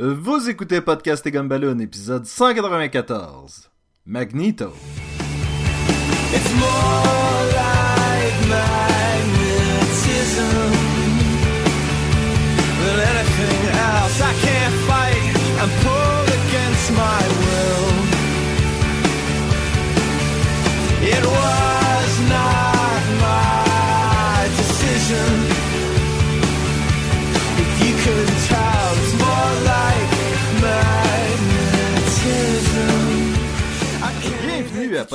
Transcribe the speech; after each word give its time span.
Vous 0.00 0.48
écoutez 0.48 0.80
Podcast 0.80 1.26
et 1.26 1.30
Gumballoon, 1.30 1.78
épisode 1.78 2.24
194. 2.24 3.70
Magneto. 4.06 4.72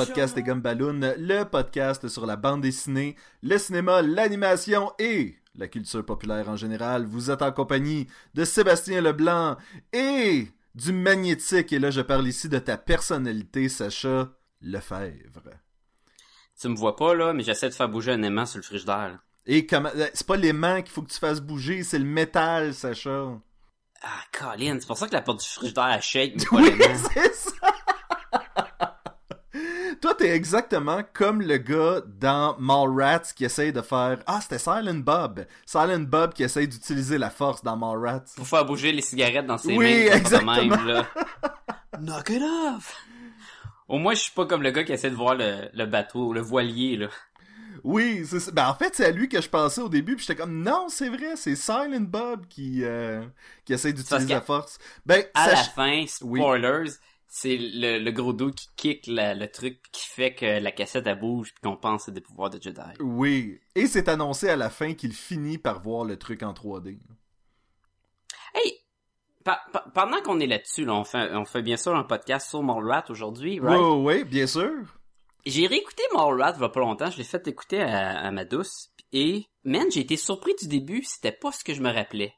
Podcast 0.06 0.38
et 0.38 0.44
Gumballoon, 0.44 1.00
le 1.18 1.42
podcast 1.42 2.06
sur 2.06 2.24
la 2.24 2.36
bande 2.36 2.60
dessinée, 2.60 3.16
le 3.42 3.58
cinéma, 3.58 4.00
l'animation 4.00 4.92
et 5.00 5.34
la 5.56 5.66
culture 5.66 6.06
populaire 6.06 6.48
en 6.48 6.54
général. 6.54 7.04
Vous 7.04 7.32
êtes 7.32 7.42
en 7.42 7.50
compagnie 7.50 8.06
de 8.34 8.44
Sébastien 8.44 9.00
Leblanc 9.00 9.56
et 9.92 10.46
du 10.76 10.92
magnétique. 10.92 11.72
Et 11.72 11.80
là, 11.80 11.90
je 11.90 12.00
parle 12.00 12.28
ici 12.28 12.48
de 12.48 12.60
ta 12.60 12.76
personnalité, 12.76 13.68
Sacha 13.68 14.30
Lefebvre. 14.60 15.50
Tu 16.60 16.68
me 16.68 16.76
vois 16.76 16.94
pas, 16.94 17.12
là, 17.16 17.32
mais 17.32 17.42
j'essaie 17.42 17.68
de 17.68 17.74
faire 17.74 17.88
bouger 17.88 18.12
un 18.12 18.22
aimant 18.22 18.46
sur 18.46 18.58
le 18.58 18.62
frigidaire. 18.62 19.18
Et 19.46 19.66
comment... 19.66 19.90
euh, 19.96 20.06
C'est 20.14 20.26
pas 20.28 20.36
l'aimant 20.36 20.80
qu'il 20.82 20.92
faut 20.92 21.02
que 21.02 21.10
tu 21.10 21.18
fasses 21.18 21.40
bouger, 21.40 21.82
c'est 21.82 21.98
le 21.98 22.04
métal, 22.04 22.72
Sacha. 22.72 23.30
Ah, 24.02 24.20
Colin, 24.30 24.76
c'est 24.78 24.86
pour 24.86 24.96
ça 24.96 25.08
que 25.08 25.12
la 25.14 25.22
porte 25.22 25.40
du 25.40 25.46
frigidaire, 25.48 25.88
elle 25.88 26.02
shake, 26.02 26.34
mais 26.36 26.44
pas 26.44 26.56
Oui, 26.56 26.78
l'aimant. 26.78 26.94
c'est 27.14 27.34
ça! 27.34 27.50
Toi, 30.00 30.14
t'es 30.14 30.30
exactement 30.30 31.02
comme 31.12 31.42
le 31.42 31.56
gars 31.58 32.00
dans 32.06 32.56
Mallrats 32.58 33.32
qui 33.34 33.44
essaye 33.44 33.72
de 33.72 33.82
faire... 33.82 34.18
Ah, 34.26 34.40
c'était 34.40 34.58
Silent 34.58 34.94
Bob. 35.00 35.44
Silent 35.66 36.00
Bob 36.00 36.32
qui 36.34 36.44
essaye 36.44 36.68
d'utiliser 36.68 37.18
la 37.18 37.30
force 37.30 37.62
dans 37.64 37.76
Mallrats. 37.76 38.24
Pour 38.36 38.46
faire 38.46 38.64
bouger 38.64 38.92
les 38.92 39.02
cigarettes 39.02 39.46
dans 39.46 39.58
ses 39.58 39.76
Oui, 39.76 40.06
mains. 40.08 40.14
exactement. 40.16 40.54
Même, 40.56 40.86
là. 40.86 41.06
Knock 42.00 42.30
it 42.30 42.42
off! 42.42 42.96
Au 43.88 43.98
moins, 43.98 44.14
je 44.14 44.20
suis 44.20 44.32
pas 44.32 44.46
comme 44.46 44.62
le 44.62 44.70
gars 44.70 44.84
qui 44.84 44.92
essaie 44.92 45.10
de 45.10 45.16
voir 45.16 45.34
le, 45.34 45.68
le 45.72 45.86
bateau, 45.86 46.32
le 46.32 46.40
voilier, 46.42 46.96
là. 46.96 47.08
Oui, 47.84 48.24
c'est 48.28 48.40
ça. 48.40 48.50
Ben, 48.50 48.68
en 48.68 48.74
fait, 48.74 48.94
c'est 48.94 49.06
à 49.06 49.10
lui 49.10 49.28
que 49.28 49.40
je 49.40 49.48
pensais 49.48 49.80
au 49.80 49.88
début, 49.88 50.16
puis 50.16 50.26
j'étais 50.26 50.40
comme, 50.40 50.62
non, 50.62 50.86
c'est 50.88 51.08
vrai, 51.08 51.36
c'est 51.36 51.56
Silent 51.56 52.00
Bob 52.00 52.46
qui, 52.48 52.80
euh, 52.84 53.22
qui 53.64 53.72
essaye 53.72 53.94
Parce 53.94 54.04
d'utiliser 54.04 54.34
la 54.34 54.40
force. 54.42 54.78
Ben, 55.06 55.24
À 55.34 55.48
la 55.50 55.56
fin, 55.56 56.04
Oui. 56.22 56.40
C'est 57.30 57.56
le, 57.58 57.98
le 57.98 58.10
gros 58.10 58.32
dos 58.32 58.50
qui 58.50 58.68
kick 58.76 59.06
la- 59.06 59.34
le 59.34 59.50
truc 59.50 59.80
qui 59.92 60.06
fait 60.06 60.34
que 60.34 60.46
la 60.60 60.72
cassette, 60.72 61.06
elle 61.06 61.18
bouge 61.20 61.52
puis 61.54 61.60
qu'on 61.62 61.76
pense 61.76 62.04
c'est 62.06 62.12
des 62.12 62.20
pouvoirs 62.20 62.50
de 62.50 62.60
Jedi. 62.60 62.80
Oui. 63.00 63.60
Et 63.74 63.86
c'est 63.86 64.08
annoncé 64.08 64.48
à 64.48 64.56
la 64.56 64.70
fin 64.70 64.94
qu'il 64.94 65.12
finit 65.12 65.58
par 65.58 65.80
voir 65.82 66.04
le 66.04 66.16
truc 66.16 66.42
en 66.42 66.52
3D. 66.52 66.98
Hey! 68.54 68.74
pa- 69.44 69.62
pa- 69.72 69.86
pendant 69.94 70.20
qu'on 70.22 70.40
est 70.40 70.46
là-dessus, 70.46 70.84
là, 70.84 70.94
on 70.94 71.04
fait, 71.04 71.30
on 71.34 71.44
fait 71.44 71.62
bien 71.62 71.76
sûr 71.76 71.94
un 71.94 72.04
podcast 72.04 72.48
sur 72.50 72.62
Mallrat 72.62 73.04
aujourd'hui, 73.08 73.60
right? 73.60 73.78
Oui, 73.80 74.16
oui, 74.16 74.24
bien 74.24 74.46
sûr. 74.46 74.72
J'ai 75.46 75.66
réécouté 75.66 76.02
Mallrat 76.14 76.54
il 76.56 76.60
y 76.60 76.64
a 76.64 76.68
pas 76.68 76.80
longtemps, 76.80 77.10
je 77.10 77.16
l'ai 77.18 77.24
fait 77.24 77.46
écouter 77.48 77.80
à, 77.80 78.18
à 78.18 78.30
ma 78.30 78.44
douce, 78.44 78.90
et 79.12 79.46
man, 79.64 79.86
j'ai 79.90 80.00
été 80.00 80.16
surpris 80.16 80.54
du 80.60 80.68
début, 80.68 81.02
c'était 81.04 81.32
pas 81.32 81.52
ce 81.52 81.64
que 81.64 81.72
je 81.72 81.80
me 81.80 81.90
rappelais. 81.90 82.34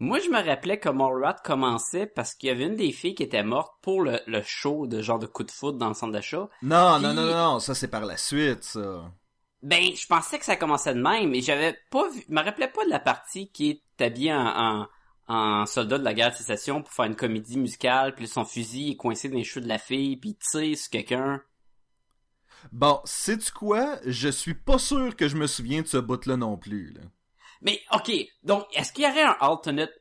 Moi, 0.00 0.20
je 0.20 0.28
me 0.28 0.40
rappelais 0.44 0.78
que 0.78 0.88
Mallrat 0.88 1.36
commençait 1.44 2.06
parce 2.06 2.34
qu'il 2.34 2.48
y 2.48 2.52
avait 2.52 2.66
une 2.66 2.76
des 2.76 2.92
filles 2.92 3.16
qui 3.16 3.24
était 3.24 3.42
morte 3.42 3.74
pour 3.82 4.02
le, 4.02 4.20
le 4.28 4.42
show 4.42 4.86
de 4.86 5.02
genre 5.02 5.18
de 5.18 5.26
coup 5.26 5.42
de 5.42 5.50
foot 5.50 5.76
dans 5.76 5.88
le 5.88 5.94
centre 5.94 6.12
d'achat. 6.12 6.48
Non, 6.62 6.94
Puis- 6.98 7.02
non, 7.06 7.14
non, 7.14 7.26
non, 7.26 7.58
ça 7.58 7.74
c'est 7.74 7.88
par 7.88 8.04
la 8.04 8.16
suite, 8.16 8.62
ça. 8.62 9.10
Ben, 9.60 9.82
je 9.96 10.06
pensais 10.06 10.38
que 10.38 10.44
ça 10.44 10.54
commençait 10.54 10.94
de 10.94 11.00
même, 11.02 11.30
mais 11.30 11.40
j'avais 11.40 11.76
pas 11.90 12.08
vu, 12.10 12.22
je 12.28 12.32
me 12.32 12.40
rappelais 12.40 12.68
pas 12.68 12.84
de 12.84 12.90
la 12.90 13.00
partie 13.00 13.50
qui 13.50 13.70
est 13.70 14.04
habillée 14.04 14.32
en, 14.32 14.46
en, 14.46 14.86
en 15.34 15.66
soldat 15.66 15.98
de 15.98 16.04
la 16.04 16.14
guerre 16.14 16.30
de 16.30 16.36
sécession 16.36 16.80
pour 16.80 16.92
faire 16.92 17.06
une 17.06 17.16
comédie 17.16 17.58
musicale, 17.58 18.14
puis 18.14 18.28
son 18.28 18.44
fusil 18.44 18.92
est 18.92 18.96
coincé 18.96 19.28
dans 19.28 19.36
les 19.36 19.42
cheveux 19.42 19.64
de 19.64 19.68
la 19.68 19.78
fille, 19.78 20.16
puis 20.16 20.36
tire 20.36 20.78
sur 20.78 20.90
quelqu'un. 20.90 21.42
Bon, 22.70 23.00
sais-tu 23.04 23.50
quoi? 23.50 23.96
Je 24.06 24.28
suis 24.28 24.54
pas 24.54 24.78
sûr 24.78 25.16
que 25.16 25.26
je 25.26 25.36
me 25.36 25.48
souviens 25.48 25.82
de 25.82 25.86
ce 25.88 25.96
bout-là 25.96 26.36
non 26.36 26.56
plus, 26.56 26.92
là. 26.92 27.00
Mais, 27.62 27.80
ok, 27.92 28.10
donc, 28.42 28.64
est-ce 28.74 28.92
qu'il 28.92 29.04
y 29.04 29.06
aurait 29.08 29.22
un 29.22 29.36
alternate 29.40 29.92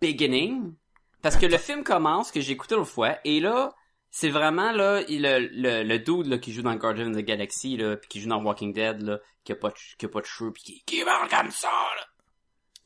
beginning? 0.00 0.74
Parce 1.22 1.36
que 1.36 1.46
le 1.46 1.58
film 1.58 1.82
commence, 1.82 2.30
que 2.30 2.40
j'ai 2.40 2.52
écouté 2.52 2.74
l'autre 2.74 2.90
fois, 2.90 3.18
et 3.24 3.40
là, 3.40 3.74
c'est 4.10 4.28
vraiment, 4.28 4.70
là, 4.72 5.00
le, 5.02 5.38
le, 5.50 5.82
le 5.82 5.98
dude, 5.98 6.26
là, 6.26 6.38
qui 6.38 6.52
joue 6.52 6.62
dans 6.62 6.74
Guardian 6.76 7.10
of 7.10 7.16
the 7.16 7.24
Galaxy, 7.24 7.76
là, 7.76 7.96
puis 7.96 8.08
qui 8.08 8.20
joue 8.20 8.28
dans 8.28 8.42
Walking 8.42 8.72
Dead, 8.72 9.02
là, 9.02 9.18
qui 9.44 9.52
a 9.52 9.56
pas 9.56 9.70
de, 9.70 9.74
qui 9.98 10.06
a 10.06 10.08
pas 10.08 10.20
de 10.20 10.26
cheveux, 10.26 10.52
puis 10.52 10.62
qui, 10.62 10.82
qui 10.84 11.04
parle 11.04 11.28
comme 11.28 11.50
ça, 11.50 11.68
là. 11.68 12.04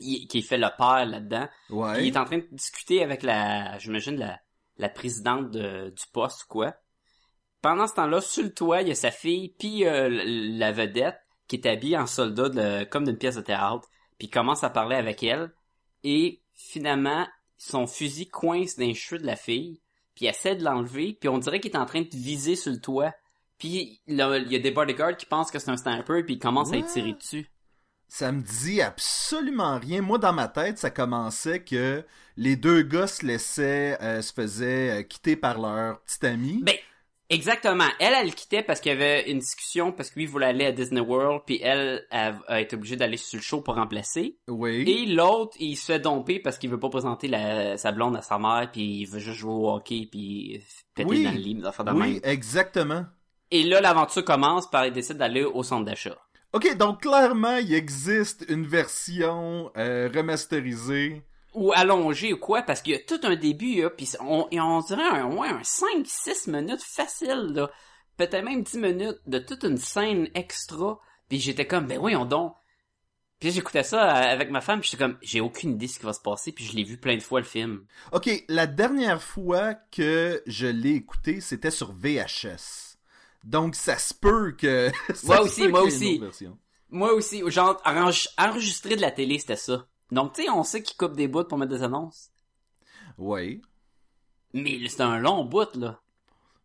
Il- 0.02 0.26
qui 0.28 0.40
fait 0.42 0.56
le 0.56 0.68
père 0.78 1.04
là-dedans. 1.04 1.46
Ouais. 1.68 2.06
il 2.06 2.14
est 2.14 2.16
en 2.16 2.24
train 2.24 2.38
de 2.38 2.46
discuter 2.52 3.02
avec 3.02 3.22
la, 3.22 3.78
j'imagine, 3.78 4.16
la, 4.16 4.40
la 4.78 4.88
présidente 4.88 5.50
de- 5.50 5.90
du 5.90 6.04
poste 6.10 6.44
quoi. 6.44 6.74
Pendant 7.60 7.86
ce 7.86 7.92
temps-là, 7.96 8.22
sur 8.22 8.42
le 8.42 8.54
toit, 8.54 8.80
il 8.80 8.88
y 8.88 8.92
a 8.92 8.94
sa 8.94 9.10
fille, 9.10 9.54
puis 9.58 9.84
euh, 9.84 10.08
la 10.10 10.72
vedette, 10.72 11.18
qui 11.48 11.56
est 11.56 11.66
habillée 11.66 11.98
en 11.98 12.06
soldat, 12.06 12.48
de, 12.48 12.84
comme 12.84 13.04
d'une 13.04 13.18
pièce 13.18 13.36
de 13.36 13.42
théâtre, 13.42 13.86
puis 14.20 14.26
il 14.28 14.30
commence 14.30 14.62
à 14.62 14.68
parler 14.70 14.94
avec 14.94 15.22
elle, 15.24 15.50
et 16.04 16.40
finalement, 16.54 17.26
son 17.56 17.86
fusil 17.86 18.28
coince 18.28 18.76
dans 18.76 18.84
les 18.86 18.94
cheveux 18.94 19.18
de 19.20 19.26
la 19.26 19.34
fille, 19.36 19.80
puis 20.14 20.26
il 20.26 20.28
essaie 20.28 20.54
de 20.56 20.62
l'enlever, 20.62 21.16
puis 21.18 21.30
on 21.30 21.38
dirait 21.38 21.58
qu'il 21.58 21.70
est 21.72 21.76
en 21.78 21.86
train 21.86 22.02
de 22.02 22.08
viser 22.12 22.54
sur 22.54 22.70
le 22.70 22.80
toit. 22.80 23.12
Puis 23.58 24.00
là, 24.06 24.36
il 24.36 24.52
y 24.52 24.56
a 24.56 24.58
des 24.58 24.70
bodyguards 24.70 25.16
qui 25.16 25.24
pensent 25.26 25.50
que 25.50 25.58
c'est 25.58 25.70
un 25.70 25.76
sniper, 25.78 26.22
puis 26.24 26.34
ils 26.34 26.38
commencent 26.38 26.68
à 26.68 26.72
Ouais. 26.72 26.80
y 26.80 26.84
tirer 26.84 27.12
dessus. 27.14 27.50
Ça 28.08 28.30
me 28.32 28.42
dit 28.42 28.82
absolument 28.82 29.78
rien. 29.78 30.02
Moi, 30.02 30.18
dans 30.18 30.32
ma 30.32 30.48
tête, 30.48 30.78
ça 30.78 30.90
commençait 30.90 31.62
que 31.62 32.04
les 32.36 32.56
deux 32.56 32.82
gars 32.82 33.06
se 33.06 33.24
laissaient, 33.24 33.96
euh, 34.02 34.20
se 34.20 34.32
faisaient 34.32 35.00
euh, 35.00 35.02
quitter 35.02 35.36
par 35.36 35.58
leur 35.60 36.00
petit 36.00 36.26
ami. 36.26 36.60
Ben, 36.62 36.74
exactement. 37.30 37.86
Elle, 37.98 38.12
elle 38.14 38.34
quittait 38.34 38.62
parce 38.62 38.80
qu'il 38.80 38.90
y 38.92 38.94
avait 38.94 39.30
une 39.30 39.38
discussion, 39.38 39.92
parce 39.92 40.10
que 40.10 40.18
lui 40.18 40.26
voulait 40.26 40.46
aller 40.46 40.66
à 40.66 40.72
Disney 40.72 41.00
World, 41.00 41.42
puis 41.46 41.60
elle 41.62 42.06
a, 42.10 42.34
a 42.48 42.60
été 42.60 42.76
obligée 42.76 42.96
d'aller 42.96 43.16
sur 43.16 43.38
le 43.38 43.42
show 43.42 43.60
pour 43.62 43.76
remplacer. 43.76 44.36
oui. 44.48 44.84
Et 44.86 45.06
l'autre, 45.06 45.56
il 45.60 45.76
se 45.76 45.86
fait 45.92 46.00
domper 46.00 46.38
parce 46.40 46.58
qu'il 46.58 46.68
veut 46.70 46.78
pas 46.80 46.90
présenter 46.90 47.28
la, 47.28 47.76
sa 47.78 47.92
blonde 47.92 48.16
à 48.16 48.22
sa 48.22 48.38
mère, 48.38 48.68
puis 48.70 48.82
il 49.00 49.06
veut 49.06 49.18
juste 49.20 49.38
jouer 49.38 49.52
au 49.52 49.70
hockey, 49.70 50.06
puis 50.10 50.62
péter 50.94 51.08
Oui. 51.08 51.24
dans 51.24 51.30
le 51.32 51.38
lit, 51.38 51.60
affaires 51.64 51.84
de 51.86 51.92
oui, 51.92 52.12
même. 52.14 52.20
exactement. 52.24 53.04
Et 53.50 53.62
là, 53.62 53.80
l'aventure 53.80 54.24
commence 54.24 54.68
par 54.70 54.86
il 54.86 54.92
décide 54.92 55.16
d'aller 55.16 55.42
au 55.44 55.62
centre 55.62 55.84
d'achat. 55.84 56.16
Ok, 56.52 56.76
donc 56.76 57.02
clairement, 57.02 57.56
il 57.58 57.72
existe 57.74 58.44
une 58.48 58.66
version 58.66 59.70
euh, 59.76 60.08
remasterisée. 60.12 61.22
Ou 61.54 61.72
allongé 61.72 62.32
ou 62.32 62.38
quoi, 62.38 62.62
parce 62.62 62.80
qu'il 62.80 62.92
y 62.92 62.96
a 62.96 63.00
tout 63.00 63.20
un 63.24 63.34
début, 63.34 63.82
là, 63.82 63.90
puis 63.90 64.08
on, 64.20 64.46
et 64.50 64.60
on 64.60 64.80
dirait 64.80 65.02
un, 65.02 65.26
ouais, 65.36 65.48
un 65.48 65.62
5-6 65.62 66.50
minutes 66.50 66.82
facile, 66.82 67.52
là. 67.54 67.70
Peut-être 68.16 68.44
même 68.44 68.62
10 68.62 68.78
minutes 68.78 69.20
de 69.26 69.38
toute 69.38 69.64
une 69.64 69.78
scène 69.78 70.28
extra. 70.34 71.00
Puis 71.28 71.40
j'étais 71.40 71.66
comme, 71.66 71.86
ben 71.86 71.98
voyons 71.98 72.24
donc. 72.24 72.54
Puis 73.40 73.52
j'écoutais 73.52 73.82
ça 73.82 74.04
euh, 74.04 74.32
avec 74.32 74.50
ma 74.50 74.60
femme, 74.60 74.80
puis 74.80 74.90
j'étais 74.90 75.02
comme, 75.02 75.16
j'ai 75.22 75.40
aucune 75.40 75.72
idée 75.72 75.86
de 75.86 75.90
ce 75.90 75.98
qui 75.98 76.04
va 76.04 76.12
se 76.12 76.20
passer, 76.20 76.52
puis 76.52 76.64
je 76.64 76.76
l'ai 76.76 76.84
vu 76.84 76.98
plein 76.98 77.16
de 77.16 77.22
fois 77.22 77.40
le 77.40 77.46
film. 77.46 77.86
Ok, 78.12 78.28
la 78.48 78.66
dernière 78.66 79.22
fois 79.22 79.74
que 79.74 80.42
je 80.46 80.66
l'ai 80.66 80.96
écouté, 80.96 81.40
c'était 81.40 81.70
sur 81.70 81.92
VHS. 81.92 82.98
Donc 83.42 83.74
ça 83.74 83.96
se 83.96 84.12
peut 84.12 84.52
que. 84.52 84.90
ça 85.14 85.26
Moi 85.26 85.40
aussi, 85.40 85.62
peut 85.62 85.68
moi 85.70 85.82
aussi. 85.82 86.20
Moi 86.90 87.12
aussi, 87.14 87.42
genre, 87.50 87.80
enregistrer 88.36 88.96
de 88.96 89.00
la 89.00 89.10
télé, 89.10 89.38
c'était 89.38 89.56
ça. 89.56 89.86
Donc, 90.12 90.34
tu 90.34 90.42
sais, 90.42 90.50
on 90.50 90.64
sait 90.64 90.82
qu'ils 90.82 90.96
coupent 90.96 91.16
des 91.16 91.28
bouts 91.28 91.44
pour 91.44 91.58
mettre 91.58 91.72
des 91.72 91.82
annonces. 91.82 92.30
Oui. 93.18 93.62
Mais 94.52 94.78
c'est 94.88 95.02
un 95.02 95.18
long 95.18 95.44
bout, 95.44 95.74
là. 95.76 96.00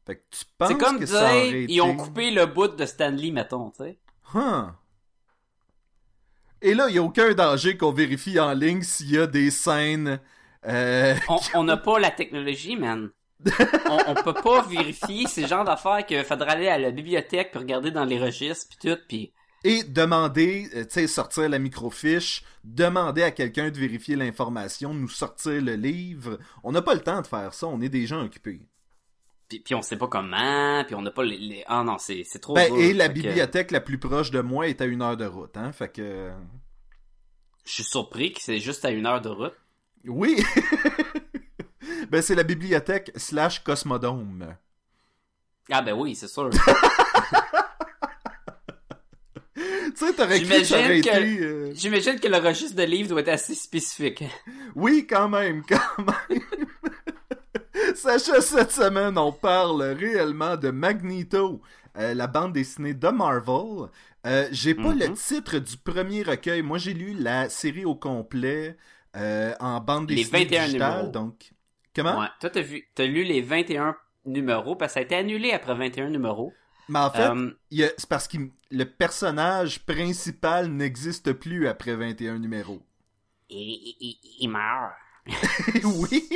Fait 0.05 0.17
que 0.17 0.21
tu 0.31 0.45
penses 0.57 0.69
C'est 0.69 0.77
comme 0.77 0.99
que 0.99 1.05
dire, 1.05 1.15
ça 1.15 1.45
ils 1.45 1.81
ont 1.81 1.95
coupé 1.95 2.31
le 2.31 2.45
bout 2.45 2.67
de 2.67 2.85
Stanley, 2.85 3.31
mettons, 3.31 3.71
tu 3.71 3.83
sais. 3.83 3.97
Huh. 4.33 4.69
Et 6.61 6.73
là, 6.73 6.87
il 6.89 6.93
n'y 6.93 6.99
a 6.99 7.03
aucun 7.03 7.33
danger 7.33 7.77
qu'on 7.77 7.91
vérifie 7.91 8.39
en 8.39 8.53
ligne 8.53 8.81
s'il 8.81 9.11
y 9.11 9.17
a 9.17 9.27
des 9.27 9.51
scènes. 9.51 10.19
euh, 10.65 11.15
On- 11.53 11.63
n'a 11.63 11.77
pas 11.77 11.99
la 11.99 12.11
technologie, 12.11 12.75
man. 12.75 13.11
on, 13.89 13.99
on 14.07 14.15
peut 14.15 14.33
pas 14.33 14.61
vérifier 14.63 15.27
ces 15.27 15.45
genres 15.47 15.65
d'affaires 15.65 16.05
qu'il 16.05 16.23
faudrait 16.23 16.51
aller 16.51 16.67
à 16.69 16.79
la 16.79 16.89
bibliothèque 16.91 17.51
puis 17.51 17.59
regarder 17.59 17.91
dans 17.91 18.05
les 18.05 18.17
registres 18.17 18.67
puis 18.69 18.89
tout 18.89 18.97
puis 19.07 19.33
Et 19.67 19.83
demander, 19.83 20.69
euh, 20.75 20.83
tu 20.83 20.91
sais, 20.91 21.07
sortir 21.07 21.49
la 21.49 21.57
microfiche, 21.59 22.43
demander 22.63 23.23
à 23.23 23.31
quelqu'un 23.31 23.69
de 23.71 23.77
vérifier 23.79 24.15
l'information, 24.15 24.93
nous 24.93 25.09
sortir 25.09 25.61
le 25.61 25.73
livre. 25.75 26.37
On 26.63 26.71
n'a 26.71 26.81
pas 26.83 26.93
le 26.93 27.01
temps 27.01 27.21
de 27.21 27.27
faire 27.27 27.53
ça, 27.53 27.65
on 27.67 27.81
est 27.81 27.89
des 27.89 28.05
gens 28.05 28.23
occupés. 28.23 28.61
puis, 29.49 29.59
puis 29.59 29.73
on 29.75 29.81
sait 29.81 29.97
pas 29.97 30.07
comment 30.07 30.83
puis 30.85 30.93
on 30.95 31.01
n'a 31.01 31.11
pas 31.11 31.23
les, 31.23 31.37
les- 31.37 31.63
ah 31.67 31.83
non 31.83 31.97
c'est 31.99 32.23
c'est 32.25 32.39
trop 32.39 32.53
Ben, 32.55 32.71
dur. 32.71 32.81
et 32.81 32.93
la 32.93 33.07
que 33.09 33.13
bibliothèque 33.13 33.71
la 33.71 33.79
plus 33.81 33.97
proche 33.99 34.29
de 34.31 34.41
moi 34.41 34.67
est 34.67 34.81
à 34.81 34.85
une 34.85 35.01
heure 35.01 35.17
de 35.17 35.25
route, 35.25 35.55
hein, 35.57 35.71
fait 35.71 35.89
que... 35.89 36.31
je 37.65 37.71
suis 37.71 37.83
surpris 37.83 38.33
que 38.33 38.41
c'est 38.41 38.59
juste 38.59 38.85
à 38.85 38.91
une 38.91 39.05
heure 39.07 39.21
de 39.21 39.29
route 39.29 39.55
Oui! 40.05 40.43
Ben, 42.09 42.21
c'est 42.21 42.35
la 42.35 42.43
bibliothèque 42.43 43.11
slash 43.15 43.63
Cosmodome. 43.63 44.55
Ah 45.71 45.81
ben 45.81 45.93
oui, 45.93 46.15
c'est 46.15 46.27
sûr. 46.27 46.49
Tu 49.97 50.05
sais, 50.05 50.13
t'aurais 50.13 50.41
cru 50.41 50.49
que 50.49 51.01
que- 51.03 51.43
euh, 51.43 51.71
J'imagine 51.73 52.19
que 52.19 52.27
le 52.27 52.37
registre 52.37 52.75
de 52.75 52.83
livres 52.83 53.09
doit 53.09 53.21
être 53.21 53.29
assez 53.29 53.55
spécifique. 53.55 54.23
Oui, 54.75 55.05
quand 55.09 55.29
même, 55.29 55.63
quand 55.69 55.79
même. 56.29 56.41
Sacha, 57.95 58.41
cette 58.41 58.71
semaine, 58.71 59.17
on 59.17 59.31
parle 59.31 59.81
réellement 59.97 60.57
de 60.57 60.69
Magneto, 60.71 61.61
euh, 61.97 62.13
la 62.13 62.27
bande 62.27 62.53
dessinée 62.53 62.93
de 62.93 63.07
Marvel. 63.09 63.89
Euh, 64.25 64.47
j'ai 64.51 64.73
pas 64.75 64.89
Mhm. 64.93 64.99
le 64.99 65.13
titre 65.13 65.59
du 65.59 65.77
premier 65.77 66.23
recueil. 66.23 66.61
Moi, 66.61 66.77
j'ai 66.77 66.93
lu 66.93 67.13
la 67.17 67.47
série 67.49 67.85
au 67.85 67.95
complet 67.95 68.75
euh, 69.15 69.53
en 69.59 69.79
bande 69.79 70.09
Les 70.09 70.15
dessinée 70.17 70.39
21 70.45 70.65
digitale, 70.65 70.91
numéros. 70.95 71.11
donc... 71.11 71.51
Comment? 71.95 72.19
Ouais. 72.19 72.27
Toi, 72.41 72.49
t'as 72.49 72.61
vu, 72.61 72.85
t'as 72.95 73.05
lu 73.05 73.23
les 73.23 73.39
21 73.41 73.95
numéros 74.25 74.75
parce 74.75 74.91
que 74.91 74.93
ça 74.95 74.99
a 74.99 75.03
été 75.03 75.15
annulé 75.15 75.51
après 75.53 75.73
21 75.75 76.09
numéros. 76.09 76.51
Mais 76.89 76.99
en 76.99 77.09
fait, 77.11 77.29
Euh, 77.29 77.51
c'est 77.97 78.09
parce 78.09 78.27
que 78.27 78.37
le 78.71 78.83
personnage 78.85 79.85
principal 79.85 80.67
n'existe 80.67 81.33
plus 81.33 81.67
après 81.67 81.95
21 81.95 82.39
numéros. 82.39 82.81
il, 83.49 83.95
il- 83.99 84.19
il 84.39 84.49
meurt. 84.49 84.93
oui! 85.83 86.27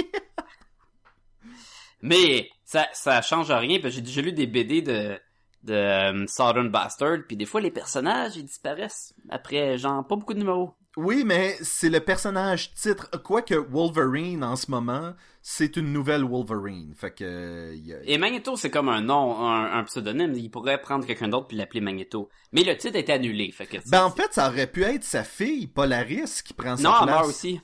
Mais 2.01 2.49
ça, 2.63 2.87
ça 2.93 3.21
change 3.21 3.51
rien 3.51 3.79
j'ai 3.85 4.01
déjà 4.01 4.21
lu 4.21 4.31
des 4.31 4.47
BD 4.47 4.81
de 4.81 5.19
de 5.63 5.73
euh, 5.73 6.25
Southern 6.27 6.69
Bastard 6.69 7.17
puis 7.27 7.35
des 7.35 7.45
fois 7.45 7.59
les 7.59 7.69
personnages 7.71 8.37
ils 8.37 8.45
disparaissent 8.45 9.13
après 9.29 9.77
genre 9.77 10.07
pas 10.07 10.15
beaucoup 10.15 10.33
de 10.33 10.39
numéros. 10.39 10.73
Oui, 11.01 11.23
mais 11.25 11.55
c'est 11.61 11.89
le 11.89 12.01
personnage 12.01 12.73
titre. 12.73 13.09
Quoique 13.23 13.53
Wolverine, 13.55 14.43
en 14.43 14.55
ce 14.57 14.69
moment, 14.69 15.13
c'est 15.41 15.77
une 15.77 15.93
nouvelle 15.93 16.23
Wolverine. 16.25 16.93
Fait 16.93 17.11
que... 17.11 17.71
il 17.73 17.85
y 17.87 17.93
a- 17.93 18.03
Et 18.03 18.17
Magneto 18.17 18.57
c'est 18.57 18.69
comme 18.69 18.89
un 18.89 18.99
nom, 19.01 19.39
un, 19.47 19.79
un 19.79 19.83
pseudonyme, 19.85 20.33
il 20.33 20.51
pourrait 20.51 20.81
prendre 20.81 21.05
quelqu'un 21.05 21.29
d'autre 21.29 21.47
puis 21.47 21.55
l'appeler 21.57 21.79
Magneto. 21.79 22.29
Mais 22.51 22.63
le 22.65 22.75
titre 22.75 22.97
été 22.97 23.13
annulé, 23.13 23.51
fait 23.51 23.65
que 23.65 23.77
Ben, 23.89 24.03
en 24.03 24.11
fait, 24.11 24.33
ça 24.33 24.49
aurait 24.49 24.67
pu 24.69 24.83
être 24.83 25.05
sa 25.05 25.23
fille, 25.23 25.67
Polaris, 25.67 26.41
qui 26.43 26.53
prend 26.53 26.75
sa 26.75 26.83
non, 26.83 26.93
elle 26.99 27.05
place. 27.05 27.15
meurt 27.15 27.27
aussi. 27.29 27.61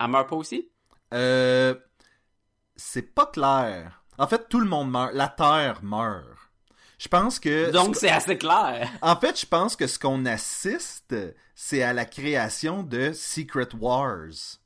Elle 0.00 0.08
meurt 0.10 0.28
pas 0.28 0.36
aussi? 0.36 0.70
Euh... 1.12 1.74
C'est 2.76 3.02
pas 3.12 3.26
clair. 3.26 4.04
En 4.18 4.28
fait, 4.28 4.48
tout 4.48 4.60
le 4.60 4.66
monde 4.68 4.92
meurt. 4.92 5.12
La 5.12 5.26
Terre 5.28 5.80
meurt. 5.82 6.37
Je 6.98 7.08
pense 7.08 7.38
que... 7.38 7.70
Donc 7.70 7.96
c'est 7.96 8.10
assez 8.10 8.36
clair. 8.36 8.90
En 9.02 9.16
fait, 9.16 9.40
je 9.40 9.46
pense 9.46 9.76
que 9.76 9.86
ce 9.86 9.98
qu'on 9.98 10.26
assiste, 10.26 11.14
c'est 11.54 11.82
à 11.82 11.92
la 11.92 12.04
création 12.04 12.82
de 12.82 13.12
Secret 13.12 13.68
Wars. 13.78 14.58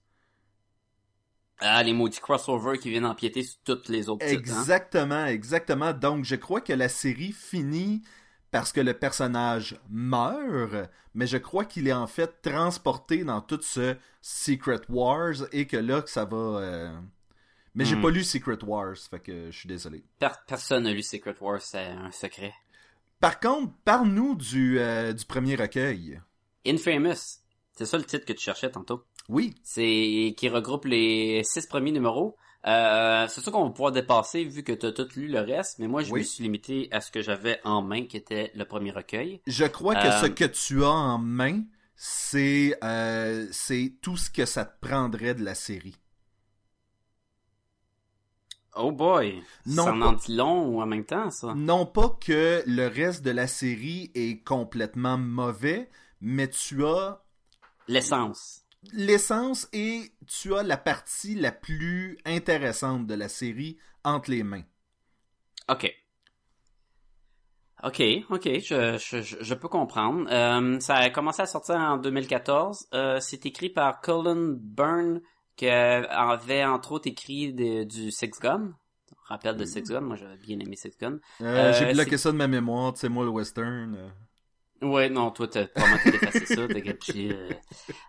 Ah, 1.58 1.82
les 1.82 1.92
maudits 1.92 2.18
crossovers 2.20 2.78
qui 2.78 2.90
viennent 2.90 3.06
empiéter 3.06 3.42
sur 3.44 3.58
toutes 3.64 3.88
les 3.88 4.08
autres 4.08 4.26
titres. 4.26 4.50
hein. 4.52 4.58
Exactement, 4.60 5.26
exactement. 5.26 5.92
Donc, 5.92 6.24
je 6.24 6.34
crois 6.34 6.60
que 6.60 6.72
la 6.72 6.88
série 6.88 7.32
finit 7.32 8.02
parce 8.50 8.72
que 8.72 8.80
le 8.80 8.94
personnage 8.94 9.78
meurt, 9.88 10.90
mais 11.14 11.26
je 11.26 11.36
crois 11.38 11.64
qu'il 11.64 11.86
est 11.88 11.92
en 11.92 12.06
fait 12.08 12.42
transporté 12.42 13.24
dans 13.24 13.40
tout 13.40 13.60
ce 13.62 13.96
Secret 14.20 14.80
Wars 14.88 15.34
et 15.52 15.66
que 15.66 15.76
là, 15.76 16.02
que 16.02 16.10
ça 16.10 16.24
va... 16.24 16.36
euh, 16.36 16.92
Mais 17.74 17.84
j'ai 17.84 17.96
Hmm. 17.96 18.02
pas 18.02 18.10
lu 18.10 18.22
Secret 18.24 18.62
Wars, 18.64 18.96
fait 19.10 19.20
que 19.20 19.50
je 19.50 19.56
suis 19.58 19.68
désolé. 19.68 20.04
Per- 20.18 20.28
personne 20.46 20.84
n'a 20.84 20.92
lu 20.92 21.02
Secret 21.02 21.34
Wars, 21.40 21.60
c'est 21.62 21.78
un 21.86 22.10
secret. 22.10 22.52
Par 23.20 23.40
contre, 23.40 23.72
parle-nous 23.84 24.34
du, 24.34 24.78
euh, 24.78 25.12
du 25.12 25.24
premier 25.24 25.54
recueil. 25.54 26.20
Infamous, 26.66 27.38
c'est 27.72 27.86
ça 27.86 27.96
le 27.98 28.04
titre 28.04 28.26
que 28.26 28.32
tu 28.32 28.42
cherchais 28.42 28.70
tantôt. 28.70 29.04
Oui, 29.28 29.54
C'est 29.62 30.34
qui 30.36 30.48
regroupe 30.48 30.84
les 30.84 31.42
six 31.44 31.66
premiers 31.66 31.92
numéros. 31.92 32.36
Euh, 32.66 33.26
c'est 33.28 33.40
ça 33.40 33.50
qu'on 33.50 33.64
va 33.64 33.70
pouvoir 33.70 33.90
dépasser 33.92 34.44
vu 34.44 34.62
que 34.62 34.72
tu 34.72 34.86
as 34.86 34.92
tout 34.92 35.08
lu 35.16 35.26
le 35.28 35.40
reste, 35.40 35.78
mais 35.78 35.88
moi 35.88 36.02
je 36.02 36.12
Oui. 36.12 36.20
me 36.20 36.24
suis 36.24 36.42
limité 36.44 36.88
à 36.92 37.00
ce 37.00 37.10
que 37.10 37.22
j'avais 37.22 37.58
en 37.64 37.82
main 37.82 38.04
qui 38.06 38.16
était 38.16 38.52
le 38.54 38.64
premier 38.64 38.90
recueil. 38.92 39.40
je 39.46 39.64
crois 39.64 39.94
que 39.94 40.06
Euh, 40.08 40.20
ce 40.20 40.26
que 40.26 40.44
tu 40.44 40.84
as 40.84 40.88
en 40.90 41.18
main, 41.18 41.62
c'est 41.96 42.76
euh, 42.84 43.46
c'est 43.50 43.94
tout 44.02 44.16
ce 44.16 44.30
que 44.30 44.44
ça 44.44 44.64
te 44.64 44.84
prendrait 44.86 45.34
de 45.34 45.44
la 45.44 45.54
série. 45.54 45.96
Oh 48.74 48.90
boy, 48.90 49.42
Non, 49.66 49.84
ça 49.84 49.90
pas- 49.92 50.06
en 50.06 50.12
dit 50.12 50.34
long 50.34 50.80
en 50.80 50.86
même 50.86 51.04
temps 51.04 51.30
ça. 51.30 51.52
Non 51.54 51.84
pas 51.84 52.16
que 52.20 52.62
le 52.66 52.86
reste 52.86 53.22
de 53.22 53.30
la 53.30 53.46
série 53.46 54.10
est 54.14 54.42
complètement 54.44 55.18
mauvais, 55.18 55.90
mais 56.22 56.48
tu 56.48 56.84
as 56.86 57.22
L'essence. 57.88 58.62
l'essence 58.94 59.68
et 59.74 60.12
tu 60.26 60.54
as 60.56 60.62
la 60.62 60.78
partie 60.78 61.34
la 61.34 61.52
plus 61.52 62.16
intéressante 62.24 63.06
de 63.06 63.14
la 63.14 63.28
série 63.28 63.76
entre 64.04 64.30
les 64.30 64.42
mains. 64.42 64.64
Ok. 65.68 65.92
Ok, 67.84 68.00
ok, 68.30 68.44
je, 68.60 68.96
je, 68.98 69.22
je- 69.22 69.36
je 69.42 69.54
peux 69.54 69.66
comprendre. 69.68 70.28
Euh, 70.30 70.78
ça 70.78 70.94
a 70.96 71.10
commencé 71.10 71.42
à 71.42 71.46
sortir 71.46 71.74
en 71.76 71.96
2014. 71.96 72.86
Euh, 72.94 73.18
c'est 73.20 73.44
écrit 73.44 73.70
par 73.70 74.00
Colin 74.00 74.54
Byrne, 74.56 75.20
qui 75.56 75.68
avait 75.68 76.64
entre 76.64 76.92
autres 76.92 77.08
écrit 77.08 77.52
de- 77.52 77.84
du 77.84 78.10
Six 78.10 78.30
Gun. 78.40 78.72
Tu 79.08 79.14
rappelles 79.24 79.56
de 79.56 79.64
Six 79.64 79.82
Gun? 79.82 80.00
Moi, 80.00 80.16
j'avais 80.16 80.36
bien 80.36 80.58
aimé 80.58 80.76
Six 80.76 80.96
Gun. 80.98 81.18
Euh, 81.40 81.70
Euh, 81.70 81.72
J'ai 81.72 81.92
bloqué 81.92 82.10
c'est- 82.12 82.16
ça 82.18 82.32
de 82.32 82.36
ma 82.36 82.48
mémoire, 82.48 82.92
tu 82.94 83.00
sais, 83.00 83.08
moi, 83.08 83.24
le 83.24 83.30
western. 83.30 83.94
euh. 83.96 84.08
Ouais, 84.86 85.08
non, 85.08 85.30
toi, 85.30 85.46
t'as 85.46 85.66
tout 85.66 85.80
effacé 86.12 86.44
ça, 86.46 86.66
t'as 86.66 86.80
capté. 86.80 87.30
euh. 87.32 87.50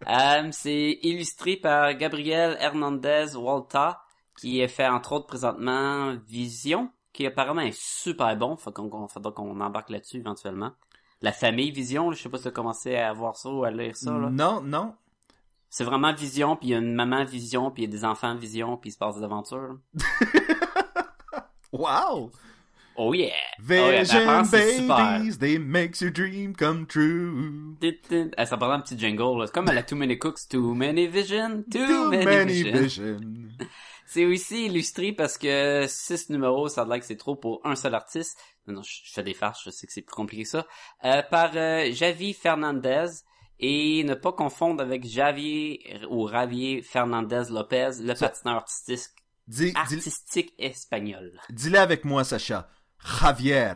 Euh, 0.09 0.49
c'est 0.51 0.97
illustré 1.03 1.55
par 1.57 1.93
Gabriel 1.93 2.57
Hernandez 2.59 3.35
Walta, 3.35 4.01
qui 4.39 4.59
est 4.59 4.67
fait 4.67 4.87
entre 4.87 5.11
autres 5.13 5.27
présentement 5.27 6.15
Vision, 6.27 6.89
qui 7.11 7.27
apparemment 7.27 7.61
est 7.61 7.77
super 7.79 8.35
bon, 8.37 8.55
faut 8.57 8.71
qu'on, 8.71 8.89
qu'on- 8.89 9.07
faudra 9.07 9.31
qu'on 9.31 9.59
embarque 9.61 9.91
là-dessus 9.91 10.17
éventuellement. 10.17 10.71
La 11.21 11.31
famille 11.31 11.69
Vision, 11.71 12.09
là, 12.09 12.15
je 12.15 12.23
sais 12.23 12.29
pas 12.29 12.37
si 12.39 12.45
t'as 12.45 12.51
commencé 12.51 12.95
à 12.95 13.13
voir 13.13 13.37
ça 13.37 13.49
ou 13.51 13.63
à 13.63 13.69
lire 13.71 13.95
ça, 13.95 14.11
là. 14.11 14.29
Non, 14.31 14.59
non. 14.61 14.95
C'est 15.75 15.85
vraiment 15.85 16.13
Vision, 16.13 16.55
puis 16.55 16.67
il 16.67 16.71
y 16.73 16.75
a 16.75 16.77
une 16.77 16.93
maman 16.93 17.25
Vision, 17.25 17.71
puis 17.71 17.81
il 17.81 17.85
y 17.87 17.89
a 17.89 17.91
des 17.91 18.05
enfants 18.05 18.35
Vision, 18.35 18.77
puis 18.77 18.91
il 18.91 18.93
se 18.93 18.97
passe 18.99 19.17
des 19.17 19.23
aventures. 19.23 19.79
Wow! 21.71 22.31
Oh 22.95 23.15
yeah! 23.15 23.31
Oh 23.59 23.71
yeah, 23.71 24.03
Vision 24.03 24.43
c'est 24.45 24.77
super. 24.77 24.95
babies, 24.95 25.39
they 25.39 25.57
makes 25.57 25.99
your 25.99 26.11
dream 26.11 26.55
come 26.55 26.85
true. 26.85 27.75
Ah, 28.37 28.45
ça 28.45 28.55
parle 28.57 28.73
un 28.73 28.81
petit 28.81 28.99
jingle, 28.99 29.39
là. 29.39 29.47
C'est 29.47 29.53
comme 29.55 29.67
à 29.67 29.73
la 29.73 29.81
Too 29.81 29.95
Many 29.95 30.19
Cooks, 30.19 30.47
Too 30.47 30.75
Many 30.75 31.07
Vision, 31.07 31.63
Too, 31.71 31.87
Too 31.87 32.09
Many, 32.11 32.25
many 32.25 32.53
Vision. 32.53 32.81
vision. 32.83 33.17
C'est 34.05 34.25
aussi 34.25 34.67
illustré 34.67 35.11
parce 35.11 35.39
que 35.39 35.87
six 35.87 36.29
numéros, 36.29 36.67
ça 36.67 36.83
a 36.83 36.85
l'air 36.85 36.99
que 36.99 37.05
c'est 37.05 37.17
trop 37.17 37.35
pour 37.35 37.61
un 37.63 37.75
seul 37.75 37.95
artiste. 37.95 38.37
Non, 38.67 38.75
non, 38.75 38.81
je 38.83 39.01
je 39.05 39.11
fais 39.11 39.23
des 39.23 39.33
farces, 39.33 39.63
je 39.65 39.71
sais 39.71 39.87
que 39.87 39.93
c'est 39.93 40.03
plus 40.03 40.13
compliqué 40.13 40.43
que 40.43 40.49
ça. 40.49 40.67
Euh, 41.03 41.23
par 41.23 41.49
euh, 41.55 41.91
Javi 41.91 42.33
Fernandez. 42.33 43.07
Et 43.65 44.03
ne 44.03 44.13
pas 44.13 44.33
confondre 44.33 44.81
avec 44.83 45.05
Javier 45.07 45.97
ou 46.09 46.27
Javier 46.27 46.81
Fernandez 46.81 47.43
Lopez, 47.49 47.91
le 48.01 48.13
Ça- 48.13 48.27
patineur 48.27 48.57
artistique, 48.57 49.13
Dis, 49.47 49.71
dis, 49.71 49.77
artistique 49.77 50.53
espagnol. 50.59 51.39
dis-le 51.49 51.79
avec 51.79 52.03
moi, 52.03 52.25
Sacha. 52.25 52.67
Javier. 53.21 53.71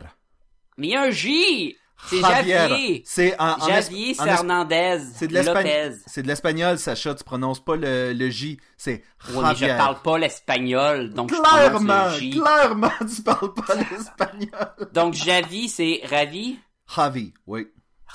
Mais 0.76 0.88
il 0.88 0.90
y 0.90 0.94
a 0.96 1.02
un 1.04 1.10
J! 1.10 1.74
C'est 2.06 2.20
Javier. 2.20 2.54
Javier! 2.54 3.02
C'est 3.06 3.40
en, 3.40 3.52
en 3.60 3.66
Javier 3.66 4.10
es- 4.10 4.14
Fernandez 4.14 4.98
C'est 5.14 5.26
de 5.26 5.32
l'espagnol. 5.32 5.64
Lopez. 5.88 5.96
C'est 6.06 6.22
de 6.22 6.28
l'espagnol, 6.28 6.78
Sacha. 6.78 7.14
Tu 7.14 7.24
prononces 7.24 7.64
pas 7.64 7.76
le, 7.76 8.12
le 8.12 8.28
J. 8.30 8.60
C'est 8.76 9.02
Ouais, 9.30 9.42
mais 9.42 9.54
je 9.54 9.60
Javier. 9.60 9.76
parle 9.78 10.02
pas 10.02 10.18
l'espagnol, 10.18 11.10
donc 11.14 11.30
je 11.34 11.40
Clairement, 11.40 12.08
le 12.08 12.18
J. 12.18 12.30
clairement, 12.38 12.90
tu 13.16 13.22
parles 13.22 13.54
pas 13.54 13.74
l'espagnol. 13.74 14.88
Donc 14.92 15.14
Javi, 15.14 15.68
c'est 15.70 16.02
Ravi, 16.04 16.58
Javi, 16.94 17.32
oui. 17.46 17.66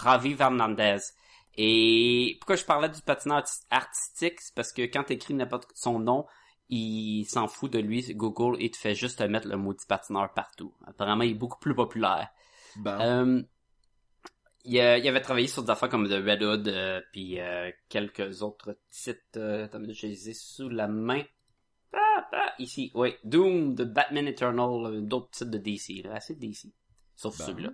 Javi 0.04 0.36
Fernandez. 0.36 1.00
Et 1.58 2.38
pourquoi 2.40 2.56
je 2.56 2.66
parlais 2.66 2.90
du 2.90 3.02
patineur 3.02 3.40
arti- 3.40 3.64
artistique, 3.70 4.42
c'est 4.42 4.56
parce 4.56 4.72
que 4.74 4.82
quand 4.84 5.04
t'écris 5.04 5.34
n'importe 5.34 5.70
son 5.76 6.00
nom, 6.00 6.26
il 6.70 7.26
s'en 7.26 7.48
fout 7.48 7.72
de 7.72 7.80
lui, 7.80 8.02
Google, 8.16 8.58
et 8.60 8.72
te 8.72 8.78
fait 8.78 8.96
juste 8.96 9.20
te 9.20 9.24
mettre 9.24 9.48
le 9.48 9.58
maudit 9.58 9.86
patineur 9.88 10.34
partout. 10.34 10.74
Apparemment, 10.88 11.24
il 11.24 11.32
est 11.32 11.36
beaucoup 11.36 11.60
plus 11.60 11.76
populaire. 11.76 12.30
Bon. 12.78 13.00
Euh, 13.00 13.42
il, 14.66 14.74
il 14.76 15.08
avait 15.08 15.22
travaillé 15.22 15.48
sur 15.48 15.62
des 15.64 15.70
affaires 15.70 15.90
comme 15.90 16.08
The 16.08 16.24
Red 16.26 16.42
Hood, 16.42 16.68
euh, 16.70 17.02
puis 17.12 17.40
euh, 17.40 17.70
quelques 17.90 18.42
autres 18.42 18.78
titres. 18.90 19.20
Euh, 19.38 19.66
attends, 19.66 19.84
je 19.88 20.08
les 20.08 20.30
ai 20.30 20.34
sous 20.34 20.70
la 20.70 20.88
main. 20.88 21.22
Ah, 21.94 22.28
ah, 22.32 22.54
ici, 22.58 22.90
oui. 22.96 23.14
Doom, 23.24 23.76
The 23.76 23.84
Batman 23.84 24.28
Eternal, 24.28 24.86
euh, 24.86 25.02
d'autres 25.02 25.30
titres 25.30 25.52
de 25.52 25.58
DC, 25.60 26.02
là, 26.04 26.16
assez 26.16 26.34
DC. 26.34 26.74
Sauf 27.16 27.38
Bon. 27.38 27.46
celui-là. 27.46 27.70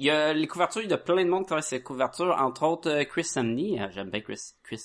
Il 0.00 0.06
y 0.06 0.10
a 0.10 0.32
les 0.32 0.46
couvertures, 0.46 0.80
il 0.80 0.88
y 0.88 0.94
a 0.94 0.96
plein 0.96 1.22
de 1.22 1.28
monde 1.28 1.42
qui 1.42 1.48
travaille 1.48 1.62
sur 1.62 1.76
les 1.76 1.82
couvertures, 1.82 2.34
entre 2.38 2.62
autres 2.62 2.88
euh, 2.88 3.04
Chris 3.04 3.24
Samney, 3.24 3.78
euh, 3.78 3.90
j'aime 3.90 4.08
bien 4.08 4.22
Chris, 4.22 4.40
Chris 4.62 4.80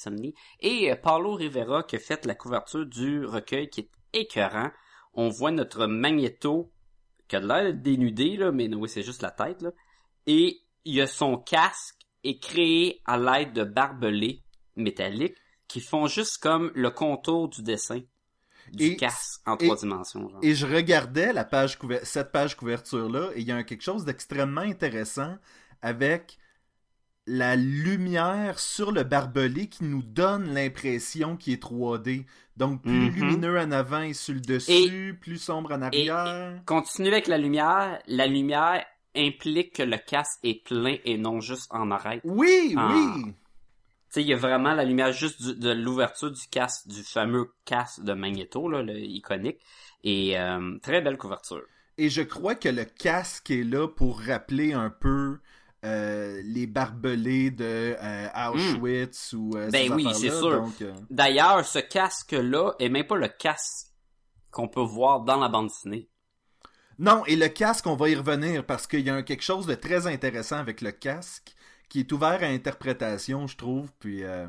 et 0.59 0.91
euh, 0.91 0.97
Paulo 0.97 1.35
Rivera 1.35 1.83
qui 1.83 1.95
a 1.95 1.99
fait 1.99 2.25
la 2.25 2.35
couverture 2.35 2.85
du 2.85 3.25
recueil 3.25 3.69
qui 3.69 3.79
est 3.79 3.89
écœurant. 4.11 4.71
On 5.13 5.29
voit 5.29 5.51
notre 5.51 5.87
Magneto 5.87 6.69
qui 7.29 7.37
a 7.37 7.39
l'air 7.39 7.73
dénudé, 7.73 8.35
là, 8.35 8.51
mais 8.51 8.67
oui, 8.75 8.89
c'est 8.89 9.03
juste 9.03 9.21
la 9.21 9.31
tête. 9.31 9.65
Et 10.27 10.59
il 10.83 10.95
y 10.95 10.99
a 10.99 11.07
son 11.07 11.37
casque 11.37 11.95
est 12.25 12.43
créé 12.43 13.01
à 13.05 13.17
l'aide 13.17 13.53
de 13.53 13.63
barbelés 13.63 14.43
métalliques 14.75 15.37
qui 15.69 15.79
font 15.79 16.07
juste 16.07 16.39
comme 16.39 16.73
le 16.75 16.91
contour 16.91 17.47
du 17.47 17.63
dessin 17.63 18.01
du 18.71 18.83
Et- 18.85 18.95
casque 18.95 19.41
en 19.45 19.55
et- 19.57 19.65
trois 19.65 19.75
dimensions. 19.77 20.29
Genre. 20.29 20.39
Et 20.41 20.55
je 20.55 20.65
regardais 20.65 21.33
la 21.33 21.43
page 21.45 21.77
cette 22.03 22.31
page 22.31 22.55
couverture-là, 22.57 23.29
et 23.35 23.41
il 23.41 23.47
y 23.47 23.51
a 23.51 23.63
quelque 23.63 23.83
chose 23.83 24.05
d'extrêmement 24.05 24.61
intéressant 24.61 25.37
avec 25.81 26.37
la 27.27 27.55
lumière 27.55 28.59
sur 28.59 28.91
le 28.91 29.03
barbelé 29.03 29.67
qui 29.67 29.83
nous 29.83 30.03
donne 30.03 30.53
l'impression 30.53 31.37
qu'il 31.37 31.53
est 31.53 31.61
3D. 31.61 32.25
Donc, 32.55 32.83
plus 32.83 32.91
Mhm. 32.91 33.15
lumineux 33.15 33.59
en 33.59 33.71
avant 33.71 34.01
et 34.01 34.13
sur 34.13 34.33
le 34.35 34.39
dessus, 34.41 35.17
plus 35.19 35.37
sombre 35.37 35.71
en 35.73 35.81
arrière. 35.81 36.61
Continue 36.65 37.09
avec 37.09 37.27
la 37.27 37.37
lumière. 37.37 37.99
La 38.07 38.27
lumière 38.27 38.85
implique 39.15 39.73
que 39.75 39.83
le 39.83 39.97
casque 39.97 40.39
est 40.43 40.63
plein 40.63 40.97
et 41.03 41.17
non 41.17 41.41
juste 41.41 41.67
en 41.73 41.89
arrêt. 41.91 42.21
Tu 42.21 42.29
Oui, 42.29 42.75
Ah. 42.77 42.91
oui. 42.93 43.33
Sais, 44.15 44.21
il 44.21 44.27
y 44.27 44.33
a 44.33 44.37
vraiment 44.37 44.73
la 44.73 44.83
lumière 44.83 45.11
juste 45.13 45.41
du- 45.41 45.55
de 45.59 45.71
l'ouverture 45.71 46.31
du 46.31 46.47
casque, 46.49 46.87
du 46.87 47.03
fameux 47.03 47.51
casque 47.65 48.03
de 48.03 48.13
Magneto, 48.13 48.67
là, 48.69 48.81
le 48.81 48.97
iconique. 48.99 49.59
Et 50.03 50.37
euh, 50.39 50.77
très 50.81 51.01
belle 51.01 51.17
couverture. 51.17 51.63
Et 51.97 52.09
je 52.09 52.21
crois 52.21 52.55
que 52.55 52.69
le 52.69 52.85
casque 52.85 53.49
est 53.51 53.63
là 53.63 53.87
pour 53.87 54.19
rappeler 54.21 54.73
un 54.73 54.89
peu 54.89 55.39
euh, 55.83 56.41
les 56.43 56.67
barbelés 56.67 57.51
de 57.51 57.95
euh, 58.01 58.27
Auschwitz 58.51 59.33
ou 59.33 59.51
euh, 59.55 59.67
Hmm. 59.67 59.71
Ben 59.71 59.87
ces 59.87 59.93
oui, 59.93 60.07
c'est 60.13 60.29
sûr. 60.31 60.65
D'ailleurs, 61.09 61.63
ce 61.65 61.79
casque-là 61.79 62.73
est 62.79 62.89
même 62.89 63.07
pas 63.07 63.15
le 63.17 63.27
casque 63.27 63.87
qu'on 64.51 64.67
peut 64.67 64.81
voir 64.81 65.21
dans 65.21 65.37
la 65.39 65.47
bande 65.49 65.67
dessinée. 65.67 66.09
Non, 66.97 67.25
et 67.25 67.35
le 67.35 67.49
casque, 67.49 67.87
on 67.87 67.95
va 67.95 68.09
y 68.09 68.15
revenir 68.15 68.65
parce 68.65 68.87
qu'il 68.87 69.01
y 69.01 69.09
a 69.09 69.15
un- 69.15 69.23
quelque 69.23 69.43
chose 69.43 69.65
de 69.65 69.75
très 69.75 70.07
intéressant 70.07 70.57
avec 70.57 70.81
le 70.81 70.91
casque 70.91 71.53
qui 71.89 71.99
est 72.01 72.11
ouvert 72.11 72.41
à 72.43 72.47
interprétation, 72.47 73.47
je 73.47 73.55
trouve. 73.57 73.91
Puis, 73.99 74.23
euh, 74.23 74.47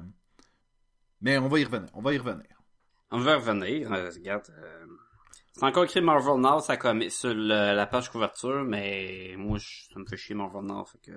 mais 1.20 1.38
on 1.38 1.48
va 1.48 1.58
y 1.60 1.64
revenir. 1.64 1.88
On 1.94 2.02
va 2.02 2.12
y 2.14 2.18
revenir. 2.18 2.46
On 3.10 3.18
va 3.20 3.36
revenir. 3.36 3.92
euh, 3.92 4.10
regarde, 4.10 4.46
euh, 4.58 4.86
c'est 5.52 5.64
encore 5.64 5.84
écrit 5.84 6.00
Marvel 6.00 6.40
Now 6.40 6.60
ça 6.60 6.76
commet 6.76 7.08
sur 7.08 7.32
le- 7.32 7.74
la 7.74 7.86
page 7.86 8.10
couverture, 8.10 8.64
mais 8.64 9.34
moi, 9.38 9.58
je- 9.58 9.84
ça 9.92 9.98
me 9.98 10.04
fait 10.06 10.16
chier 10.16 10.34
Marvel 10.34 10.62
Now. 10.64 10.84
Fait 10.84 10.98
que... 10.98 11.12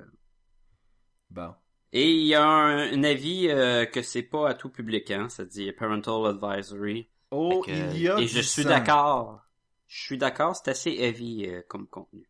Bon. 1.30 1.54
Et 1.92 2.12
il 2.12 2.28
y 2.28 2.36
a 2.36 2.44
un, 2.46 2.94
un 2.94 3.04
avis 3.04 3.48
euh, 3.50 3.86
que 3.86 4.02
c'est 4.04 4.22
pas 4.24 4.50
à 4.50 4.54
tout 4.54 4.70
public, 4.70 5.10
hein. 5.12 5.28
Ça 5.30 5.44
dit 5.46 5.72
Parental 5.72 6.28
Advisory. 6.28 7.10
Oh, 7.32 7.64
que- 7.66 7.72
il 7.72 8.02
y 8.02 8.08
a 8.10 8.18
et 8.20 8.22
du 8.22 8.28
je 8.28 8.42
suis 8.42 8.64
d'accord. 8.64 9.42
Je 9.88 10.00
suis 10.04 10.18
d'accord, 10.20 10.56
c'est 10.56 10.70
assez 10.70 10.92
heavy 10.92 11.48
euh, 11.48 11.62
comme 11.68 11.88
contenu. 11.88 12.30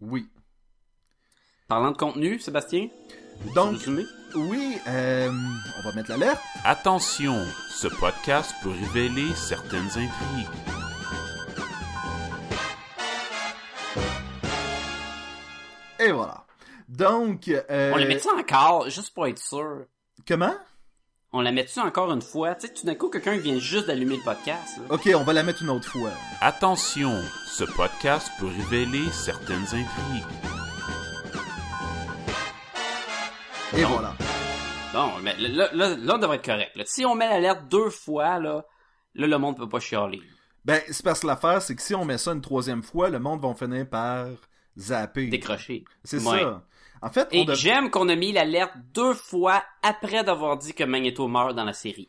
Oui. 0.00 0.26
Parlant 1.68 1.92
de 1.92 1.96
contenu, 1.96 2.38
Sébastien, 2.38 2.88
Donc, 3.54 3.76
oui, 4.34 4.78
euh, 4.86 5.30
on 5.78 5.82
va 5.88 5.92
mettre 5.94 6.10
l'alerte. 6.10 6.42
Attention, 6.64 7.42
ce 7.70 7.88
podcast 7.88 8.54
peut 8.62 8.70
révéler 8.70 9.32
certaines 9.34 9.88
intrigues. 9.88 10.48
Et 16.00 16.12
voilà. 16.12 16.44
Donc, 16.88 17.48
euh, 17.48 17.92
On 17.94 17.96
la 17.96 18.06
met-tu 18.06 18.28
encore, 18.28 18.88
juste 18.90 19.14
pour 19.14 19.26
être 19.26 19.38
sûr? 19.38 19.84
comment? 20.26 20.54
On 21.32 21.40
la 21.40 21.50
met-tu 21.50 21.80
encore 21.80 22.12
une 22.12 22.22
fois? 22.22 22.54
Tu 22.54 22.66
sais, 22.68 22.74
tout 22.74 22.86
d'un 22.86 22.94
coup, 22.94 23.08
quelqu'un 23.08 23.36
vient 23.36 23.58
juste 23.58 23.86
d'allumer 23.86 24.16
le 24.16 24.22
podcast. 24.22 24.76
là. 24.78 24.84
Ok, 24.94 25.10
on 25.14 25.24
va 25.24 25.32
la 25.32 25.42
mettre 25.42 25.62
une 25.62 25.70
autre 25.70 25.88
fois. 25.88 26.10
Attention, 26.40 27.20
ce 27.46 27.64
podcast 27.64 28.30
peut 28.38 28.46
révéler 28.46 29.10
certaines 29.12 29.64
intrigues. 29.64 30.24
Et 33.76 33.84
voilà. 33.84 34.14
Bon, 34.92 35.10
mais 35.22 35.36
là, 35.38 35.68
là, 35.72 35.96
là, 35.96 36.14
on 36.14 36.18
devrait 36.18 36.36
être 36.36 36.44
correct. 36.44 36.76
là. 36.76 36.84
Si 36.86 37.04
on 37.04 37.14
met 37.14 37.28
l'alerte 37.28 37.66
deux 37.68 37.90
fois, 37.90 38.38
là, 38.38 38.64
là, 39.14 39.26
le 39.26 39.38
monde 39.38 39.56
peut 39.56 39.68
pas 39.68 39.80
chialer. 39.80 40.20
Ben, 40.64 40.80
c'est 40.88 41.04
parce 41.04 41.20
que 41.20 41.26
l'affaire, 41.26 41.60
c'est 41.60 41.74
que 41.74 41.82
si 41.82 41.94
on 41.94 42.04
met 42.04 42.16
ça 42.18 42.32
une 42.32 42.40
troisième 42.40 42.82
fois, 42.82 43.10
le 43.10 43.18
monde 43.18 43.40
va 43.42 43.52
finir 43.54 43.88
par 43.88 44.26
zapper. 44.78 45.26
Décrocher. 45.26 45.84
C'est 46.04 46.22
Ouais. 46.24 46.40
ça. 46.40 46.62
En 47.02 47.10
fait, 47.10 47.28
Et 47.32 47.44
dev- 47.44 47.54
j'aime 47.56 47.90
qu'on 47.90 48.08
a 48.08 48.14
mis 48.16 48.32
l'alerte 48.32 48.72
deux 48.94 49.12
fois 49.12 49.62
après 49.82 50.22
d'avoir 50.24 50.56
dit 50.56 50.72
que 50.72 50.84
Magneto 50.84 51.26
meurt 51.28 51.54
dans 51.54 51.64
la 51.64 51.74
série. 51.74 52.08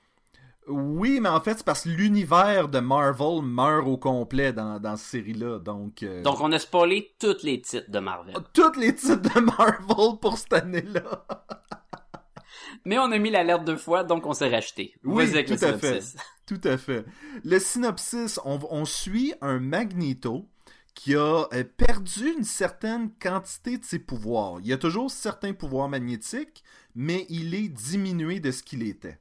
Oui, 0.68 1.20
mais 1.20 1.30
en 1.30 1.40
fait, 1.42 1.58
c'est 1.58 1.66
parce 1.66 1.84
que 1.84 1.90
l'univers 1.90 2.70
de 2.70 2.80
Marvel 2.80 3.42
meurt 3.44 3.88
au 3.88 3.98
complet 3.98 4.52
dans, 4.52 4.80
dans 4.80 4.96
cette 4.98 5.10
série-là. 5.12 5.60
Donc, 5.60 6.02
euh, 6.04 6.24
Donc, 6.24 6.42
on 6.42 6.52
a 6.52 6.60
spoilé 6.60 7.14
tous 7.20 7.44
les 7.44 7.62
titres 7.62 7.90
de 7.90 8.00
Marvel. 8.00 8.36
tous 8.54 8.80
les 8.80 8.96
titres 8.96 9.22
de 9.36 9.40
Marvel 9.42 10.18
pour 10.20 10.38
cette 10.38 10.54
année-là. 10.54 11.26
Mais 12.86 12.98
on 13.00 13.12
a 13.12 13.18
mis 13.18 13.30
l'alerte 13.32 13.66
deux 13.66 13.78
fois, 13.78 14.04
donc 14.04 14.26
on 14.26 14.34
s'est 14.34 14.50
racheté. 14.50 14.96
Oui, 15.04 15.32
tout 15.46 15.54
à 15.66 15.78
fait. 15.78 16.02
Tout 16.46 16.62
à 16.64 16.78
fait. 16.78 17.06
Le 17.44 17.58
synopsis, 17.58 18.40
on, 18.46 18.60
on 18.70 18.86
suit 18.86 19.34
un 19.42 19.60
Magneto 19.60 20.48
qui 20.94 21.16
a 21.16 21.48
euh, 21.54 21.64
perdu 21.64 22.34
une 22.38 22.44
certaine 22.44 23.10
quantité 23.20 23.80
de 23.80 23.84
ses 23.84 23.98
pouvoirs. 23.98 24.60
Il 24.64 24.72
a 24.72 24.78
toujours 24.78 25.10
certains 25.10 25.54
pouvoirs 25.54 25.90
magnétiques, 25.90 26.64
mais 26.94 27.26
il 27.30 27.56
est 27.56 27.68
diminué 27.68 28.40
de 28.40 28.52
ce 28.52 28.62
qu'il 28.62 28.84
était. 28.84 29.20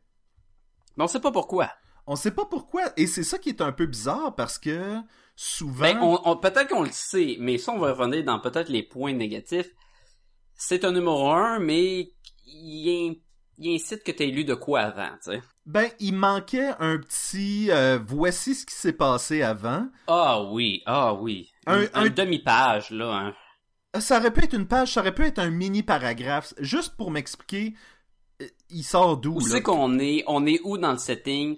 Mais 0.96 1.04
on 1.04 1.08
sait 1.08 1.20
pas 1.20 1.32
pourquoi. 1.32 1.70
On 2.06 2.16
sait 2.16 2.30
pas 2.32 2.44
pourquoi, 2.44 2.82
et 2.98 3.06
c'est 3.06 3.22
ça 3.24 3.38
qui 3.38 3.48
est 3.48 3.62
un 3.62 3.72
peu 3.72 3.86
bizarre 3.86 4.34
parce 4.34 4.58
que 4.58 4.96
souvent... 5.36 5.80
Ben, 5.84 5.98
on, 6.02 6.20
on- 6.24 6.36
peut-être 6.36 6.68
qu'on 6.68 6.82
le 6.82 6.90
sait, 6.92 7.36
mais 7.40 7.56
ça, 7.56 7.72
on 7.72 7.78
va 7.78 7.92
revenir 7.94 8.22
dans 8.24 8.38
peut-être 8.40 8.68
les 8.68 8.82
points 8.82 9.14
négatifs. 9.14 9.70
C'est 10.54 10.84
un 10.84 10.92
numéro 10.92 11.30
un, 11.30 11.58
mais 11.60 12.10
il, 12.46 13.22
il 13.56 13.74
incite 13.74 14.04
que 14.04 14.12
t'aies 14.12 14.26
lu 14.26 14.44
de 14.44 14.54
quoi 14.54 14.80
avant, 14.80 15.08
tu 15.24 15.32
sais. 15.32 15.42
Ben, 15.64 15.88
il 15.98 16.14
manquait 16.14 16.72
un 16.78 16.98
petit 16.98 17.70
euh, 17.70 17.98
voici 18.06 18.54
ce 18.54 18.66
qui 18.66 18.74
s'est 18.74 18.92
passé 18.92 19.40
avant. 19.40 19.86
Ah 20.06 20.42
oui, 20.42 20.82
ah 20.84 21.14
oui. 21.14 21.50
Un- 21.66 21.86
demi-page, 22.10 22.90
là, 22.90 23.12
hein. 23.14 23.34
Ça 23.98 24.18
aurait 24.18 24.32
pu 24.32 24.44
être 24.44 24.54
une 24.54 24.66
page, 24.68 24.92
ça 24.92 25.00
aurait 25.00 25.14
pu 25.14 25.24
être 25.24 25.38
un 25.38 25.50
mini 25.50 25.82
paragraphe, 25.82 26.52
juste 26.58 26.96
pour 26.96 27.10
m'expliquer 27.10 27.74
il 28.70 28.82
sort 28.82 29.16
d'où 29.16 29.36
Où 29.36 29.40
là? 29.40 29.46
c'est 29.48 29.62
qu'on 29.62 29.98
est? 29.98 30.24
On 30.26 30.46
est 30.46 30.60
où 30.64 30.78
dans 30.78 30.92
le 30.92 30.98
setting? 30.98 31.56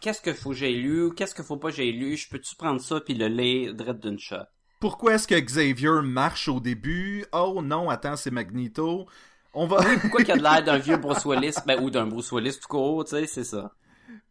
Qu'est-ce 0.00 0.20
que 0.20 0.32
faut 0.32 0.50
que 0.50 0.56
j'ai 0.56 0.72
lu? 0.72 1.12
Qu'est-ce 1.14 1.34
que 1.34 1.42
faut 1.42 1.56
pas 1.56 1.70
que 1.70 1.76
j'ai 1.76 1.92
lu? 1.92 2.16
Je 2.16 2.28
peux-tu 2.28 2.54
prendre 2.56 2.80
ça 2.80 3.00
puis 3.00 3.14
le 3.14 3.28
lire 3.28 3.74
direct 3.74 4.00
d'une 4.00 4.18
shot? 4.18 4.36
Pourquoi 4.80 5.14
est-ce 5.14 5.26
que 5.26 5.34
Xavier 5.38 6.02
marche 6.02 6.48
au 6.48 6.60
début? 6.60 7.24
Oh 7.32 7.60
non, 7.62 7.90
attends, 7.90 8.16
c'est 8.16 8.30
Magneto. 8.30 9.06
On 9.54 9.66
va 9.66 9.78
Pourquoi 10.00 10.20
qu'il 10.20 10.28
y 10.28 10.32
a 10.32 10.36
de 10.36 10.42
l'air 10.42 10.62
d'un 10.62 10.78
vieux 10.78 10.96
Bruce 10.98 11.24
Willis? 11.24 11.54
Ben, 11.66 11.82
ou 11.82 11.90
d'un 11.90 12.06
Bruce 12.06 12.30
Willis 12.30 12.58
tout 12.60 12.68
court, 12.68 13.04
tu 13.04 13.10
sais, 13.10 13.26
c'est 13.26 13.44
ça. 13.44 13.72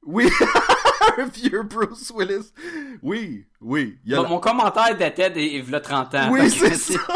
Oui, 0.03 0.29
un 1.17 1.25
vieux 1.25 1.63
Bruce 1.63 2.11
Willis. 2.15 2.53
Oui, 3.01 3.45
oui, 3.59 3.97
il 4.05 4.11
y 4.11 4.13
a 4.13 4.17
Bon, 4.17 4.23
la- 4.23 4.29
Mon 4.29 4.39
commentaire 4.39 4.97
datait 4.97 5.31
d'il 5.31 5.69
y 5.69 5.75
a 5.75 5.79
30 5.81 6.15
ans. 6.15 6.29
Oui, 6.31 6.49
c'est 6.49 6.75
ça. 6.75 6.99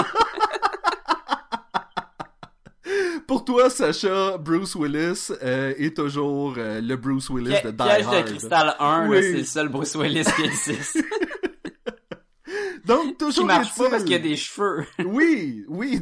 Pour 3.31 3.45
toi, 3.45 3.69
Sacha, 3.69 4.37
Bruce 4.37 4.75
Willis 4.75 5.29
euh, 5.41 5.73
est 5.77 5.95
toujours 5.95 6.55
euh, 6.57 6.81
le 6.81 6.97
Bruce 6.97 7.29
Willis 7.29 7.61
de 7.63 7.71
Die 7.71 7.77
Piège 7.77 8.05
Hard. 8.05 8.25
de 8.25 8.29
cristal 8.29 8.75
1, 8.77 9.07
Oui. 9.07 9.15
là, 9.15 9.21
c'est 9.21 9.31
le 9.37 9.43
seul 9.45 9.69
Bruce 9.69 9.95
Willis 9.95 10.25
qui 10.35 10.41
existe. 10.43 10.97
Donc, 12.85 13.05
qui 13.07 13.15
toujours 13.15 13.45
marche 13.45 13.67
est-il- 13.69 13.83
pas 13.85 13.89
parce 13.89 14.03
qu'il 14.03 14.11
y 14.11 14.15
a 14.15 14.19
des 14.19 14.35
cheveux. 14.35 14.85
Oui, 15.05 15.63
oui. 15.69 16.01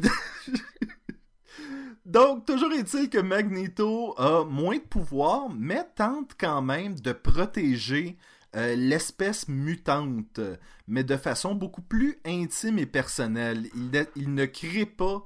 Donc, 2.08 2.48
toujours 2.48 2.72
est-il 2.74 3.12
que 3.12 3.20
Magneto 3.20 4.16
a 4.18 4.44
moins 4.44 4.78
de 4.78 4.82
pouvoir, 4.82 5.50
mais 5.56 5.86
tente 5.96 6.32
quand 6.36 6.64
même 6.64 7.00
de 7.00 7.12
protéger 7.12 8.18
euh, 8.56 8.76
l'espèce 8.76 9.48
mutante, 9.48 10.40
mais 10.88 11.04
de 11.04 11.16
façon 11.16 11.54
beaucoup 11.54 11.84
plus 11.84 12.18
intime 12.26 12.80
et 12.80 12.88
personnelle. 12.88 13.70
Il, 13.76 13.92
ne- 13.92 14.06
il 14.16 14.34
ne 14.34 14.46
crée 14.48 14.88
pas 14.88 15.24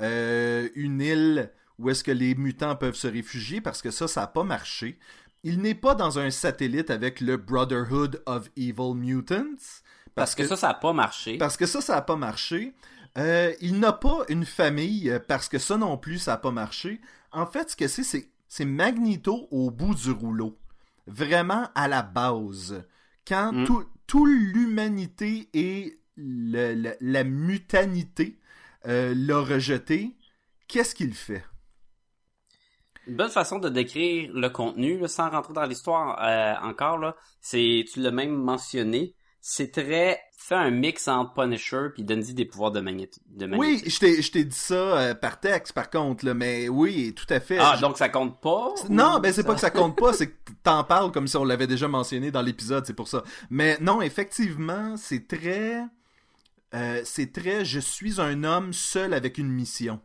euh, 0.00 0.68
une 0.74 1.00
île 1.00 1.50
où 1.78 1.90
est-ce 1.90 2.04
que 2.04 2.12
les 2.12 2.34
mutants 2.34 2.76
peuvent 2.76 2.94
se 2.94 3.08
réfugier, 3.08 3.60
parce 3.60 3.82
que 3.82 3.90
ça, 3.90 4.06
ça 4.08 4.22
n'a 4.22 4.26
pas 4.28 4.44
marché. 4.44 4.98
Il 5.42 5.60
n'est 5.60 5.74
pas 5.74 5.94
dans 5.94 6.18
un 6.18 6.30
satellite 6.30 6.90
avec 6.90 7.20
le 7.20 7.36
Brotherhood 7.36 8.22
of 8.26 8.48
Evil 8.56 8.94
Mutants. 8.94 9.82
Parce 10.14 10.34
que 10.34 10.46
ça, 10.46 10.56
ça 10.56 10.70
a 10.70 10.74
pas 10.74 10.92
marché. 10.92 11.36
Parce 11.38 11.56
que 11.56 11.66
ça, 11.66 11.80
ça 11.80 11.96
n'a 11.96 12.02
pas 12.02 12.16
marché. 12.16 12.72
Euh, 13.18 13.52
il 13.60 13.78
n'a 13.80 13.92
pas 13.92 14.18
une 14.28 14.44
famille 14.44 15.10
euh, 15.10 15.18
parce 15.18 15.48
que 15.48 15.58
ça 15.58 15.76
non 15.76 15.98
plus, 15.98 16.18
ça 16.18 16.32
n'a 16.32 16.36
pas 16.38 16.50
marché. 16.52 17.00
En 17.32 17.46
fait, 17.46 17.70
ce 17.70 17.76
que 17.76 17.88
c'est, 17.88 18.04
c'est, 18.04 18.30
c'est 18.48 18.64
Magneto 18.64 19.48
au 19.50 19.70
bout 19.70 19.94
du 19.94 20.10
rouleau. 20.12 20.56
Vraiment 21.06 21.68
à 21.74 21.88
la 21.88 22.02
base. 22.02 22.84
Quand 23.26 23.52
Mm. 23.52 23.64
tout, 23.66 23.84
tout 24.06 24.26
l'humanité 24.26 25.48
et 25.52 25.98
le- 26.16 26.74
le- 26.74 26.96
la 27.00 27.24
mutanité 27.24 28.38
euh, 28.86 29.14
l'a 29.16 29.40
rejeté, 29.40 30.14
qu'est-ce 30.68 30.94
qu'il 30.94 31.14
fait? 31.14 31.44
Une 33.06 33.16
bonne 33.16 33.30
façon 33.30 33.58
de 33.58 33.68
décrire 33.68 34.30
le 34.32 34.48
contenu, 34.48 34.98
là, 34.98 35.08
sans 35.08 35.28
rentrer 35.28 35.52
dans 35.52 35.64
l'histoire 35.66 36.18
euh, 36.22 36.54
encore, 36.66 36.96
là, 36.98 37.16
c'est, 37.40 37.84
tu 37.92 38.00
l'as 38.00 38.10
même 38.10 38.34
mentionné, 38.34 39.14
c'est 39.40 39.72
très 39.72 40.20
fais 40.38 40.54
un 40.54 40.70
mix 40.70 41.08
entre 41.08 41.32
Punisher 41.34 41.88
puis 41.94 42.02
donne-y 42.04 42.34
des 42.34 42.44
pouvoirs 42.44 42.70
de. 42.70 42.80
De 42.80 43.46
Oui, 43.56 43.72
Magneto. 43.76 43.90
je 43.90 43.98
t'ai, 43.98 44.22
je 44.22 44.30
t'ai 44.32 44.44
dit 44.44 44.56
ça 44.56 44.74
euh, 44.74 45.14
par 45.14 45.38
texte, 45.40 45.72
par 45.74 45.88
contre, 45.90 46.24
là, 46.24 46.32
mais 46.34 46.68
oui, 46.68 47.14
tout 47.14 47.26
à 47.28 47.40
fait. 47.40 47.58
Ah, 47.58 47.74
Je- 47.76 47.82
donc 47.82 47.96
ça 47.98 48.08
compte 48.08 48.40
pas? 48.40 48.70
Non, 48.88 49.20
ben 49.20 49.32
c'est 49.32 49.44
pas 49.44 49.54
que 49.54 49.60
ça 49.60 49.70
compte 49.70 49.98
pas, 49.98 50.12
c'est 50.14 50.28
que 50.30 50.52
t'en 50.62 50.82
parles 50.84 51.12
comme 51.12 51.28
si 51.28 51.36
on 51.36 51.44
l'avait 51.44 51.66
déjà 51.66 51.88
mentionné 51.88 52.30
dans 52.30 52.42
l'épisode, 52.42 52.84
c'est 52.86 52.94
pour 52.94 53.08
ça. 53.08 53.22
Mais 53.50 53.76
non, 53.80 54.00
effectivement, 54.00 54.96
c'est 54.96 55.26
très... 55.28 55.82
euh, 56.74 57.00
c'est 57.04 57.32
très... 57.32 57.64
Je 57.64 57.80
suis 57.80 58.20
un 58.20 58.44
homme 58.44 58.72
seul 58.72 59.14
avec 59.14 59.38
une 59.38 59.48
mission. 59.48 60.00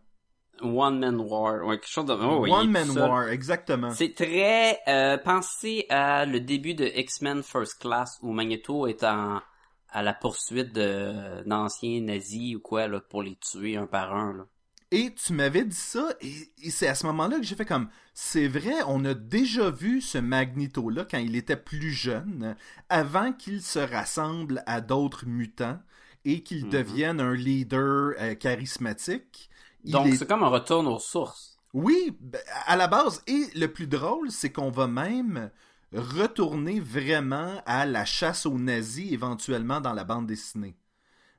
One 0.61 0.99
Man 0.99 1.19
War. 1.19 1.65
Ouais, 1.65 1.77
quelque 1.77 1.89
chose 1.89 2.05
de... 2.05 2.13
oh, 2.13 2.41
oui, 2.41 2.51
One 2.51 2.69
Man. 2.69 2.89
War, 2.91 3.29
exactement. 3.29 3.91
C'est 3.91 4.13
très... 4.13 4.79
Euh, 4.87 5.17
pensez 5.17 5.85
à 5.89 6.25
le 6.25 6.39
début 6.39 6.73
de 6.73 6.85
X-Men 6.85 7.43
First 7.43 7.79
Class 7.79 8.19
où 8.21 8.31
Magneto 8.31 8.87
est 8.87 9.03
en, 9.03 9.41
à 9.89 10.03
la 10.03 10.13
poursuite 10.13 10.73
d'anciens 10.73 12.01
nazis 12.01 12.55
ou 12.55 12.59
quoi 12.59 12.87
là, 12.87 12.99
pour 12.99 13.23
les 13.23 13.37
tuer 13.37 13.77
un 13.77 13.87
par 13.87 14.13
un. 14.13 14.33
Là. 14.33 14.45
Et 14.91 15.13
tu 15.13 15.33
m'avais 15.33 15.65
dit 15.65 15.75
ça, 15.75 16.09
et, 16.19 16.33
et 16.63 16.71
c'est 16.71 16.87
à 16.87 16.95
ce 16.95 17.05
moment-là 17.05 17.37
que 17.37 17.43
j'ai 17.43 17.55
fait 17.55 17.65
comme... 17.65 17.89
C'est 18.13 18.47
vrai, 18.47 18.73
on 18.87 19.05
a 19.05 19.13
déjà 19.13 19.69
vu 19.69 20.01
ce 20.01 20.17
Magneto-là 20.17 21.05
quand 21.09 21.19
il 21.19 21.37
était 21.37 21.55
plus 21.55 21.91
jeune, 21.91 22.55
avant 22.89 23.31
qu'il 23.31 23.61
se 23.61 23.79
rassemble 23.79 24.61
à 24.65 24.81
d'autres 24.81 25.25
mutants 25.25 25.79
et 26.25 26.43
qu'il 26.43 26.65
Mhm. 26.65 26.69
devienne 26.71 27.19
un 27.21 27.33
leader 27.33 28.13
euh, 28.19 28.35
charismatique. 28.35 29.49
Il 29.83 29.91
Donc 29.93 30.07
est- 30.07 30.15
c'est 30.17 30.27
comme 30.27 30.43
un 30.43 30.47
retour 30.49 30.85
aux 30.87 30.99
sources. 30.99 31.57
Oui, 31.73 32.17
à 32.65 32.75
la 32.75 32.87
base. 32.87 33.23
Et 33.27 33.45
le 33.55 33.67
plus 33.67 33.87
drôle, 33.87 34.31
c'est 34.31 34.51
qu'on 34.51 34.71
va 34.71 34.87
même 34.87 35.51
retourner 35.93 36.79
vraiment 36.79 37.61
à 37.65 37.85
la 37.85 38.05
chasse 38.05 38.45
aux 38.45 38.57
nazis 38.59 39.11
éventuellement 39.11 39.79
dans 39.81 39.93
la 39.93 40.03
bande 40.03 40.27
dessinée. 40.27 40.75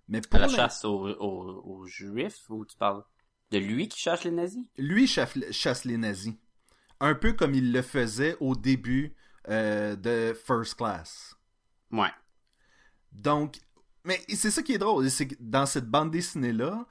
Mais 0.09 0.19
À 0.19 0.29
pour 0.29 0.39
la 0.41 0.47
l'in- 0.47 0.57
chasse 0.57 0.85
aux, 0.85 1.09
aux, 1.09 1.63
aux 1.65 1.87
juifs 1.87 2.49
ou 2.49 2.65
tu 2.65 2.77
parles 2.77 3.05
de 3.51 3.59
lui 3.59 3.89
qui 3.89 3.99
cherche 4.01 4.25
les 4.25 4.31
nazis? 4.31 4.65
lui 4.79 5.07
chasse, 5.07 5.35
chasse 5.51 5.85
les 5.85 5.97
nazis. 5.97 6.35
Un 7.01 7.15
peu 7.15 7.33
comme 7.33 7.55
il 7.55 7.73
le 7.73 7.83
faisait 7.83 8.37
au 8.41 8.55
début 8.57 9.15
euh, 9.49 9.97
de 9.97 10.35
First 10.35 10.75
Class. 10.77 11.35
Ouais. 11.91 12.11
Donc, 13.13 13.59
mais 14.05 14.21
c'est 14.29 14.51
ça 14.51 14.63
qui 14.63 14.73
est 14.73 14.79
drôle, 14.79 15.11
c'est 15.11 15.29
que 15.29 15.35
dans 15.41 15.67
cette 15.67 15.87
bande 15.89 16.11
dessinée-là, 16.11 16.87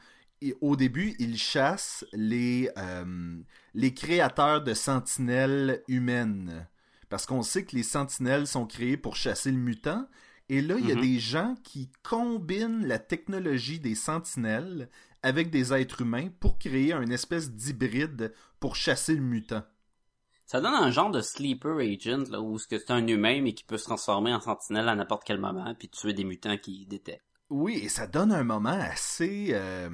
au 0.61 0.75
début, 0.75 1.15
il 1.19 1.37
chasse 1.37 2.05
les, 2.13 2.69
euh, 2.77 3.37
les 3.73 3.93
créateurs 3.93 4.63
de 4.63 4.73
sentinelles 4.73 5.83
humaines. 5.87 6.67
Parce 7.09 7.25
qu'on 7.25 7.41
sait 7.41 7.65
que 7.65 7.75
les 7.75 7.83
sentinelles 7.83 8.47
sont 8.47 8.65
créées 8.65 8.95
pour 8.97 9.15
chasser 9.15 9.51
le 9.51 9.57
mutant. 9.57 10.07
Et 10.47 10.61
là, 10.61 10.75
il 10.79 10.87
y 10.87 10.91
a 10.91 10.95
Mhm. 10.95 11.01
des 11.01 11.19
gens 11.19 11.55
qui 11.63 11.91
combinent 12.03 12.85
la 12.87 12.99
technologie 12.99 13.79
des 13.79 13.95
sentinelles 13.95 14.89
avec 15.21 15.49
des 15.49 15.73
êtres 15.73 16.01
humains 16.01 16.29
pour 16.39 16.57
créer 16.57 16.93
un 16.93 17.09
espèce 17.09 17.51
d'hybride 17.51 18.33
pour 18.59 18.75
chasser 18.75 19.15
le 19.15 19.21
mutant. 19.21 19.63
Ça 20.51 20.61
donne 20.61 20.73
un 20.73 20.89
genre 20.89 21.11
de 21.11 21.21
sleeper 21.21 21.77
agent 21.77 22.31
là 22.31 22.41
où 22.41 22.57
c'est 22.57 22.79
c'est 22.79 22.89
un 22.89 23.05
humain 23.05 23.39
mais 23.43 23.53
qui 23.53 23.63
peut 23.63 23.77
se 23.77 23.83
transformer 23.83 24.33
en 24.33 24.41
sentinelle 24.41 24.89
à 24.89 24.95
n'importe 24.95 25.21
quel 25.23 25.37
moment 25.39 25.75
puis 25.77 25.89
tuer 25.89 26.11
des 26.13 26.23
mutants 26.23 26.57
qui 26.57 26.87
détectent. 26.87 27.21
Oui, 27.51 27.79
et 27.83 27.87
ça 27.87 28.07
donne 28.07 28.31
un 28.31 28.43
moment 28.43 28.69
assez 28.71 29.49
euh, 29.51 29.91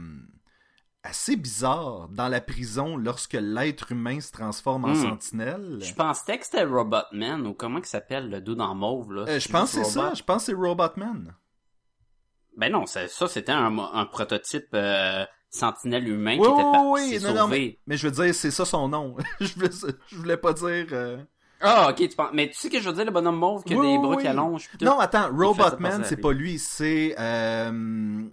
assez 1.03 1.35
bizarre 1.35 2.07
dans 2.07 2.29
la 2.29 2.39
prison 2.39 2.95
lorsque 2.95 3.33
l'être 3.33 3.91
humain 3.91 4.21
se 4.21 4.31
transforme 4.31 4.85
en 4.85 4.93
Hmm. 4.93 5.09
sentinelle. 5.09 5.79
Je 5.81 5.93
pensais 5.93 6.37
que 6.39 6.45
c'était 6.45 6.63
Robotman 6.63 7.45
ou 7.47 7.53
comment 7.53 7.79
il 7.79 7.85
s'appelle 7.85 8.29
le 8.29 8.39
dos 8.39 8.55
dans 8.55 8.73
mauve 8.75 9.11
là. 9.11 9.25
Euh, 9.27 9.39
je 9.41 9.49
pense 9.49 9.73
que 9.75 9.83
c'est 9.83 9.91
ça, 9.91 10.13
je 10.13 10.23
pense 10.23 10.45
que 10.45 10.53
c'est 10.53 10.57
Robotman. 10.57 11.35
Ben 12.55 12.71
non, 12.71 12.85
ça, 12.85 13.09
ça 13.09 13.27
c'était 13.27 13.51
un, 13.51 13.77
un 13.77 14.05
prototype 14.05 14.69
euh, 14.73 15.25
sentinelle 15.55 16.07
humain 16.07 16.37
Oui, 16.39 16.47
qui 16.47 16.53
était 16.53 16.63
parti 16.63 16.85
oui, 16.87 17.19
non, 17.23 17.33
non. 17.33 17.47
Mais 17.47 17.97
je 17.97 18.07
veux 18.07 18.23
dire, 18.23 18.35
c'est 18.35 18.51
ça 18.51 18.65
son 18.65 18.87
nom. 18.87 19.15
je, 19.39 19.53
voulais, 19.55 19.69
je 20.07 20.15
voulais 20.15 20.37
pas 20.37 20.53
dire... 20.53 20.87
euh, 20.91 21.17
Ah, 21.61 21.89
ok, 21.89 21.95
tu 21.97 22.15
penses. 22.15 22.29
Mais 22.33 22.49
tu 22.49 22.55
sais 22.55 22.69
que 22.69 22.79
je 22.79 22.89
veux 22.89 22.95
dire, 22.95 23.05
le 23.05 23.11
bonhomme 23.11 23.37
mauve 23.37 23.63
qui 23.63 23.73
a 23.73 23.77
Oui, 23.77 23.91
des 23.93 23.97
bras 23.97 24.17
qui 24.17 24.27
allongent. 24.27 24.69
Non, 24.81 24.99
attends, 24.99 25.29
Robotman, 25.35 26.03
c'est 26.03 26.17
pas 26.17 26.31
lui, 26.33 26.59
c'est... 26.59 27.15
euh, 27.19 28.23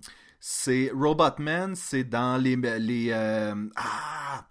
c'est 0.40 0.90
Robotman, 0.94 1.74
c'est 1.74 2.04
dans 2.04 2.36
les... 2.42 2.56
les 2.56 3.08
euh, 3.10 3.54
ah! 3.76 4.44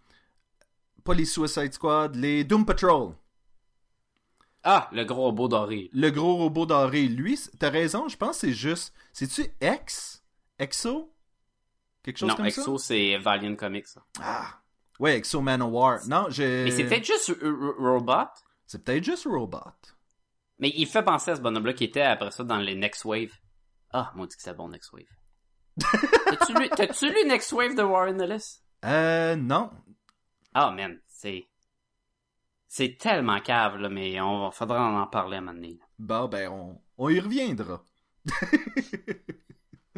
Pas 1.03 1.13
les 1.13 1.25
Suicide 1.25 1.73
Squad, 1.73 2.15
les 2.15 2.43
Doom 2.43 2.65
Patrol. 2.65 3.13
Ah, 4.63 4.87
le 4.91 5.03
gros 5.03 5.23
robot 5.23 5.47
doré. 5.47 5.89
Le 5.91 6.09
gros 6.11 6.35
robot 6.37 6.67
doré, 6.67 7.07
lui, 7.07 7.39
t'as 7.57 7.71
raison, 7.71 8.07
je 8.07 8.15
pense 8.15 8.35
que 8.41 8.47
c'est 8.47 8.53
juste. 8.53 8.93
C'est-tu 9.11 9.47
X? 9.59 10.23
Exo? 10.59 11.10
Quelque 12.03 12.17
chose 12.17 12.29
non, 12.29 12.35
comme 12.35 12.45
Exo, 12.47 12.77
c'est 12.77 13.17
Valiant 13.17 13.55
Comics. 13.55 13.87
ça. 13.87 14.01
ça 14.17 14.23
Ah 14.23 14.61
Ouais, 14.99 15.17
Exo 15.17 15.41
Manowar. 15.41 15.99
Non, 16.07 16.27
j'ai. 16.29 16.63
Mais 16.63 16.71
c'est 16.71 16.83
peut-être 16.85 17.05
juste 17.05 17.33
Robot. 17.79 18.29
C'est 18.65 18.83
peut-être 18.83 19.03
juste 19.03 19.25
Robot. 19.25 19.59
Mais 20.59 20.71
il 20.75 20.85
fait 20.85 21.03
penser 21.03 21.31
à 21.31 21.35
ce 21.35 21.41
bonhomme-là 21.41 21.73
qui 21.73 21.85
était 21.85 22.01
après 22.01 22.31
ça 22.31 22.43
dans 22.43 22.57
les 22.57 22.75
Next 22.75 23.03
Wave. 23.05 23.31
Ah, 23.91 24.11
mon 24.15 24.25
dieu 24.25 24.37
que 24.37 24.43
c'est 24.43 24.53
bon, 24.53 24.69
Next 24.69 24.93
Wave. 24.93 25.03
T'as-tu 25.79 26.53
lu, 26.53 26.69
t'as-tu 26.69 27.09
lu 27.09 27.27
Next 27.27 27.51
Wave 27.51 27.75
de 27.75 27.81
Warren 27.81 28.21
Ellis? 28.21 28.61
Euh, 28.85 29.35
non. 29.35 29.71
Ah, 30.53 30.71
man, 30.71 30.99
c'est... 31.07 31.47
C'est 32.67 32.97
tellement 32.97 33.39
cave, 33.41 33.77
là, 33.77 33.89
mais 33.89 34.21
on 34.21 34.51
faudra 34.51 34.87
en 34.87 35.07
parler 35.07 35.37
à 35.37 35.39
un 35.39 35.41
moment 35.41 35.55
donné. 35.55 35.79
Bon, 35.99 36.27
ben, 36.27 36.49
on, 36.49 36.81
on 36.97 37.09
y 37.09 37.19
reviendra. 37.19 37.83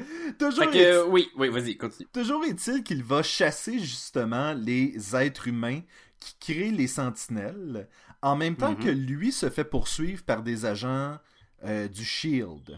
toujours, 0.40 0.66
Fait 0.66 0.72
que, 0.72 0.78
est- 0.78 0.92
euh, 0.92 1.06
oui, 1.06 1.30
oui, 1.38 1.50
vas-y, 1.50 1.78
continue. 1.78 2.08
toujours 2.14 2.44
est-il 2.46 2.84
qu'il 2.84 3.04
va 3.04 3.24
chasser 3.24 3.80
justement 3.80 4.54
les 4.54 5.16
êtres 5.16 5.48
humains 5.48 5.82
qui 6.20 6.36
créent 6.40 6.72
les 6.72 6.88
sentinelles, 6.88 7.90
en 8.22 8.36
même 8.36 8.56
temps 8.58 8.76
Mhm. 8.76 8.80
que 8.80 8.90
lui 8.90 9.32
se 9.32 9.50
fait 9.50 9.66
poursuivre 9.66 10.24
par 10.24 10.44
des 10.44 10.66
agents 10.66 11.18
euh, 11.66 11.88
du 11.88 12.04
Shield. 12.06 12.78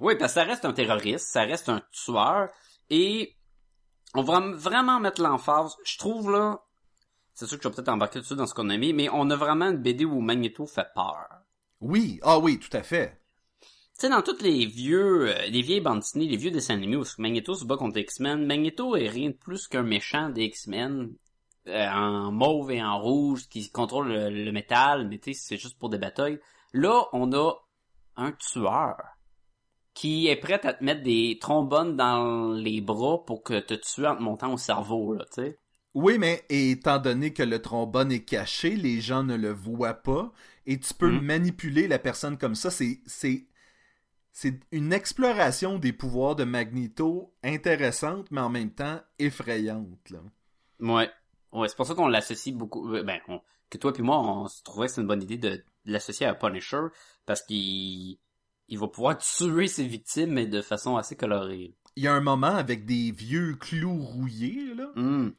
Oui, 0.00 0.16
parce 0.16 0.32
que 0.34 0.40
ça 0.40 0.44
reste 0.44 0.64
un 0.64 0.72
terroriste, 0.72 1.26
ça 1.28 1.42
reste 1.42 1.68
un 1.68 1.82
tueur, 1.92 2.48
et 2.90 3.36
on 4.14 4.22
va 4.22 4.40
vraiment 4.40 5.00
mettre 5.00 5.22
l'emphase. 5.22 5.76
Je 5.84 5.98
trouve, 5.98 6.30
là, 6.32 6.62
c'est 7.34 7.46
sûr 7.46 7.58
que 7.58 7.64
je 7.64 7.68
vais 7.68 7.74
peut-être 7.76 7.88
embarquer 7.90 8.20
dessus 8.20 8.36
dans 8.36 8.46
ce 8.46 8.54
qu'on 8.54 8.70
a 8.70 8.76
mis, 8.78 8.92
mais 8.94 9.08
on 9.10 9.30
a 9.30 9.36
vraiment 9.36 9.70
une 9.70 9.78
BD 9.78 10.04
où 10.06 10.20
Magneto 10.20 10.66
fait 10.66 10.88
peur. 10.94 11.28
Oui, 11.80 12.18
ah 12.22 12.38
oui, 12.40 12.58
tout 12.58 12.76
à 12.76 12.82
fait. 12.82 13.20
Tu 13.96 14.06
sais, 14.06 14.08
dans 14.08 14.22
toutes 14.22 14.42
les 14.42 14.66
vieux, 14.66 15.28
euh, 15.28 15.46
les 15.46 15.62
vieilles 15.62 15.80
bandes 15.80 16.00
dessinées, 16.00 16.26
les 16.26 16.36
vieux 16.36 16.50
dessins 16.50 16.74
animés 16.74 16.96
où 16.96 17.04
Magneto 17.18 17.54
se 17.54 17.64
bat 17.64 17.76
contre 17.76 17.98
X-Men, 17.98 18.44
Magneto 18.44 18.96
est 18.96 19.08
rien 19.08 19.30
de 19.30 19.36
plus 19.36 19.68
qu'un 19.68 19.82
méchant 19.84 20.30
des 20.30 20.44
X-Men, 20.44 21.14
euh, 21.68 21.88
en 21.90 22.32
mauve 22.32 22.72
et 22.72 22.82
en 22.82 23.00
rouge, 23.00 23.48
qui 23.48 23.70
contrôle 23.70 24.08
le, 24.08 24.30
le 24.30 24.52
métal, 24.52 25.08
mais 25.08 25.18
tu 25.18 25.32
sais, 25.32 25.40
c'est 25.40 25.56
juste 25.58 25.78
pour 25.78 25.90
des 25.90 25.98
batailles. 25.98 26.40
Là, 26.72 27.04
on 27.12 27.32
a 27.34 27.52
un 28.16 28.32
tueur 28.32 28.96
qui 29.94 30.26
est 30.28 30.36
prêt 30.36 30.64
à 30.66 30.74
te 30.74 30.84
mettre 30.84 31.02
des 31.02 31.38
trombones 31.40 31.96
dans 31.96 32.52
les 32.52 32.80
bras 32.80 33.24
pour 33.24 33.42
que 33.42 33.60
te 33.60 33.74
tuer 33.74 34.06
en 34.08 34.16
te 34.16 34.22
montant 34.22 34.52
au 34.52 34.56
cerveau, 34.58 35.14
là, 35.14 35.24
tu 35.26 35.42
sais. 35.42 35.58
Oui, 35.94 36.18
mais 36.18 36.44
étant 36.48 36.98
donné 36.98 37.32
que 37.32 37.42
le 37.44 37.62
trombone 37.62 38.10
est 38.10 38.24
caché, 38.24 38.74
les 38.74 39.00
gens 39.00 39.22
ne 39.22 39.36
le 39.36 39.52
voient 39.52 39.94
pas, 39.94 40.32
et 40.66 40.78
tu 40.80 40.92
peux 40.94 41.12
Mhm. 41.12 41.20
manipuler 41.20 41.86
la 41.86 42.00
personne 42.00 42.36
comme 42.36 42.56
ça. 42.56 42.70
C'est, 42.70 43.00
c'est, 44.34 44.58
une 44.72 44.92
exploration 44.92 45.78
des 45.78 45.92
pouvoirs 45.92 46.34
de 46.34 46.42
Magneto 46.42 47.32
intéressante, 47.44 48.30
mais 48.32 48.40
en 48.40 48.50
même 48.50 48.72
temps 48.72 49.00
effrayante. 49.20 50.10
Là. 50.10 50.18
Ouais. 50.80 51.08
Ouais, 51.52 51.68
c'est 51.68 51.76
pour 51.76 51.86
ça 51.86 51.94
qu'on 51.94 52.08
l'associe 52.08 52.54
beaucoup. 52.54 52.92
euh, 52.92 53.04
Ben, 53.04 53.20
on- 53.28 53.40
que 53.70 53.78
toi 53.78 53.92
puis 53.92 54.02
moi, 54.02 54.18
on 54.18 54.48
se 54.48 54.62
trouvait 54.64 54.88
que 54.88 54.92
c'est 54.92 55.00
une 55.00 55.06
bonne 55.06 55.22
idée 55.22 55.38
de, 55.38 55.64
l'associer 55.84 56.26
à 56.26 56.34
Punisher 56.34 56.82
parce 57.26 57.42
qu'il 57.42 58.18
il 58.68 58.78
va 58.78 58.88
pouvoir 58.88 59.18
tuer 59.18 59.68
ses 59.68 59.86
victimes, 59.86 60.32
mais 60.32 60.46
de 60.46 60.62
façon 60.62 60.96
assez 60.96 61.16
colorée. 61.16 61.74
Il 61.96 62.02
y 62.02 62.08
a 62.08 62.14
un 62.14 62.20
moment 62.20 62.46
avec 62.56 62.86
des 62.86 63.12
vieux 63.12 63.54
clous 63.54 64.02
rouillés, 64.02 64.74
là. 64.74 64.90
Hmm. 64.96 65.30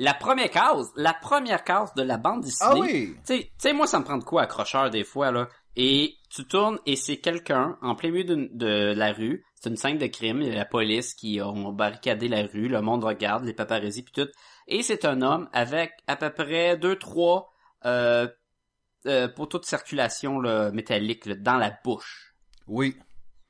La 0.00 0.14
première 0.14 0.50
case, 0.50 0.92
la 0.94 1.12
première 1.12 1.64
case 1.64 1.92
de 1.94 2.02
la 2.02 2.18
bande 2.18 2.42
dessinée. 2.42 2.70
Ah 2.72 2.78
oui! 2.78 3.16
Tu 3.26 3.50
sais- 3.58 3.72
moi, 3.72 3.88
ça 3.88 3.98
me 3.98 4.04
prend 4.04 4.16
de 4.16 4.22
quoi 4.22 4.42
accrocheur 4.42 4.90
des 4.90 5.02
fois, 5.02 5.32
là. 5.32 5.48
Et 5.74 6.14
tu 6.30 6.44
tournes 6.44 6.78
et 6.86 6.94
c'est 6.94 7.16
quelqu'un 7.16 7.76
en 7.82 7.96
plein 7.96 8.12
milieu 8.12 8.48
de, 8.52 8.92
la 8.94 9.12
rue. 9.12 9.44
C'est 9.56 9.70
une 9.70 9.76
scène 9.76 9.98
de 9.98 10.06
crime. 10.06 10.40
Il 10.40 10.48
y 10.48 10.52
a 10.52 10.54
la 10.54 10.64
police 10.64 11.14
qui 11.14 11.40
ont 11.40 11.72
barricadé 11.72 12.28
la 12.28 12.42
rue. 12.42 12.68
Le 12.68 12.80
monde 12.80 13.02
regarde, 13.02 13.44
les 13.44 13.52
paparazzis 13.52 14.04
puis 14.04 14.12
tout. 14.12 14.30
Et 14.68 14.82
c'est 14.82 15.04
un 15.04 15.20
homme 15.20 15.48
avec 15.52 15.92
à 16.06 16.14
peu 16.14 16.30
près 16.30 16.76
deux, 16.76 16.96
trois 16.96 17.52
euh, 17.84 18.28
euh, 19.06 19.26
poteaux 19.28 19.58
de 19.58 19.64
circulation 19.64 20.40
là, 20.40 20.70
métalliques 20.70 21.26
là, 21.26 21.34
dans 21.34 21.56
la 21.56 21.76
bouche. 21.84 22.34
Oui. 22.68 22.96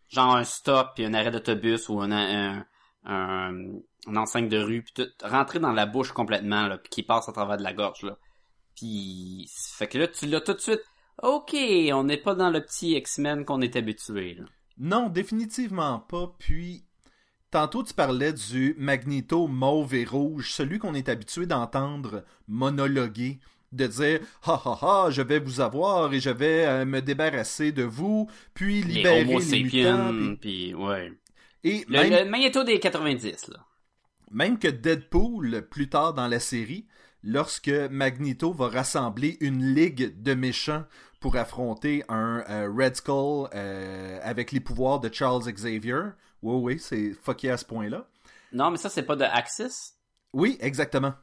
Genre 0.09 0.35
un 0.35 0.45
stop 0.45 0.93
puis 0.95 1.05
un 1.05 1.13
arrêt 1.13 1.31
d'autobus 1.31 1.91
ou 1.91 2.01
un, 2.01 2.11
un, 2.11 2.67
un, 3.09 3.53
une 4.07 4.17
enseigne 4.19 4.49
de 4.49 4.59
rue 4.59 4.83
puis 4.83 4.93
tout. 4.95 5.11
Rentré 5.27 5.59
dans 5.59 5.73
la 5.73 5.87
bouche 5.87 6.13
complètement 6.13 6.67
là, 6.69 6.79
puis 6.79 6.91
qui 6.91 7.03
passe 7.03 7.29
à 7.29 7.33
travers 7.33 7.57
de 7.57 7.63
la 7.65 7.73
gorge 7.73 8.03
là. 8.03 8.17
Puis 8.77 9.51
fait 9.77 9.89
que 9.89 9.99
là 9.99 10.07
tu 10.09 10.27
l'as 10.27 10.41
tout 10.41 10.55
de 10.55 10.61
suite. 10.61 10.83
Ok, 11.23 11.57
on 11.93 12.05
n'est 12.05 12.17
pas 12.19 12.35
dans 12.37 12.51
le 12.51 12.61
petit 12.61 12.93
X-Men 12.95 13.45
qu'on 13.45 13.61
est 13.61 13.75
habitué. 13.75 14.35
Là. 14.35 14.45
Non, 14.79 15.09
définitivement 15.09 15.99
pas. 15.99 16.33
Puis, 16.39 16.85
tantôt 17.51 17.83
tu 17.83 17.93
parlais 17.93 18.33
du 18.33 18.77
Magneto 18.79 19.49
mauve 19.49 19.95
et 19.97 20.05
rouge, 20.05 20.53
celui 20.53 20.79
qu'on 20.79 20.95
est 20.95 21.09
habitué 21.09 21.47
d'entendre 21.47 22.25
monologuer, 22.47 23.41
de 23.73 23.87
dire 23.89 24.21
ha 24.45 24.63
ha 24.65 24.79
ha, 24.81 25.11
je 25.11 25.23
vais 25.23 25.41
vous 25.41 25.61
avoir 25.61 26.13
et 26.15 26.21
je 26.21 26.31
vais 26.31 26.65
euh, 26.67 26.85
me 26.85 27.01
débarrasser 27.03 27.73
de 27.73 27.83
vous, 27.83 28.29
puis 28.55 28.83
Les 28.83 28.95
libérer 28.95 29.25
les 29.25 29.63
mutants. 29.65 30.11
puis- 30.13 30.37
puis 30.37 30.75
ouais. 30.75 31.13
Et 31.65 31.85
Le, 31.89 31.93
même, 31.93 32.11
le 32.25 32.31
Magneto 32.31 32.65
des 32.65 32.79
90, 32.81 33.49
là. 33.49 33.59
même 34.31 34.59
que 34.59 34.69
Deadpool, 34.69 35.67
plus 35.69 35.89
tard 35.89 36.15
dans 36.15 36.29
la 36.29 36.41
série, 36.41 36.87
lorsque 37.23 37.69
Magneto 37.69 38.53
va 38.53 38.69
rassembler 38.69 39.37
une 39.41 39.75
ligue 39.75 40.21
de 40.23 40.35
méchants 40.35 40.85
pour 41.21 41.37
affronter 41.37 42.05
un 42.09 42.45
euh, 42.49 42.71
Red 42.73 42.97
Skull 42.97 43.49
euh, 43.55 44.21
avec 44.23 44.53
les 44.53 44.61
pouvoirs 44.61 45.01
de 45.01 45.13
Charles 45.13 45.43
Xavier. 45.51 46.01
Oui, 46.43 46.75
oui, 46.75 46.79
c'est 46.79 47.13
fucké 47.15 47.51
à 47.51 47.57
ce 47.57 47.65
point-là. 47.65 48.07
Non, 48.53 48.71
mais 48.71 48.77
ça, 48.79 48.89
c'est 48.89 49.03
pas 49.03 49.17
de 49.17 49.25
Axis? 49.25 49.95
Oui, 50.33 50.57
exactement. 50.61 51.15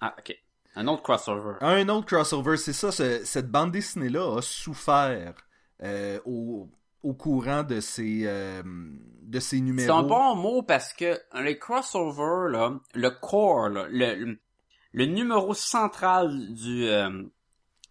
Ah, 0.00 0.14
ok. 0.18 0.36
Un 0.76 0.86
autre 0.88 1.02
crossover. 1.02 1.54
Un 1.60 1.88
autre 1.88 2.06
crossover, 2.06 2.56
c'est 2.56 2.72
ça, 2.72 2.92
ce- 2.92 3.24
cette 3.24 3.50
bande 3.50 3.72
dessinée-là 3.72 4.38
a 4.38 4.42
souffert 4.42 5.34
euh, 5.82 6.20
au, 6.24 6.68
au 7.04 7.12
courant 7.12 7.62
de 7.62 7.80
ces, 7.80 8.22
euh, 8.24 8.62
de 8.64 9.38
ces 9.38 9.60
numéros. 9.60 9.86
C'est 9.86 9.98
un 9.98 10.02
bon 10.02 10.34
mot 10.34 10.62
parce 10.62 10.92
que 10.92 11.20
les 11.40 11.58
crossovers, 11.58 12.50
là, 12.50 12.72
le 12.94 13.10
core, 13.10 13.68
là, 13.68 13.86
le, 13.90 15.06
numéro 15.06 15.54
central 15.54 16.54
du... 16.54 16.86
euh, 16.88 17.22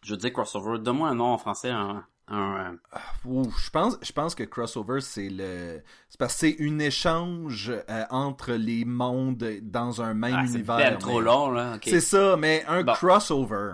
je 0.04 0.16
dire 0.16 0.34
crossover, 0.34 0.80
donne-moi 0.80 1.10
un 1.10 1.16
nom 1.16 1.28
en 1.34 1.38
français, 1.38 1.70
un... 1.70 2.04
un 2.28 2.74
euh, 2.74 3.00
Ouh, 3.26 3.52
je 3.64 3.70
pense, 3.70 3.98
je 4.02 4.12
pense 4.12 4.34
que 4.34 4.44
crossover, 4.44 5.00
c'est 5.00 5.30
le, 5.30 5.84
c'est 6.10 6.20
parce 6.20 6.34
que 6.34 6.40
c'est 6.40 6.58
un 6.60 6.80
échange 6.80 7.72
euh, 7.72 8.04
entre 8.10 8.54
les 8.54 8.84
mondes 8.84 9.46
dans 9.62 10.02
un 10.02 10.16
même 10.16 10.36
ah, 10.40 10.44
c'est 10.48 10.56
univers. 10.56 10.78
ben 10.78 10.98
trop 10.98 11.22
long, 11.22 11.52
là. 11.52 11.78
C'est 11.84 12.02
ça, 12.02 12.36
mais 12.36 12.66
un 12.68 12.84
Bon. 12.84 12.94
crossover. 12.94 13.74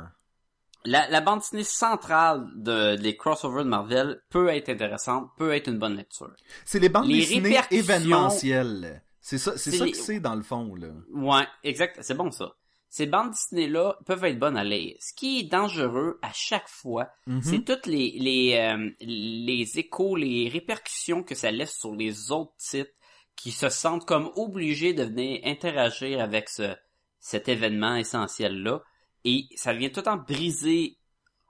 La, 0.86 1.10
la 1.10 1.20
bande 1.22 1.40
dessinée 1.40 1.64
centrale 1.64 2.48
de, 2.56 2.96
des 2.96 3.18
crossovers 3.18 3.66
de 3.66 3.70
Marvel 3.70 4.22
peut 4.30 4.48
être 4.48 4.70
intéressante, 4.70 5.30
peut 5.38 5.54
être 5.54 5.68
une 5.68 5.78
bonne 5.78 5.98
lecture. 5.98 6.32
C'est 6.66 6.80
les 6.80 6.90
bandes 6.90 7.08
Les 7.08 7.18
dessinées 7.20 7.58
événementielles. 7.72 9.04
C'est 9.22 9.38
ça, 9.38 9.58
c'est 9.58 9.72
ça 9.72 9.86
les- 9.86 9.92
que 9.92 9.98
c'est 9.98 10.20
dans 10.20 10.36
le 10.36 10.42
fond 10.42 10.74
là. 10.76 10.88
Ouais, 11.14 11.46
exact, 11.64 12.00
c'est 12.02 12.16
bon 12.16 12.32
ça. 12.32 12.54
Ces 12.92 13.06
bandes 13.06 13.32
dessinées-là 13.32 13.98
peuvent 14.06 14.24
être 14.26 14.40
bonnes 14.40 14.58
à 14.58 14.64
lire. 14.64 14.96
Ce 15.00 15.14
qui 15.14 15.40
est 15.42 15.44
dangereux 15.44 16.18
à 16.24 16.32
chaque 16.34 16.68
fois, 16.68 17.10
Mhm. 17.28 17.42
c'est 17.44 17.64
toutes 17.64 17.86
les 17.86 18.16
les 18.18 18.56
euh, 18.58 18.90
les 19.02 19.78
échos, 19.78 20.16
les 20.16 20.50
répercussions 20.50 21.22
que 21.24 21.36
ça 21.36 21.52
laisse 21.52 21.78
sur 21.78 21.94
les 21.94 22.32
autres 22.32 22.56
titres 22.58 22.92
qui 23.36 23.52
se 23.52 23.70
sentent 23.70 24.06
comme 24.06 24.32
obligés 24.36 24.94
de 24.94 25.04
venir 25.04 25.40
interagir 25.44 26.20
avec 26.22 26.50
ce 26.50 26.74
cet 27.20 27.48
événement 27.50 27.96
essentiel 27.96 28.64
là 28.64 28.82
et 29.24 29.48
ça 29.56 29.74
vient 29.74 29.90
tout 29.90 30.00
le 30.00 30.04
temps 30.04 30.18
briser 30.18 30.98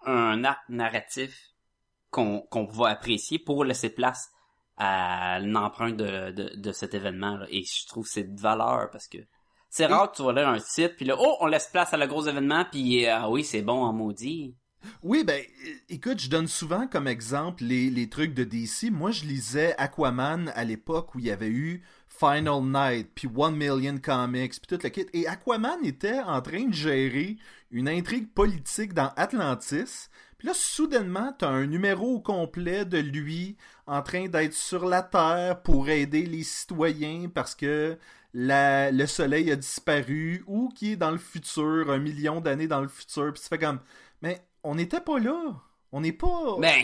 un 0.06 0.44
arc 0.44 0.62
narratif 0.70 1.54
qu'on 2.10 2.42
qu'on 2.42 2.66
va 2.66 2.90
apprécier 2.90 3.40
pour 3.40 3.64
laisser 3.64 3.90
place 3.90 4.30
à 4.78 5.40
l'empreinte 5.40 5.98
de, 5.98 6.32
de, 6.32 6.56
de 6.56 6.72
cet 6.72 6.94
événement 6.94 7.38
là. 7.38 7.46
et 7.50 7.64
je 7.64 7.88
trouve 7.88 8.06
que 8.06 8.12
c'est 8.12 8.34
de 8.34 8.40
valeur 8.40 8.90
parce 8.92 9.08
que 9.08 9.18
c'est 9.70 9.86
rare 9.86 10.12
que 10.12 10.18
tu 10.18 10.24
vas 10.24 10.34
lire 10.34 10.48
un 10.48 10.60
titre 10.60 10.96
puis 10.96 11.06
là 11.06 11.16
oh 11.20 11.38
on 11.42 11.48
laisse 11.48 11.68
place 11.68 11.94
à 11.94 11.98
le 11.98 12.08
gros 12.08 12.26
événement 12.26 12.66
puis 12.72 13.06
euh, 13.06 13.16
ah 13.16 13.30
oui 13.30 13.44
c'est 13.44 13.62
bon 13.62 13.84
en 13.84 13.94
maudit 13.94 14.56
Oui, 15.04 15.24
ben, 15.26 15.42
écoute, 15.90 16.20
je 16.20 16.30
donne 16.30 16.48
souvent 16.48 16.88
comme 16.88 17.08
exemple 17.08 17.64
les, 17.64 17.90
les 17.90 18.10
trucs 18.10 18.34
de 18.34 18.44
DC. 18.44 18.90
Moi, 18.92 19.12
je 19.12 19.26
lisais 19.26 19.76
Aquaman 19.78 20.52
à 20.56 20.64
l'époque 20.64 21.16
où 21.16 21.20
il 21.20 21.26
y 21.26 21.32
avait 21.32 21.50
eu 21.50 21.84
Final 22.08 22.64
Night, 22.64 23.10
puis 23.16 23.30
One 23.34 23.56
Million 23.56 23.98
Comics, 23.98 24.60
puis 24.60 24.78
tout 24.78 24.80
le 24.84 24.90
kit. 24.90 25.06
Et 25.14 25.28
Aquaman 25.28 25.86
était 25.86 26.20
en 26.20 26.42
train 26.42 26.66
de 26.66 26.74
gérer 26.74 27.38
une 27.72 27.90
intrigue 27.90 28.32
politique 28.34 28.94
dans 28.94 29.12
Atlantis. 29.16 30.10
Puis 30.38 30.48
là, 30.48 30.54
soudainement, 30.54 31.34
t'as 31.38 31.50
un 31.50 31.66
numéro 31.66 32.20
complet 32.20 32.86
de 32.86 32.98
lui 32.98 33.58
en 33.88 34.02
train 34.02 34.28
d'être 34.28 34.54
sur 34.54 34.86
la 34.86 35.02
Terre 35.02 35.62
pour 35.62 35.90
aider 35.90 36.26
les 36.26 36.44
citoyens 36.44 37.30
parce 37.34 37.56
que 37.56 37.98
le 38.34 39.06
soleil 39.06 39.52
a 39.52 39.56
disparu 39.56 40.44
ou 40.48 40.70
qui 40.70 40.94
est 40.94 40.96
dans 40.96 41.12
le 41.12 41.18
futur, 41.18 41.90
un 41.90 42.00
million 42.00 42.42
d'années 42.42 42.68
dans 42.68 42.82
le 42.82 42.88
futur. 42.88 43.34
Puis 43.34 43.42
tu 43.42 43.48
fais 43.50 43.58
comme, 43.58 43.80
mais 44.22 44.42
on 44.64 44.76
n'était 44.76 45.02
pas 45.02 45.20
là. 45.20 45.56
On 45.92 46.02
n'est 46.02 46.14
pas. 46.14 46.58
Ben, 46.60 46.84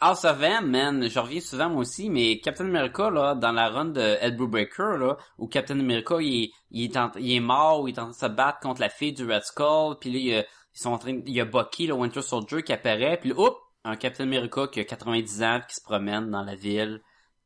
House 0.00 0.24
of 0.26 0.42
M, 0.42 0.70
man, 0.70 1.08
je 1.08 1.18
reviens 1.18 1.40
souvent 1.40 1.70
moi 1.70 1.80
aussi, 1.80 2.10
mais 2.10 2.38
Captain 2.40 2.66
America, 2.66 3.08
là, 3.10 3.34
dans 3.34 3.52
la 3.52 3.70
run 3.70 3.86
de 3.86 4.16
Ed 4.20 4.36
Brubaker, 4.36 4.98
là, 4.98 5.16
où 5.38 5.46
Captain 5.48 5.80
America, 5.80 6.16
il 6.20 6.44
est, 6.44 6.50
il 6.70 6.84
est, 6.84 6.96
en- 6.98 7.10
il 7.18 7.32
est 7.34 7.40
mort, 7.40 7.88
il 7.88 7.92
est 7.94 7.98
en 7.98 8.02
train 8.02 8.10
de 8.10 8.14
se 8.16 8.26
battre 8.26 8.60
contre 8.60 8.80
la 8.82 8.90
fille 8.90 9.12
du 9.14 9.24
Red 9.30 9.42
Skull, 9.44 9.96
puis 9.98 10.10
là, 10.12 10.18
il 10.18 10.24
y 10.26 10.34
a, 10.36 10.40
ils 10.40 10.78
sont 10.80 10.90
en 10.92 10.98
train, 10.98 11.12
il 11.24 11.32
y 11.32 11.40
a 11.40 11.46
Bucky, 11.46 11.86
le 11.86 11.94
Winter 11.94 12.20
Soldier, 12.20 12.62
qui 12.62 12.72
apparaît, 12.74 13.16
puis 13.18 13.30
là, 13.30 13.36
oups, 13.38 13.56
un 13.84 13.96
Captain 13.96 14.24
America 14.24 14.66
qui 14.66 14.80
a 14.80 14.84
90 14.84 15.42
ans, 15.42 15.60
qui 15.66 15.74
se 15.76 15.80
promène 15.82 16.30
dans 16.30 16.42
la 16.42 16.56
ville, 16.56 17.00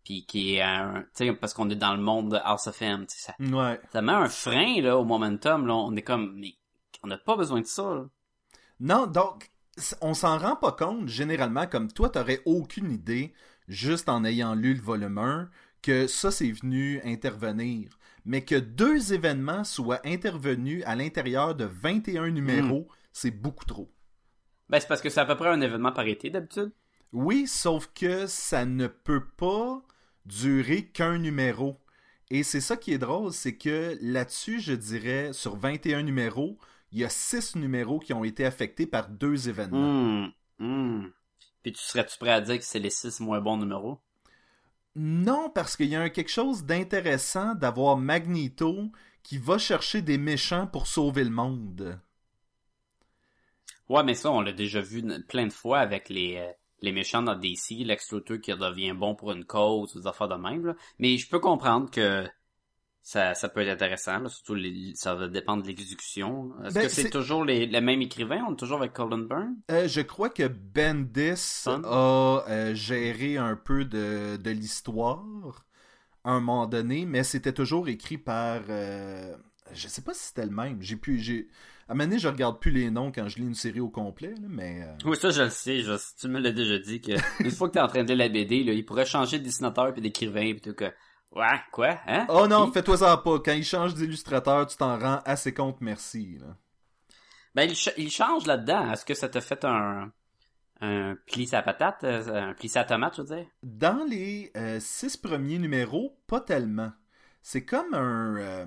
puis 0.04 0.24
qui 0.26 0.56
est 0.56 0.62
un, 0.62 1.02
tu 1.14 1.26
sais, 1.26 1.32
parce 1.34 1.54
qu'on 1.54 1.70
est 1.70 1.76
dans 1.76 1.94
le 1.94 2.00
monde 2.02 2.32
de 2.32 2.38
House 2.42 2.66
of 2.66 2.82
M, 2.82 3.06
tu 3.06 3.16
sais, 3.16 3.26
ça, 3.32 3.34
Ouais. 3.38 3.78
ça 3.92 4.02
met 4.02 4.12
un 4.12 4.28
frein, 4.28 4.80
là, 4.80 4.96
au 4.98 5.04
momentum, 5.04 5.66
là, 5.68 5.74
on 5.74 5.94
est 5.94 6.02
comme, 6.02 6.32
mais, 6.36 6.54
on 7.04 7.06
n'a 7.06 7.16
pas 7.18 7.36
besoin 7.36 7.60
de 7.60 7.66
ça, 7.66 7.82
là. 7.94 8.04
Non, 8.80 9.06
donc, 9.06 9.50
on 10.00 10.14
s'en 10.14 10.38
rend 10.38 10.56
pas 10.56 10.72
compte 10.72 11.08
généralement, 11.08 11.66
comme 11.66 11.92
toi, 11.92 12.08
t'aurais 12.08 12.40
aucune 12.44 12.90
idée, 12.90 13.32
juste 13.68 14.08
en 14.08 14.24
ayant 14.24 14.54
lu 14.54 14.74
le 14.74 14.80
volume 14.80 15.18
1, 15.18 15.50
que 15.82 16.06
ça, 16.06 16.30
c'est 16.30 16.50
venu 16.50 17.00
intervenir. 17.04 17.90
Mais 18.24 18.44
que 18.44 18.54
deux 18.54 19.12
événements 19.12 19.64
soient 19.64 20.00
intervenus 20.04 20.82
à 20.86 20.94
l'intérieur 20.94 21.54
de 21.54 21.64
21 21.64 22.30
numéros, 22.30 22.86
c'est 23.12 23.30
beaucoup 23.30 23.64
trop. 23.64 23.90
Ben, 24.68 24.78
c'est 24.78 24.88
parce 24.88 25.00
que 25.00 25.08
c'est 25.08 25.20
à 25.20 25.26
peu 25.26 25.36
près 25.36 25.48
un 25.48 25.60
événement 25.60 25.92
par 25.92 26.06
été, 26.06 26.30
d'habitude. 26.30 26.70
Oui, 27.12 27.46
sauf 27.46 27.90
que 27.94 28.26
ça 28.26 28.64
ne 28.64 28.86
peut 28.86 29.24
pas 29.36 29.82
durer 30.26 30.84
qu'un 30.84 31.18
numéro. 31.18 31.80
Et 32.30 32.44
c'est 32.44 32.60
ça 32.60 32.76
qui 32.76 32.92
est 32.92 32.98
drôle, 32.98 33.32
c'est 33.32 33.56
que 33.56 33.98
là-dessus, 34.00 34.60
je 34.60 34.72
dirais, 34.72 35.32
sur 35.32 35.56
21 35.56 36.04
numéros, 36.04 36.58
il 36.92 36.98
y 36.98 37.04
a 37.04 37.08
6 37.08 37.56
numéros 37.56 37.98
qui 37.98 38.12
ont 38.12 38.24
été 38.24 38.44
affectés 38.44 38.86
par 38.86 39.08
deux 39.08 39.48
événements. 39.48 39.78
Hum, 39.78 40.32
hum. 40.58 41.12
Puis 41.62 41.72
tu 41.72 41.82
serais-tu 41.82 42.18
prêt 42.18 42.32
à 42.32 42.40
dire 42.40 42.58
que 42.58 42.64
c'est 42.64 42.78
les 42.78 42.90
six 42.90 43.20
moins 43.20 43.40
bons 43.40 43.56
numéros? 43.58 44.00
Non, 44.96 45.50
parce 45.50 45.76
qu'il 45.76 45.86
y 45.88 45.96
a 45.96 46.00
un- 46.02 46.08
quelque 46.10 46.30
chose 46.30 46.64
d'intéressant 46.64 47.54
d'avoir 47.54 47.96
Magneto 47.96 48.90
qui 49.22 49.38
va 49.38 49.58
chercher 49.58 50.02
des 50.02 50.18
méchants 50.18 50.66
pour 50.66 50.86
sauver 50.86 51.24
le 51.24 51.30
monde. 51.30 52.00
Ouais, 53.88 54.04
mais 54.04 54.14
ça, 54.14 54.30
on 54.30 54.40
l'a 54.40 54.52
déjà 54.52 54.80
vu 54.80 55.02
plein 55.26 55.46
de 55.46 55.52
fois 55.52 55.80
avec 55.80 56.08
les, 56.08 56.36
euh, 56.36 56.50
les 56.80 56.92
méchants 56.92 57.22
dans 57.22 57.34
DC, 57.34 57.84
Lex 57.84 58.12
Luthor 58.12 58.38
qui 58.40 58.52
redevient 58.52 58.92
bon 58.92 59.14
pour 59.14 59.32
une 59.32 59.44
cause, 59.44 59.94
ou 59.96 60.00
des 60.00 60.06
affaires 60.06 60.28
de 60.28 60.36
même, 60.36 60.64
là. 60.66 60.74
Mais 60.98 61.16
je 61.18 61.28
peux 61.28 61.40
comprendre 61.40 61.90
que 61.90 62.26
ça, 63.02 63.34
ça 63.34 63.48
peut 63.48 63.60
être 63.60 63.70
intéressant, 63.70 64.18
là. 64.18 64.28
Surtout, 64.28 64.54
les- 64.54 64.92
ça 64.94 65.14
va 65.14 65.26
dépendre 65.28 65.62
de 65.62 65.68
l'exécution. 65.68 66.52
Est-ce 66.64 66.74
Ben, 66.74 66.82
que 66.82 66.88
c'est 66.88 67.10
toujours 67.10 67.44
les, 67.44 67.66
les 67.66 67.80
mêmes 67.80 68.02
écrivains? 68.02 68.44
On 68.48 68.52
est 68.52 68.56
toujours 68.56 68.78
avec 68.78 68.92
Colin 68.92 69.18
Byrne? 69.18 69.56
Euh, 69.70 69.88
je 69.88 70.00
crois 70.02 70.28
que 70.30 70.46
Bendis 70.46 71.62
Fun. 71.64 71.82
a 71.84 72.44
euh, 72.48 72.74
géré 72.74 73.36
un 73.36 73.56
peu 73.56 73.84
de, 73.84 74.36
de 74.36 74.50
l'histoire 74.50 75.24
à 76.24 76.32
un 76.32 76.40
moment 76.40 76.66
donné, 76.66 77.06
mais 77.06 77.24
c'était 77.24 77.52
toujours 77.54 77.88
écrit 77.88 78.18
par... 78.18 78.60
euh, 78.68 79.34
je 79.72 79.88
sais 79.88 80.02
pas 80.02 80.12
si 80.14 80.26
c'était 80.28 80.44
le 80.44 80.50
même. 80.52 80.82
J'ai 80.82 80.96
pu... 80.96 81.18
J'ai... 81.18 81.48
À 81.88 81.92
un 81.92 81.94
moment 81.96 82.04
donné, 82.06 82.18
je 82.20 82.28
regarde 82.28 82.60
plus 82.60 82.70
les 82.70 82.90
noms 82.90 83.10
quand 83.10 83.26
je 83.28 83.38
lis 83.38 83.46
une 83.46 83.54
série 83.54 83.80
au 83.80 83.88
complet, 83.88 84.30
là, 84.40 84.46
mais... 84.48 84.82
euh, 84.84 84.94
Oui, 85.10 85.16
ça, 85.16 85.30
je 85.30 85.42
le 85.42 85.50
sais. 85.50 85.80
Je, 85.80 85.92
tu 86.20 86.28
me 86.28 86.38
l'as 86.38 86.52
déjà 86.52 86.78
dit 86.78 87.00
que 87.00 87.12
une 87.42 87.50
fois 87.50 87.68
que 87.68 87.74
t'es 87.74 87.80
en 87.80 87.88
train 87.88 88.04
de 88.04 88.08
lire 88.08 88.18
la 88.18 88.28
BD, 88.28 88.62
là, 88.62 88.72
il 88.74 88.84
pourrait 88.84 89.06
changer 89.06 89.38
de 89.38 89.44
dessinateur 89.44 89.92
puis 89.92 90.02
d'écrivain 90.02 90.52
puis 90.52 90.60
tout 90.60 90.74
que... 90.74 90.92
Ouais, 91.32 91.60
quoi? 91.72 91.98
Hein? 92.06 92.26
Oh 92.28 92.46
non, 92.48 92.72
fais-toi 92.72 92.98
ça 92.98 93.16
pas. 93.16 93.38
Quand 93.38 93.52
il 93.52 93.64
change 93.64 93.94
d'illustrateur, 93.94 94.66
tu 94.66 94.76
t'en 94.76 94.98
rends 94.98 95.20
assez 95.24 95.54
compte, 95.54 95.80
merci. 95.80 96.38
Là. 96.40 96.56
Ben, 97.54 97.64
il, 97.70 97.76
ch- 97.76 97.94
il 97.96 98.10
change 98.10 98.46
là-dedans. 98.46 98.92
Est-ce 98.92 99.04
que 99.04 99.14
ça 99.14 99.28
t'a 99.28 99.40
fait 99.40 99.64
un, 99.64 100.12
un 100.80 101.16
pli 101.26 101.46
sa 101.46 101.62
patate, 101.62 102.02
euh, 102.04 102.50
un 102.50 102.54
pli 102.54 102.68
sa 102.68 102.84
tomate, 102.84 103.16
je 103.16 103.22
veux 103.22 103.36
dire? 103.36 103.46
Dans 103.62 104.04
les 104.08 104.50
euh, 104.56 104.80
six 104.80 105.16
premiers 105.16 105.58
numéros, 105.58 106.18
pas 106.26 106.40
tellement. 106.40 106.92
C'est 107.42 107.64
comme 107.64 107.94
un... 107.94 108.36
euh, 108.36 108.66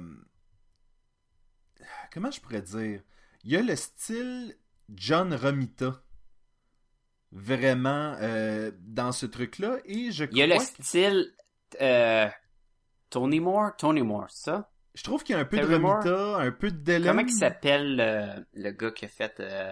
Comment 2.13 2.31
je 2.31 2.39
pourrais 2.39 2.61
dire? 2.61 3.01
Il 3.43 3.51
y 3.51 3.57
a 3.57 3.61
le 3.61 3.75
style 3.75 4.55
John 4.89 5.33
Romita. 5.33 6.01
Vraiment 7.31 8.15
euh, 8.21 8.71
dans 8.79 9.11
ce 9.11 9.25
truc-là. 9.25 9.77
Et 9.85 10.11
je 10.11 10.25
Il 10.31 10.37
y 10.37 10.41
a 10.43 10.47
le 10.47 10.53
crois 10.55 10.65
que- 10.65 10.83
style 10.83 11.33
euh, 11.81 12.29
Tony 13.13 13.39
Moore, 13.39 13.75
Tony 13.77 14.01
Moore, 14.01 14.25
c'est 14.29 14.49
ça? 14.49 14.71
Je 14.95 15.03
trouve 15.03 15.23
qu'il 15.23 15.35
y 15.35 15.37
a 15.37 15.41
un 15.41 15.45
peu 15.45 15.59
de 15.59 15.77
Moore? 15.77 15.97
Romita, 16.03 16.37
un 16.37 16.51
peu 16.51 16.71
de 16.71 16.77
Dylan. 16.77 17.03
Comment 17.15 17.21
il 17.27 17.31
s'appelle 17.31 17.99
euh, 17.99 18.39
le 18.53 18.71
gars 18.71 18.89
qui 18.89 19.05
a 19.05 19.07
fait 19.07 19.39
euh, 19.39 19.71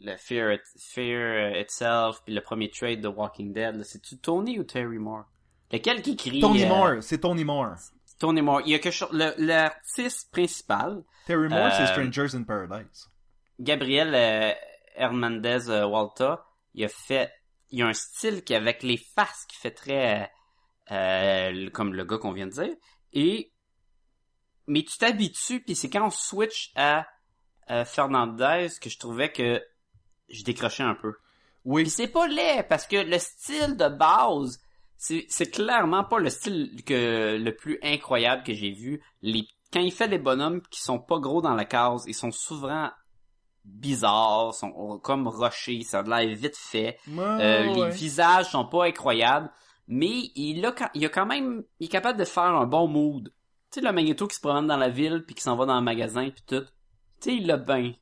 le 0.00 0.16
Fear, 0.16 0.52
It- 0.52 0.62
Fear 0.78 1.56
Itself, 1.60 2.22
puis 2.24 2.34
le 2.34 2.40
premier 2.40 2.70
trade 2.70 3.02
de 3.02 3.08
Walking 3.08 3.52
Dead, 3.52 3.82
c'est-tu 3.84 4.16
Tony 4.16 4.58
ou 4.58 4.64
Terry 4.64 4.98
Moore? 4.98 5.24
Lequel 5.70 6.00
qui 6.00 6.12
écrit... 6.12 6.40
Tony 6.40 6.64
euh, 6.64 6.68
Moore, 6.68 7.02
c'est 7.02 7.18
Tony 7.18 7.44
Moore. 7.44 7.74
Tony 8.18 8.40
Moore. 8.40 8.62
Il 8.64 8.72
y 8.72 8.74
a 8.74 8.78
quelque 8.78 8.94
chose... 8.94 9.10
L'artiste 9.36 10.32
principal, 10.32 11.02
Terry 11.26 11.48
Moore, 11.48 11.70
c'est 11.72 11.82
Euh, 11.82 11.86
Strangers 11.86 12.34
in 12.34 12.44
Paradise. 12.44 13.10
Gabriel 13.60 14.56
Hernandez 14.94 15.68
Walta, 15.84 16.46
il 16.72 16.84
a 16.84 16.88
fait... 16.88 17.30
Il 17.70 17.80
y 17.80 17.82
a 17.82 17.88
un 17.88 17.92
style 17.92 18.42
qui, 18.42 18.54
avec 18.54 18.82
les 18.82 18.96
faces, 18.96 19.44
qui 19.48 19.58
fait 19.58 19.72
très... 19.72 20.30
euh, 20.90 21.70
comme 21.70 21.94
le 21.94 22.04
gars 22.04 22.18
qu'on 22.18 22.32
vient 22.32 22.46
de 22.46 22.52
dire. 22.52 22.74
Et... 23.12 23.52
Mais 24.68 24.82
tu 24.82 24.98
t'habitues, 24.98 25.62
puis 25.62 25.76
c'est 25.76 25.88
quand 25.88 26.04
on 26.06 26.10
switch 26.10 26.72
à 26.74 27.06
euh, 27.70 27.84
Fernandez 27.84 28.68
que 28.80 28.90
je 28.90 28.98
trouvais 28.98 29.30
que 29.30 29.62
je 30.28 30.42
décrochais 30.42 30.82
un 30.82 30.96
peu. 30.96 31.14
Oui. 31.64 31.82
Puis 31.82 31.90
c'est 31.90 32.08
pas 32.08 32.26
laid, 32.26 32.64
parce 32.68 32.86
que 32.86 32.96
le 32.96 33.18
style 33.18 33.76
de 33.76 33.88
base, 33.88 34.58
c'est 34.96 35.24
c'est 35.28 35.50
clairement 35.50 36.02
pas 36.04 36.18
le 36.18 36.30
style 36.30 36.82
que 36.84 37.36
le 37.36 37.54
plus 37.54 37.78
incroyable 37.82 38.42
que 38.42 38.54
j'ai 38.54 38.72
vu. 38.72 39.02
Les, 39.22 39.46
quand 39.72 39.80
il 39.80 39.92
fait 39.92 40.08
des 40.08 40.18
bonhommes 40.18 40.62
qui 40.62 40.80
sont 40.80 40.98
pas 40.98 41.18
gros 41.18 41.42
dans 41.42 41.54
la 41.54 41.64
case, 41.64 42.04
ils 42.08 42.14
sont 42.14 42.32
souvent 42.32 42.90
bizarres, 43.64 44.54
sont 44.54 44.98
comme 45.02 45.26
rochers, 45.28 45.82
ça 45.82 46.00
a 46.00 46.02
l'air 46.02 46.36
vite 46.36 46.56
fait. 46.56 46.98
Ouais, 47.08 47.22
Euh, 47.22 47.66
ouais. 47.66 47.88
Les 47.88 47.90
visages 47.90 48.50
sont 48.50 48.64
pas 48.66 48.86
incroyables, 48.86 49.50
mais 49.88 50.30
il 50.34 50.64
a, 50.66 50.72
quand- 50.72 50.90
il 50.94 51.04
a 51.04 51.08
quand 51.08 51.26
même, 51.26 51.64
il 51.80 51.86
est 51.86 51.90
capable 51.90 52.18
de 52.18 52.24
faire 52.24 52.44
un 52.44 52.66
bon 52.66 52.88
mood. 52.88 53.32
Tu 53.70 53.80
sais, 53.80 53.86
le 53.86 53.92
Magneto 53.92 54.26
qui 54.26 54.36
se 54.36 54.40
promène 54.40 54.66
dans 54.66 54.76
la 54.76 54.88
ville 54.88 55.24
puis 55.26 55.34
qui 55.34 55.42
s'en 55.42 55.56
va 55.56 55.66
dans 55.66 55.76
le 55.76 55.82
magasin 55.82 56.28
puis 56.30 56.42
tout. 56.46 56.62
Tu 56.62 57.30
sais, 57.30 57.36
il 57.36 57.46
l'a 57.46 57.56
bien. 57.56 57.94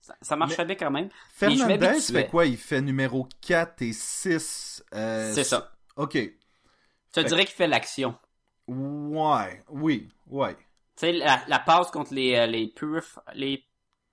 Ça, 0.00 0.16
ça 0.22 0.36
marchait 0.36 0.64
bien 0.64 0.76
quand 0.76 0.90
même. 0.90 1.08
Fernandez 1.32 1.76
fait 2.12 2.26
quoi? 2.30 2.46
Il 2.46 2.56
fait 2.56 2.80
numéro 2.80 3.28
4 3.42 3.82
et 3.82 3.92
6. 3.92 4.82
euh, 4.94 5.32
C'est 5.34 5.44
ça. 5.44 5.72
Ok. 5.96 6.14
Je 6.14 7.20
te 7.20 7.20
dirais 7.26 7.44
qu'il 7.44 7.54
fait 7.54 7.66
l'action. 7.68 8.14
Ouais, 8.66 9.64
oui, 9.68 10.08
ouais. 10.28 10.54
Tu 10.54 11.06
sais, 11.06 11.12
la, 11.12 11.42
la 11.48 11.58
passe 11.58 11.90
contre 11.90 12.14
les, 12.14 12.34
euh, 12.36 12.46
les, 12.46 12.68
purif 12.68 13.18
les 13.34 13.64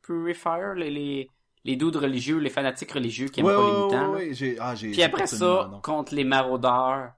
purifiers, 0.01 0.73
les, 0.75 0.89
les, 0.89 1.29
les 1.67 1.75
dudes 1.75 1.97
religieux, 1.97 2.37
les 2.37 2.49
fanatiques 2.49 2.93
religieux 2.93 3.27
qui 3.27 3.41
aiment 3.41 3.47
ouais, 3.47 3.53
pas 3.53 3.61
les 3.61 3.83
mutants. 3.83 4.11
ouais, 4.13 4.41
ouais, 4.41 4.57
ah, 4.59 4.73
Puis 4.77 5.03
après 5.03 5.27
ça, 5.27 5.67
nom. 5.69 5.81
contre 5.81 6.15
les 6.15 6.23
maraudeurs, 6.23 7.11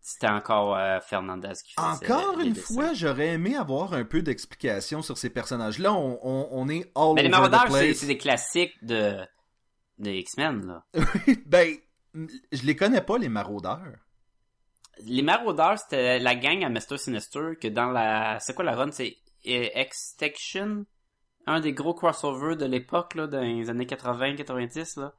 c'était 0.00 0.28
encore 0.28 0.74
euh, 0.74 1.00
Fernandez 1.00 1.52
qui 1.62 1.74
faisait 1.74 2.10
Encore 2.10 2.38
les 2.38 2.46
une 2.46 2.52
dessins. 2.54 2.74
fois, 2.74 2.94
j'aurais 2.94 3.28
aimé 3.28 3.54
avoir 3.54 3.92
un 3.92 4.04
peu 4.04 4.22
d'explication 4.22 5.02
sur 5.02 5.18
ces 5.18 5.28
personnages-là. 5.28 5.92
On, 5.92 6.18
on, 6.22 6.48
on 6.50 6.68
est 6.70 6.90
all 6.96 7.12
Mais 7.14 7.24
les 7.24 7.28
over 7.28 7.48
the 7.48 7.50
maraudeurs, 7.52 7.94
c'est 7.94 8.06
des 8.06 8.16
classiques 8.16 8.82
de, 8.82 9.18
de 9.98 10.10
X-Men, 10.10 10.66
là. 10.66 10.84
ben, 11.46 11.76
je 12.14 12.62
les 12.62 12.74
connais 12.74 13.02
pas, 13.02 13.18
les 13.18 13.28
maraudeurs. 13.28 13.98
Les 15.04 15.22
maraudeurs, 15.22 15.78
c'était 15.78 16.18
la 16.18 16.34
gang 16.36 16.64
à 16.64 16.70
Mr. 16.70 16.96
Sinister 16.96 17.56
que 17.60 17.68
dans 17.68 17.90
la... 17.90 18.38
C'est 18.40 18.54
quoi 18.54 18.64
la 18.64 18.74
run? 18.74 18.90
C'est 18.92 19.16
euh, 19.46 19.68
Extinction? 19.74 20.86
Un 21.46 21.60
des 21.60 21.72
gros 21.72 21.94
crossovers 21.94 22.56
de 22.56 22.66
l'époque, 22.66 23.14
là, 23.14 23.26
dans 23.26 23.40
les 23.40 23.68
années 23.68 23.86
80-90, 23.86 25.00
là. 25.00 25.14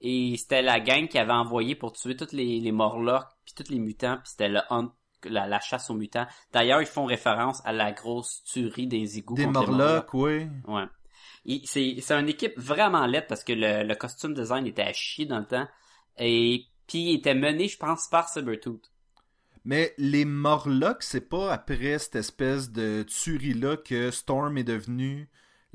Et 0.00 0.36
c'était 0.36 0.62
la 0.62 0.80
gang 0.80 1.08
qui 1.08 1.18
avait 1.18 1.32
envoyé 1.32 1.74
pour 1.74 1.92
tuer 1.92 2.16
tous 2.16 2.32
les, 2.32 2.60
les 2.60 2.72
Morlocks, 2.72 3.28
puis 3.44 3.54
tous 3.56 3.72
les 3.72 3.78
mutants, 3.78 4.16
puis 4.16 4.30
c'était 4.30 4.48
le 4.48 4.60
hunt, 4.68 4.92
la, 5.24 5.46
la 5.46 5.60
chasse 5.60 5.88
aux 5.90 5.94
mutants. 5.94 6.26
D'ailleurs, 6.52 6.82
ils 6.82 6.86
font 6.86 7.06
référence 7.06 7.62
à 7.64 7.72
la 7.72 7.92
grosse 7.92 8.42
tuerie 8.44 8.86
des 8.86 9.18
égouts 9.18 9.34
Des 9.34 9.46
Morlocks, 9.46 10.12
oui. 10.14 10.48
Ouais. 10.66 10.84
C'est 11.64 11.96
c'est 12.00 12.14
une 12.14 12.28
équipe 12.28 12.58
vraiment 12.58 13.06
laide 13.06 13.26
parce 13.28 13.44
que 13.44 13.52
le, 13.52 13.84
le 13.84 13.94
costume 13.94 14.34
design 14.34 14.66
était 14.66 14.82
à 14.82 14.92
chier 14.92 15.26
dans 15.26 15.38
le 15.38 15.46
temps. 15.46 15.66
Et 16.18 16.66
puis 16.86 16.98
il 16.98 17.14
était 17.16 17.34
mené, 17.34 17.68
je 17.68 17.78
pense, 17.78 18.08
par 18.08 18.28
Sabertooth. 18.28 18.90
Mais 19.64 19.94
les 19.98 20.24
Morlocks, 20.24 21.02
c'est 21.02 21.28
pas 21.28 21.52
après 21.52 21.98
cette 21.98 22.16
espèce 22.16 22.70
de 22.70 23.04
tuerie-là 23.04 23.76
que 23.76 24.10
Storm 24.10 24.58
est 24.58 24.64
devenue 24.64 25.28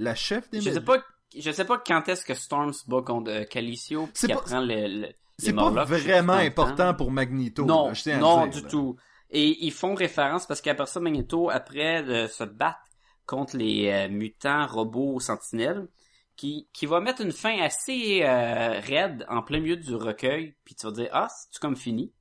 la 0.04 0.16
chef 0.16 0.50
des 0.50 0.62
Je 0.62 0.72
sais 0.72 0.82
pas, 0.82 1.04
je 1.38 1.52
sais 1.52 1.66
pas 1.66 1.78
quand 1.78 2.08
est-ce 2.10 2.26
que 2.26 2.34
Storm 2.34 2.74
se 2.74 2.90
bat 2.90 3.02
contre 3.02 3.32
euh, 3.32 3.44
Calicio 3.46 4.08
puis 4.08 4.28
qui 4.28 4.34
pas- 4.34 4.40
apprend 4.40 4.62
le, 4.62 5.10
C'est 5.38 5.54
pas 5.54 5.70
vraiment 5.86 6.34
important 6.34 6.94
pour 6.94 7.12
Magneto. 7.12 7.66
Non, 7.66 7.88
là, 7.88 7.94
je 7.94 8.04
tiens 8.04 8.20
non 8.20 8.48
dire, 8.48 8.58
du 8.60 8.62
là. 8.66 8.70
tout. 8.70 8.96
Et 9.30 9.66
ils 9.66 9.72
font 9.72 9.96
référence 9.96 10.46
parce 10.46 10.60
qu'après 10.62 10.86
ça, 10.88 11.00
Magneto, 11.00 11.50
après 11.50 12.04
de 12.04 12.28
se 12.28 12.44
battre 12.44 12.80
contre 13.26 13.56
les 13.56 13.90
euh, 13.90 14.10
mutants 14.10 14.68
robots 14.68 15.20
sentinelles, 15.22 15.88
qui, 16.36 16.68
qui 16.74 16.86
va 16.86 17.00
mettre 17.00 17.22
une 17.22 17.32
fin 17.32 17.60
assez 17.62 18.24
euh, 18.24 18.80
raide 18.80 19.26
en 19.30 19.42
plein 19.44 19.60
milieu 19.60 19.78
du 19.78 19.96
recueil, 19.96 20.56
puis 20.66 20.76
tu 20.76 20.86
vas 20.88 20.92
dire 20.92 21.10
ah 21.14 21.28
c'est 21.30 21.60
comme 21.62 21.76
fini? 21.76 22.12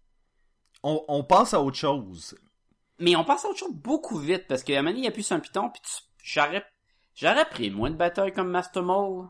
On, 0.83 1.03
on 1.09 1.25
passe 1.25 1.55
à 1.55 1.61
autre 1.61 1.77
chose. 1.77 2.37
Mais 2.99 3.17
on 3.17 3.25
passe 3.25 3.45
à 3.45 3.49
autre 3.49 3.59
chose 3.59 3.73
beaucoup 3.75 4.19
vite 4.19 4.47
parce 4.47 4.63
qu'à 4.63 4.75
un 4.75 4.83
moment 4.83 4.91
donné, 4.91 5.05
il 5.05 5.09
appuie 5.09 5.23
sur 5.23 5.35
un 5.37 5.41
piton 5.41 5.71
puis 5.71 5.81
tu- 5.83 6.03
j'aurais 6.23 6.65
j'aurais 7.21 7.49
pris 7.49 7.71
moins 7.71 7.91
de 7.91 7.97
batailles 7.97 8.33
comme 8.33 8.51
Master 8.51 8.83
Mole. 8.83 9.29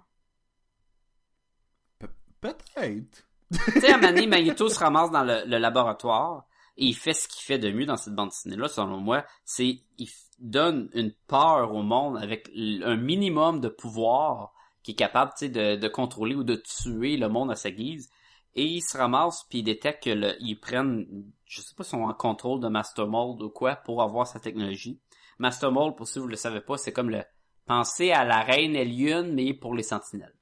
Peut-être. 2.41 3.25
tu 3.53 3.81
sais, 3.81 3.93
à 3.93 3.99
donné, 3.99 4.27
Magneto 4.27 4.69
se 4.69 4.79
ramasse 4.79 5.11
dans 5.11 5.25
le, 5.25 5.45
le 5.45 5.59
laboratoire 5.59 6.47
et 6.77 6.87
il 6.87 6.95
fait 6.95 7.13
ce 7.13 7.29
qu'il 7.29 7.43
fait 7.45 7.59
de 7.59 7.71
mieux 7.71 7.85
dans 7.85 7.97
cette 7.97 8.15
bande 8.15 8.31
dessinée-là, 8.31 8.69
selon 8.69 8.99
moi. 8.99 9.25
C'est, 9.45 9.81
il 9.99 10.09
donne 10.39 10.89
une 10.95 11.13
peur 11.27 11.75
au 11.75 11.83
monde 11.83 12.17
avec 12.17 12.49
l- 12.55 12.83
un 12.87 12.97
minimum 12.97 13.61
de 13.61 13.69
pouvoir 13.69 14.53
qui 14.83 14.93
est 14.93 14.95
capable, 14.95 15.33
tu 15.37 15.47
sais, 15.47 15.49
de, 15.51 15.77
de 15.77 15.89
contrôler 15.89 16.35
ou 16.35 16.45
de 16.45 16.55
tuer 16.55 17.19
le 17.19 17.29
monde 17.29 17.51
à 17.51 17.57
sa 17.57 17.71
guise. 17.71 18.09
Et 18.55 18.65
il 18.65 18.81
se 18.81 18.97
ramasse 18.97 19.45
puis 19.51 19.59
il 19.59 19.65
détecte 19.65 20.05
que 20.05 20.11
le, 20.11 20.35
ils 20.41 20.59
prennent, 20.59 21.07
je 21.45 21.61
sais 21.61 21.75
pas 21.75 21.85
si 21.85 21.91
sont 21.91 22.03
en 22.03 22.15
contrôle 22.15 22.61
de 22.61 22.69
Master 22.69 23.07
Mold 23.07 23.43
ou 23.43 23.51
quoi 23.51 23.77
pour 23.77 24.01
avoir 24.03 24.27
sa 24.27 24.41
technologie. 24.41 24.99
Master 25.39 25.71
Mold, 25.71 25.97
pour 25.97 26.09
ceux 26.09 26.15
qui 26.15 26.21
vous 26.21 26.29
le 26.29 26.37
savez 26.37 26.61
pas, 26.63 26.79
c'est 26.79 26.93
comme 26.93 27.11
le, 27.11 27.23
penser 27.71 28.11
à 28.11 28.25
la 28.25 28.43
reine 28.43 28.75
Eliune, 28.75 29.33
mais 29.33 29.55
pour 29.55 29.77
les 29.77 29.85
sentinelles. 29.85 30.35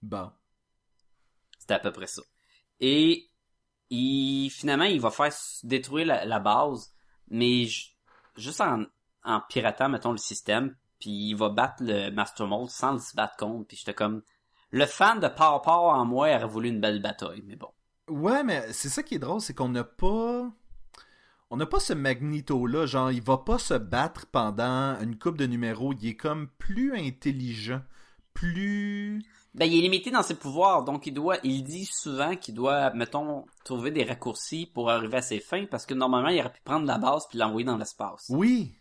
Bon. 0.00 0.30
C'était 1.58 1.74
à 1.74 1.80
peu 1.80 1.90
près 1.90 2.06
ça. 2.06 2.22
Et 2.78 3.28
il, 3.90 4.50
finalement, 4.50 4.84
il 4.84 5.00
va 5.00 5.10
faire 5.10 5.32
détruire 5.64 6.06
la, 6.06 6.24
la 6.24 6.38
base, 6.38 6.94
mais 7.28 7.64
ju- 7.64 7.88
juste 8.36 8.60
en, 8.60 8.84
en 9.24 9.40
piratant, 9.48 9.88
mettons, 9.88 10.12
le 10.12 10.18
système, 10.18 10.76
puis 11.00 11.30
il 11.30 11.34
va 11.34 11.48
battre 11.48 11.82
le 11.82 12.10
Master 12.10 12.46
Mold 12.46 12.70
sans 12.70 12.92
le 12.92 12.98
se 13.00 13.16
battre 13.16 13.36
contre, 13.36 13.66
puis 13.66 13.76
j'étais 13.76 13.92
comme... 13.92 14.22
Le 14.70 14.86
fan 14.86 15.18
de 15.18 15.26
Power 15.26 15.58
Power 15.64 15.94
en 15.94 16.04
moi 16.04 16.28
aurait 16.36 16.46
voulu 16.46 16.68
une 16.68 16.80
belle 16.80 17.02
bataille, 17.02 17.42
mais 17.46 17.56
bon. 17.56 17.72
Ouais, 18.06 18.44
mais 18.44 18.72
c'est 18.72 18.90
ça 18.90 19.02
qui 19.02 19.16
est 19.16 19.18
drôle, 19.18 19.40
c'est 19.40 19.54
qu'on 19.54 19.70
n'a 19.70 19.82
pas. 19.82 20.48
On 21.54 21.56
n'a 21.56 21.66
pas 21.66 21.78
ce 21.78 21.92
Magneto-là. 21.92 22.84
Genre, 22.84 23.12
il 23.12 23.22
va 23.22 23.38
pas 23.38 23.60
se 23.60 23.74
battre 23.74 24.26
pendant 24.26 24.98
une 25.00 25.16
coupe 25.16 25.38
de 25.38 25.46
numéros. 25.46 25.92
Il 25.92 26.08
est 26.08 26.16
comme 26.16 26.48
plus 26.58 26.96
intelligent. 26.96 27.80
Plus. 28.32 29.22
Ben, 29.54 29.66
il 29.66 29.78
est 29.78 29.82
limité 29.82 30.10
dans 30.10 30.24
ses 30.24 30.34
pouvoirs, 30.34 30.82
donc 30.82 31.06
il 31.06 31.14
doit, 31.14 31.36
il 31.44 31.62
dit 31.62 31.84
souvent 31.84 32.34
qu'il 32.34 32.54
doit, 32.56 32.92
mettons, 32.94 33.46
trouver 33.64 33.92
des 33.92 34.02
raccourcis 34.02 34.66
pour 34.66 34.90
arriver 34.90 35.18
à 35.18 35.22
ses 35.22 35.38
fins, 35.38 35.66
parce 35.70 35.86
que 35.86 35.94
normalement, 35.94 36.30
il 36.30 36.40
aurait 36.40 36.52
pu 36.52 36.60
prendre 36.64 36.86
la 36.86 36.98
base 36.98 37.28
puis 37.28 37.38
l'envoyer 37.38 37.64
dans 37.64 37.76
l'espace. 37.76 38.26
Oui. 38.30 38.72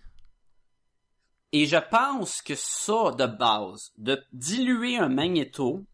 Et 1.52 1.68
je 1.68 1.78
pense 1.78 2.42
que 2.42 2.56
ça, 2.56 3.12
de 3.12 3.28
base, 3.28 3.92
de 4.00 4.20
diluer 4.34 4.98
un 4.98 5.10
magnéto 5.10 5.86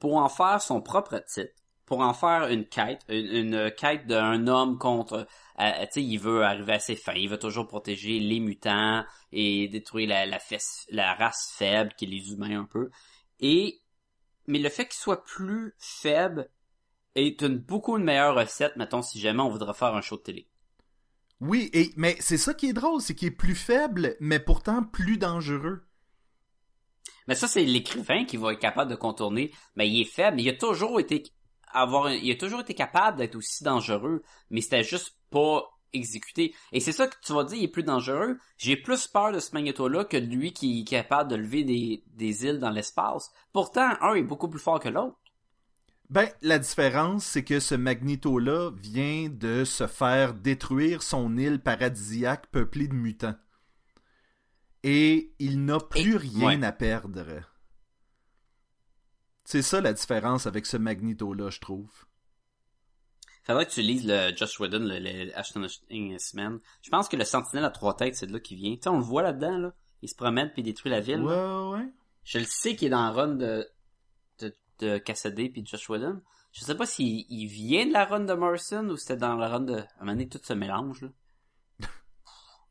pour 0.00 0.16
en 0.16 0.30
faire 0.30 0.62
son 0.62 0.80
propre 0.80 1.22
titre, 1.28 1.52
pour 1.86 2.00
en 2.00 2.12
faire 2.12 2.48
une 2.48 2.66
quête, 2.66 3.02
une, 3.08 3.54
une 3.54 3.70
quête 3.70 4.06
d'un 4.06 4.48
homme 4.48 4.76
contre, 4.76 5.26
euh, 5.60 5.70
tu 5.86 5.92
sais, 5.92 6.02
il 6.02 6.18
veut 6.18 6.44
arriver 6.44 6.74
à 6.74 6.78
ses 6.80 6.96
fins, 6.96 7.14
il 7.14 7.28
veut 7.28 7.38
toujours 7.38 7.66
protéger 7.66 8.18
les 8.18 8.40
mutants 8.40 9.04
et 9.32 9.68
détruire 9.68 10.08
la, 10.08 10.26
la, 10.26 10.38
fesse- 10.38 10.86
la 10.90 11.14
race 11.14 11.54
faible 11.56 11.92
qui 11.96 12.04
est 12.04 12.08
les 12.08 12.32
humains 12.32 12.60
un 12.60 12.64
peu. 12.64 12.90
Et, 13.38 13.80
mais 14.46 14.58
le 14.58 14.68
fait 14.68 14.86
qu'il 14.86 14.98
soit 14.98 15.24
plus 15.24 15.74
faible 15.78 16.50
est 17.14 17.40
une 17.40 17.56
beaucoup 17.56 17.96
une 17.96 18.04
meilleure 18.04 18.34
recette, 18.34 18.76
mettons, 18.76 19.02
si 19.02 19.20
jamais 19.20 19.42
on 19.42 19.48
voudrait 19.48 19.72
faire 19.72 19.94
un 19.94 20.02
show 20.02 20.16
de 20.16 20.22
télé. 20.22 20.48
Oui, 21.40 21.70
et, 21.72 21.92
mais 21.96 22.16
c'est 22.18 22.38
ça 22.38 22.52
qui 22.52 22.68
est 22.68 22.72
drôle, 22.72 23.00
c'est 23.00 23.14
qu'il 23.14 23.28
est 23.28 23.30
plus 23.30 23.54
faible, 23.54 24.16
mais 24.20 24.40
pourtant 24.40 24.82
plus 24.82 25.18
dangereux. 25.18 25.86
Mais 27.28 27.34
ça, 27.34 27.48
c'est 27.48 27.64
l'écrivain 27.64 28.24
qui 28.24 28.36
va 28.36 28.52
être 28.52 28.60
capable 28.60 28.90
de 28.90 28.96
contourner. 28.96 29.52
Mais 29.74 29.88
il 29.88 30.00
est 30.00 30.04
faible, 30.04 30.36
mais 30.36 30.44
il 30.44 30.48
a 30.48 30.56
toujours 30.56 31.00
été 31.00 31.22
avoir, 31.76 32.10
il 32.12 32.30
a 32.30 32.36
toujours 32.36 32.60
été 32.60 32.74
capable 32.74 33.18
d'être 33.18 33.36
aussi 33.36 33.64
dangereux, 33.64 34.22
mais 34.50 34.60
c'était 34.60 34.84
juste 34.84 35.16
pas 35.30 35.68
exécuté. 35.92 36.54
Et 36.72 36.80
c'est 36.80 36.92
ça 36.92 37.06
que 37.06 37.14
tu 37.22 37.32
vas 37.32 37.44
dire, 37.44 37.56
il 37.58 37.64
est 37.64 37.68
plus 37.68 37.82
dangereux. 37.82 38.38
J'ai 38.58 38.76
plus 38.76 39.06
peur 39.06 39.32
de 39.32 39.38
ce 39.38 39.52
magnéto-là 39.54 40.04
que 40.04 40.16
de 40.16 40.26
lui 40.26 40.52
qui 40.52 40.80
est 40.80 40.84
capable 40.84 41.30
de 41.30 41.36
lever 41.36 41.64
des, 41.64 42.02
des 42.08 42.44
îles 42.44 42.58
dans 42.58 42.70
l'espace. 42.70 43.30
Pourtant, 43.52 43.90
un 44.00 44.14
est 44.14 44.22
beaucoup 44.22 44.48
plus 44.48 44.60
fort 44.60 44.80
que 44.80 44.88
l'autre. 44.88 45.16
Ben, 46.10 46.28
la 46.42 46.58
différence, 46.58 47.24
c'est 47.24 47.42
que 47.44 47.58
ce 47.58 47.74
Magneto-là 47.74 48.70
vient 48.76 49.28
de 49.28 49.64
se 49.64 49.86
faire 49.88 50.34
détruire 50.34 51.02
son 51.02 51.36
île 51.36 51.60
paradisiaque 51.60 52.46
peuplée 52.52 52.86
de 52.88 52.94
mutants. 52.94 53.34
Et 54.84 55.32
il 55.40 55.64
n'a 55.64 55.80
plus 55.80 56.14
Et- 56.14 56.18
rien 56.18 56.60
ouais. 56.60 56.66
à 56.66 56.72
perdre. 56.72 57.24
C'est 59.46 59.62
ça 59.62 59.80
la 59.80 59.92
différence 59.92 60.48
avec 60.48 60.66
ce 60.66 60.76
Magneto-là, 60.76 61.50
je 61.50 61.60
trouve. 61.60 61.88
Faudrait 63.44 63.64
que 63.64 63.70
tu 63.70 63.80
lises 63.80 64.04
le 64.04 64.36
Josh 64.36 64.58
Whedon, 64.58 64.80
le, 64.80 64.98
le 64.98 65.68
X-Men. 65.88 66.58
Je 66.82 66.90
pense 66.90 67.08
que 67.08 67.16
le 67.16 67.24
Sentinelle 67.24 67.64
à 67.64 67.70
trois 67.70 67.94
têtes, 67.94 68.16
c'est 68.16 68.26
de 68.26 68.32
là 68.32 68.40
qu'il 68.40 68.56
vient. 68.56 68.74
Tu 68.74 68.82
sais, 68.82 68.88
on 68.88 68.98
le 68.98 69.04
voit 69.04 69.22
là-dedans, 69.22 69.56
là. 69.56 69.72
Il 70.02 70.08
se 70.08 70.16
promène 70.16 70.50
puis 70.52 70.62
il 70.62 70.64
détruit 70.64 70.90
la 70.90 70.98
ville. 70.98 71.20
là. 71.20 71.70
Ouais, 71.70 71.78
ouais. 71.78 71.88
Je 72.24 72.40
le 72.40 72.44
sais 72.44 72.74
qu'il 72.74 72.88
est 72.88 72.90
dans 72.90 73.04
la 73.04 73.12
run 73.12 73.36
de, 73.36 73.68
de, 74.40 74.52
de 74.80 74.98
Cassidy 74.98 75.48
puis 75.48 75.62
de 75.62 75.68
Josh 75.68 75.88
Whedon. 75.88 76.20
Je 76.50 76.64
sais 76.64 76.74
pas 76.74 76.86
s'il 76.86 77.24
il 77.28 77.46
vient 77.46 77.86
de 77.86 77.92
la 77.92 78.04
run 78.04 78.24
de 78.24 78.34
Morrison 78.34 78.84
ou 78.88 78.96
c'était 78.96 79.16
dans 79.16 79.36
la 79.36 79.48
run 79.48 79.60
de... 79.60 79.74
À 79.74 79.76
un 79.78 80.00
moment 80.00 80.12
donné, 80.12 80.28
tout 80.28 80.40
se 80.42 80.54
mélange, 80.54 81.02
là. 81.02 81.08
tu 81.82 81.86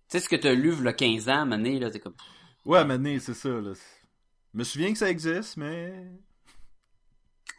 sais, 0.10 0.20
ce 0.20 0.28
que 0.28 0.36
t'as 0.36 0.54
lu, 0.54 0.76
le 0.76 0.92
15 0.92 1.30
ans, 1.30 1.32
à 1.32 1.36
un 1.36 1.46
moment 1.46 1.56
donné, 1.56 1.80
là, 1.80 1.90
t'es 1.90 2.02
comme... 2.02 2.16
Ouais, 2.66 2.84
maintenant, 2.84 3.16
c'est 3.22 3.34
ça, 3.34 3.48
là. 3.48 3.72
Je 4.54 4.60
me 4.60 4.66
souviens 4.66 4.92
que 4.92 4.98
ça 4.98 5.10
existe, 5.10 5.56
mais... 5.56 6.12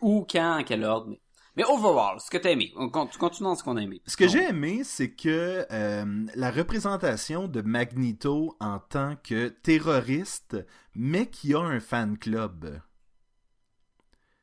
Où, 0.01 0.27
quand, 0.31 0.59
en 0.61 0.65
quel 0.65 0.85
ordre, 0.85 1.09
mais... 1.11 1.21
Mais 1.57 1.65
overall, 1.65 2.21
ce 2.21 2.31
que 2.31 2.37
t'as 2.37 2.51
aimé. 2.51 2.71
On 2.77 2.89
dans 2.89 3.09
ce 3.55 3.63
qu'on 3.63 3.77
a 3.79 3.83
aimé. 3.83 4.03
Ce 4.07 4.17
que 4.17 4.29
j'ai 4.29 4.45
aimé, 4.45 4.83
c'est 4.85 5.13
que 5.13 5.67
euh, 5.71 6.27
la 6.35 6.51
représentation 6.51 7.49
de 7.49 7.63
Magneto 7.63 8.55
en 8.61 8.79
tant 8.79 9.17
que 9.17 9.49
terroriste, 9.49 10.59
mais 10.95 11.31
qui 11.31 11.55
a 11.55 11.61
un 11.61 11.81
fan 11.81 12.19
club. 12.19 12.79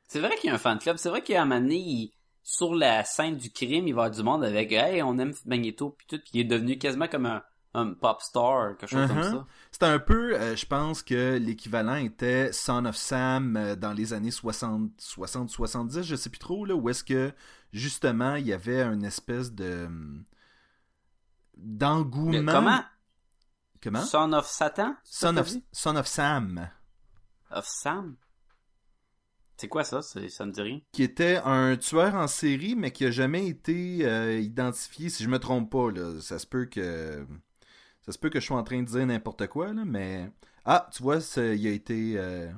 C'est 0.08 0.18
vrai 0.18 0.34
qu'il 0.36 0.48
y 0.48 0.50
a 0.50 0.56
un 0.56 0.58
fan 0.58 0.78
club. 0.78 0.96
C'est 0.96 1.08
vrai 1.08 1.22
qu'à 1.22 1.42
un 1.42 1.44
moment 1.44 1.60
donné, 1.60 1.76
il- 1.76 2.12
sur 2.42 2.74
la 2.74 3.04
scène 3.04 3.36
du 3.36 3.50
crime, 3.50 3.86
il 3.86 3.94
va 3.94 4.02
y 4.02 4.04
avoir 4.06 4.10
du 4.10 4.22
monde 4.22 4.44
avec 4.44 4.72
Hey, 4.72 5.00
on 5.02 5.16
aime 5.18 5.32
Magneto 5.46 5.90
puis 5.90 6.06
tout, 6.08 6.18
puis 6.18 6.30
il 6.34 6.40
est 6.40 6.44
devenu 6.44 6.78
quasiment 6.78 7.08
comme 7.08 7.26
un, 7.26 7.42
un 7.74 7.92
pop 7.92 8.22
star, 8.22 8.76
quelque 8.76 8.88
chose 8.90 9.08
comme 9.08 9.18
Uh-huh. 9.18 9.32
ça. 9.32 9.46
C'était 9.72 9.86
un 9.86 9.98
peu, 9.98 10.34
euh, 10.38 10.54
je 10.56 10.64
pense 10.66 11.02
que 11.02 11.36
l'équivalent 11.38 11.96
était 11.96 12.52
Son 12.52 12.84
of 12.86 12.96
Sam 12.96 13.56
euh, 13.56 13.74
dans 13.76 13.92
les 13.92 14.12
années 14.12 14.30
60, 14.30 14.90
60, 14.98 15.50
70, 15.50 16.02
je 16.02 16.14
sais 16.16 16.30
plus 16.30 16.38
trop, 16.38 16.64
là, 16.64 16.74
où 16.74 16.88
est-ce 16.88 17.02
que, 17.04 17.32
justement, 17.72 18.36
il 18.36 18.46
y 18.46 18.52
avait 18.52 18.82
une 18.82 19.04
espèce 19.04 19.52
de... 19.52 19.86
hum, 19.86 20.24
d'engouement. 21.56 22.52
comment? 22.52 22.80
Comment? 23.82 24.02
Son 24.04 24.32
of 24.32 24.46
Satan? 24.46 24.96
Son 25.04 25.36
of? 25.36 25.50
Son 25.72 25.96
of 25.96 26.06
Sam. 26.06 26.70
Of 27.50 27.66
Sam? 27.66 28.16
C'est 29.56 29.68
quoi 29.68 29.84
ça? 29.84 30.02
C'est- 30.02 30.28
Ça 30.30 30.46
me 30.46 30.52
dit 30.52 30.62
rien. 30.62 30.80
qui 30.92 31.02
était 31.02 31.36
un 31.44 31.76
tueur 31.76 32.14
en 32.14 32.26
série, 32.26 32.74
mais 32.74 32.90
qui 32.90 33.04
a 33.04 33.10
jamais 33.10 33.46
été 33.46 34.00
euh, 34.04 34.38
identifié, 34.40 35.10
si 35.10 35.22
je 35.22 35.28
me 35.28 35.38
trompe 35.38 35.70
pas, 35.70 35.90
là. 35.92 36.20
Ça 36.20 36.38
se 36.38 36.46
peut 36.46 36.64
que. 36.66 37.24
Ça 38.04 38.12
se 38.12 38.18
peut 38.18 38.28
que 38.30 38.40
je 38.40 38.46
sois 38.46 38.58
en 38.58 38.64
train 38.64 38.82
de 38.82 38.86
dire 38.88 39.06
n'importe 39.06 39.46
quoi, 39.46 39.72
là, 39.72 39.84
mais. 39.84 40.30
Ah, 40.64 40.88
tu 40.94 41.02
vois, 41.02 41.18
il 41.36 41.66
a 41.66 41.70
été. 41.70 42.14
euh, 42.16 42.50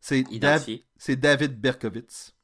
C'est 0.00 0.22
Dav- 0.22 0.32
Identifié. 0.34 0.84
c'est 0.96 1.16
David 1.16 1.60
Berkowitz. 1.60 2.34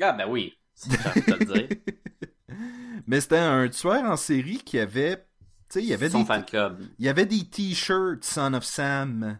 Ah, 0.00 0.12
ben 0.12 0.28
oui. 0.28 0.54
C'est 0.74 0.90
le 0.92 1.44
dire. 1.44 1.68
Mais 3.06 3.20
c'était 3.20 3.38
un 3.38 3.68
tueur 3.68 4.04
en 4.04 4.16
série 4.16 4.58
qui 4.58 4.78
avait. 4.78 5.16
Tu 5.16 5.24
sais, 5.70 5.82
il 5.82 5.88
y 5.88 5.94
avait 5.94 6.08
Son 6.10 6.20
des. 6.20 6.24
fan 6.26 6.44
club. 6.44 6.82
Il 6.98 7.04
y 7.04 7.08
avait 7.08 7.26
des 7.26 7.44
t-shirts 7.44 8.24
Son 8.24 8.54
of 8.54 8.64
Sam. 8.64 9.38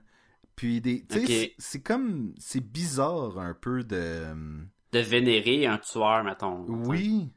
Puis 0.57 0.81
des. 0.81 1.05
Tu 1.07 1.27
sais, 1.27 1.55
c'est 1.59 1.83
comme. 1.83 2.35
C'est 2.38 2.61
bizarre 2.61 3.38
un 3.38 3.55
peu 3.55 3.85
de. 3.85 4.27
De 4.92 4.99
vénérer 5.01 5.66
un 5.66 5.79
tueur, 5.79 6.25
mettons. 6.25 6.64
Oui. 6.68 7.31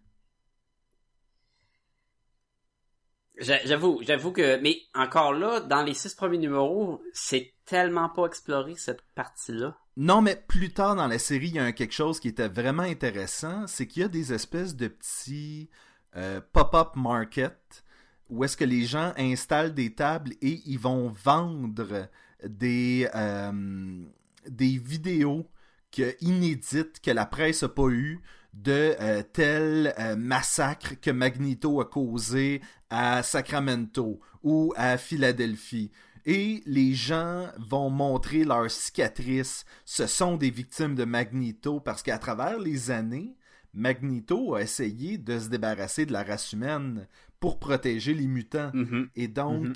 J'avoue, 3.37 4.01
j'avoue 4.03 4.31
que, 4.31 4.59
mais 4.61 4.77
encore 4.93 5.33
là, 5.33 5.61
dans 5.61 5.83
les 5.83 5.93
six 5.93 6.13
premiers 6.13 6.37
numéros, 6.37 7.01
c'est 7.13 7.53
tellement 7.65 8.09
pas 8.09 8.25
exploré 8.25 8.75
cette 8.75 9.01
partie-là. 9.15 9.77
Non, 9.97 10.21
mais 10.21 10.35
plus 10.35 10.73
tard 10.73 10.95
dans 10.95 11.07
la 11.07 11.19
série, 11.19 11.47
il 11.47 11.55
y 11.55 11.59
a 11.59 11.71
quelque 11.71 11.93
chose 11.93 12.19
qui 12.19 12.27
était 12.27 12.49
vraiment 12.49 12.83
intéressant, 12.83 13.65
c'est 13.67 13.87
qu'il 13.87 14.01
y 14.03 14.05
a 14.05 14.09
des 14.09 14.33
espèces 14.33 14.75
de 14.75 14.87
petits 14.87 15.69
euh, 16.15 16.41
pop-up 16.53 16.95
market 16.95 17.83
où 18.29 18.43
est-ce 18.43 18.57
que 18.57 18.63
les 18.63 18.85
gens 18.85 19.13
installent 19.17 19.73
des 19.73 19.93
tables 19.93 20.31
et 20.41 20.61
ils 20.65 20.79
vont 20.79 21.09
vendre 21.09 22.07
des, 22.43 23.09
euh, 23.13 24.03
des 24.47 24.77
vidéos 24.77 25.47
que, 25.91 26.15
inédites 26.21 27.01
que 27.01 27.11
la 27.11 27.25
presse 27.25 27.63
n'a 27.63 27.69
pas 27.69 27.89
eu 27.89 28.21
de 28.53 28.95
euh, 28.99 29.23
tel 29.33 29.93
euh, 29.97 30.15
massacre 30.15 30.99
que 30.99 31.11
Magneto 31.11 31.79
a 31.81 31.85
causé 31.85 32.61
à 32.89 33.23
Sacramento 33.23 34.19
ou 34.43 34.73
à 34.75 34.97
Philadelphie. 34.97 35.91
Et 36.25 36.61
les 36.65 36.93
gens 36.93 37.47
vont 37.57 37.89
montrer 37.89 38.43
leurs 38.43 38.69
cicatrices. 38.69 39.65
Ce 39.85 40.05
sont 40.05 40.37
des 40.37 40.49
victimes 40.51 40.95
de 40.95 41.05
Magneto 41.05 41.79
parce 41.79 42.03
qu'à 42.03 42.19
travers 42.19 42.59
les 42.59 42.91
années, 42.91 43.35
Magneto 43.73 44.55
a 44.55 44.61
essayé 44.61 45.17
de 45.17 45.39
se 45.39 45.47
débarrasser 45.49 46.05
de 46.05 46.13
la 46.13 46.23
race 46.23 46.51
humaine 46.53 47.07
pour 47.39 47.57
protéger 47.57 48.13
les 48.13 48.27
mutants. 48.27 48.71
Mhm. 48.73 49.09
Et 49.15 49.27
donc, 49.27 49.63
Mhm. 49.65 49.73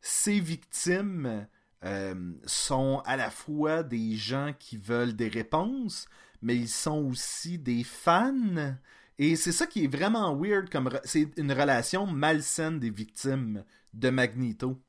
ces 0.00 0.40
victimes 0.40 1.46
euh, 1.84 2.32
sont 2.46 3.02
à 3.04 3.16
la 3.16 3.30
fois 3.30 3.82
des 3.82 4.14
gens 4.14 4.52
qui 4.58 4.76
veulent 4.78 5.14
des 5.14 5.28
réponses, 5.28 6.06
mais 6.46 6.54
ils 6.54 6.68
sont 6.68 7.04
aussi 7.06 7.58
des 7.58 7.82
fans. 7.82 8.76
Et 9.18 9.34
c'est 9.34 9.50
ça 9.50 9.66
qui 9.66 9.82
est 9.84 9.88
vraiment 9.88 10.36
weird, 10.36 10.70
comme 10.70 10.88
re- 10.88 11.00
c'est 11.04 11.28
une 11.36 11.50
relation 11.50 12.06
malsaine 12.06 12.78
des 12.78 12.90
victimes 12.90 13.64
de 13.94 14.10
Magneto. 14.10 14.80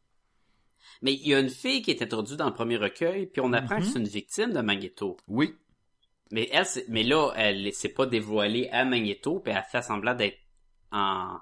Mais 1.02 1.14
il 1.14 1.28
y 1.28 1.34
a 1.34 1.40
une 1.40 1.50
fille 1.50 1.82
qui 1.82 1.90
est 1.90 2.02
introduite 2.04 2.38
dans 2.38 2.46
le 2.46 2.54
premier 2.54 2.78
recueil, 2.78 3.26
puis 3.26 3.42
on 3.42 3.54
apprend 3.54 3.80
que 3.80 3.86
c'est 3.86 3.98
une 3.98 4.08
victime 4.08 4.54
de 4.54 4.62
Magneto. 4.62 5.18
Oui, 5.28 5.56
Mais 6.30 6.48
elle, 6.52 6.68
mais 6.90 7.02
là, 7.04 7.32
elle 7.36 7.74
s'est 7.74 7.90
pas 7.90 8.06
dévoilée 8.06 8.70
à 8.70 8.86
Magneto, 8.86 9.40
puis 9.40 9.52
elle 9.52 9.64
fait 9.64 9.82
semblant 9.82 10.14
d'être 10.14 10.38
en, 10.92 11.40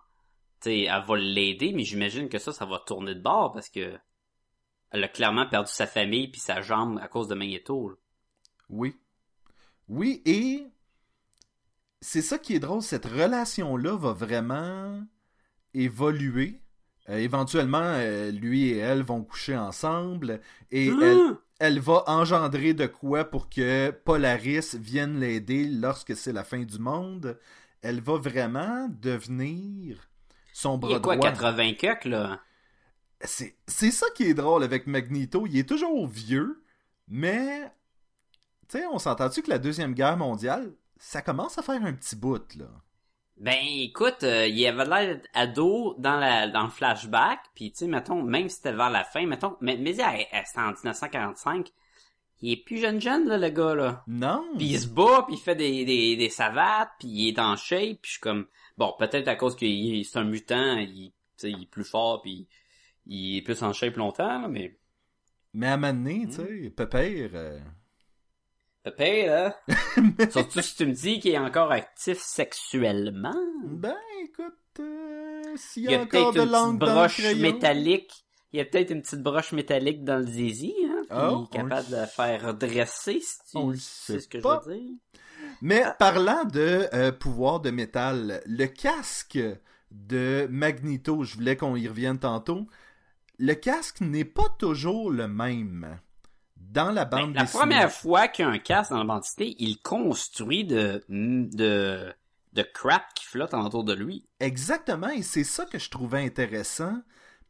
tu 0.62 0.70
sais, 0.70 0.80
elle 0.84 1.04
va 1.06 1.18
l'aider, 1.18 1.74
mais 1.74 1.84
j'imagine 1.84 2.30
que 2.30 2.40
ça, 2.40 2.54
ça 2.54 2.66
va 2.66 2.80
tourner 2.80 3.16
de 3.16 3.22
bord 3.22 3.52
parce 3.52 3.68
que 3.70 3.98
elle 4.92 5.04
a 5.04 5.08
clairement 5.10 5.48
perdu 5.48 5.72
sa 5.72 5.88
famille 5.88 6.30
puis 6.30 6.40
sa 6.40 6.62
jambe 6.62 7.00
à 7.02 7.10
cause 7.10 7.28
de 7.28 7.36
Magneto. 7.36 7.90
là. 7.90 7.96
oui. 8.70 8.96
Oui, 9.88 10.22
et 10.26 10.68
c'est 12.02 12.22
ça 12.22 12.38
qui 12.38 12.56
est 12.56 12.60
drôle, 12.60 12.82
cette 12.82 13.06
relation-là 13.06 13.96
va 13.98 14.14
vraiment 14.14 15.04
évoluer. 15.74 16.62
Euh, 17.10 17.18
éventuellement, 17.18 17.78
euh, 17.84 18.32
lui 18.32 18.70
et 18.70 18.78
elle 18.78 19.04
vont 19.04 19.24
coucher 19.24 19.56
ensemble 19.58 20.42
et 20.72 20.96
elle, 21.00 21.22
Ah! 21.30 21.40
elle 21.60 21.80
va 21.80 22.04
engendrer 22.08 22.74
de 22.74 22.88
quoi 22.88 23.26
pour 23.26 23.50
que 23.50 23.92
Polaris 23.92 24.76
vienne 24.76 25.20
l'aider 25.20 25.66
lorsque 25.66 26.16
c'est 26.16 26.34
la 26.34 26.44
fin 26.44 26.64
du 26.64 26.80
monde. 26.80 27.40
Elle 27.82 28.02
va 28.02 28.18
vraiment 28.18 28.88
devenir 28.90 30.10
son 30.52 30.78
Il 30.78 30.80
bras 30.80 30.92
y 30.92 30.96
a 30.96 31.00
quoi, 31.00 31.16
droit. 31.18 31.30
80 31.32 31.74
cucks, 31.76 32.06
là? 32.06 32.42
C'est 33.22 33.56
c'est 33.68 33.92
ça 33.92 34.08
qui 34.16 34.24
est 34.24 34.34
drôle 34.34 34.64
avec 34.64 34.88
Magneto. 34.88 35.46
Il 35.48 35.58
est 35.58 35.68
toujours 35.68 36.08
vieux, 36.08 36.64
mais 37.08 37.72
tu 38.70 38.80
sais, 38.80 38.86
on 38.88 39.00
s'entend-tu 39.00 39.42
que 39.42 39.50
la 39.50 39.60
Deuxième 39.60 39.94
Guerre 39.94 40.18
mondiale, 40.18 40.74
ça 40.98 41.22
commence 41.22 41.58
à 41.58 41.62
faire 41.62 41.84
un 41.84 41.94
petit 41.94 42.16
bout, 42.16 42.56
là? 42.56 42.68
Ben, 43.38 43.58
écoute, 43.62 44.24
euh, 44.24 44.48
il 44.48 44.66
avait 44.66 44.86
l'air 44.86 45.16
d'être 45.16 45.30
ado 45.34 45.96
dans, 46.00 46.18
la, 46.18 46.48
dans 46.48 46.64
le 46.64 46.70
flashback, 46.70 47.40
puis 47.54 47.72
tu 47.72 47.80
sais, 47.80 47.88
mettons, 47.88 48.24
même 48.24 48.48
si 48.48 48.58
c'était 48.58 48.72
vers 48.72 48.90
la 48.90 49.04
fin, 49.04 49.26
mettons, 49.26 49.58
mais, 49.60 49.76
mais 49.78 49.94
c'était 49.94 50.60
en 50.60 50.72
1945, 50.72 51.70
il 52.42 52.54
est 52.54 52.64
plus 52.64 52.78
jeune 52.78 53.02
jeune, 53.02 53.28
là, 53.28 53.38
le 53.38 53.50
gars, 53.50 53.76
là. 53.76 54.04
Non! 54.08 54.46
Puis 54.58 54.68
il 54.68 54.80
se 54.80 54.88
bat, 54.88 55.26
puis 55.28 55.36
il 55.36 55.42
fait 55.42 55.56
des, 55.56 55.84
des, 55.84 56.16
des 56.16 56.30
savates, 56.30 56.92
puis 56.98 57.10
il 57.10 57.28
est 57.30 57.40
en 57.40 57.58
shape, 57.58 58.00
puis 58.02 58.10
je 58.10 58.12
suis 58.12 58.22
comme... 58.22 58.48
Bon, 58.78 58.94
peut-être 58.98 59.28
à 59.28 59.36
cause 59.36 59.58
qu'il 59.58 60.00
est 60.00 60.04
c'est 60.04 60.20
un 60.20 60.24
mutant, 60.24 60.78
il, 60.78 61.12
il 61.44 61.64
est 61.64 61.70
plus 61.70 61.84
fort, 61.84 62.22
puis 62.22 62.48
il 63.06 63.38
est 63.38 63.42
plus 63.42 63.62
en 63.64 63.74
shape 63.74 63.98
longtemps, 63.98 64.42
là, 64.42 64.48
mais... 64.48 64.78
Mais 65.54 65.68
à 65.68 65.74
un 65.74 65.78
moment 65.78 65.94
donné, 65.94 66.26
tu 66.28 66.36
sais, 66.36 66.70
Pépère... 66.70 67.32
euh, 67.34 67.60
Pépé, 68.86 69.26
là... 69.26 69.60
Surtout 70.30 70.62
si 70.62 70.76
tu 70.76 70.86
me 70.86 70.94
dis 70.94 71.20
qu'il 71.20 71.32
est 71.32 71.40
encore 71.40 71.72
actif 71.72 72.20
sexuellement. 72.22 73.34
Ben, 73.66 73.96
écoute, 74.24 74.54
euh, 74.80 75.42
s'il 75.56 75.86
Il 75.86 75.90
y 75.90 75.94
y 75.94 75.96
a 75.96 76.02
encore 76.02 76.34
de 76.34 76.42
langue 76.44 76.78
dans 76.78 76.86
le 76.86 76.94
broche 76.94 77.34
métallique. 77.36 78.12
Il 78.54 78.60
y 78.60 78.62
a 78.62 78.66
peut-être 78.66 78.92
une 78.92 79.02
petite 79.02 79.24
broche 79.24 79.54
métallique 79.54 80.04
dans 80.04 80.18
le 80.18 80.28
zizi, 80.28 80.76
hein, 80.86 81.02
puis 81.10 81.18
Oh, 81.20 81.42
on 81.42 81.46
capable 81.48 81.88
le 81.90 82.02
de 82.02 82.06
faire 82.06 82.54
dresser, 82.54 83.20
si 83.22 83.40
tu 83.52 83.58
On 83.58 83.70
le 83.72 83.78
sais 83.78 84.20
ce 84.20 84.28
que 84.28 84.38
pas. 84.38 84.62
je 84.64 84.70
veux 84.70 84.78
dire. 84.78 84.94
Mais 85.62 85.84
parlant 85.98 86.46
de 86.46 86.88
euh, 86.94 87.12
pouvoir 87.12 87.62
de 87.62 87.72
métal, 87.72 88.42
le 88.46 88.68
casque 88.68 89.40
de 89.90 90.48
Magneto, 90.52 91.24
je 91.24 91.36
voulais 91.36 91.58
qu'on 91.58 91.76
y 91.76 91.88
revienne 91.88 92.20
tantôt, 92.20 92.68
le 93.40 93.56
casque 93.56 94.02
n'est 94.02 94.26
pas 94.26 94.48
toujours 94.60 95.10
le 95.10 95.28
même. 95.28 96.00
Dans 96.76 96.92
la 96.92 97.06
Ben, 97.06 97.22
bande 97.22 97.36
la 97.36 97.42
dessinée. 97.44 97.60
première 97.60 97.92
fois 97.92 98.28
qu'il 98.28 98.46
y 98.46 98.48
a 98.48 98.52
un 98.52 98.60
casque 98.60 98.92
dans 98.92 99.00
la 99.00 99.04
bande 99.06 99.22
dessinée, 99.22 99.56
il 99.60 99.82
construit 99.82 100.64
de, 100.66 101.04
de, 101.10 102.14
de 102.54 102.62
crap 102.62 103.04
qui 103.16 103.26
flotte 103.26 103.54
autour 103.54 103.84
de 103.84 103.94
lui. 103.94 104.26
Exactement, 104.40 105.10
et 105.10 105.24
c'est 105.24 105.44
ça 105.44 105.66
que 105.66 105.80
je 105.80 105.90
trouvais 105.90 106.24
intéressant, 106.24 107.02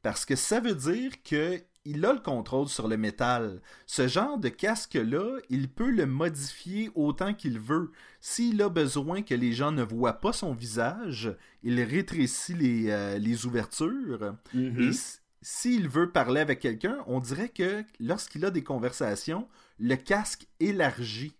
parce 0.01 0.25
que 0.25 0.35
ça 0.35 0.59
veut 0.59 0.75
dire 0.75 1.11
que 1.23 1.61
il 1.87 2.03
a 2.03 2.13
le 2.13 2.19
contrôle 2.19 2.67
sur 2.67 2.87
le 2.87 2.97
métal. 2.97 3.61
Ce 3.85 4.07
genre 4.07 4.39
de 4.39 4.49
casque-là, 4.49 5.37
il 5.51 5.69
peut 5.69 5.91
le 5.91 6.07
modifier 6.07 6.89
autant 6.95 7.35
qu'il 7.35 7.59
veut. 7.59 7.91
S'il 8.21 8.59
a 8.63 8.69
besoin 8.69 9.21
que 9.21 9.35
les 9.35 9.53
gens 9.53 9.71
ne 9.71 9.83
voient 9.83 10.19
pas 10.19 10.33
son 10.33 10.53
visage, 10.55 11.31
il 11.61 11.79
rétrécit 11.83 12.55
les, 12.55 12.89
euh, 12.89 13.19
les 13.19 13.45
ouvertures. 13.45 14.35
Mhm. 14.55 14.89
S- 14.89 15.21
s'il 15.45 15.87
veut 15.87 16.11
parler 16.11 16.41
avec 16.41 16.59
quelqu'un, 16.59 16.97
on 17.05 17.19
dirait 17.19 17.49
que 17.49 17.83
lorsqu'il 17.99 18.43
a 18.45 18.49
des 18.49 18.63
conversations, 18.63 19.47
le 19.77 19.95
casque 19.95 20.47
élargit. 20.59 21.37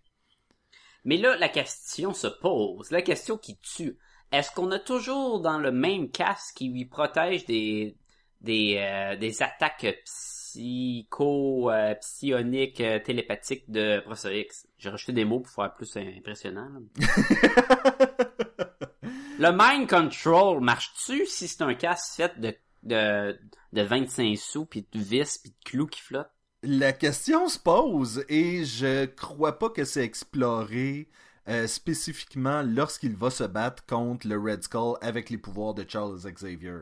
Mais 1.04 1.16
là, 1.16 1.36
la 1.36 1.48
question 1.48 2.14
se 2.14 2.28
pose, 2.28 2.92
la 2.92 3.02
question 3.02 3.36
qui 3.36 3.58
tue. 3.58 3.98
Est-ce 4.30 4.52
qu'on 4.52 4.70
a 4.70 4.78
toujours 4.78 5.40
dans 5.40 5.58
le 5.58 5.72
même 5.72 6.08
casque 6.08 6.54
qui 6.54 6.68
lui 6.68 6.84
protège 6.84 7.46
des 7.46 7.96
des, 8.42 8.76
euh, 8.78 9.16
des 9.16 9.42
attaques 9.42 9.98
psycho, 10.04 11.72
euh, 11.72 11.96
psioniques, 11.96 12.80
euh, 12.80 13.00
télépathiques 13.00 13.68
de 13.68 13.98
Professor 14.04 14.30
X? 14.30 14.68
J'ai 14.78 14.90
rajouté 14.90 15.14
des 15.14 15.24
mots 15.24 15.40
pour 15.40 15.52
faire 15.52 15.74
plus 15.74 15.96
impressionnant. 15.96 16.68
le 19.40 19.50
mind 19.50 19.90
control 19.90 20.60
marche-tu 20.60 21.26
si 21.26 21.48
c'est 21.48 21.62
un 21.62 21.74
casque 21.74 22.14
fait 22.14 22.38
de 22.38 22.54
de, 22.86 23.38
de 23.72 23.82
25 23.82 24.36
sous, 24.36 24.66
puis 24.66 24.86
de 24.90 24.98
vis, 24.98 25.38
puis 25.38 25.50
de 25.50 25.64
clous 25.64 25.86
qui 25.86 26.00
flottent? 26.00 26.30
La 26.62 26.92
question 26.92 27.48
se 27.48 27.58
pose 27.58 28.24
et 28.28 28.64
je 28.64 29.04
crois 29.04 29.58
pas 29.58 29.70
que 29.70 29.84
c'est 29.84 30.04
exploré 30.04 31.08
euh, 31.48 31.66
spécifiquement 31.66 32.62
lorsqu'il 32.62 33.14
va 33.14 33.30
se 33.30 33.44
battre 33.44 33.86
contre 33.86 34.26
le 34.26 34.36
Red 34.36 34.64
Skull 34.64 34.96
avec 35.00 35.30
les 35.30 35.38
pouvoirs 35.38 35.74
de 35.74 35.84
Charles 35.88 36.18
Xavier. 36.18 36.80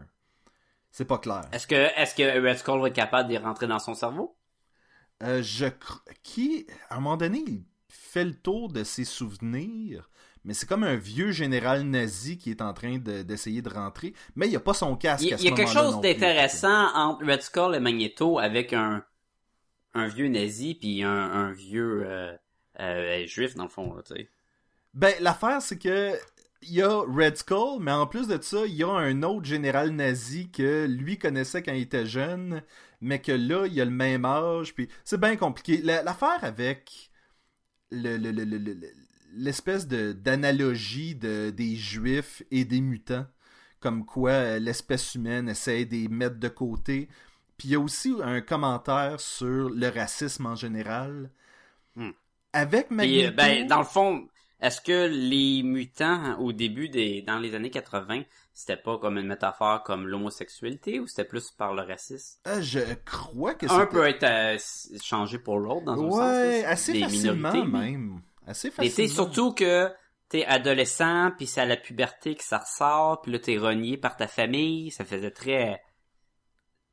C'est 0.91 1.05
pas 1.05 1.19
clair. 1.19 1.43
Est-ce 1.53 1.67
que, 1.67 1.75
est-ce 1.75 2.15
que 2.15 2.49
Red 2.49 2.59
Skull 2.59 2.81
va 2.81 2.89
être 2.89 2.95
capable 2.95 3.29
d'y 3.29 3.37
rentrer 3.37 3.67
dans 3.67 3.79
son 3.79 3.95
cerveau? 3.95 4.37
Euh, 5.23 5.43
je 5.43 5.67
qui 6.23 6.67
à 6.89 6.97
un 6.97 7.01
moment 7.01 7.17
donné 7.17 7.43
il 7.47 7.65
fait 7.89 8.25
le 8.25 8.35
tour 8.35 8.73
de 8.73 8.85
ses 8.85 9.05
souvenirs, 9.05 10.09
mais 10.45 10.55
c'est 10.55 10.69
comme 10.69 10.85
un 10.85 10.97
vieux 10.97 11.31
général 11.33 11.83
nazi 11.83 12.39
qui 12.39 12.51
est 12.51 12.63
en 12.63 12.73
train 12.75 12.99
de- 12.99 13.23
d'essayer 13.23 13.63
de, 13.63 13.69
rentrer, 13.71 14.15
mais 14.37 14.49
il 14.49 14.57
a 14.57 14.61
pas 14.61 14.75
son 14.75 14.97
casque. 14.97 15.25
Il, 15.25 15.35
à 15.35 15.39
ce 15.39 15.45
y 15.45 15.49
a 15.49 15.53
quelque 15.53 15.71
chose 15.71 16.01
d'intéressant 16.01 16.95
entre 16.95 17.25
Red 17.27 17.43
Skull 17.43 17.75
et 17.75 17.81
Magneto 17.81 18.39
avec 18.39 18.73
un, 18.73 19.05
un 19.95 20.07
vieux 20.09 20.29
nazi 20.29 20.75
puis 20.75 21.03
un, 21.03 21.11
un 21.11 21.53
vieux 21.53 22.03
euh, 22.07 22.37
euh, 22.81 23.27
juif 23.27 23.55
dans 23.55 23.65
le 23.65 23.69
fond, 23.69 23.95
là, 23.95 24.03
tu 24.03 24.15
sais. 24.15 24.29
Ben, 24.93 25.15
l'affaire, 25.21 25.61
c'est 25.63 25.79
que 25.79 26.15
il 26.63 26.73
y 26.75 26.83
a 26.83 26.99
Red 27.01 27.37
Skull, 27.37 27.81
mais 27.81 27.93
en 27.93 28.07
plus 28.07 28.27
de 28.27 28.41
ça, 28.41 28.65
il 28.67 28.75
y 28.75 28.83
a 28.85 28.89
un 28.91 29.23
autre 29.23 29.45
général 29.45 29.91
nazi 29.91 30.51
que 30.51 30.87
lui 30.87 31.19
connaissait 31.19 31.63
quand 31.63 31.73
il 31.75 31.83
était 31.83 32.07
jeune, 32.07 32.63
mais 33.03 33.21
que 33.21 33.33
là, 33.33 33.67
il 33.67 33.79
a 33.81 33.85
le 33.85 33.91
même 33.91 34.25
âge, 34.25 34.75
puis 34.75 34.89
c'est 35.05 35.21
bien 35.21 35.37
compliqué. 35.37 35.83
La- 35.83 36.03
L'affaire 36.03 36.43
avec 36.43 37.11
le- 37.91 38.17
le- 38.17 38.31
le- 38.31 38.45
le- 38.45 38.59
le- 38.59 38.73
le- 38.73 38.93
l'espèce 39.37 39.87
de 39.87 40.13
d'analogie 40.13 41.15
de, 41.15 41.51
des 41.51 41.77
juifs 41.77 42.43
et 42.51 42.65
des 42.65 42.81
mutants, 42.81 43.27
comme 43.81 44.05
quoi 44.05 44.31
euh, 44.31 44.59
l'espèce 44.59 45.15
humaine 45.15 45.49
essaie 45.49 45.85
de 45.85 45.93
les 45.97 46.09
mettre 46.09 46.37
de 46.39 46.49
côté. 46.49 47.09
Puis 47.57 47.69
il 47.69 47.71
y 47.73 47.75
a 47.77 47.81
aussi 47.81 48.13
un 48.23 48.41
commentaire 48.41 49.21
sur 49.21 49.71
le 49.71 49.89
racisme 49.89 50.47
en 50.47 50.57
général. 50.57 51.31
Hmm. 51.97 52.11
Avec 52.53 52.89
Puis, 52.89 52.97
Magneto... 52.97 53.27
euh, 53.29 53.31
ben, 53.33 53.67
dans 53.67 53.79
le 53.79 53.85
fond, 53.85 54.29
est-ce 54.61 54.81
que 54.81 55.07
les 55.09 55.63
mutants, 55.63 56.05
hein, 56.07 56.37
au 56.41 56.53
début 56.53 56.89
des, 56.89 57.23
dans 57.23 57.39
les 57.39 57.55
années 57.55 57.71
80, 57.71 58.23
c'était 58.53 58.77
pas 58.81 58.99
comme 58.99 59.19
une 59.19 59.27
métaphore 59.27 59.83
comme 59.83 60.07
l'homosexualité 60.07 61.01
ou 61.01 61.07
c'était 61.07 61.25
plus 61.25 61.51
par 61.51 61.75
le 61.75 61.83
racisme? 61.83 62.39
Euh, 62.47 62.61
je 62.63 62.81
crois 63.05 63.55
que 63.55 63.67
Un 63.67 63.81
c'était- 63.81 63.87
peut 63.87 64.07
être 64.09 64.25
euh, 64.25 64.99
changé 65.03 65.39
pour 65.39 65.59
l'autre 65.59 65.85
dans 65.85 65.93
un 66.05 66.11
sens. 66.11 66.19
Ouais, 66.19 66.65
assez 66.65 67.01
facilement 67.01 67.53
minorités, 67.53 67.71
mais- 67.71 67.91
même. 67.93 68.21
Assez 68.47 68.71
facilement. 68.71 69.13
surtout 69.13 69.53
que 69.53 69.91
t'es 70.29 70.45
adolescent, 70.45 71.31
puis 71.37 71.47
c'est 71.47 71.61
à 71.61 71.67
la 71.67 71.77
puberté 71.77 72.35
que 72.35 72.45
ça 72.45 72.59
ressort, 72.59 73.23
puis 73.23 73.33
là 73.33 73.39
t'es 73.39 73.57
renié 73.57 73.97
par 73.97 74.17
ta 74.17 74.27
famille, 74.27 74.91
ça 74.91 75.05
faisait 75.05 75.31
très 75.31 75.81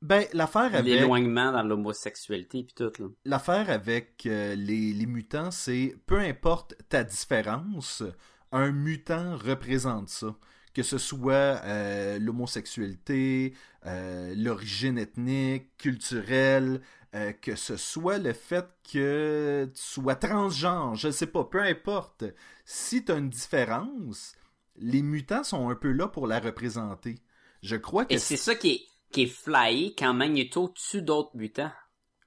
Ben, 0.02 0.26
l'affaire 0.34 0.76
avec, 0.76 0.86
l'éloignement 0.86 1.52
dans 1.52 1.64
l'homosexualité 1.64 2.64
puis 2.64 2.74
tout 2.76 2.92
là. 3.00 3.08
l'affaire 3.26 3.70
avec 3.70 4.26
euh, 4.26 4.56
les, 4.56 4.94
les 4.94 5.06
mutants, 5.06 5.52
c'est 5.52 5.96
peu 6.06 6.20
importe 6.20 6.76
ta 6.90 7.04
différence, 7.04 8.04
un 8.52 8.72
mutant 8.72 9.38
représente 9.38 10.10
ça. 10.10 10.36
Que 10.74 10.84
ce 10.84 10.98
soit 10.98 11.60
euh, 11.66 12.18
l'homosexualité, 12.18 13.54
euh, 13.86 14.34
l'origine 14.38 14.98
ethnique, 14.98 15.76
culturelle, 15.78 16.80
euh, 17.16 17.34
que 17.34 17.56
ce 17.56 17.76
soit 17.78 18.18
le 18.18 18.34
fait 18.34 18.66
que 18.92 19.70
tu 19.74 19.82
sois 19.82 20.16
transgenre, 20.16 20.96
je 20.96 21.12
sais 21.12 21.28
pas, 21.28 21.44
peu 21.44 21.62
importe. 21.62 22.24
Si 22.66 23.04
tu 23.04 23.12
as 23.12 23.16
une 23.18 23.30
différence, 23.30 24.34
les 24.78 25.02
mutants 25.02 25.44
sont 25.44 25.70
un 25.70 25.76
peu 25.76 25.92
là 25.92 26.08
pour 26.08 26.28
la 26.28 26.40
représenter. 26.40 27.16
Je 27.62 27.76
crois 27.76 28.06
que 28.06 28.14
Et 28.14 28.18
c'est 28.18 28.38
ça 28.38 28.56
qui 28.56 28.70
est 28.72 28.82
qui 29.12 29.24
est 29.24 29.28
flyé 29.28 29.94
quand 29.98 30.14
Magneto 30.14 30.70
tue 30.74 31.02
d'autres 31.02 31.36
mutants. 31.36 31.72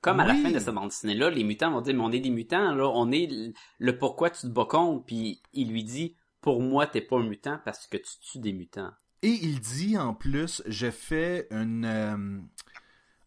Comme 0.02 0.20
à 0.20 0.26
la 0.26 0.34
fin 0.34 0.50
de 0.50 0.58
cette 0.58 0.74
bande 0.74 0.90
dessinée 0.90 1.14
là, 1.14 1.30
les 1.30 1.44
mutants 1.44 1.70
vont 1.70 1.80
dire 1.80 1.94
mais 1.94 2.02
on 2.02 2.12
est 2.12 2.20
des 2.20 2.28
mutants 2.28 2.74
là, 2.74 2.86
on 2.94 3.10
est 3.10 3.26
le- 3.26 3.54
le 3.78 3.96
pourquoi 3.98 4.28
tu 4.28 4.42
te 4.42 4.46
bats 4.48 4.66
contre 4.68 5.06
puis 5.06 5.40
il 5.54 5.70
lui 5.70 5.82
dit 5.82 6.14
pour 6.42 6.60
moi 6.60 6.86
t'es 6.86 7.00
pas 7.00 7.16
un 7.16 7.26
mutant 7.26 7.58
parce 7.64 7.86
que 7.86 7.96
tu 7.96 8.18
tues 8.20 8.38
des 8.38 8.52
mutants. 8.52 8.90
Et 9.22 9.30
il 9.30 9.60
dit 9.60 9.96
en 9.96 10.12
plus, 10.12 10.62
je 10.66 10.90
fais 10.90 11.48
une, 11.50 11.86
euh, 11.86 12.38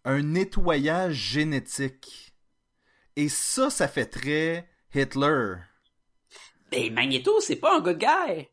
un 0.07 0.21
nettoyage 0.21 1.15
génétique. 1.15 2.33
Et 3.17 3.27
ça, 3.27 3.69
ça 3.69 3.89
fait 3.89 4.05
très 4.05 4.69
Hitler. 4.95 5.55
Mais 6.71 6.89
Magneto 6.89 7.41
c'est 7.41 7.57
pas 7.57 7.77
un 7.77 7.81
good 7.81 7.97
guy. 7.97 8.47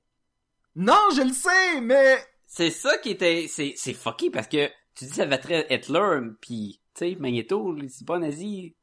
Non, 0.74 1.10
je 1.14 1.22
le 1.22 1.32
sais, 1.32 1.80
mais... 1.80 2.16
C'est 2.46 2.70
ça 2.70 2.98
qui 2.98 3.10
était 3.10 3.46
c'est 3.48 3.74
c'est 3.76 3.94
fucky 3.94 4.30
parce 4.30 4.48
que 4.48 4.68
tu 4.96 5.04
dis 5.04 5.12
ça 5.12 5.26
va 5.26 5.38
très 5.38 5.66
Hitler 5.72 6.20
puis 6.40 6.80
tu 6.94 7.10
sais 7.10 7.16
Magneto 7.20 7.76
c'est 7.88 8.06
pas 8.06 8.18
nazi 8.18 8.74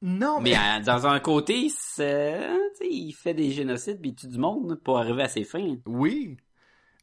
Non, 0.00 0.40
mais... 0.40 0.52
mais 0.52 0.80
dans 0.82 1.06
un 1.06 1.20
côté 1.20 1.68
c'est 1.68 2.48
il 2.80 3.12
fait 3.12 3.34
des 3.34 3.50
génocides 3.50 4.00
puis 4.00 4.10
il 4.10 4.14
tue 4.14 4.28
du 4.28 4.38
monde 4.38 4.80
pour 4.82 4.98
arriver 4.98 5.24
à 5.24 5.28
ses 5.28 5.44
fins. 5.44 5.76
Oui. 5.84 6.38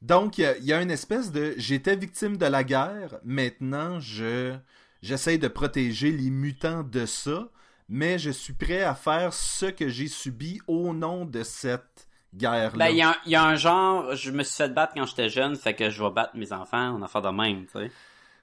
Donc, 0.04 0.38
il 0.38 0.41
y 0.41 0.45
a- 0.45 0.58
il 0.58 0.66
y, 0.66 0.74
a 0.74 0.82
une 0.82 0.91
espèce 0.91 1.32
de... 1.32 1.54
J'étais 1.58 1.95
victime 1.95 2.38
de 2.38 2.45
la 2.45 2.64
guerre, 2.64 3.16
maintenant, 3.24 3.99
je 3.99 4.54
j'essaie 5.01 5.38
de 5.38 5.47
protéger 5.47 6.12
les 6.12 6.30
mutants 6.30 6.84
de 6.84 7.06
ça, 7.06 7.49
mais 7.89 8.20
je 8.20 8.30
suis 8.30 8.54
prêt 8.54 8.84
à 8.84 8.95
faire 8.95 9.34
ce 9.34 9.66
que 9.66 9.88
j'ai 9.89 10.08
subi 10.08 10.60
au 10.68 10.93
nom 10.93 11.26
de 11.26 11.43
cette 11.43 12.08
guerre-là. 12.36 12.86
Ben 12.86 12.89
il 12.91 12.97
y, 12.97 13.01
a 13.01 13.10
un- 13.12 13.16
il 13.26 13.32
y 13.32 13.36
a 13.36 13.43
un 13.45 13.56
genre 13.56 14.16
je 14.16 14.32
me 14.32 14.43
suis 14.43 14.56
fait 14.58 14.70
battre 14.74 14.93
quand 14.95 15.06
j'étais 15.06 15.30
jeune 15.30 15.56
fait 15.56 15.74
que 15.74 15.89
je 15.89 16.04
vais 16.04 16.10
battre 16.10 16.36
mes 16.36 16.51
enfants 16.51 16.97
on 16.97 17.01
a 17.04 17.08
fait 17.08 17.22
de 17.22 17.30
même 17.30 17.66
tu 17.66 17.74
sais. 17.80 17.91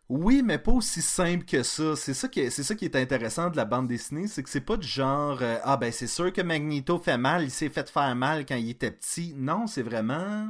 Oui, 0.08 0.42
mais 0.44 0.58
pas 0.58 0.72
aussi 0.72 1.02
simple 1.02 1.44
que 1.44 1.62
ça. 1.62 1.94
C'est 1.94 2.14
ça 2.14 2.26
qui 2.28 2.40
est, 2.40 2.50
c'est 2.50 2.64
ça 2.64 2.74
qui 2.74 2.84
est 2.84 2.96
intéressant 2.96 3.48
de 3.48 3.56
la 3.56 3.64
bande 3.64 3.86
dessinée, 3.86 4.26
c'est 4.26 4.42
que 4.42 4.50
c'est 4.50 4.60
pas 4.60 4.76
du 4.76 4.86
genre 4.86 5.38
euh, 5.40 5.58
ah 5.62 5.76
ben 5.76 5.92
c'est 5.92 6.08
sûr 6.08 6.32
que 6.32 6.40
Magneto 6.42 6.98
fait 6.98 7.16
mal, 7.18 7.44
il 7.44 7.50
s'est 7.50 7.68
fait 7.68 7.88
faire 7.88 8.14
mal 8.16 8.44
quand 8.44 8.56
il 8.56 8.70
était 8.70 8.90
petit. 8.90 9.34
Non, 9.36 9.66
c'est 9.68 9.82
vraiment 9.82 10.48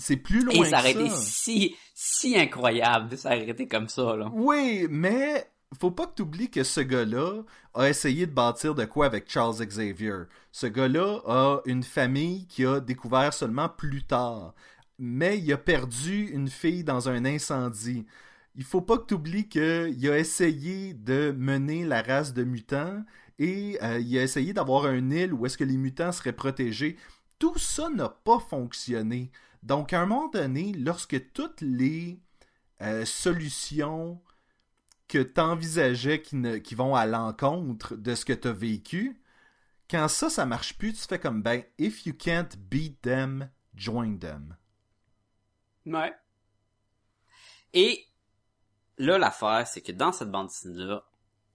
c'est 0.00 0.16
plus 0.16 0.44
loin 0.44 0.64
Et 0.64 0.64
ça 0.64 0.78
que 0.78 0.82
aurait 0.82 0.92
été 0.92 1.08
ça. 1.10 1.16
si 1.16 1.76
si 1.94 2.38
incroyable 2.38 3.08
de 3.10 3.16
s'arrêter 3.16 3.68
comme 3.68 3.88
ça 3.88 4.16
là. 4.16 4.30
Oui, 4.32 4.86
mais 4.90 5.46
faut 5.78 5.90
pas 5.90 6.06
que 6.06 6.14
tu 6.16 6.22
oublies 6.22 6.50
que 6.50 6.64
ce 6.64 6.80
gars-là 6.80 7.42
a 7.74 7.88
essayé 7.88 8.26
de 8.26 8.32
bâtir 8.32 8.74
de 8.74 8.84
quoi 8.84 9.06
avec 9.06 9.30
Charles 9.30 9.64
Xavier. 9.64 10.24
Ce 10.50 10.66
gars-là 10.66 11.20
a 11.26 11.60
une 11.66 11.84
famille 11.84 12.46
qui 12.46 12.66
a 12.66 12.80
découvert 12.80 13.32
seulement 13.32 13.68
plus 13.68 14.02
tard. 14.02 14.54
Mais 14.98 15.38
il 15.38 15.52
a 15.52 15.56
perdu 15.58 16.26
une 16.32 16.48
fille 16.48 16.84
dans 16.84 17.08
un 17.08 17.24
incendie. 17.24 18.04
Il 18.56 18.64
faut 18.64 18.80
pas 18.80 18.98
que 18.98 19.06
tu 19.06 19.14
oublies 19.14 19.48
qu'il 19.48 20.10
a 20.10 20.18
essayé 20.18 20.92
de 20.92 21.32
mener 21.38 21.84
la 21.84 22.02
race 22.02 22.34
de 22.34 22.42
mutants 22.44 23.02
et 23.38 23.78
euh, 23.82 24.00
il 24.00 24.18
a 24.18 24.22
essayé 24.22 24.52
d'avoir 24.52 24.86
un 24.86 25.10
île 25.10 25.32
où 25.32 25.46
est-ce 25.46 25.56
que 25.56 25.64
les 25.64 25.76
mutants 25.76 26.12
seraient 26.12 26.32
protégés. 26.32 26.96
Tout 27.38 27.56
ça 27.56 27.88
n'a 27.88 28.08
pas 28.08 28.38
fonctionné. 28.40 29.30
Donc, 29.62 29.92
à 29.92 30.00
un 30.00 30.06
moment 30.06 30.28
donné, 30.28 30.72
lorsque 30.72 31.32
toutes 31.32 31.60
les 31.60 32.20
euh, 32.82 33.04
solutions 33.04 34.22
que 35.08 35.18
tu 35.18 35.40
envisageais 35.40 36.22
qui, 36.22 36.74
vont 36.74 36.94
à 36.94 37.04
l'encontre 37.06 37.96
de 37.96 38.14
ce 38.14 38.24
que 38.24 38.32
tu 38.32 38.50
vécu, 38.50 39.20
quand 39.90 40.08
ça, 40.08 40.30
ça 40.30 40.46
marche 40.46 40.78
plus, 40.78 40.92
tu 40.92 41.00
fais 41.00 41.18
comme 41.18 41.42
ben, 41.42 41.64
if 41.78 42.06
you 42.06 42.14
can't 42.14 42.56
beat 42.56 43.00
them, 43.02 43.50
join 43.74 44.18
them. 44.18 44.56
Ouais. 45.84 46.14
Et 47.72 48.06
là, 48.98 49.18
l'affaire, 49.18 49.66
c'est 49.66 49.80
que 49.80 49.92
dans 49.92 50.12
cette 50.12 50.30
bande 50.30 50.46
dessinée-là, 50.46 51.04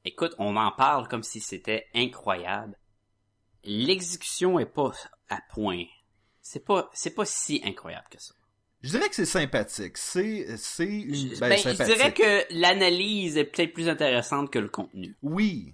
écoute, 0.03 0.35
on 0.37 0.57
en 0.57 0.71
parle 0.71 1.07
comme 1.07 1.23
si 1.23 1.39
c'était 1.39 1.87
incroyable. 1.95 2.77
L'exécution 3.63 4.59
est 4.59 4.65
pas 4.65 4.91
à 5.29 5.39
point. 5.49 5.85
C'est 6.47 6.63
pas, 6.63 6.91
c'est 6.93 7.15
pas 7.15 7.25
si 7.25 7.59
incroyable 7.65 8.05
que 8.11 8.21
ça. 8.21 8.35
Je 8.83 8.91
dirais 8.91 9.09
que 9.09 9.15
c'est 9.15 9.25
sympathique. 9.25 9.97
C'est, 9.97 10.45
c'est 10.57 10.85
une, 10.85 11.15
Je, 11.15 11.39
ben, 11.39 11.49
ben, 11.49 11.57
je 11.57 11.63
sympathique. 11.63 11.95
dirais 11.95 12.13
que 12.13 12.45
l'analyse 12.53 13.35
est 13.35 13.45
peut-être 13.45 13.73
plus 13.73 13.89
intéressante 13.89 14.51
que 14.51 14.59
le 14.59 14.69
contenu. 14.69 15.17
Oui. 15.23 15.73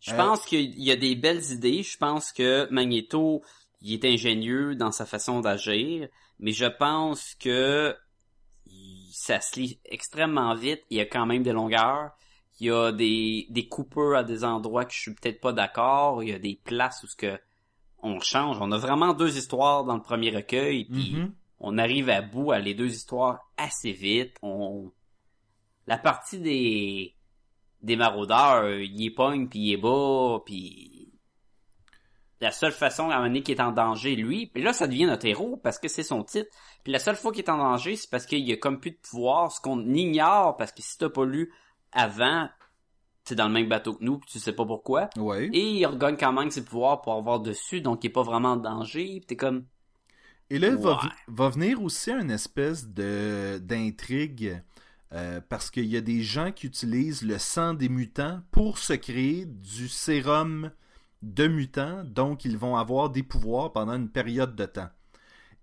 Je 0.00 0.12
Euh, 0.12 0.16
pense 0.18 0.44
qu'il 0.44 0.78
y 0.78 0.90
a 0.92 0.96
des 0.96 1.14
belles 1.16 1.50
idées. 1.50 1.82
Je 1.82 1.96
pense 1.96 2.30
que 2.30 2.68
Magneto, 2.70 3.42
il 3.80 3.94
est 3.94 4.04
ingénieux 4.04 4.74
dans 4.74 4.92
sa 4.92 5.06
façon 5.06 5.40
d'agir, 5.40 6.08
mais 6.38 6.52
je 6.52 6.66
pense 6.66 7.34
que 7.36 7.96
ça 9.12 9.40
se 9.40 9.58
lit 9.58 9.80
extrêmement 9.86 10.54
vite. 10.54 10.82
Il 10.90 10.98
y 10.98 11.00
a 11.00 11.06
quand 11.06 11.24
même 11.24 11.42
des 11.42 11.52
longueurs. 11.52 12.10
Il 12.60 12.66
y 12.66 12.70
a 12.70 12.92
des, 12.92 13.46
des 13.48 13.66
coupeurs 13.66 14.18
à 14.18 14.24
des 14.24 14.44
endroits 14.44 14.84
que 14.84 14.92
je 14.92 15.00
suis 15.00 15.14
peut-être 15.14 15.40
pas 15.40 15.54
d'accord. 15.54 16.22
Il 16.22 16.28
y 16.28 16.34
a 16.34 16.38
des 16.38 16.60
places 16.64 17.02
où 17.02 17.06
ce 17.06 17.16
que 17.16 17.38
on 18.04 18.20
change. 18.20 18.58
On 18.60 18.70
a 18.70 18.78
vraiment 18.78 19.12
deux 19.14 19.36
histoires 19.36 19.84
dans 19.84 19.96
le 19.96 20.02
premier 20.02 20.30
recueil, 20.30 20.84
puis 20.84 21.14
Mhm. 21.16 21.34
on 21.58 21.78
arrive 21.78 22.08
à 22.10 22.20
bout 22.22 22.52
à 22.52 22.58
les 22.60 22.74
deux 22.74 22.92
histoires 22.92 23.40
assez 23.56 23.92
vite. 23.92 24.36
On 24.42 24.92
la 25.86 25.98
partie 25.98 26.38
des 26.38 27.14
des 27.82 27.96
maraudeurs, 27.96 28.78
il 28.80 29.04
est 29.04 29.10
pogne 29.10 29.46
puis 29.48 29.58
il 29.58 29.72
est 29.74 29.76
bas 29.76 30.38
puis 30.46 31.10
la 32.40 32.50
seule 32.50 32.72
façon 32.72 33.10
à 33.10 33.16
un 33.16 33.28
moment 33.28 33.40
qu'il 33.42 33.54
est 33.54 33.60
en 33.60 33.72
danger 33.72 34.16
lui, 34.16 34.46
puis 34.46 34.62
là 34.62 34.72
ça 34.72 34.86
devient 34.86 35.06
notre 35.06 35.26
héros 35.26 35.56
parce 35.62 35.78
que 35.78 35.88
c'est 35.88 36.02
son 36.02 36.24
titre. 36.24 36.50
Puis 36.82 36.92
la 36.92 36.98
seule 36.98 37.16
fois 37.16 37.32
qu'il 37.32 37.44
est 37.44 37.50
en 37.50 37.58
danger, 37.58 37.96
c'est 37.96 38.10
parce 38.10 38.26
qu'il 38.26 38.50
a 38.52 38.56
comme 38.56 38.80
plus 38.80 38.90
de 38.92 38.96
pouvoir, 38.98 39.52
ce 39.52 39.60
qu'on 39.60 39.80
ignore 39.94 40.56
parce 40.56 40.72
que 40.72 40.82
si 40.82 40.98
t'as 40.98 41.08
pas 41.10 41.24
lu 41.24 41.52
avant, 41.92 42.48
t'es 43.24 43.34
dans 43.34 43.46
le 43.48 43.52
même 43.54 43.68
bateau 43.68 43.94
que 43.94 44.04
nous, 44.04 44.18
puis 44.18 44.30
tu 44.30 44.38
sais 44.38 44.52
pas 44.52 44.64
pourquoi. 44.66 45.08
Ouais. 45.16 45.48
Et 45.52 45.70
il 45.78 45.86
regagne 45.86 46.16
quand 46.16 46.32
même 46.32 46.50
ses 46.50 46.64
pouvoirs 46.64 47.00
pour 47.02 47.14
avoir 47.14 47.40
dessus, 47.40 47.80
donc 47.80 48.04
il 48.04 48.08
est 48.08 48.10
pas 48.12 48.22
vraiment 48.22 48.52
en 48.52 48.56
danger. 48.56 49.20
T'es 49.26 49.36
comme 49.36 49.64
Et 50.50 50.58
là, 50.58 50.74
va, 50.76 50.96
Ouais. 51.02 51.10
va 51.28 51.48
venir 51.48 51.82
aussi 51.82 52.10
une 52.10 52.30
espèce 52.30 52.86
de 52.86 53.58
d'intrigue 53.62 54.62
euh, 55.12 55.40
parce 55.48 55.70
qu'il 55.70 55.86
y 55.86 55.96
a 55.96 56.00
des 56.00 56.22
gens 56.22 56.50
qui 56.52 56.66
utilisent 56.66 57.22
le 57.22 57.38
sang 57.38 57.72
des 57.74 57.88
mutants 57.88 58.40
pour 58.50 58.78
se 58.78 58.92
créer 58.94 59.46
du 59.46 59.88
sérum 59.88 60.70
de 61.22 61.46
mutants, 61.46 62.04
donc 62.04 62.44
ils 62.44 62.58
vont 62.58 62.76
avoir 62.76 63.08
des 63.10 63.22
pouvoirs 63.22 63.72
pendant 63.72 63.94
une 63.94 64.10
période 64.10 64.54
de 64.54 64.66
temps. 64.66 64.90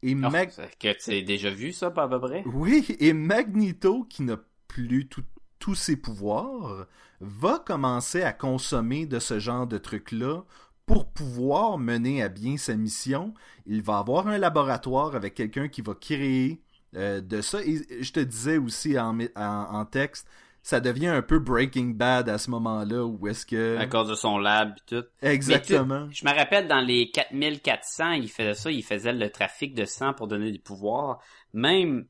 Et 0.02 0.14
Ah, 0.24 0.30
Mag- 0.32 0.50
c'est 0.50 0.76
que 0.80 0.98
tu 0.98 1.24
déjà 1.24 1.52
vu 1.52 1.74
ça, 1.74 1.92
pas 1.92 2.04
à 2.04 2.08
peu 2.08 2.20
près? 2.20 2.44
oui, 2.48 2.96
et 3.00 3.14
Magneto, 3.14 4.04
qui 4.06 4.24
n'a 4.24 4.38
plus 4.68 5.08
tout- 5.08 5.24
tous 5.62 5.76
ses 5.76 5.96
pouvoirs, 5.96 6.88
va 7.22 7.64
commencer 7.66 8.24
à 8.24 8.34
consommer 8.34 9.06
de 9.06 9.20
ce 9.20 9.40
genre 9.40 9.68
de 9.68 9.78
trucs-là 9.78 10.42
pour 10.86 11.06
pouvoir 11.12 11.78
mener 11.78 12.22
à 12.24 12.28
bien 12.28 12.58
sa 12.58 12.76
mission. 12.76 13.34
Il 13.66 13.82
va 13.84 14.00
avoir 14.00 14.28
un 14.28 14.38
laboratoire 14.40 15.16
avec 15.16 15.36
quelqu'un 15.36 15.70
qui 15.70 15.82
va 15.82 15.94
créer 15.94 16.62
euh, 16.96 17.22
de 17.22 17.40
ça. 17.42 17.62
Et 17.64 18.04
je 18.04 18.12
te 18.12 18.20
disais 18.20 18.58
aussi 18.58 19.00
en, 19.00 19.14
mé- 19.16 19.32
en- 19.38 19.80
en 19.80 19.86
texte, 19.86 20.28
ça 20.64 20.80
devient 20.80 21.08
un 21.08 21.22
peu 21.22 21.40
Breaking 21.40 21.92
Bad 21.96 22.28
à 22.28 22.38
ce 22.38 22.50
moment-là, 22.50 23.06
où 23.06 23.28
est-ce 23.28 23.46
que... 23.46 23.78
À 23.78 23.86
cause 23.88 24.10
de 24.10 24.16
son 24.16 24.38
lab 24.40 24.74
et 24.78 24.82
tout. 24.96 25.06
Exactement. 25.22 26.08
Je 26.12 26.26
me 26.26 26.36
rappelle 26.36 26.68
dans 26.68 26.82
les 26.82 27.10
4400, 27.12 28.12
il 28.14 28.30
faisait 28.30 28.54
ça, 28.56 28.72
il 28.72 28.84
faisait 28.84 29.14
le 29.14 29.30
trafic 29.30 29.74
de 29.76 29.86
sang 29.86 30.14
pour 30.14 30.28
donner 30.28 30.52
des 30.52 30.60
pouvoirs. 30.60 31.20
Même 31.54 32.06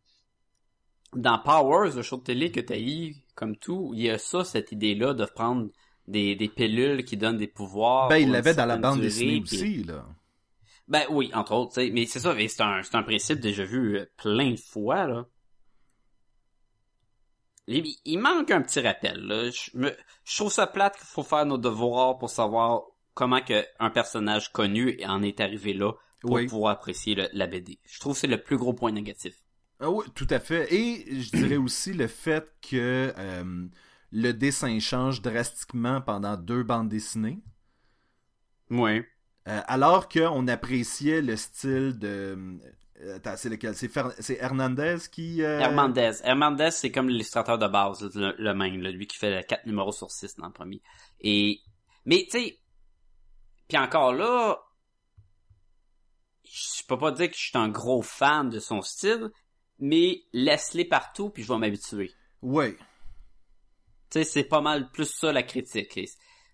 dans 1.16 1.40
Powers, 1.40 1.96
le 1.96 2.02
show 2.02 2.18
de 2.18 2.24
télé 2.24 2.52
que 2.52 2.62
t'as 2.62 2.80
eu, 2.80 3.16
comme 3.36 3.56
tout, 3.58 3.92
il 3.96 4.04
y 4.04 4.10
a 4.10 4.18
ça, 4.18 4.44
cette 4.44 4.72
idée-là 4.72 5.14
de 5.14 5.26
prendre 5.26 5.70
des, 6.08 6.36
des 6.36 6.50
pilules 6.50 7.04
qui 7.06 7.18
donnent 7.18 7.38
des 7.38 7.48
pouvoirs. 7.48 8.08
Ben, 8.10 8.18
il 8.18 8.32
l'avait 8.32 8.54
dans 8.54 8.66
la 8.66 8.78
bande 8.78 8.96
durée, 9.02 9.08
dessinée 9.08 9.42
aussi, 9.42 9.84
là. 9.84 10.06
Ben 10.88 11.06
oui, 11.10 11.32
entre 11.34 11.54
autres, 11.54 11.82
mais 11.92 12.06
c'est 12.06 12.20
ça, 12.20 12.36
c'est 12.38 12.62
un, 12.62 12.84
c'est 12.84 12.96
un 12.96 13.04
principe 13.04 13.40
déjà 13.40 13.64
vu 13.64 13.98
euh, 14.00 14.06
plein 14.18 14.52
de 14.52 14.60
fois, 14.60 15.08
là. 15.08 15.26
Il, 17.68 17.86
il 18.06 18.18
manque 18.20 18.52
un 18.52 18.62
petit 18.62 18.80
rappel, 18.82 19.20
là. 19.26 19.50
Je, 19.52 19.70
me, 19.78 19.96
je 20.26 20.36
trouve 20.36 20.52
ça 20.52 20.68
plate 20.68 20.98
qu'il 20.98 21.06
faut 21.08 21.24
faire 21.24 21.46
nos 21.46 21.58
devoirs 21.58 22.18
pour 22.18 22.30
savoir 22.30 22.82
comment 23.14 23.42
que 23.42 23.64
un 23.80 23.90
personnage 23.90 24.52
connu 24.52 25.00
en 25.06 25.22
est 25.24 25.40
arrivé 25.40 25.74
là 25.74 25.94
pour 26.22 26.32
Oui. 26.32 26.48
pouvoir 26.48 26.74
apprécier 26.74 27.16
le- 27.16 27.30
la 27.34 27.48
BD. 27.48 27.80
Je 27.86 28.00
trouve 28.00 28.14
que 28.14 28.20
c'est 28.20 28.28
le 28.28 28.42
plus 28.42 28.58
gros 28.58 28.74
point 28.74 28.92
négatif. 28.92 29.36
Ah 29.82 29.90
oui, 29.90 30.06
tout 30.16 30.28
à 30.30 30.40
fait. 30.40 30.74
Et 30.74 31.22
je 31.22 31.32
dirais 31.32 31.58
aussi 31.58 31.94
le 31.94 32.08
fait 32.08 32.48
que 32.62 33.14
euh, 33.18 33.68
le 34.12 34.32
dessin 34.32 34.80
change 34.80 35.22
drastiquement 35.22 36.02
pendant 36.02 36.38
deux 36.38 36.64
bandes 36.64 36.90
dessinées. 36.90 37.42
Oui. 38.70 39.04
Euh, 39.48 39.60
alors 39.68 40.08
qu'on 40.08 40.48
appréciait 40.48 41.22
le 41.22 41.36
style 41.36 41.98
de... 41.98 42.38
euh, 43.02 43.16
Attends, 43.16 43.36
c'est 43.38 43.50
lequel? 43.50 43.76
C'est 43.76 43.88
Fer- 43.88 44.14
c'est 44.20 44.38
Hernandez 44.40 44.98
qui... 45.12 45.42
euh, 45.42 45.60
Hernandez. 45.60 46.12
Hernandez, 46.24 46.70
c'est 46.72 46.92
comme 46.92 47.10
l'illustrateur 47.10 47.58
de 47.58 47.68
base, 47.68 48.04
le, 48.16 48.36
le 48.38 48.54
même, 48.54 48.82
là, 48.82 48.92
lui 48.92 49.08
qui 49.08 49.18
fait 49.18 49.44
4 49.48 49.66
numéros 49.66 49.92
sur 49.92 50.12
6 50.12 50.36
dans 50.38 50.46
le 50.48 50.54
premier. 50.54 50.82
Et, 51.22 51.60
mais 52.06 52.28
tu 52.30 52.40
sais, 52.40 52.60
puis 53.68 53.78
encore 53.80 54.14
là, 54.14 54.60
je 56.44 56.84
peux 56.88 56.98
pas 56.98 57.12
dire 57.12 57.30
que 57.30 57.36
je 57.36 57.42
suis 57.42 57.58
un 57.58 57.70
gros 57.70 58.02
fan 58.02 58.50
de 58.50 58.60
son 58.60 58.82
style, 58.82 59.32
mais 59.82 60.24
laisse-les 60.32 60.86
partout 60.86 61.30
puis 61.30 61.44
je 61.44 61.52
vais 61.52 61.60
m'habituer. 61.60 62.12
Ouais. 62.42 62.78
Tu 64.10 64.20
sais, 64.20 64.24
c'est 64.24 64.44
pas 64.44 64.62
mal 64.62 64.90
plus 64.92 65.10
ça 65.12 65.34
la 65.34 65.44
critique. 65.44 66.00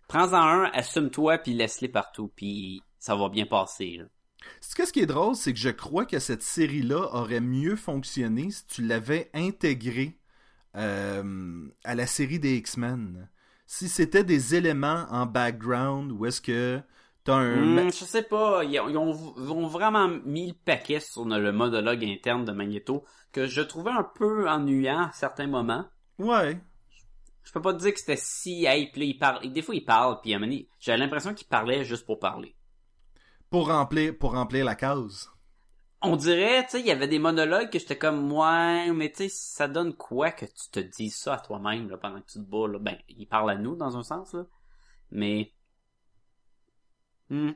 Prends-en 0.07 0.37
un, 0.37 0.63
assume-toi 0.73 1.37
puis 1.39 1.53
laisse-les 1.53 1.89
partout 1.89 2.31
puis 2.35 2.81
ça 2.97 3.15
va 3.15 3.29
bien 3.29 3.45
passer. 3.45 3.97
Là. 3.97 4.05
Ce 4.61 4.91
qui 4.91 4.99
est 5.01 5.05
drôle, 5.05 5.35
c'est 5.35 5.53
que 5.53 5.59
je 5.59 5.69
crois 5.69 6.05
que 6.05 6.19
cette 6.19 6.41
série-là 6.41 7.09
aurait 7.13 7.41
mieux 7.41 7.75
fonctionné 7.75 8.49
si 8.51 8.65
tu 8.65 8.81
l'avais 8.81 9.29
intégrée 9.33 10.17
euh, 10.75 11.67
à 11.83 11.95
la 11.95 12.07
série 12.07 12.39
des 12.39 12.55
X-Men. 12.57 13.29
Si 13.65 13.89
c'était 13.89 14.23
des 14.23 14.55
éléments 14.55 15.05
en 15.09 15.25
background 15.25 16.11
où 16.11 16.25
est-ce 16.25 16.39
que 16.39 16.81
t'as 17.27 17.35
un... 17.35 17.85
Hmm, 17.85 17.91
je 17.91 18.05
sais 18.05 18.23
pas, 18.23 18.63
ils 18.63 18.79
ont, 18.79 18.87
ils 18.87 18.97
ont- 18.97 19.33
ils 19.37 19.51
ont 19.51 19.67
vraiment 19.67 20.07
mis 20.07 20.47
le 20.47 20.53
paquet 20.53 21.01
sur 21.01 21.25
le 21.25 21.51
monologue 21.51 22.05
interne 22.05 22.45
de 22.45 22.53
Magneto 22.53 23.03
que 23.33 23.47
je 23.47 23.61
trouvais 23.61 23.91
un 23.91 24.07
peu 24.15 24.49
ennuyant 24.49 25.07
à 25.07 25.11
certains 25.11 25.47
moments. 25.47 25.85
Ouais. 26.19 26.57
Je 27.43 27.51
peux 27.51 27.61
pas 27.61 27.73
te 27.73 27.79
dire 27.79 27.93
que 27.93 27.99
c'était 27.99 28.17
si 28.17 28.65
hey, 28.65 28.91
puis 28.91 29.01
là, 29.01 29.05
il 29.07 29.17
parle. 29.17 29.51
Des 29.51 29.61
fois 29.61 29.75
il 29.75 29.83
parle 29.83 30.19
puis 30.21 30.69
j'avais 30.79 30.97
l'impression 30.97 31.33
qu'il 31.33 31.47
parlait 31.47 31.83
juste 31.83 32.05
pour 32.05 32.19
parler. 32.19 32.55
Pour 33.49 33.67
remplir, 33.67 34.17
pour 34.17 34.31
remplir 34.31 34.63
la 34.63 34.75
case. 34.75 35.29
On 36.01 36.15
dirait, 36.15 36.63
tu 36.63 36.71
sais, 36.71 36.79
il 36.79 36.85
y 36.85 36.91
avait 36.91 37.07
des 37.07 37.19
monologues 37.19 37.69
que 37.69 37.79
j'étais 37.79 37.97
comme 37.97 38.31
ouais, 38.31 38.91
mais 38.93 39.09
tu 39.11 39.23
sais, 39.23 39.29
ça 39.29 39.67
donne 39.67 39.93
quoi 39.95 40.31
que 40.31 40.45
tu 40.45 40.69
te 40.71 40.79
dises 40.79 41.15
ça 41.17 41.35
à 41.35 41.39
toi-même 41.39 41.89
là, 41.89 41.97
pendant 41.97 42.21
que 42.21 42.27
tu 42.27 42.39
te 42.39 42.45
bats 42.45 42.67
là? 42.67 42.79
Ben, 42.79 42.97
il 43.09 43.25
parle 43.27 43.49
à 43.49 43.55
nous 43.55 43.75
dans 43.75 43.97
un 43.97 44.03
sens 44.03 44.33
là, 44.33 44.45
mais 45.11 45.53
Hmm. 47.29 47.51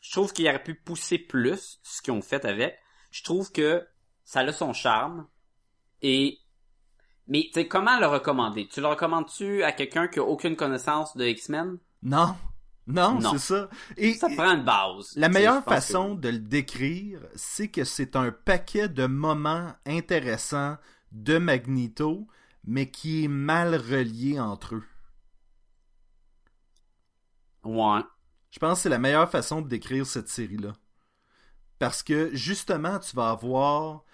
je 0.00 0.10
trouve 0.12 0.32
qu'il 0.32 0.48
aurait 0.48 0.62
pu 0.62 0.74
pousser 0.74 1.18
plus 1.18 1.78
ce 1.82 2.02
qu'ils 2.02 2.12
ont 2.12 2.22
fait 2.22 2.44
avec. 2.44 2.76
Je 3.10 3.22
trouve 3.22 3.52
que 3.52 3.86
ça 4.24 4.40
a 4.40 4.52
son 4.52 4.72
charme 4.72 5.28
et 6.02 6.38
mais 7.28 7.48
tu 7.54 7.66
comment 7.68 7.98
le 8.00 8.06
recommander? 8.06 8.66
Tu 8.68 8.80
le 8.80 8.88
recommandes-tu 8.88 9.62
à 9.62 9.72
quelqu'un 9.72 10.08
qui 10.08 10.18
a 10.18 10.24
aucune 10.24 10.56
connaissance 10.56 11.16
de 11.16 11.24
X-Men? 11.24 11.78
Non. 12.02 12.36
Non, 12.88 13.20
Non. 13.20 13.30
c'est 13.32 13.38
ça. 13.38 13.68
Et, 13.96 14.14
Ça 14.14 14.28
et 14.28 14.34
prend 14.34 14.50
une 14.56 14.64
base. 14.64 15.12
la 15.16 15.28
meilleure 15.28 15.64
que 15.64 15.70
façon 15.70 16.14
de 16.16 16.28
le 16.30 16.38
décrire, 16.40 17.20
c'est 17.36 17.68
que 17.68 17.84
c'est 17.84 18.16
un 18.16 18.32
paquet 18.32 18.88
de 18.88 19.06
moments 19.06 19.72
intéressants 19.86 20.76
de 21.12 21.38
Magneto, 21.38 22.26
mais 22.64 22.90
qui 22.90 23.24
est 23.24 23.28
mal 23.28 23.76
relié 23.76 24.40
entre 24.40 24.74
eux. 24.76 24.84
Ouais. 27.64 28.02
Je 28.52 28.60
pense 28.60 28.78
que 28.78 28.82
c'est 28.84 28.88
la 28.88 29.00
meilleure 29.00 29.28
façon 29.30 29.62
de 29.62 29.68
décrire 29.68 30.06
cette 30.06 30.28
série-là. 30.28 30.74
Parce 31.78 32.02
que 32.02 32.30
justement, 32.34 32.98
tu 32.98 33.16
vas 33.16 33.30
avoir 33.30 34.04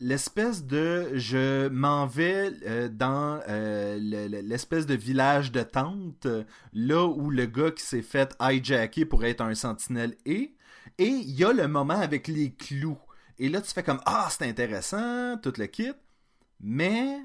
l'espèce 0.00 0.64
de 0.64 1.10
je 1.14 1.68
m'en 1.68 2.06
vais 2.06 2.52
euh, 2.66 2.88
dans 2.88 3.40
euh, 3.48 3.98
le- 4.00 4.28
le- 4.28 4.40
l'espèce 4.42 4.86
de 4.86 4.94
village 4.94 5.52
de 5.52 5.62
tente, 5.62 6.26
euh, 6.26 6.44
là 6.72 7.06
où 7.06 7.30
le 7.30 7.46
gars 7.46 7.70
qui 7.72 7.82
s'est 7.84 8.02
fait 8.02 8.36
hijacker 8.40 9.06
pour 9.06 9.24
être 9.24 9.40
un 9.42 9.54
sentinelle 9.54 10.16
est. 10.26 10.54
Et 10.98 11.06
il 11.08 11.30
y 11.32 11.44
a 11.44 11.52
le 11.52 11.68
moment 11.68 12.00
avec 12.00 12.28
les 12.28 12.52
clous. 12.54 12.98
Et 13.38 13.48
là, 13.48 13.60
tu 13.62 13.72
fais 13.72 13.82
comme 13.84 14.00
Ah, 14.06 14.28
c'est 14.30 14.48
intéressant, 14.48 15.38
tout 15.42 15.52
le 15.58 15.66
kit. 15.66 15.92
Mais. 16.60 17.20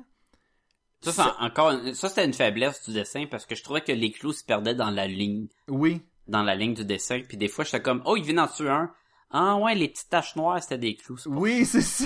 Ça, 1.01 1.12
c'est 1.12 1.22
en- 1.22 1.45
encore, 1.45 1.74
ça 1.95 2.10
c'était 2.10 2.26
une 2.26 2.34
faiblesse 2.34 2.84
du 2.88 2.93
dessin 2.93 3.26
parce 3.30 3.45
que 3.45 3.56
je 3.56 3.64
trouvais 3.64 3.82
que 3.82 3.91
les 3.91 4.12
clous 4.12 4.34
se 4.34 4.43
perdaient 4.43 4.76
dans 4.76 4.89
la 4.89 5.06
ligne, 5.08 5.47
Oui, 5.68 6.01
dans 6.28 6.44
la 6.44 6.56
ligne 6.56 6.74
du 6.74 6.86
dessin. 6.86 7.22
Puis 7.28 7.38
des 7.38 7.48
fois, 7.48 7.66
j'étais 7.66 7.82
comme, 7.82 8.02
oh, 8.06 8.16
il 8.16 8.24
vient 8.24 8.36
d'en 8.36 8.48
tuer 8.48 8.70
un. 8.70 8.94
Ah 9.32 9.56
ouais, 9.58 9.76
les 9.76 9.90
petites 9.90 10.10
taches 10.10 10.36
noires, 10.36 10.62
c'était 10.62 10.78
des 10.78 10.96
clous. 10.96 11.20
Oui, 11.26 11.66
c'est 11.66 11.82
ça. 11.82 12.06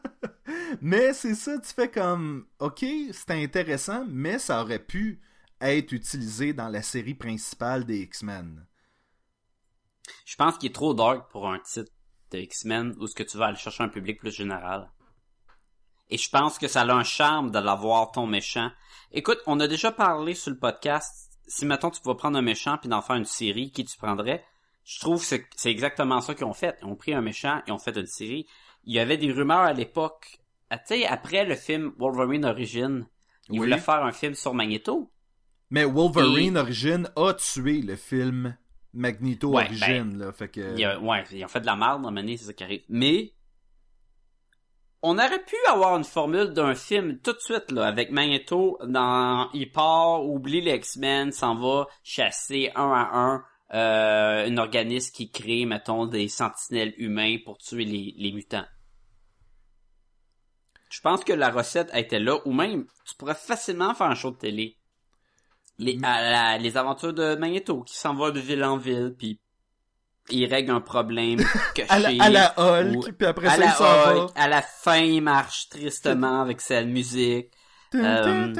mais 0.80 1.12
c'est 1.12 1.34
ça, 1.34 1.58
tu 1.58 1.72
fais 1.72 1.90
comme, 1.90 2.46
ok, 2.60 2.84
c'est 3.12 3.30
intéressant, 3.30 4.04
mais 4.08 4.38
ça 4.38 4.62
aurait 4.62 4.78
pu 4.78 5.20
être 5.60 5.92
utilisé 5.92 6.52
dans 6.52 6.68
la 6.68 6.82
série 6.82 7.14
principale 7.14 7.84
des 7.84 8.00
X-Men. 8.02 8.66
Je 10.24 10.36
pense 10.36 10.58
qu'il 10.58 10.70
est 10.70 10.74
trop 10.74 10.94
dark 10.94 11.30
pour 11.30 11.48
un 11.48 11.58
titre 11.60 11.90
de 12.30 12.38
X-Men 12.38 12.94
ou 12.98 13.04
est-ce 13.04 13.14
que 13.14 13.22
tu 13.22 13.38
vas 13.38 13.46
aller 13.46 13.56
chercher 13.56 13.84
un 13.84 13.88
public 13.88 14.18
plus 14.18 14.32
général? 14.32 14.90
Et 16.10 16.18
je 16.18 16.28
pense 16.28 16.58
que 16.58 16.68
ça 16.68 16.82
a 16.82 16.92
un 16.92 17.04
charme 17.04 17.50
de 17.50 17.58
l'avoir 17.58 18.12
ton 18.12 18.26
méchant. 18.26 18.70
Écoute, 19.12 19.38
on 19.46 19.60
a 19.60 19.68
déjà 19.68 19.92
parlé 19.92 20.34
sur 20.34 20.50
le 20.50 20.58
podcast. 20.58 21.31
Si 21.54 21.66
maintenant 21.66 21.90
tu 21.90 22.00
pouvais 22.00 22.14
prendre 22.16 22.38
un 22.38 22.42
méchant 22.42 22.78
puis 22.78 22.88
d'en 22.88 23.02
faire 23.02 23.16
une 23.16 23.26
série, 23.26 23.70
qui 23.72 23.84
tu 23.84 23.98
prendrais? 23.98 24.42
Je 24.84 24.98
trouve 25.00 25.20
que 25.20 25.26
c'est- 25.54 25.70
exactement 25.70 26.22
ça 26.22 26.34
qu'ils 26.34 26.46
ont 26.46 26.54
fait. 26.54 26.78
Ils 26.80 26.86
ont 26.86 26.96
pris 26.96 27.12
un 27.12 27.20
méchant 27.20 27.60
et 27.66 27.72
ont 27.72 27.78
fait 27.78 27.94
une 27.94 28.06
série. 28.06 28.46
Il 28.84 28.94
y 28.94 28.98
avait 28.98 29.18
des 29.18 29.30
rumeurs 29.30 29.58
à 29.60 29.74
l'époque. 29.74 30.38
Ah, 30.70 30.78
Tu 30.78 30.94
sais, 31.02 31.06
après 31.06 31.44
le 31.44 31.54
film 31.54 31.92
Wolverine 31.98 32.46
Origin, 32.46 33.06
ils 33.50 33.52
Oui. 33.52 33.58
voulaient 33.66 33.76
faire 33.78 34.02
un 34.02 34.12
film 34.12 34.34
sur 34.34 34.54
Magneto. 34.54 35.10
Mais 35.68 35.84
Wolverine 35.84 36.56
Origin 36.56 37.10
a 37.16 37.34
tué 37.34 37.82
le 37.82 37.96
film 37.96 38.56
Magneto 38.94 39.50
Ouais, 39.50 39.64
Origin, 39.66 40.18
là. 40.18 40.32
Fait 40.32 40.48
que. 40.48 40.72
Il 40.72 40.80
y 40.80 40.84
a- 40.86 40.98
ouais, 40.98 41.22
ils 41.32 41.44
ont 41.44 41.48
fait 41.48 41.60
de 41.60 41.66
la 41.66 41.76
merde, 41.76 42.06
à 42.06 42.08
un 42.08 42.12
c'est 42.38 42.46
ça 42.46 42.52
qui 42.54 42.64
arrive. 42.64 42.82
Mais, 42.88 43.32
on 45.02 45.18
aurait 45.18 45.42
pu 45.44 45.56
avoir 45.68 45.96
une 45.96 46.04
formule 46.04 46.52
d'un 46.52 46.74
film 46.74 47.18
tout 47.18 47.32
de 47.32 47.40
suite, 47.40 47.70
là, 47.72 47.86
avec 47.86 48.10
Magneto 48.10 48.78
dans, 48.86 49.50
il 49.52 49.70
part, 49.70 50.24
oublie 50.24 50.60
les 50.60 50.76
X-Men, 50.76 51.32
s'en 51.32 51.56
va 51.56 51.88
chasser 52.04 52.70
un 52.76 52.92
à 52.92 53.10
un, 53.12 53.44
euh, 53.74 54.46
un 54.48 54.56
organisme 54.58 55.12
qui 55.12 55.30
crée, 55.30 55.64
mettons, 55.66 56.06
des 56.06 56.28
sentinelles 56.28 56.94
humains 56.98 57.36
pour 57.44 57.58
tuer 57.58 57.84
les, 57.84 58.14
les 58.16 58.32
mutants. 58.32 58.66
Je 60.90 61.00
pense 61.00 61.24
que 61.24 61.32
la 61.32 61.50
recette 61.50 61.90
était 61.94 62.20
là, 62.20 62.38
ou 62.44 62.52
même, 62.52 62.86
tu 63.06 63.14
pourrais 63.16 63.34
facilement 63.34 63.94
faire 63.94 64.08
un 64.08 64.14
show 64.14 64.30
de 64.30 64.36
télé. 64.36 64.76
Les, 65.78 65.98
à 66.02 66.20
la- 66.30 66.58
les 66.58 66.76
aventures 66.76 67.14
de 67.14 67.34
Magneto, 67.34 67.82
qui 67.82 67.96
s'en 67.96 68.14
va 68.14 68.30
de 68.30 68.38
ville 68.38 68.62
en 68.62 68.76
ville, 68.76 69.14
puis 69.18 69.40
il 70.32 70.46
règle 70.46 70.70
un 70.72 70.80
problème 70.80 71.38
caché. 71.74 71.88
à, 71.90 71.98
la, 71.98 72.24
à 72.24 72.30
la 72.30 72.54
Hulk, 72.58 72.96
ou- 73.08 73.12
puis 73.12 73.26
après 73.26 73.46
à 73.48 73.50
ça, 73.52 73.56
la 73.58 73.66
il 73.66 73.72
s'en 73.72 73.84
Hulk, 74.24 74.34
va. 74.34 74.42
à 74.42 74.48
la 74.48 74.62
fin, 74.62 74.96
il 74.98 75.20
marche 75.22 75.68
tristement 75.68 76.40
avec 76.42 76.60
sa 76.60 76.82
musique. 76.84 77.50
Euh. 77.94 78.52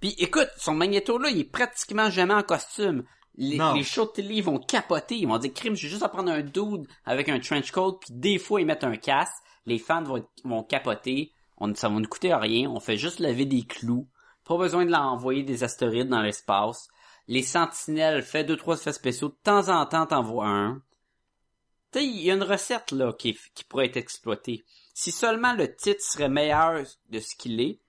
Puis 0.00 0.14
écoute, 0.18 0.48
son 0.56 0.74
magnéto 0.74 1.18
là, 1.18 1.28
il 1.30 1.40
est 1.40 1.44
pratiquement 1.50 2.10
jamais 2.10 2.34
en 2.34 2.42
costume. 2.42 3.04
Les, 3.36 3.56
Non. 3.56 3.74
les 3.74 3.84
shows 3.84 4.06
de 4.06 4.10
télé 4.10 4.34
ils 4.36 4.42
vont 4.44 4.58
capoter, 4.58 5.14
ils 5.16 5.28
vont 5.28 5.38
dire 5.38 5.52
crime, 5.54 5.76
j'ai 5.76 5.88
juste 5.88 6.02
à 6.02 6.08
prendre 6.08 6.30
un 6.32 6.40
dude 6.42 6.88
avec 7.04 7.28
un 7.28 7.38
trench 7.38 7.70
coat, 7.70 7.98
puis 8.00 8.12
des 8.12 8.36
fois 8.38 8.60
ils 8.60 8.66
mettent 8.66 8.82
un 8.82 8.96
casque, 8.96 9.32
les 9.64 9.78
fans 9.78 10.02
vont, 10.02 10.26
vont 10.44 10.64
capoter, 10.64 11.32
on, 11.56 11.72
ça 11.74 11.88
va 11.88 11.94
nous 12.00 12.08
coûter 12.08 12.34
rien, 12.34 12.68
on 12.68 12.80
fait 12.80 12.96
juste 12.96 13.20
lever 13.20 13.44
des 13.44 13.62
clous, 13.62 14.08
pas 14.44 14.56
besoin 14.56 14.84
de 14.84 14.90
l'envoyer 14.90 15.44
des 15.44 15.62
astéroïdes 15.62 16.08
dans 16.08 16.20
l'espace. 16.22 16.88
Les 17.28 17.42
sentinelles, 17.42 18.22
fait 18.22 18.44
deux 18.44 18.56
trois 18.56 18.76
effets 18.80 18.92
spéciaux, 18.92 19.28
de 19.28 19.36
temps 19.42 19.68
en 19.68 19.84
temps 19.86 20.06
t'envoies 20.06 20.48
un. 20.48 20.82
Tu 21.92 22.00
sais, 22.00 22.06
il 22.06 22.20
y 22.20 22.30
a 22.30 22.34
une 22.34 22.42
recette 22.42 22.90
là 22.92 23.12
qui, 23.12 23.38
qui 23.54 23.64
pourrait 23.64 23.86
être 23.86 23.96
exploitée. 23.96 24.64
Si 24.94 25.12
seulement 25.12 25.52
le 25.52 25.74
titre 25.74 26.02
serait 26.02 26.28
meilleur 26.28 26.82
de 27.10 27.20
ce 27.20 27.36
qu'il 27.36 27.60
est, 27.60 27.80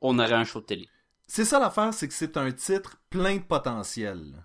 on 0.00 0.18
aurait 0.18 0.32
un 0.34 0.44
show 0.44 0.60
de 0.60 0.66
télé. 0.66 0.88
C'est 1.26 1.44
ça 1.44 1.58
l'affaire, 1.58 1.92
c'est 1.92 2.08
que 2.08 2.14
c'est 2.14 2.36
un 2.36 2.52
titre 2.52 2.96
plein 3.10 3.36
de 3.36 3.42
potentiel. 3.42 4.44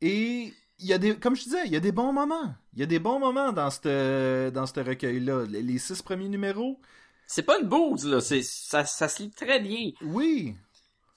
Et 0.00 0.52
il 0.78 0.86
y 0.86 0.92
a 0.92 0.98
des, 0.98 1.18
comme 1.18 1.34
je 1.34 1.44
disais, 1.44 1.66
il 1.66 1.72
y 1.72 1.76
a 1.76 1.80
des 1.80 1.92
bons 1.92 2.12
moments. 2.12 2.54
Il 2.74 2.80
y 2.80 2.82
a 2.82 2.86
des 2.86 2.98
bons 2.98 3.18
moments 3.18 3.52
dans 3.52 3.70
ce 3.70 4.50
dans 4.50 4.64
recueil-là. 4.64 5.46
Les, 5.46 5.62
les 5.62 5.78
six 5.78 6.02
premiers 6.02 6.28
numéros, 6.28 6.80
C'est 7.26 7.42
pas 7.42 7.58
une 7.58 7.68
bouse, 7.68 8.06
là. 8.06 8.20
C'est, 8.20 8.42
ça, 8.42 8.84
ça 8.84 9.08
se 9.08 9.22
lit 9.22 9.30
très 9.30 9.60
bien. 9.60 9.92
oui. 10.02 10.56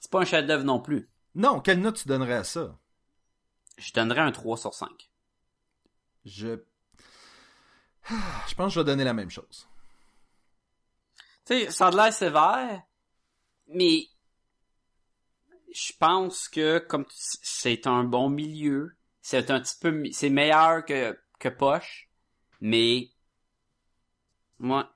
C'est 0.02 0.10
pas 0.10 0.20
un 0.20 0.24
chef-d'œuvre 0.24 0.64
non 0.64 0.80
plus. 0.80 1.10
Non, 1.34 1.60
quelle 1.60 1.80
note 1.80 1.96
tu 1.96 2.08
donnerais 2.08 2.34
à 2.34 2.44
ça? 2.44 2.78
Je 3.78 3.92
donnerais 3.92 4.20
un 4.20 4.32
3 4.32 4.56
sur 4.56 4.74
5. 4.74 5.10
Je, 6.24 6.58
je 8.08 8.54
pense 8.54 8.66
que 8.66 8.74
je 8.74 8.80
vais 8.80 8.84
donner 8.84 9.04
la 9.04 9.14
même 9.14 9.30
chose. 9.30 9.68
Tu 11.46 11.54
sais, 11.54 11.70
ça 11.70 11.88
a 11.88 11.90
de 11.90 11.96
l'air 11.96 12.12
sévère, 12.12 12.82
mais 13.68 14.08
je 15.72 15.92
pense 15.98 16.48
que 16.48 16.78
comme 16.78 17.06
c'est 17.10 17.86
un 17.86 18.04
bon 18.04 18.28
milieu, 18.28 18.96
c'est 19.22 19.50
un 19.50 19.60
petit 19.60 19.76
peu, 19.80 20.04
c'est 20.12 20.30
meilleur 20.30 20.84
que, 20.84 21.18
que 21.38 21.48
Poche, 21.48 22.10
mais 22.60 23.10
moi. 24.58 24.92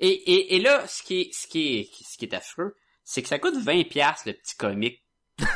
Et, 0.00 0.08
et, 0.08 0.54
et 0.54 0.60
là, 0.60 0.86
ce 0.86 1.02
qui 1.02 1.22
est, 1.22 1.34
ce 1.34 1.46
qui 1.48 1.78
est, 1.78 1.90
ce 1.92 2.16
qui 2.16 2.24
est 2.24 2.34
affreux, 2.34 2.76
c'est 3.08 3.22
que 3.22 3.28
ça 3.28 3.38
coûte 3.38 3.56
20 3.56 3.88
pièces 3.88 4.26
le 4.26 4.34
petit 4.34 4.54
comic. 4.54 5.02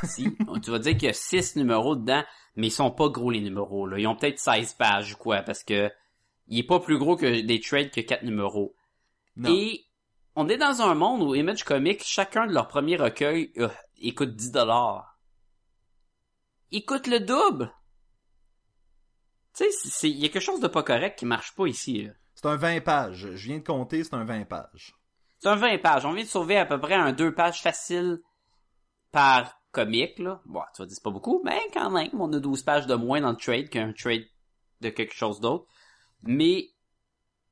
Si, 0.05 0.35
tu 0.63 0.71
vas 0.71 0.79
dire 0.79 0.93
qu'il 0.93 1.05
y 1.05 1.09
a 1.09 1.13
6 1.13 1.57
numéros 1.57 1.97
dedans, 1.97 2.25
mais 2.57 2.69
ils 2.69 2.73
sont 2.73 2.91
pas 2.91 3.11
gros 3.11 3.31
les 3.31 3.43
numéros, 3.43 3.87
là. 3.87 3.99
Ils 3.99 4.07
ont 4.07 4.17
peut-être 4.17 4.39
16 4.39 4.73
pages 4.73 5.13
ou 5.13 5.17
quoi, 5.19 5.43
parce 5.43 5.63
que 5.63 5.93
il 6.49 6.61
est 6.61 6.67
pas 6.67 6.81
plus 6.81 6.97
gros 6.97 7.15
que 7.15 7.43
des 7.43 7.61
trades 7.61 7.91
que 7.91 8.01
4 8.01 8.23
numéros. 8.23 8.75
Non. 9.37 9.55
Et 9.55 9.85
on 10.35 10.49
est 10.49 10.57
dans 10.57 10.81
un 10.81 10.95
monde 10.95 11.21
où 11.21 11.35
Image 11.35 11.63
Comics, 11.65 12.03
chacun 12.03 12.47
de 12.47 12.55
leurs 12.55 12.69
premiers 12.69 12.97
recueils 12.97 13.53
euh, 13.59 13.69
il 13.99 14.15
coûte 14.15 14.35
10 14.35 14.53
dollars. 14.53 15.19
Il 16.71 16.87
coûte 16.87 17.07
le 17.07 17.21
double. 17.21 17.71
Tu 19.55 19.65
sais, 19.71 20.09
il 20.09 20.17
y 20.17 20.25
a 20.25 20.31
quelque 20.31 20.41
chose 20.41 20.61
de 20.61 20.69
pas 20.69 20.83
correct 20.83 21.19
qui 21.19 21.27
marche 21.27 21.55
pas 21.55 21.67
ici. 21.67 22.09
C'est 22.35 22.47
un 22.47 22.57
20 22.57 22.81
pages. 22.81 23.29
Je 23.35 23.47
viens 23.47 23.59
de 23.59 23.63
compter, 23.63 24.05
c'est 24.05 24.15
un 24.15 24.25
20 24.25 24.47
pages. 24.47 24.95
C'est 25.43 25.49
un 25.49 25.57
20 25.57 25.79
pages. 25.79 26.07
On 26.07 26.13
vient 26.13 26.23
de 26.23 26.29
sauver 26.29 26.57
à 26.57 26.65
peu 26.65 26.79
près 26.79 26.95
un 26.95 27.13
2 27.13 27.35
pages 27.35 27.63
facile 27.63 28.21
par 29.11 29.61
comique, 29.73 30.21
là. 30.21 30.41
Bon, 30.47 30.61
tu 30.73 30.83
vas 30.83 30.87
dire 30.87 30.95
c'est 30.95 31.03
pas 31.03 31.11
beaucoup, 31.11 31.43
mais 31.45 31.59
quand 31.75 31.91
même, 31.91 32.11
on 32.13 32.33
a 32.33 32.39
12 32.39 32.63
pages 32.63 32.87
de 32.87 32.95
moins 32.95 33.21
dans 33.21 33.31
le 33.31 33.37
trade 33.37 33.69
qu'un 33.69 33.93
trade 33.93 34.23
de 34.83 34.91
quelque 34.91 35.15
chose 35.15 35.41
d'autre. 35.41 35.67
Mais, 36.23 36.71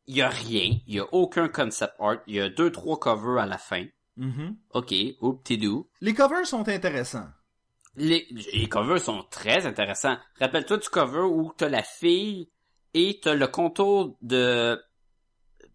il 0.07 0.17
y 0.17 0.23
a 0.23 0.29
rien. 0.29 0.79
Il 0.87 0.95
y 0.95 1.01
a 1.01 1.13
aucun 1.13 1.49
concept 1.49 1.95
art. 1.99 2.19
Il 2.29 2.37
y 2.37 2.41
a 2.41 2.49
deux, 2.49 2.71
trois 2.71 2.97
covers 2.97 3.43
à 3.43 3.47
la 3.47 3.59
fin. 3.59 3.87
Mhm. 4.17 4.57
Ok, 4.73 4.95
oup, 5.21 5.43
t'es 5.43 5.57
doux. 5.57 5.91
Les 6.01 6.15
covers 6.15 6.47
sont 6.47 6.69
intéressants. 6.69 7.27
Les, 7.97 8.29
les 8.53 8.69
covers 8.69 9.01
sont 9.01 9.25
très 9.33 9.67
intéressants. 9.67 10.17
Rappelle-toi 10.39 10.77
du 10.77 10.89
cover 10.89 11.23
où 11.23 11.53
t'as 11.57 11.69
la 11.69 11.83
fille 11.83 12.51
et 12.95 13.19
t'as 13.21 13.35
le 13.35 13.49
contour 13.49 14.17
de 14.23 14.81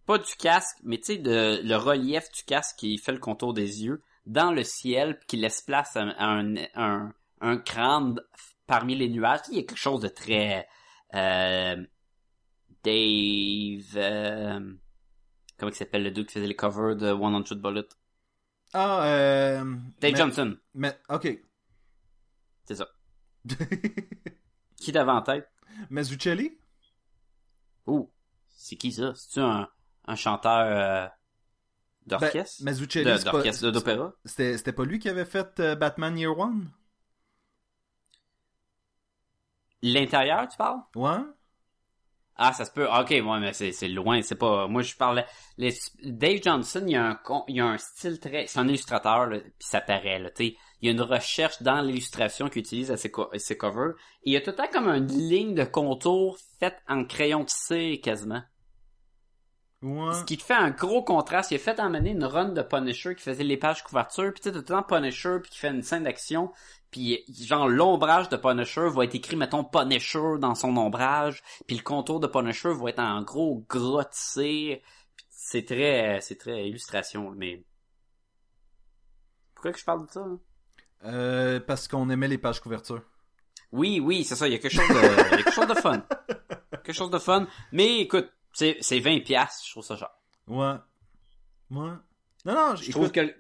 pas 0.06 0.18
du 0.18 0.36
casque, 0.38 0.78
mais 0.84 0.98
tu 0.98 1.06
sais 1.06 1.18
de 1.18 1.62
le 1.64 1.76
relief 1.76 2.32
du 2.32 2.44
casque 2.44 2.78
qui 2.78 2.98
fait 2.98 3.12
le 3.12 3.20
contour 3.20 3.54
des 3.54 3.84
yeux 3.84 4.02
dans 4.26 4.52
le 4.52 4.64
ciel 4.64 5.20
qui 5.28 5.38
laisse 5.38 5.62
place 5.62 5.96
à, 5.96 6.02
à 6.18 6.26
un, 6.26 6.56
un 6.76 7.14
un 7.42 7.58
crâne 7.58 8.20
parmi 8.66 8.96
les 8.96 9.10
nuages. 9.10 9.42
Il 9.52 9.56
y 9.58 9.60
a 9.60 9.64
quelque 9.64 9.78
chose 9.78 10.02
de 10.02 10.08
très 10.08 10.68
euh, 11.14 11.76
Dave 12.84 13.98
euh, 13.98 14.74
comment 15.58 15.72
il 15.72 15.76
s'appelle 15.76 16.04
le 16.04 16.12
dude 16.12 16.28
qui 16.28 16.34
faisait 16.34 16.48
les 16.48 16.56
covers 16.56 16.96
de 16.96 17.08
100 17.46 17.56
Bullets 17.56 17.88
Ah, 18.74 19.06
euh... 19.06 19.64
Dave 20.00 20.12
mais- 20.14 20.16
Johnson, 20.18 20.58
Mais, 20.74 20.98
ok. 21.10 21.40
c'est 22.66 22.76
ça. 22.76 22.88
Qui 24.78 24.92
t'avait 24.92 25.12
en 25.12 25.22
tête? 25.22 25.50
Mazzucchelli? 25.90 26.58
Oh, 27.86 28.12
c'est 28.56 28.76
qui 28.76 28.92
ça? 28.92 29.14
C'est-tu 29.16 29.40
un, 29.40 29.70
un 30.08 30.16
chanteur 30.16 30.60
euh, 30.68 31.08
d'orchestre? 32.08 32.64
Ben, 33.02 33.18
c'est 33.18 33.30
pas- 33.30 33.38
d'orchestre 33.38 33.72
d'opéra? 33.72 34.14
C'était, 34.26 34.58
c'était 34.58 34.74
pas 34.74 34.86
lui 34.86 35.00
qui 35.00 35.10
avait 35.10 35.26
fait 35.26 35.60
euh, 35.60 35.76
Batman 35.76 36.18
Year 36.18 36.38
One? 36.38 36.72
L'intérieur, 39.82 40.50
tu 40.50 40.58
parles? 40.58 40.82
Ouais? 40.98 41.24
Ah, 42.38 42.52
ça 42.52 42.66
se 42.66 42.72
peut. 42.72 42.88
Ah, 42.90 43.02
Ok, 43.02 43.12
ouais, 43.12 43.40
mais 43.40 43.54
c'est, 43.54 43.72
c'est 43.72 43.88
loin, 43.88 44.22
c'est 44.22 44.36
pas... 44.36 44.68
Moi, 44.68 44.82
je 44.82 44.96
parlais... 44.96 45.26
les- 45.58 45.74
Dave 46.04 46.40
Johnson, 46.44 46.84
il 46.86 46.92
y 46.92 46.96
a 46.98 47.06
un, 47.12 47.20
il 47.48 47.56
y 47.56 47.60
a 47.62 47.66
un 47.66 47.78
style 47.78 48.20
très... 48.20 48.46
C'est 48.48 48.60
un 48.60 48.68
illustrateur, 48.68 49.28
là, 49.28 49.40
puis 49.40 49.52
ça 49.60 49.80
paraît, 49.80 50.20
là. 50.20 50.30
Il 50.40 50.54
y 50.82 50.90
a 50.90 50.92
une 50.92 51.02
recherche 51.02 51.62
dans 51.62 51.80
l'illustration 51.82 52.50
qu'il 52.50 52.60
utilise 52.62 52.92
à 52.92 52.98
ses, 52.98 53.10
co- 53.10 53.30
ses 53.38 53.58
covers. 53.58 53.94
Et 54.24 54.32
il 54.32 54.34
y 54.34 54.38
a 54.38 54.42
tout 54.42 54.50
le 54.50 54.56
temps 54.58 54.68
comme 54.72 54.90
une 54.90 55.08
ligne 55.08 55.56
de 55.56 55.64
contour 55.64 56.38
faite 56.60 56.78
en 56.90 57.06
crayon 57.06 57.46
tissé, 57.46 58.02
quasiment. 58.04 58.44
Ouais. 59.86 60.14
Ce 60.16 60.24
qui 60.24 60.36
te 60.36 60.42
fait 60.44 60.56
un 60.56 60.72
gros 60.72 61.04
contraste. 61.04 61.52
Il 61.52 61.56
a 61.56 61.60
fait 61.60 61.80
emmener 61.80 62.10
une 62.10 62.24
run 62.26 62.50
de 62.50 62.64
Punisher 62.64 63.14
qui 63.14 63.22
faisait 63.22 63.44
les 63.44 63.56
pages 63.56 63.84
couverture, 63.84 64.34
puis 64.34 64.42
tu 64.42 64.50
sais, 64.50 64.52
tout 64.52 64.58
le 64.58 64.66
temps 64.66 64.82
Punisher, 64.82 65.38
puis 65.44 65.52
qui 65.52 65.60
fait 65.60 65.70
une 65.70 65.84
scène 65.84 66.06
d'action, 66.06 66.52
puis 66.90 67.24
genre 67.46 67.68
l'ombrage 67.68 68.28
de 68.30 68.36
Punisher 68.36 68.90
va 68.90 69.04
être 69.04 69.14
écrit, 69.14 69.36
mettons, 69.36 69.64
Punisher 69.64 70.40
dans 70.40 70.56
son 70.56 70.76
ombrage, 70.76 71.44
puis 71.68 71.78
le 71.78 71.84
contour 71.84 72.20
de 72.20 72.26
Punisher 72.26 72.74
va 72.74 72.90
être 72.90 73.00
en 73.00 73.22
gros 73.22 73.64
gras 73.70 74.06
tissé. 74.06 74.82
Puis 75.16 75.26
C'est 75.30 75.66
très, 75.66 76.20
c'est 76.20 76.38
très 76.40 76.68
illustration, 76.68 77.30
mais... 77.38 77.64
Pourquoi 79.54 79.72
que 79.72 79.80
je 79.80 79.86
parle 79.86 80.08
de 80.08 80.12
ça? 80.12 80.22
hein? 80.22 80.40
Euh, 81.06 81.60
parce 81.60 81.88
qu'on 81.88 82.10
aimait 82.10 82.28
les 82.28 82.40
pages 82.40 82.60
couverture. 82.60 83.04
Oui, 83.72 84.00
oui, 84.00 84.24
c'est 84.24 84.36
ça, 84.36 84.48
il 84.48 84.54
y 84.54 84.56
a 84.56 84.60
quelque 84.60 84.74
chose 84.74 84.88
de, 84.88 84.96
il 84.96 85.32
y 85.32 85.34
a 85.34 85.44
quelque 85.44 85.52
chose 85.52 85.68
de 85.68 85.76
fun. 85.76 86.02
Quelque 86.84 86.94
chose 86.94 87.10
de 87.10 87.18
fun. 87.18 87.48
Mais 87.72 88.02
écoute, 88.02 88.30
c'est, 88.56 88.78
c'est 88.82 89.00
20 89.00 89.20
piastres, 89.24 89.64
je 89.66 89.72
trouve 89.72 89.84
ça 89.86 89.96
cher. 89.98 90.10
Ouais. 90.48 90.76
Ouais. 91.72 91.94
Non, 92.46 92.54
non, 92.54 92.76
Je 92.76 92.92
trouve 92.92 93.12
que 93.12 93.22
le, 93.22 93.34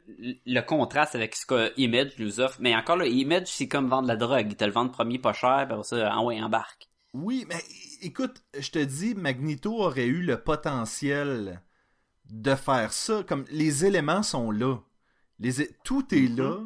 le 0.45 0.61
contraste 0.61 1.13
avec 1.15 1.35
ce 1.35 1.45
que 1.45 1.73
Image 1.77 2.13
nous 2.17 2.39
offre, 2.39 2.57
mais 2.59 2.75
encore 2.75 2.97
là, 2.97 3.05
Image, 3.05 3.47
c'est 3.47 3.67
comme 3.67 3.87
vendre 3.87 4.07
la 4.07 4.15
drogue. 4.15 4.47
Ils 4.49 4.55
te 4.55 4.63
le 4.65 4.71
vendent 4.71 4.91
premier 4.91 5.19
pas 5.19 5.33
cher, 5.33 5.67
puis 5.69 5.77
ça, 5.83 6.15
en 6.15 6.25
ouais, 6.25 6.41
embarque. 6.41 6.89
Oui, 7.13 7.45
mais 7.47 7.63
écoute, 8.01 8.43
je 8.57 8.71
te 8.71 8.79
dis, 8.79 9.13
Magneto 9.15 9.79
aurait 9.79 10.07
eu 10.07 10.21
le 10.21 10.41
potentiel 10.41 11.61
de 12.31 12.55
faire 12.55 12.91
ça. 12.91 13.23
Comme 13.23 13.45
les 13.51 13.85
éléments 13.85 14.23
sont 14.23 14.49
là. 14.51 14.77
Les 15.39 15.67
Tout 15.83 16.13
est 16.13 16.29
Mhm. 16.29 16.37
là. 16.37 16.57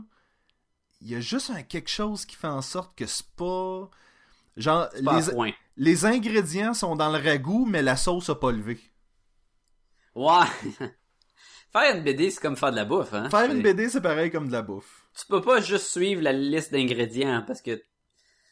Il 1.02 1.10
y 1.10 1.16
a 1.16 1.20
juste 1.20 1.50
un 1.50 1.62
quelque 1.64 1.90
chose 1.90 2.26
qui 2.26 2.36
fait 2.36 2.48
en 2.48 2.62
sorte 2.62 2.98
que 2.98 3.06
c'est 3.06 3.30
pas. 3.36 3.90
Genre, 4.60 4.90
les, 5.78 6.06
ingrédients 6.06 6.74
sont 6.74 6.98
dans 6.98 7.10
le 7.10 7.18
ragoût, 7.18 7.66
mais 7.66 7.82
la 7.82 7.96
sauce 7.96 8.30
a 8.30 8.36
pas 8.36 8.52
levé. 8.52 8.78
Ouais. 10.16 10.46
Faire 11.72 11.96
une 11.96 12.04
BD, 12.04 12.30
c'est 12.32 12.42
comme 12.42 12.58
faire 12.58 12.72
de 12.72 12.78
la 12.78 12.86
bouffe, 12.86 13.14
hein. 13.14 13.30
Faire 13.30 13.50
une 13.50 13.62
BD, 13.62 13.90
c'est 13.90 14.02
pareil 14.02 14.32
comme 14.32 14.48
de 14.48 14.52
la 14.52 14.64
bouffe. 14.64 15.06
Tu 15.16 15.28
peux 15.28 15.40
pas 15.42 15.62
juste 15.62 15.86
suivre 15.86 16.22
la 16.22 16.34
liste 16.34 16.74
d'ingrédients, 16.74 17.44
parce 17.46 17.62
que 17.62 17.80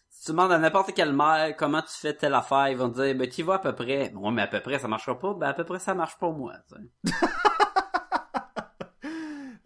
si 0.08 0.26
tu 0.26 0.32
demandes 0.32 0.52
à 0.52 0.60
n'importe 0.60 0.94
quelle 0.94 1.14
mère 1.14 1.56
comment 1.58 1.82
tu 1.82 1.94
fais 1.94 2.14
telle 2.14 2.36
affaire, 2.36 2.70
ils 2.70 2.78
vont 2.78 2.92
te 2.92 3.02
dire, 3.02 3.16
ben, 3.16 3.28
tu 3.28 3.42
vas 3.42 3.56
à 3.56 3.60
peu 3.60 3.74
près. 3.74 4.14
Ouais, 4.14 4.32
mais 4.32 4.44
à 4.44 4.48
peu 4.48 4.60
près, 4.62 4.78
ça 4.78 4.88
marchera 4.88 5.18
pas. 5.18 5.34
Ben, 5.34 5.48
à 5.48 5.54
peu 5.54 5.64
près, 5.64 5.80
ça 5.80 5.96
marche 5.96 6.18
pour 6.20 6.34
moi, 6.34 6.54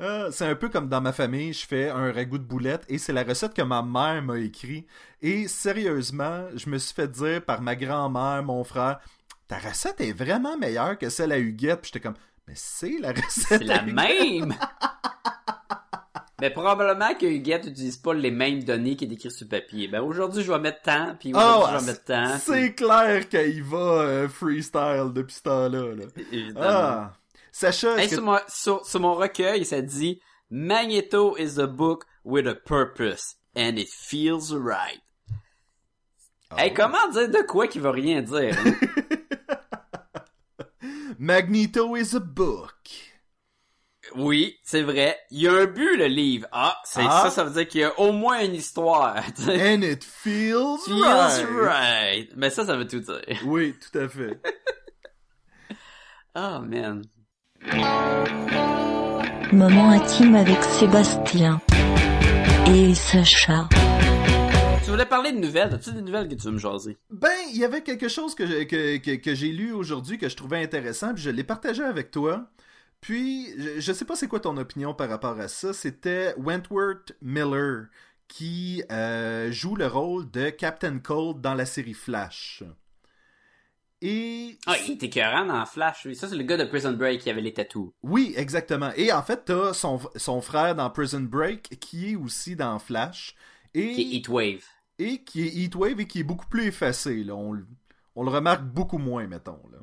Ah, 0.02 0.28
c'est 0.32 0.46
un 0.46 0.56
peu 0.56 0.70
comme 0.70 0.90
dans 0.90 1.00
ma 1.02 1.14
famille, 1.14 1.54
je 1.54 1.66
fais 1.66 1.90
un 1.90 2.12
ragoût 2.12 2.40
de 2.40 2.44
boulettes 2.44 2.86
et 2.90 2.98
c'est 2.98 3.14
la 3.14 3.24
recette 3.24 3.54
que 3.54 3.62
ma 3.62 3.82
mère 3.84 4.22
m'a 4.24 4.40
écrit. 4.40 4.88
Et 5.22 5.48
sérieusement, 5.48 6.46
je 6.56 6.70
me 6.70 6.78
suis 6.80 6.94
fait 6.96 7.08
dire 7.08 7.44
par 7.46 7.62
ma 7.62 7.76
grand-mère, 7.76 8.42
mon 8.44 8.64
frère, 8.64 9.00
ta 9.48 9.58
recette 9.60 10.02
est 10.02 10.14
vraiment 10.14 10.58
meilleure 10.58 10.98
que 10.98 11.10
celle 11.10 11.32
à 11.32 11.38
Huguette. 11.38 11.82
Puis 11.82 11.92
j'étais 11.94 12.04
comme, 12.08 12.18
mais 12.48 12.54
c'est 12.56 12.98
la 13.00 13.10
recette. 13.14 13.60
C'est 13.60 13.64
la 13.64 13.84
Huguette. 13.84 13.94
même! 13.96 14.56
Mais 16.40 16.50
probablement 16.50 17.14
que 17.14 17.28
Huguette 17.28 17.66
n'utilise 17.68 17.98
pas 17.98 18.16
les 18.16 18.32
mêmes 18.32 18.64
données 18.64 18.96
qui 18.96 19.06
est 19.06 19.12
écrit 19.14 19.30
sur 19.30 19.46
le 19.46 19.50
papier. 19.50 19.88
Ben 19.88 20.02
aujourd'hui 20.02 20.42
je 20.42 20.52
vais 20.52 20.58
mettre 20.58 20.82
tant, 20.82 21.16
puis 21.20 21.32
aujourd'hui 21.36 21.64
Oh, 21.64 21.68
je 21.72 21.78
vais 21.86 21.92
mettre 21.92 22.04
tant. 22.06 22.38
c'est 22.40 22.74
clair 22.74 23.30
qu'il 23.30 23.62
va 23.62 23.78
euh, 23.78 24.28
freestyle 24.28 25.12
depuis 25.14 25.36
ce 25.36 25.42
temps-là. 25.44 25.94
là. 25.96 26.04
évidemment. 26.32 26.66
Ah, 26.68 27.14
Sacha, 27.52 27.96
Hey, 27.98 28.06
est-ce 28.06 28.16
sur, 28.16 28.20
que... 28.22 28.26
mon, 28.26 28.40
sur, 28.48 28.86
sur 28.86 29.00
mon 29.00 29.14
recueil, 29.16 29.66
ça 29.66 29.82
dit 29.82 30.22
Magneto 30.50 31.36
is 31.38 31.60
a 31.60 31.68
book 31.68 32.06
with 32.24 32.48
a 32.48 32.56
purpose 32.56 33.36
and 33.56 33.78
it 33.78 33.90
feels 33.90 34.54
right. 34.54 35.02
Hey, 36.58 36.70
Oh. 36.72 36.74
comment 36.76 37.08
dire 37.12 37.30
de 37.30 37.42
quoi 37.46 37.68
qui 37.68 37.80
veut 37.80 37.90
rien 37.92 38.22
dire? 38.22 38.58
hein? 38.58 38.76
Magneto 41.20 41.96
is 41.96 42.14
a 42.16 42.20
book. 42.20 42.90
oui, 44.16 44.58
c'est 44.64 44.82
vrai. 44.82 45.18
Il 45.30 45.42
y 45.42 45.48
a 45.48 45.54
un 45.54 45.66
but 45.68 45.96
le 45.98 46.08
livre. 46.08 46.48
Ah, 46.52 46.78
c'est 46.84 47.02
Ah. 47.06 47.22
ça, 47.24 47.30
ça 47.32 47.44
veut 47.44 47.52
dire 47.52 47.68
qu'il 47.68 47.82
y 47.82 47.84
a 47.84 47.98
au 48.00 48.12
moins 48.12 48.44
une 48.44 48.56
histoire. 48.56 49.16
And 49.48 49.84
it 49.84 50.04
feels, 50.04 50.80
feels 50.86 51.02
right. 51.02 51.46
right. 51.50 52.30
Mais 52.36 52.50
ça, 52.50 52.66
ça 52.66 52.76
veut 52.76 52.88
tout 52.88 53.00
dire. 53.00 53.22
Oui, 53.46 53.76
tout 53.80 53.98
à 54.00 54.08
fait. 54.10 54.42
Oh 56.34 56.60
man. 56.62 57.04
Moment 59.54 59.92
intime 59.92 60.34
avec 60.36 60.64
Sébastien 60.64 61.62
et 62.68 62.96
Sacha. 62.96 63.70
Tu 64.84 64.90
voulais 64.90 65.06
parler 65.06 65.32
de 65.32 65.38
nouvelles. 65.38 65.72
As-tu 65.74 65.92
des 65.92 66.02
nouvelles 66.02 66.28
que 66.28 66.34
tu 66.34 66.48
veux 66.48 66.54
me 66.54 66.58
jaser? 66.58 66.98
Ben, 67.12 67.30
il 67.54 67.60
y 67.60 67.64
avait 67.64 67.84
quelque 67.84 68.08
chose 68.08 68.34
que, 68.34 68.64
que, 68.64 68.98
que, 68.98 69.16
que 69.16 69.36
j'ai 69.36 69.52
lu 69.52 69.74
aujourd'hui 69.74 70.18
que 70.18 70.28
je 70.28 70.36
trouvais 70.36 70.64
intéressant, 70.64 71.14
puis 71.14 71.22
je 71.22 71.30
l'ai 71.30 71.44
partagé 71.44 71.84
avec 71.84 72.10
toi. 72.10 72.50
Puis, 73.00 73.50
je, 73.58 73.80
je 73.80 73.94
sais 73.94 74.06
pas 74.06 74.16
c'est 74.16 74.28
quoi 74.28 74.40
ton 74.40 74.58
opinion 74.58 74.96
par 74.96 75.10
rapport 75.10 75.40
à 75.40 75.48
ça. 75.48 75.72
C'était 75.72 76.34
Wentworth 76.38 77.14
Miller 77.22 77.86
qui 78.28 78.82
euh, 78.92 79.52
joue 79.52 79.76
le 79.76 79.86
rôle 79.86 80.32
de 80.32 80.50
Captain 80.50 80.98
Cold 80.98 81.42
dans 81.42 81.54
la 81.54 81.66
série 81.66 81.94
Flash. 81.94 82.64
Et 84.02 84.58
Ah, 84.66 84.76
il 84.88 84.94
était 84.94 85.06
écœurant 85.08 85.46
dans 85.46 85.66
Flash. 85.66 86.08
Ça, 86.14 86.28
c'est 86.28 86.36
le 86.36 86.44
gars 86.44 86.58
de 86.58 86.66
Prison 86.66 86.92
Break 86.94 87.22
qui 87.22 87.30
avait 87.30 87.42
les 87.42 87.54
tatous. 87.54 87.92
oui, 88.04 88.34
exactement. 88.36 88.92
Et 88.96 89.12
en 89.14 89.22
fait, 89.22 89.46
t'as 89.46 89.74
son, 89.74 90.00
son 90.16 90.42
frère 90.42 90.76
dans 90.76 90.90
Prison 90.90 91.22
Break 91.22 91.78
qui 91.80 92.12
est 92.12 92.16
aussi 92.16 92.56
dans 92.56 92.80
Flash. 92.80 93.36
Et... 93.74 93.94
Qui 93.94 94.02
est 94.02 94.18
Heatwave. 94.18 94.64
et 95.00 95.24
qui 95.24 95.42
est 95.48 95.56
Heatwave 95.56 96.00
et 96.00 96.08
qui 96.08 96.20
est 96.20 96.24
beaucoup 96.24 96.48
plus 96.48 96.66
effacé. 96.66 97.24
Là. 97.24 97.36
On, 97.36 97.54
le- 97.54 97.68
on 98.16 98.24
le 98.24 98.30
remarque 98.32 98.64
beaucoup 98.64 98.98
moins, 98.98 99.28
mettons. 99.28 99.62
Là. 99.72 99.78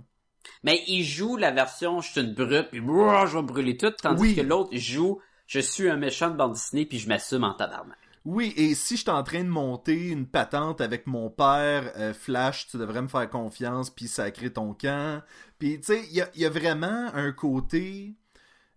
Mais 0.65 0.83
il 0.89 1.05
joue 1.05 1.37
la 1.37 1.51
version 1.53 2.01
je 2.01 2.11
suis 2.11 2.21
une 2.21 2.35
brute 2.35 2.69
puis 2.71 2.79
je 2.81 3.37
vais 3.37 3.43
brûler 3.43 3.77
tout, 3.77 3.91
tandis 3.91 4.21
Oui. 4.23 4.35
que 4.35 4.41
l'autre 4.41 4.71
joue 4.77 5.21
je 5.47 5.61
suis 5.61 5.89
un 5.89 5.97
méchant 5.97 6.31
de 6.31 6.37
bande 6.37 6.53
dessinée 6.55 6.85
puis 6.87 6.99
je 6.99 7.09
m'assume 7.09 7.45
en 7.45 7.55
tabarnak. 7.55 7.97
Oui, 8.25 8.53
et 8.57 8.75
si 8.75 8.97
je 8.97 9.03
suis 9.03 9.11
en 9.11 9.23
train 9.23 9.45
de 9.45 9.49
monter 9.49 10.09
une 10.09 10.27
patente 10.27 10.81
avec 10.81 11.07
mon 11.07 11.31
père, 11.31 11.93
euh, 11.97 12.13
Flash, 12.13 12.69
tu 12.69 12.77
devrais 12.77 13.03
me 13.03 13.09
faire 13.09 13.29
confiance, 13.31 13.91
puis 13.91 14.09
sacrer 14.09 14.53
ton 14.53 14.75
camp. 14.75 15.23
Puis, 15.59 15.81
tu 15.81 15.87
sais, 15.87 16.05
il 16.11 16.41
y 16.41 16.45
a, 16.45 16.51
vraiment 16.51 17.11
un 17.15 17.33
côté... 17.33 18.15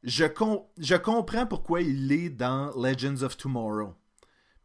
Je, 0.04 0.26
com- 0.26 0.64
je 0.80 0.96
comprends 0.96 1.46
pourquoi 1.46 1.82
il 1.82 2.12
est 2.12 2.30
dans 2.30 2.72
Legends 2.76 3.22
of 3.22 3.38
Tomorrow. 3.38 3.94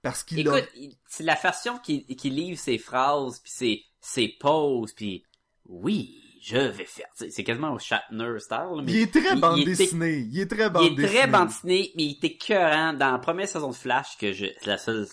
Parce 0.07 0.23
qu'il. 0.23 0.41
Écoute, 0.41 0.69
c'est 1.09 1.25
la 1.25 1.35
façon 1.35 1.79
qu'il 1.79 2.07
qu'il 2.07 2.37
livre 2.37 2.59
ses 2.59 2.79
phrases 2.79 3.41
puis 3.41 3.51
ses, 3.51 3.85
ses 4.01 4.29
poses 4.29 4.93
puis 4.93 5.25
oui, 5.69 6.17
je 6.49 6.57
vais 6.57 6.85
faire. 6.85 7.07
C'est 7.15 7.45
quasiment 7.45 7.73
au 7.73 7.79
Shatner 7.79 8.39
style. 8.39 8.57
là, 8.57 8.83
mais 8.85 8.93
Il 8.93 8.99
est 9.03 9.13
très 9.13 9.35
il- 9.35 9.41
bande 9.41 9.59
il 9.59 9.63
était- 9.69 9.85
dessinée. 9.85 10.19
Il 10.31 10.41
est 10.41 10.47
très 10.51 10.71
bande 10.71 10.85
Il 10.93 11.01
est 11.05 11.09
très 11.09 11.27
bande 11.27 11.49
dessinée, 11.49 11.93
mais 11.97 12.05
il 12.05 12.13
était 12.13 12.27
écœurant. 12.29 12.93
Dans 12.93 13.11
la 13.13 13.19
première 13.19 13.49
saison 13.49 13.71
de 13.71 13.75
Flash, 13.75 14.17
que 14.19 14.33
je, 14.33 14.47
c'est 14.61 14.67
la 14.67 14.79
seule 14.79 15.07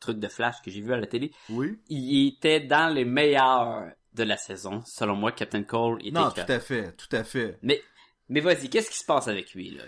truc 0.00 0.18
de 0.18 0.28
Flash 0.28 0.56
que 0.64 0.70
j'ai 0.70 0.80
vu 0.80 0.92
à 0.92 0.96
la 0.96 1.06
télé, 1.06 1.30
Oui. 1.50 1.78
il 1.88 2.28
était 2.34 2.60
dans 2.60 2.92
les 2.92 3.04
meilleurs 3.04 3.84
de 4.14 4.22
la 4.24 4.36
saison. 4.36 4.82
Selon 4.84 5.14
moi, 5.14 5.30
Captain 5.32 5.62
Cole 5.62 6.00
était 6.00 6.10
Non, 6.10 6.30
tout 6.30 6.40
à 6.46 6.58
fait, 6.60 6.92
tout 6.96 7.14
à 7.16 7.22
fait. 7.24 7.58
Mais, 7.62 7.80
mais 8.28 8.40
vas-y, 8.40 8.68
qu'est-ce 8.68 8.90
qui 8.90 8.98
se 8.98 9.04
passe 9.06 9.28
avec 9.28 9.54
lui, 9.54 9.70
là? 9.70 9.84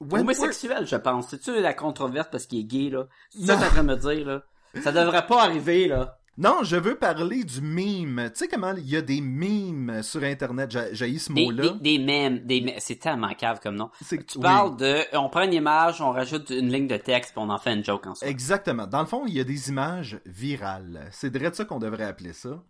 Wentworth- 0.00 0.20
Homosexuel, 0.20 0.86
je 0.86 0.96
pense. 0.96 1.28
C'est-tu 1.30 1.60
la 1.60 1.74
controverse 1.74 2.28
parce 2.30 2.46
qu'il 2.46 2.60
est 2.60 2.64
gay, 2.64 2.90
là? 2.90 3.06
C'est 3.30 3.46
ça 3.46 3.54
que 3.54 3.60
t'es 3.60 3.66
en 3.66 3.70
train 3.70 3.84
de 3.84 3.88
me 3.88 3.96
dire, 3.96 4.26
là? 4.26 4.42
Ça 4.82 4.92
devrait 4.92 5.26
pas 5.26 5.42
arriver, 5.44 5.88
là. 5.88 6.17
Non, 6.40 6.62
je 6.62 6.76
veux 6.76 6.94
parler 6.94 7.42
du 7.42 7.60
meme. 7.60 8.30
Tu 8.30 8.38
sais 8.38 8.48
comment 8.48 8.72
il 8.76 8.88
y 8.88 8.96
a 8.96 9.02
des 9.02 9.20
memes 9.20 10.04
sur 10.04 10.22
Internet, 10.22 10.70
j'ai 10.92 11.18
ce 11.18 11.32
mot-là. 11.32 11.70
des, 11.80 11.98
des 11.98 12.04
mèmes, 12.04 12.38
des 12.46 12.60
mè- 12.60 12.76
c'est 12.78 12.94
tellement 13.00 13.34
cave 13.34 13.58
comme 13.60 13.74
nom. 13.74 13.90
C'est- 14.00 14.24
Tu 14.24 14.38
oui. 14.38 14.44
parles 14.44 14.76
de, 14.76 14.98
on 15.16 15.28
prend 15.30 15.42
une 15.42 15.52
image, 15.52 16.00
on 16.00 16.12
rajoute 16.12 16.50
une 16.50 16.70
ligne 16.72 16.86
de 16.86 16.96
texte, 16.96 17.32
puis 17.32 17.42
on 17.44 17.50
en 17.50 17.58
fait 17.58 17.74
une 17.74 17.84
joke 17.84 18.06
ensemble. 18.06 18.30
Exactement. 18.30 18.86
Dans 18.86 19.00
le 19.00 19.06
fond, 19.06 19.24
il 19.26 19.34
y 19.34 19.40
a 19.40 19.44
des 19.44 19.68
images 19.68 20.20
virales. 20.26 21.08
C'est 21.10 21.30
de 21.30 21.54
ça 21.54 21.64
qu'on 21.64 21.80
devrait 21.80 22.04
appeler 22.04 22.32
ça. 22.32 22.62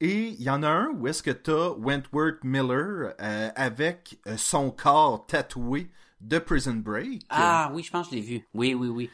Et 0.00 0.28
il 0.38 0.42
y 0.42 0.48
en 0.50 0.62
a 0.62 0.68
un 0.68 0.90
où 0.96 1.08
est-ce 1.08 1.24
que 1.24 1.32
t'as 1.32 1.70
Wentworth 1.76 2.44
Miller 2.44 3.14
euh, 3.20 3.48
avec 3.56 4.20
euh, 4.28 4.36
son 4.36 4.70
corps 4.70 5.26
tatoué 5.26 5.90
de 6.20 6.38
Prison 6.38 6.74
Break. 6.74 7.22
Ah 7.30 7.70
oui, 7.74 7.82
je 7.82 7.90
pense 7.90 8.08
que 8.08 8.14
je 8.14 8.20
l'ai 8.20 8.24
vu. 8.26 8.46
Oui, 8.54 8.74
oui, 8.74 8.86
oui. 8.88 9.10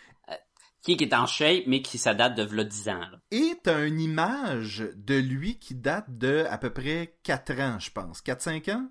Qui 0.84 0.92
est 0.92 1.14
en 1.14 1.26
shape, 1.26 1.64
mais 1.66 1.80
qui 1.80 1.96
ça 1.96 2.12
date 2.12 2.36
de 2.36 2.42
v'là 2.42 2.64
10 2.64 2.88
ans, 2.90 3.00
là. 3.00 3.18
Et 3.30 3.54
t'as 3.62 3.86
une 3.86 4.00
image 4.00 4.86
de 4.94 5.14
lui 5.14 5.58
qui 5.58 5.74
date 5.74 6.04
de 6.08 6.44
à 6.50 6.58
peu 6.58 6.70
près 6.70 7.16
4 7.22 7.60
ans, 7.60 7.78
je 7.78 7.90
pense. 7.90 8.20
4-5 8.20 8.70
ans? 8.72 8.88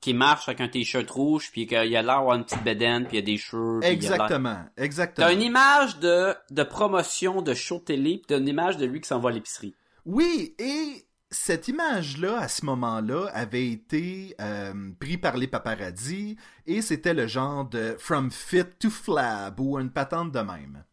Qui 0.00 0.14
marche 0.14 0.48
avec 0.48 0.60
un 0.60 0.68
t-shirt 0.68 1.10
rouge, 1.10 1.50
puis 1.50 1.66
qu'il 1.66 1.76
a 1.76 1.84
l'air 1.84 2.04
d'avoir 2.04 2.36
une 2.36 2.44
petite 2.44 2.62
bedaine, 2.62 3.04
puis 3.04 3.16
il 3.16 3.20
y 3.20 3.22
a 3.22 3.26
des 3.26 3.36
cheveux. 3.36 3.80
Exactement. 3.82 4.64
Exactement. 4.76 5.26
T'as 5.26 5.34
une 5.34 5.42
image 5.42 5.98
de, 5.98 6.34
de 6.50 6.62
promotion 6.62 7.42
de 7.42 7.52
show 7.52 7.80
télé, 7.80 8.18
puis 8.18 8.26
t'as 8.28 8.38
une 8.38 8.46
image 8.46 8.76
de 8.76 8.86
lui 8.86 9.00
qui 9.00 9.08
s'en 9.08 9.18
va 9.18 9.30
à 9.30 9.32
l'épicerie. 9.32 9.74
Oui, 10.06 10.54
et 10.60 11.08
cette 11.30 11.68
image-là, 11.68 12.38
à 12.38 12.48
ce 12.48 12.64
moment-là, 12.64 13.26
avait 13.34 13.68
été 13.68 14.34
euh, 14.40 14.72
pris 14.98 15.18
par 15.18 15.36
les 15.36 15.46
paparazzis 15.46 16.36
et 16.66 16.80
c'était 16.80 17.14
le 17.14 17.26
genre 17.26 17.68
de 17.68 17.96
From 17.98 18.30
Fit 18.30 18.64
to 18.78 18.88
Flab 18.88 19.60
ou 19.60 19.78
une 19.78 19.90
patente 19.90 20.32
de 20.32 20.40
même. 20.40 20.84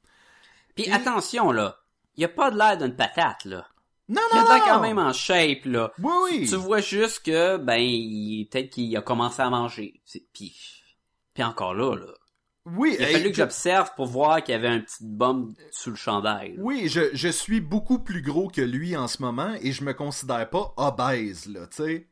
Puis 0.76 0.89
attention, 0.91 1.51
là. 1.51 1.78
Il 2.17 2.23
a 2.26 2.30
pas 2.30 2.51
de 2.51 2.57
l'air 2.57 2.78
d'une 2.78 2.95
patate, 2.95 3.45
là. 3.45 3.65
Non, 4.07 4.21
Il 4.34 4.38
non, 4.39 4.45
a 4.45 4.55
l'air 4.55 4.65
quand 4.65 4.80
même 4.82 4.99
en 4.99 5.11
shape, 5.13 5.65
là. 5.65 5.91
Oui, 5.99 6.11
oui. 6.23 6.47
Tu 6.47 6.55
vois 6.55 6.80
juste 6.82 7.23
que, 7.26 7.57
ben, 7.57 7.78
il- 7.78 8.47
peut-être 8.51 8.69
qu'il 8.69 8.95
a 8.95 9.01
commencé 9.01 9.41
à 9.41 9.49
manger. 9.49 9.99
C'est- 10.05 10.26
Puis, 10.34 10.55
puis 11.34 11.43
encore 11.43 11.73
là, 11.73 11.95
là. 11.95 12.05
Oui, 12.67 12.95
Il 12.97 13.03
a 13.05 13.09
hey, 13.09 13.13
fallu 13.17 13.30
que 13.32 13.38
j'observe 13.38 13.91
pour 13.95 14.07
voir 14.07 14.43
qu'il 14.43 14.53
y 14.53 14.55
avait 14.55 14.67
un 14.69 14.80
petit 14.80 15.03
bombe 15.03 15.53
sous 15.71 15.91
le 15.91 15.95
chandail. 15.95 16.55
là. 16.55 16.63
Oui, 16.63 16.88
je, 16.88 17.01
je 17.13 17.28
suis 17.28 17.61
beaucoup 17.61 17.99
plus 17.99 18.21
gros 18.23 18.47
que 18.47 18.61
lui 18.61 18.95
en 18.97 19.07
ce 19.07 19.21
moment 19.21 19.53
et 19.61 19.71
je 19.71 19.84
me 19.84 19.93
considère 19.93 20.49
pas 20.49 20.73
obèse, 20.78 21.47
là, 21.47 21.67
tu 21.67 21.78
sais. 21.84 22.07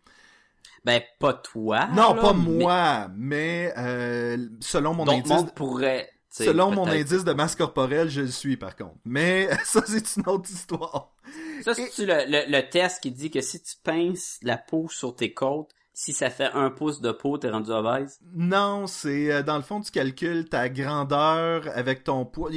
Ben, 0.86 1.01
pas 1.20 1.34
toi. 1.34 1.88
Non, 1.88 2.14
là, 2.14 2.22
pas 2.22 2.34
mais 2.34 2.39
moi, 2.64 3.07
mais 3.16 3.74
euh, 3.78 4.38
selon 4.59 4.93
mon 4.93 5.05
D'autres 5.05 5.18
indice... 5.20 5.32
mondes 5.32 5.53
pourraient. 5.55 6.09
Selon 6.34 6.71
mon 6.71 6.88
indice 6.88 7.23
de 7.23 7.34
masse 7.34 7.55
corporelle, 7.55 8.09
je 8.09 8.21
le 8.21 8.31
suis 8.31 8.57
par 8.57 8.75
contre. 8.75 8.97
Mais 9.05 9.49
ça, 9.65 9.84
c'est 9.86 10.15
une 10.17 10.27
autre 10.27 10.49
histoire. 10.49 11.13
Ça, 11.61 11.73
c'est 11.75 11.91
le, 11.99 12.25
le, 12.27 12.51
le 12.51 12.69
test 12.69 13.01
qui 13.03 13.11
dit 13.11 13.29
que 13.29 13.41
si 13.41 13.61
tu 13.61 13.75
pinces 13.84 14.39
la 14.41 14.57
peau 14.57 14.88
sur 14.89 15.15
tes 15.15 15.34
côtes, 15.34 15.69
si 15.93 16.11
ça 16.11 16.31
fait 16.31 16.49
un 16.53 16.71
pouce 16.71 17.01
de 17.01 17.11
peau, 17.11 17.38
t'es 17.38 17.51
rendu 17.51 17.69
obèse? 17.69 18.19
Non, 18.34 18.88
c'est 18.88 19.31
euh, 19.31 19.43
dans 19.43 19.57
le 19.57 19.61
fond, 19.61 19.79
tu 19.79 19.91
calcules 19.91 20.49
ta 20.49 20.69
grandeur 20.69 21.65
avec 21.75 22.03
ton 22.03 22.25
poids. 22.25 22.49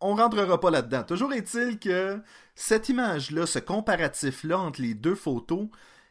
On 0.00 0.14
rentrera 0.14 0.58
pas 0.58 0.70
là-dedans. 0.70 1.02
Toujours 1.04 1.34
est-il 1.34 1.78
que 1.78 2.18
cette 2.54 2.88
image-là, 2.88 3.44
ce 3.44 3.58
comparatif-là 3.58 4.58
entre 4.58 4.80
les 4.80 4.94
deux 4.94 5.14
photos, 5.14 5.68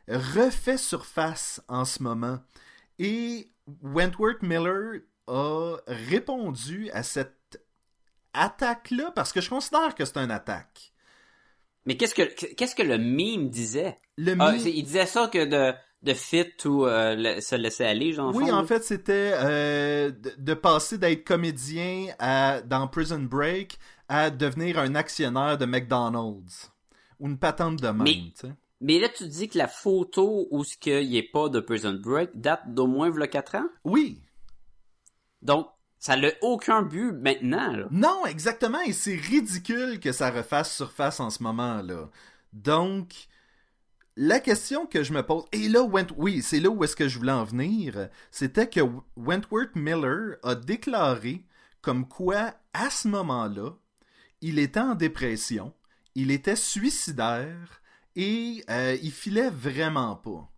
refait 0.07 0.77
surface 0.77 1.61
en 1.67 1.85
ce 1.85 2.03
moment. 2.03 2.37
Et 2.99 3.49
Wentworth 3.81 4.43
Miller 4.43 5.01
a 5.27 5.77
répondu 5.87 6.89
à 6.91 7.03
cette 7.03 7.61
attaque-là, 8.33 9.11
parce 9.15 9.31
que 9.31 9.41
je 9.41 9.49
considère 9.49 9.95
que 9.95 10.05
c'est 10.05 10.17
une 10.17 10.31
attaque. 10.31 10.91
Mais 11.85 11.97
qu'est-ce 11.97 12.15
que 12.15 12.23
qu'est-ce 12.23 12.75
que 12.75 12.83
le 12.83 12.97
meme 12.97 13.49
disait? 13.49 13.97
Le 14.17 14.35
Ah, 14.39 14.53
mi- 14.53 14.59
c'est- 14.59 14.71
il 14.71 14.83
disait 14.83 15.05
ça 15.05 15.27
que 15.27 15.45
de, 15.45 15.73
de 16.01 16.13
fit 16.13 16.51
ou 16.65 16.85
euh, 16.85 17.15
le- 17.15 17.41
se 17.41 17.55
laisser 17.55 17.85
aller, 17.85 18.11
genre. 18.11 18.33
Oui, 18.35 18.45
fond, 18.47 18.53
en 18.53 18.61
là. 18.61 18.67
fait, 18.67 18.83
c'était 18.83 19.31
euh, 19.35 20.09
de, 20.11 20.33
de 20.37 20.53
passer 20.55 20.97
d'être 20.97 21.23
comédien 21.23 22.07
à, 22.19 22.61
dans 22.61 22.87
Prison 22.87 23.19
Break 23.19 23.77
à 24.09 24.29
devenir 24.31 24.79
un 24.79 24.95
actionnaire 24.95 25.57
de 25.57 25.65
McDonald's. 25.65 26.71
Ou 27.19 27.27
une 27.27 27.37
patente 27.37 27.77
de 27.81 27.87
même, 27.87 28.31
Mais- 28.81 28.99
là, 28.99 29.07
tu 29.07 29.25
dis 29.27 29.47
que 29.47 29.57
la 29.57 29.67
photo 29.69 30.47
où 30.51 30.63
ce 30.63 30.75
qu'il 30.77 31.07
n'y 31.07 31.17
est 31.17 31.31
pas 31.31 31.47
de 31.49 31.59
Prison 31.61 31.93
Break 31.93 32.31
date 32.33 32.73
d'au 32.73 32.87
moins 32.87 33.09
v'là 33.09 33.27
4 33.27 33.55
ans? 33.55 33.67
Oui. 33.85 34.21
Donc, 35.45 35.67
ça 35.99 36.17
n'a 36.17 36.29
aucun 36.41 36.81
but 36.81 37.11
maintenant, 37.13 37.71
là. 37.71 37.87
Non, 37.91 38.25
exactement, 38.25 38.81
et 38.81 38.93
c'est 38.93 39.15
ridicule 39.15 39.99
que 39.99 40.11
ça 40.11 40.29
refasse 40.31 40.75
surface 40.75 41.19
en 41.19 41.29
ce 41.29 41.41
moment-là. 41.43 42.09
Donc, 42.53 43.27
la 44.17 44.39
question 44.39 44.85
que 44.85 45.03
je 45.03 45.13
me 45.13 45.23
pose, 45.23 45.45
et 45.51 45.69
là, 45.69 45.83
Went- 45.83 46.13
oui, 46.17 46.41
c'est 46.41 46.59
là 46.59 46.69
où 46.69 46.83
est-ce 46.83 46.95
que 46.95 47.07
je 47.07 47.17
voulais 47.17 47.31
en 47.31 47.43
venir, 47.43 48.09
c'était 48.31 48.69
que 48.69 48.81
Wentworth 49.15 49.75
Miller 49.75 50.37
a 50.43 50.55
déclaré 50.55 51.45
comme 51.81 52.07
quoi, 52.07 52.55
à 52.73 52.89
ce 52.89 53.07
moment-là, 53.07 53.71
il 54.41 54.57
était 54.57 54.79
en 54.79 54.95
dépression, 54.95 55.73
il 56.15 56.31
était 56.31 56.55
suicidaire, 56.55 57.81
et 58.15 58.63
euh, 58.69 58.97
il 59.03 59.11
filait 59.11 59.49
vraiment 59.49 60.15
pas. 60.15 60.49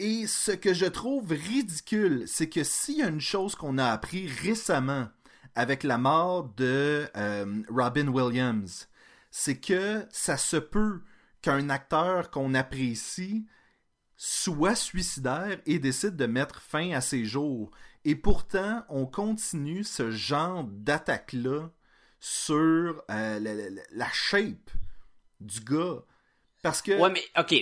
Et 0.00 0.26
ce 0.26 0.50
que 0.52 0.74
je 0.74 0.86
trouve 0.86 1.30
ridicule, 1.30 2.24
c'est 2.26 2.48
que 2.48 2.64
s'il 2.64 2.98
y 2.98 3.02
a 3.02 3.08
une 3.08 3.20
chose 3.20 3.54
qu'on 3.54 3.78
a 3.78 3.86
appris 3.86 4.26
récemment 4.26 5.08
avec 5.54 5.84
la 5.84 5.98
mort 5.98 6.52
de 6.56 7.08
euh, 7.16 7.62
Robin 7.68 8.08
Williams, 8.08 8.88
c'est 9.30 9.60
que 9.60 10.04
ça 10.10 10.36
se 10.36 10.56
peut 10.56 11.00
qu'un 11.42 11.68
acteur 11.70 12.30
qu'on 12.30 12.54
apprécie 12.54 13.46
soit 14.16 14.74
suicidaire 14.74 15.60
et 15.66 15.78
décide 15.78 16.16
de 16.16 16.26
mettre 16.26 16.60
fin 16.60 16.90
à 16.92 17.00
ses 17.00 17.24
jours. 17.24 17.70
Et 18.04 18.16
pourtant, 18.16 18.84
on 18.88 19.06
continue 19.06 19.84
ce 19.84 20.10
genre 20.10 20.64
d'attaque-là 20.64 21.70
sur 22.20 23.02
euh, 23.10 23.38
la, 23.38 23.54
la- 23.92 24.12
shape 24.12 24.70
du 25.40 25.60
gars. 25.60 26.02
Parce 26.62 26.80
que... 26.82 26.98
Ouais, 26.98 27.10
mais, 27.10 27.22
ok. 27.38 27.54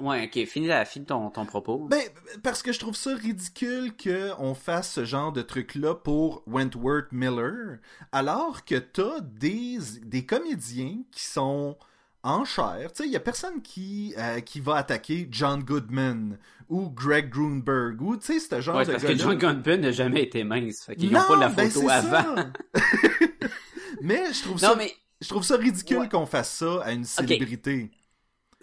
Ouais, 0.00 0.24
ok, 0.24 0.44
finis, 0.46 0.66
la, 0.66 0.84
finis 0.84 1.06
ton, 1.06 1.30
ton 1.30 1.46
propos. 1.46 1.86
Ben, 1.88 2.02
parce 2.42 2.62
que 2.62 2.72
je 2.72 2.80
trouve 2.80 2.96
ça 2.96 3.14
ridicule 3.14 3.92
qu'on 3.96 4.54
fasse 4.54 4.90
ce 4.92 5.04
genre 5.04 5.32
de 5.32 5.40
truc-là 5.40 5.94
pour 5.94 6.42
Wentworth 6.48 7.12
Miller, 7.12 7.78
alors 8.10 8.64
que 8.64 8.74
t'as 8.74 9.20
des, 9.20 9.78
des 10.02 10.26
comédiens 10.26 10.98
qui 11.12 11.22
sont 11.22 11.76
en 12.24 12.44
chair. 12.44 12.90
Tu 12.92 13.02
sais, 13.02 13.08
il 13.08 13.12
y 13.12 13.16
a 13.16 13.20
personne 13.20 13.62
qui, 13.62 14.14
euh, 14.18 14.40
qui 14.40 14.58
va 14.58 14.76
attaquer 14.76 15.28
John 15.30 15.62
Goodman 15.62 16.38
ou 16.68 16.90
Greg 16.90 17.28
Grunberg 17.30 18.00
ou, 18.02 18.16
tu 18.16 18.26
sais, 18.26 18.40
ce 18.40 18.60
genre 18.60 18.76
ouais, 18.76 18.86
de 18.86 18.92
parce 18.92 19.04
que 19.04 19.14
John 19.14 19.36
Gunn 19.38 19.62
n'a 19.80 19.92
jamais 19.92 20.22
été 20.22 20.42
mince. 20.42 20.84
Fait 20.86 20.96
qu'ils 20.96 21.12
non, 21.12 21.20
n'ont 21.20 21.26
pas 21.28 21.36
la 21.36 21.48
ben, 21.50 21.70
photo 21.70 21.88
avant. 21.88 22.34
mais 24.02 24.32
je 24.32 24.42
trouve 24.42 24.54
Non, 24.54 24.70
ça... 24.70 24.74
mais 24.76 24.92
Je 25.20 25.28
trouve 25.28 25.44
ça 25.44 25.56
ridicule 25.56 25.98
Ouais. 25.98 26.08
qu'on 26.08 26.26
fasse 26.26 26.50
ça 26.50 26.82
à 26.82 26.92
une 26.92 27.04
célébrité. 27.04 27.90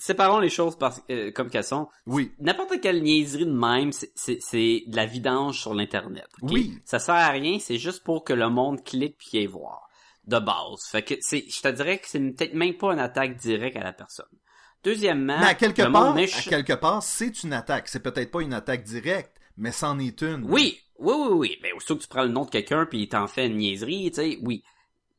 Séparons 0.01 0.39
les 0.39 0.49
choses 0.49 0.75
par, 0.77 0.95
euh, 1.09 1.31
comme 1.31 1.49
qu'elles 1.49 1.63
sont. 1.63 1.87
Oui. 2.07 2.31
N'importe 2.39 2.81
quelle 2.81 3.01
niaiserie 3.03 3.45
de 3.45 3.51
même, 3.51 3.91
c'est- 3.91 4.09
de 4.87 4.95
la 4.95 5.05
vidange 5.05 5.59
sur 5.61 5.73
l'Internet. 5.73 6.27
Oui. 6.41 6.73
Ça 6.85 6.99
sert 6.99 7.15
à 7.15 7.29
rien, 7.29 7.59
c'est 7.59 7.77
juste 7.77 8.03
pour 8.03 8.23
que 8.23 8.33
le 8.33 8.49
monde 8.49 8.83
clique 8.83 9.17
puis 9.17 9.37
aille 9.37 9.45
voir. 9.45 9.87
De 10.27 10.37
base. 10.39 10.85
Fait 10.91 11.01
que 11.01 11.15
c'est, 11.19 11.45
je 11.49 11.61
te 11.61 11.67
dirais 11.67 11.97
que 11.99 12.07
c'est 12.07 12.19
peut-être 12.19 12.53
même 12.53 12.75
pas 12.75 12.93
une 12.93 12.99
attaque 12.99 13.37
directe 13.37 13.75
à 13.77 13.83
la 13.83 13.91
personne. 13.93 14.25
Deuxièmement, 14.83 15.39
Mais 15.39 15.47
à 15.47 15.53
quelque 15.55 15.83
part, 15.91 16.15
à 16.17 16.25
quelque 16.25 16.73
part, 16.73 17.03
c'est 17.03 17.43
une 17.43 17.53
attaque. 17.53 17.87
C'est 17.87 18.01
peut-être 18.01 18.31
pas 18.31 18.41
une 18.41 18.53
attaque 18.53 18.83
directe, 18.83 19.31
mais 19.57 19.71
c'en 19.71 19.99
est 19.99 20.21
une. 20.23 20.43
Oui, 20.49 20.79
oui, 20.99 21.13
oui, 21.17 21.27
oui. 21.33 21.59
Mais 21.61 21.71
aussitôt 21.73 21.95
que 21.97 22.01
tu 22.01 22.07
prends 22.07 22.23
le 22.23 22.29
nom 22.29 22.45
de 22.45 22.49
quelqu'un 22.49 22.85
puis 22.87 23.01
il 23.03 23.07
t'en 23.09 23.27
fait 23.27 23.45
une 23.47 23.57
niaiserie, 23.57 24.09
tu 24.11 24.15
sais, 24.15 24.37
oui. 24.41 24.63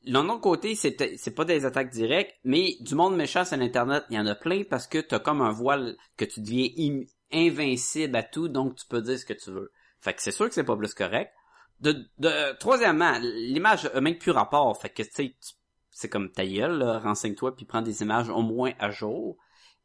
D'un 0.07 0.29
autre 0.29 0.41
côté, 0.41 0.75
c'est 0.75 1.35
pas 1.35 1.45
des 1.45 1.65
attaques 1.65 1.91
directes, 1.91 2.35
mais 2.45 2.77
du 2.81 2.95
monde 2.95 3.17
méchant 3.17 3.45
sur 3.45 3.59
Internet, 3.61 4.05
il 4.11 4.17
y 4.17 4.19
en 4.19 4.27
a 4.27 4.35
plein 4.35 4.65
parce 4.65 4.87
que 4.87 4.99
t'as 4.99 5.21
comme 5.21 5.43
un 5.43 5.53
voile 5.53 5.97
que 6.17 6.25
tu 6.25 6.41
deviens 6.41 6.69
invincible 7.33 8.17
à 8.17 8.23
tout, 8.23 8.49
donc 8.49 8.77
tu 8.77 8.87
peux 8.87 9.01
dire 9.01 9.19
ce 9.19 9.25
que 9.25 9.33
tu 9.33 9.51
veux. 9.51 9.71
Fait 10.01 10.13
que 10.15 10.21
c'est 10.23 10.33
sûr 10.33 10.49
que 10.49 10.55
c'est 10.55 10.65
pas 10.65 10.77
plus 10.77 10.93
correct. 10.95 11.33
De, 11.81 12.05
de, 12.19 12.57
troisièmement, 12.59 13.19
l'image 13.21 13.87
a 13.95 14.01
même 14.01 14.19
plus 14.19 14.33
rapport. 14.33 14.77
Fait 14.81 14.91
que, 14.91 15.03
tu 15.03 15.37
c'est 15.91 16.09
comme 16.09 16.31
ta 16.33 16.45
gueule, 16.47 16.79
là, 16.79 16.99
renseigne-toi 16.99 17.55
puis 17.55 17.65
prends 17.65 17.83
des 17.83 18.03
images 18.03 18.29
au 18.29 18.43
moins 18.43 18.73
à 18.79 18.91
jour. 18.91 19.37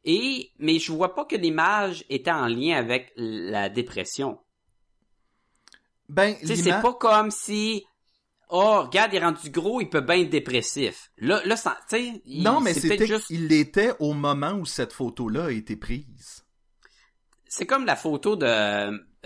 Et, 0.04 0.52
mais 0.58 0.78
je 0.78 0.90
vois 0.92 1.14
pas 1.14 1.24
que 1.24 1.36
l'image 1.36 2.04
était 2.08 2.30
en 2.30 2.46
lien 2.46 2.76
avec 2.76 3.12
la 3.16 3.68
dépression. 3.68 4.38
Ben, 6.08 6.34
Tu 6.40 6.46
sais, 6.46 6.54
l'ima- 6.54 6.76
c'est 6.76 6.82
pas 6.82 6.94
comme 6.94 7.30
si, 7.30 7.84
oh, 8.50 8.82
regarde, 8.82 9.12
il 9.12 9.16
est 9.16 9.24
rendu 9.24 9.50
gros, 9.50 9.80
il 9.80 9.88
peut 9.88 10.00
bien 10.00 10.20
être 10.20 10.30
dépressif. 10.30 11.10
Là, 11.18 11.40
là, 11.44 11.56
ça- 11.56 11.78
tu 11.88 11.96
Non, 12.26 12.60
mais 12.60 12.74
c'est 12.74 12.80
c'était 12.88 13.06
juste, 13.06 13.26
il 13.30 13.48
l'était 13.48 13.92
au 14.00 14.12
moment 14.14 14.52
où 14.52 14.64
cette 14.66 14.92
photo-là 14.92 15.46
a 15.46 15.50
été 15.50 15.76
prise. 15.76 16.44
c'est 17.46 17.66
comme 17.66 17.86
la 17.86 17.96
photo 17.96 18.36
de 18.36 18.46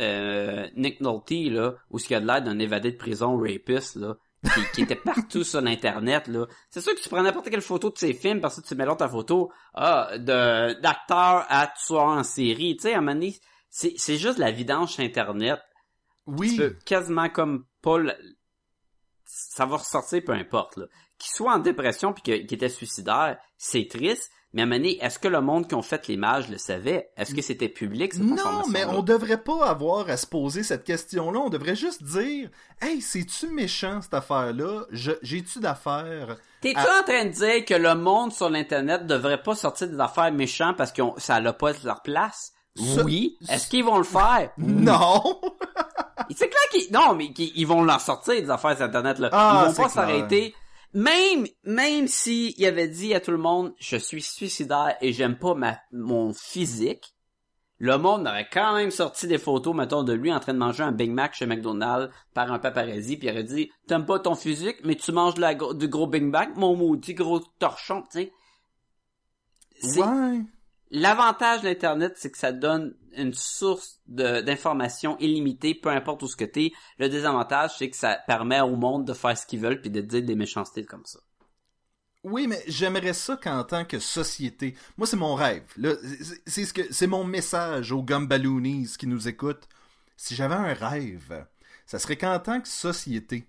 euh, 0.00 0.68
Nick 0.76 1.00
Nolte, 1.00 1.30
là, 1.30 1.74
où 1.90 1.98
il 1.98 2.10
y 2.10 2.14
a 2.14 2.20
de 2.20 2.26
l'air 2.26 2.42
d'un 2.42 2.58
évadé 2.58 2.92
de 2.92 2.96
prison 2.96 3.36
rapiste, 3.38 3.96
là, 3.96 4.16
qui, 4.54 4.60
qui 4.74 4.82
était 4.82 4.96
partout 5.04 5.44
sur 5.44 5.60
l'internet, 5.60 6.28
là. 6.28 6.46
C'est 6.70 6.80
sûr 6.80 6.94
que 6.94 7.00
tu 7.00 7.08
prends 7.08 7.22
n'importe 7.22 7.50
quelle 7.50 7.60
photo 7.62 7.90
de 7.90 7.98
ses 7.98 8.14
films, 8.14 8.40
parce 8.40 8.60
que 8.60 8.66
tu 8.66 8.74
mets 8.74 8.84
l'autre 8.86 9.08
photo, 9.08 9.50
ah, 9.74 10.16
de, 10.18 10.80
d'acteur 10.80 11.44
à 11.48 11.72
tueur 11.86 12.04
en 12.04 12.22
série, 12.22 12.76
tu 12.76 12.82
sais, 12.82 12.94
à 12.94 12.98
un 12.98 13.00
moment 13.02 13.20
c'est, 13.74 14.16
juste 14.18 14.38
la 14.38 14.50
vidange 14.50 14.98
internet. 15.00 15.58
Oui. 16.26 16.50
tu 16.50 16.56
peux 16.58 16.76
quasiment 16.86 17.28
comme 17.28 17.64
pas 17.82 17.98
le- 17.98 18.14
ça 19.32 19.66
va 19.66 19.76
ressortir 19.76 20.22
peu 20.24 20.32
importe 20.32 20.76
là. 20.76 20.86
Qu'il 21.18 21.30
soit 21.32 21.54
en 21.54 21.58
dépression 21.58 22.12
puis 22.12 22.22
qu'il 22.22 22.52
était 22.52 22.68
suicidaire, 22.68 23.38
c'est 23.56 23.88
triste, 23.88 24.30
mais 24.52 24.62
à 24.62 24.66
donné, 24.66 25.02
est-ce 25.02 25.18
que 25.18 25.28
le 25.28 25.40
monde 25.40 25.66
qui 25.66 25.74
ont 25.74 25.82
fait 25.82 26.08
l'image 26.08 26.50
le 26.50 26.58
savait? 26.58 27.10
Est-ce 27.16 27.34
que 27.34 27.40
c'était 27.40 27.70
public 27.70 28.12
cette 28.12 28.22
Non, 28.22 28.64
mais 28.68 28.84
on 28.84 29.02
devrait 29.02 29.42
pas 29.42 29.66
avoir 29.66 30.10
à 30.10 30.18
se 30.18 30.26
poser 30.26 30.62
cette 30.62 30.84
question-là. 30.84 31.38
On 31.38 31.48
devrait 31.48 31.76
juste 31.76 32.02
dire 32.02 32.50
Hey, 32.80 33.00
c'est-tu 33.00 33.46
méchant 33.48 34.02
cette 34.02 34.12
affaire-là? 34.12 34.84
J'ai-tu 34.90 35.60
d'affaires 35.60 36.36
T'es-tu 36.60 36.78
en 36.78 37.02
train 37.04 37.24
de 37.24 37.30
dire 37.30 37.64
que 37.64 37.74
le 37.74 37.94
monde 37.94 38.32
sur 38.32 38.50
l'internet 38.50 39.06
devrait 39.06 39.42
pas 39.42 39.54
sortir 39.54 39.88
des 39.88 40.00
affaires 40.00 40.32
méchantes 40.32 40.76
parce 40.76 40.92
que 40.92 41.02
ça 41.16 41.40
n'a 41.40 41.52
pas 41.54 41.72
leur 41.82 42.02
place? 42.02 42.52
Oui. 43.04 43.38
Est-ce 43.48 43.68
qu'ils 43.68 43.84
vont 43.84 43.98
le 43.98 44.04
faire? 44.04 44.50
Non 44.58 45.40
C'est 46.30 46.48
clair 46.48 46.62
qu'ils, 46.70 46.92
non, 46.92 47.14
mais 47.14 47.32
qu'ils 47.32 47.52
ils 47.56 47.66
vont 47.66 47.82
leur 47.82 48.00
sortir 48.00 48.34
des 48.34 48.50
affaires 48.50 48.80
Internet, 48.80 49.18
là. 49.18 49.28
Ah, 49.32 49.64
ils 49.64 49.68
vont 49.68 49.82
pas 49.82 49.88
s'arrêter. 49.88 50.54
Même, 50.94 51.46
même 51.64 52.06
si 52.06 52.54
il 52.58 52.66
avait 52.66 52.88
dit 52.88 53.14
à 53.14 53.20
tout 53.20 53.30
le 53.30 53.38
monde, 53.38 53.72
je 53.78 53.96
suis 53.96 54.20
suicidaire 54.20 54.96
et 55.00 55.12
j'aime 55.12 55.38
pas 55.38 55.54
ma, 55.54 55.78
mon 55.90 56.34
physique, 56.34 57.14
le 57.78 57.98
monde 57.98 58.28
aurait 58.28 58.48
quand 58.48 58.76
même 58.76 58.90
sorti 58.92 59.26
des 59.26 59.38
photos, 59.38 59.74
mettons, 59.74 60.04
de 60.04 60.12
lui 60.12 60.32
en 60.32 60.38
train 60.38 60.52
de 60.54 60.58
manger 60.58 60.84
un 60.84 60.92
Big 60.92 61.10
Mac 61.10 61.34
chez 61.34 61.46
McDonald's 61.46 62.14
par 62.32 62.52
un 62.52 62.58
paparazzi, 62.58 63.16
puis 63.16 63.26
il 63.26 63.30
aurait 63.32 63.42
dit, 63.42 63.72
t'aimes 63.88 64.06
pas 64.06 64.20
ton 64.20 64.36
physique, 64.36 64.76
mais 64.84 64.94
tu 64.94 65.10
manges 65.10 65.36
la, 65.38 65.54
du 65.54 65.88
gros 65.88 66.06
Big 66.06 66.22
Mac, 66.22 66.56
mon 66.56 66.76
maudit 66.76 67.14
gros 67.14 67.40
torchon, 67.58 68.02
tu 68.12 68.30
sais. 69.82 69.98
Ouais. 69.98 70.42
L'avantage 70.94 71.62
de 71.62 71.68
l'Internet, 71.68 72.12
c'est 72.16 72.30
que 72.30 72.36
ça 72.36 72.52
donne 72.52 72.94
une 73.16 73.32
source 73.32 74.02
d'informations 74.06 75.16
illimitée, 75.20 75.74
peu 75.74 75.88
importe 75.88 76.22
où 76.22 76.28
ce 76.28 76.36
que 76.36 76.44
t'es. 76.44 76.72
Le 76.98 77.08
désavantage, 77.08 77.70
c'est 77.78 77.88
que 77.88 77.96
ça 77.96 78.18
permet 78.26 78.60
au 78.60 78.76
monde 78.76 79.06
de 79.06 79.14
faire 79.14 79.36
ce 79.36 79.46
qu'ils 79.46 79.60
veulent 79.60 79.80
puis 79.80 79.88
de 79.88 80.02
dire 80.02 80.22
des 80.22 80.34
méchancetés 80.34 80.84
comme 80.84 81.06
ça. 81.06 81.18
Oui, 82.24 82.46
mais 82.46 82.62
j'aimerais 82.68 83.14
ça 83.14 83.38
qu'en 83.42 83.64
tant 83.64 83.86
que 83.86 83.98
société, 83.98 84.76
moi 84.98 85.06
c'est 85.06 85.16
mon 85.16 85.34
rêve. 85.34 85.64
C'est 86.46 86.66
ce 86.66 86.74
que 86.74 86.92
c'est 86.92 87.06
mon 87.06 87.24
message 87.24 87.90
aux 87.90 88.02
Gumballoonies 88.02 88.94
qui 88.98 89.06
nous 89.06 89.28
écoutent. 89.28 89.66
Si 90.18 90.34
j'avais 90.34 90.54
un 90.54 90.74
rêve, 90.74 91.46
ça 91.86 91.98
serait 91.98 92.18
qu'en 92.18 92.38
tant 92.38 92.60
que 92.60 92.68
société, 92.68 93.48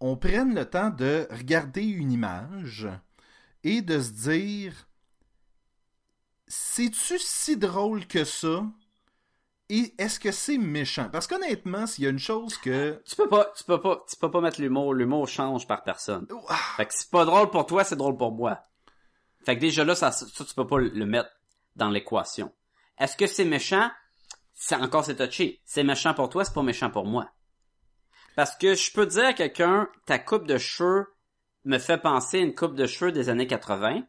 on 0.00 0.16
prenne 0.16 0.54
le 0.54 0.64
temps 0.64 0.90
de 0.90 1.28
regarder 1.30 1.84
une 1.84 2.10
image 2.10 2.88
et 3.64 3.82
de 3.82 4.00
se 4.00 4.10
dire 4.10 4.72
c'est-tu 6.50 7.18
si 7.20 7.56
drôle 7.56 8.06
que 8.06 8.24
ça? 8.24 8.64
Et 9.68 9.94
est-ce 9.98 10.18
que 10.18 10.32
c'est 10.32 10.58
méchant? 10.58 11.08
Parce 11.08 11.28
qu'honnêtement, 11.28 11.86
s'il 11.86 12.02
y 12.02 12.06
a 12.08 12.10
une 12.10 12.18
chose 12.18 12.58
que... 12.58 13.00
Tu 13.06 13.14
peux 13.14 13.28
pas, 13.28 13.52
tu 13.56 13.62
peux 13.62 13.80
pas, 13.80 14.04
tu 14.08 14.16
peux 14.16 14.32
pas 14.32 14.40
mettre 14.40 14.60
l'humour. 14.60 14.92
L'humour 14.92 15.28
change 15.28 15.68
par 15.68 15.84
personne. 15.84 16.26
Fait 16.76 16.86
que 16.86 16.92
c'est 16.92 17.08
pas 17.08 17.24
drôle 17.24 17.50
pour 17.50 17.66
toi, 17.66 17.84
c'est 17.84 17.94
drôle 17.94 18.16
pour 18.16 18.32
moi. 18.32 18.58
Fait 19.46 19.54
que 19.54 19.60
déjà 19.60 19.84
là, 19.84 19.94
ça, 19.94 20.10
ça 20.10 20.26
tu 20.26 20.54
peux 20.54 20.66
pas 20.66 20.78
le 20.78 21.06
mettre 21.06 21.30
dans 21.76 21.88
l'équation. 21.88 22.52
Est-ce 22.98 23.16
que 23.16 23.28
c'est 23.28 23.44
méchant? 23.44 23.88
C'est 24.52 24.74
encore 24.74 25.04
c'est 25.04 25.24
touché. 25.24 25.62
C'est 25.64 25.84
méchant 25.84 26.14
pour 26.14 26.28
toi, 26.30 26.44
c'est 26.44 26.52
pas 26.52 26.64
méchant 26.64 26.90
pour 26.90 27.06
moi. 27.06 27.30
Parce 28.34 28.56
que 28.56 28.74
je 28.74 28.92
peux 28.92 29.06
dire 29.06 29.26
à 29.26 29.32
quelqu'un, 29.34 29.88
ta 30.04 30.18
coupe 30.18 30.48
de 30.48 30.58
cheveux 30.58 31.06
me 31.64 31.78
fait 31.78 31.98
penser 31.98 32.38
à 32.38 32.42
une 32.42 32.56
coupe 32.56 32.74
de 32.74 32.86
cheveux 32.86 33.12
des 33.12 33.28
années 33.28 33.46
80. 33.46 34.02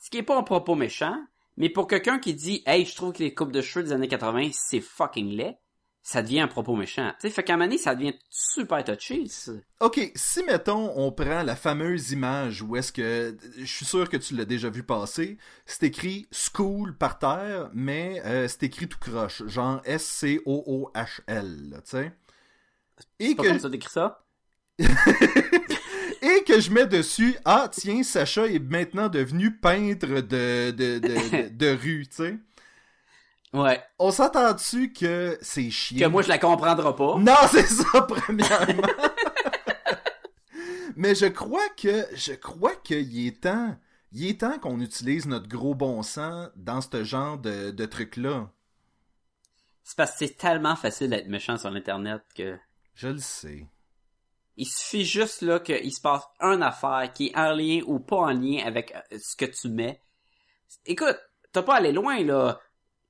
Ce 0.00 0.10
qui 0.10 0.18
est 0.18 0.22
pas 0.24 0.36
un 0.36 0.42
propos 0.42 0.74
méchant, 0.74 1.16
mais 1.56 1.68
pour 1.68 1.86
quelqu'un 1.86 2.18
qui 2.18 2.34
dit, 2.34 2.62
hey, 2.66 2.84
je 2.84 2.94
trouve 2.94 3.12
que 3.12 3.22
les 3.22 3.34
coupes 3.34 3.52
de 3.52 3.60
cheveux 3.60 3.84
des 3.84 3.92
années 3.92 4.08
80, 4.08 4.50
c'est 4.52 4.80
fucking 4.80 5.36
laid, 5.36 5.56
ça 6.02 6.22
devient 6.22 6.40
un 6.40 6.48
propos 6.48 6.76
méchant. 6.76 7.10
Tu 7.12 7.28
sais, 7.28 7.30
fait 7.30 7.42
qu'à 7.42 7.54
un 7.54 7.56
moment 7.56 7.66
donné, 7.66 7.78
ça 7.78 7.94
devient 7.94 8.12
super 8.28 8.84
touché. 8.84 9.26
ça. 9.26 9.52
Ok, 9.80 10.12
si 10.14 10.44
mettons 10.44 10.92
on 10.96 11.10
prend 11.12 11.42
la 11.42 11.56
fameuse 11.56 12.10
image 12.10 12.60
où 12.60 12.76
est-ce 12.76 12.92
que 12.92 13.36
je 13.56 13.64
suis 13.64 13.86
sûr 13.86 14.10
que 14.10 14.18
tu 14.18 14.36
l'as 14.36 14.44
déjà 14.44 14.68
vu 14.68 14.82
passer, 14.82 15.38
c'est 15.64 15.86
écrit 15.86 16.28
school 16.30 16.94
par 16.96 17.18
terre, 17.18 17.70
mais 17.72 18.20
euh, 18.26 18.46
c'est 18.48 18.64
écrit 18.64 18.86
tout 18.86 18.98
croche, 18.98 19.46
genre 19.46 19.80
S 19.84 20.04
C 20.04 20.40
O 20.44 20.62
O 20.66 20.90
H 20.94 21.20
L, 21.26 21.70
là, 21.70 21.78
tu 21.78 21.90
sais. 21.92 22.12
Et 23.18 23.34
que 23.34 23.42
comme 23.42 23.58
ça 23.58 23.70
d'écrit 23.70 23.90
ça? 23.90 24.24
que 26.56 26.60
je 26.60 26.70
mets 26.70 26.86
dessus 26.86 27.36
ah 27.44 27.68
tiens 27.70 28.02
Sacha 28.02 28.46
est 28.46 28.58
maintenant 28.58 29.08
devenu 29.08 29.56
peintre 29.56 30.06
de 30.06 30.70
de 30.70 30.98
de, 30.98 30.98
de, 30.98 31.48
de 31.50 31.76
rue, 31.76 32.06
tu 32.08 32.16
sais. 32.16 32.38
Ouais. 33.54 33.80
On 34.00 34.10
s'entend 34.10 34.52
dessus 34.52 34.92
que 34.92 35.38
c'est 35.40 35.70
chiant? 35.70 36.06
Que 36.06 36.10
moi, 36.10 36.22
je 36.22 36.28
la 36.28 36.38
comprendrai 36.38 36.94
pas? 36.94 37.18
Non, 37.18 37.34
c'est 37.50 37.66
ça, 37.66 38.02
premièrement. 38.02 38.82
Mais 40.96 41.14
je 41.14 41.26
crois 41.26 41.68
que, 41.76 42.04
je 42.14 42.32
crois 42.32 42.74
qu'il 42.74 43.26
est 43.26 43.42
temps, 43.42 43.76
il 44.12 44.26
est 44.26 44.40
temps 44.40 44.58
qu'on 44.58 44.80
utilise 44.80 45.26
notre 45.26 45.48
gros 45.48 45.74
bon 45.74 46.02
sens 46.02 46.48
dans 46.56 46.80
ce 46.80 47.04
genre 47.04 47.38
de, 47.38 47.70
de 47.70 47.86
truc-là. 47.86 48.50
C'est 49.84 49.96
parce 49.96 50.12
que 50.12 50.26
c'est 50.26 50.36
tellement 50.36 50.76
facile 50.76 51.10
d'être 51.10 51.28
méchant 51.28 51.56
sur 51.56 51.70
l'internet 51.70 52.22
que 52.34 52.56
Je 52.94 53.08
le 53.08 53.18
sais. 53.18 53.66
Il 54.56 54.66
suffit 54.66 55.04
juste 55.04 55.42
là 55.42 55.58
qu'il 55.60 55.92
se 55.92 56.00
passe 56.00 56.22
une 56.40 56.62
affaire 56.62 57.10
qui 57.12 57.26
est 57.28 57.36
en 57.38 57.52
lien 57.52 57.80
ou 57.86 57.98
pas 57.98 58.16
en 58.18 58.32
lien 58.32 58.62
avec 58.64 58.92
euh, 58.94 59.18
ce 59.20 59.36
que 59.36 59.46
tu 59.46 59.68
mets. 59.68 60.00
Écoute, 60.86 61.18
t'as 61.52 61.62
pas 61.62 61.74
à 61.74 61.76
aller 61.78 61.92
loin 61.92 62.22
là. 62.24 62.60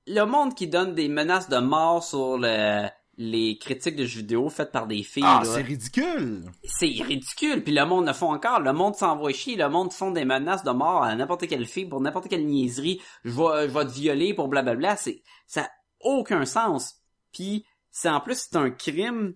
Le 0.06 0.24
monde 0.24 0.54
qui 0.54 0.66
donne 0.68 0.94
des 0.94 1.08
menaces 1.08 1.48
de 1.48 1.56
mort 1.58 2.02
sur 2.04 2.36
le- 2.38 2.88
les 3.16 3.58
critiques 3.58 3.94
de 3.96 4.04
jeux 4.06 4.18
vidéo 4.20 4.48
faites 4.50 4.72
par 4.72 4.86
des 4.88 5.02
filles, 5.04 5.22
Ah, 5.24 5.42
c'est 5.44 5.62
ridicule. 5.62 6.50
c'est 6.64 6.86
ridicule. 6.86 7.62
Puis 7.62 7.72
le 7.72 7.84
monde 7.86 8.06
le 8.06 8.12
font 8.12 8.32
encore. 8.32 8.58
Le 8.60 8.72
monde 8.72 8.96
s'envoie 8.96 9.32
chier. 9.32 9.54
Le 9.56 9.68
monde 9.68 9.92
font 9.92 10.10
des 10.10 10.24
menaces 10.24 10.64
de 10.64 10.72
mort 10.72 11.04
à 11.04 11.14
n'importe 11.14 11.46
quelle 11.46 11.64
fille 11.66 11.86
pour 11.86 12.00
n'importe 12.00 12.28
quelle 12.28 12.44
niaiserie. 12.44 13.00
Je 13.24 13.30
vais, 13.30 13.68
je 13.68 13.72
vais 13.72 13.84
te 13.86 13.92
violer 13.92 14.34
pour 14.34 14.48
blablabla. 14.48 14.96
C'est, 14.96 15.22
ça 15.46 15.62
a 15.62 15.68
aucun 16.00 16.44
sens. 16.44 16.96
Puis 17.32 17.64
c'est 17.92 18.08
en 18.10 18.20
plus 18.20 18.36
c'est 18.50 18.56
un 18.56 18.70
crime 18.70 19.34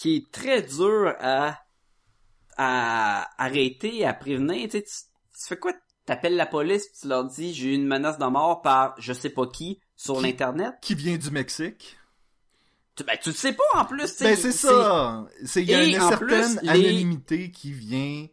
qui 0.00 0.16
est 0.16 0.30
très 0.32 0.62
dur 0.62 1.14
à, 1.20 1.58
à 2.56 3.28
arrêter, 3.42 4.06
à 4.06 4.14
prévenir. 4.14 4.64
Tu, 4.70 4.78
sais, 4.78 4.82
tu, 4.82 4.90
tu 5.38 5.46
fais 5.46 5.58
quoi? 5.58 5.72
T'appelles 6.06 6.36
la 6.36 6.46
police, 6.46 6.86
pis 6.88 7.00
tu 7.02 7.08
leur 7.08 7.24
dis 7.26 7.52
j'ai 7.52 7.68
eu 7.68 7.74
une 7.74 7.86
menace 7.86 8.18
de 8.18 8.24
mort 8.24 8.62
par 8.62 8.94
je 8.98 9.12
sais 9.12 9.28
pas 9.28 9.46
qui 9.46 9.78
sur 9.96 10.16
Qui- 10.16 10.22
l'internet. 10.22 10.74
Qui 10.80 10.94
vient 10.94 11.18
du 11.18 11.30
Mexique. 11.30 11.98
Tu, 12.96 13.04
ben 13.04 13.18
tu 13.22 13.28
le 13.28 13.34
sais 13.34 13.52
pas 13.52 13.62
en 13.74 13.84
plus. 13.84 14.18
Ben, 14.20 14.34
c'est 14.36 14.52
ça. 14.52 15.26
C'est, 15.44 15.62
il 15.62 15.68
y 15.70 15.74
a 15.74 15.84
une 15.84 15.92
certaine 16.00 16.56
plus, 16.56 16.62
les- 16.62 16.68
anonymité 16.70 17.50
qui 17.50 17.72
vient, 17.72 18.26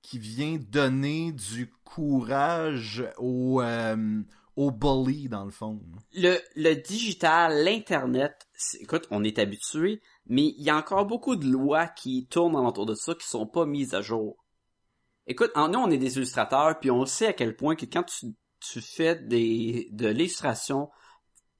qui 0.00 0.18
vient 0.18 0.56
donner 0.70 1.32
du 1.32 1.70
courage 1.84 3.04
au, 3.18 3.60
euh, 3.60 4.22
au 4.56 4.70
bully, 4.70 5.28
dans 5.28 5.44
le 5.44 5.50
fond. 5.50 5.80
le, 6.14 6.38
le 6.56 6.74
digital, 6.74 7.64
l'internet, 7.64 8.34
écoute, 8.80 9.06
on 9.10 9.24
est 9.24 9.38
habitué, 9.38 10.00
mais 10.26 10.48
il 10.56 10.62
y 10.62 10.70
a 10.70 10.76
encore 10.76 11.06
beaucoup 11.06 11.36
de 11.36 11.46
lois 11.46 11.86
qui 11.86 12.26
tournent 12.30 12.56
autour 12.56 12.86
de 12.86 12.94
ça 12.94 13.14
qui 13.14 13.26
sont 13.26 13.46
pas 13.46 13.64
mises 13.66 13.94
à 13.94 14.02
jour. 14.02 14.36
Écoute, 15.26 15.52
en 15.54 15.68
nous, 15.68 15.78
on 15.78 15.90
est 15.90 15.98
des 15.98 16.16
illustrateurs, 16.16 16.78
puis 16.80 16.90
on 16.90 17.06
sait 17.06 17.28
à 17.28 17.32
quel 17.32 17.56
point 17.56 17.76
que 17.76 17.86
quand 17.86 18.02
tu, 18.02 18.26
tu 18.60 18.80
fais 18.80 19.14
des, 19.16 19.88
de 19.92 20.08
l'illustration 20.08 20.90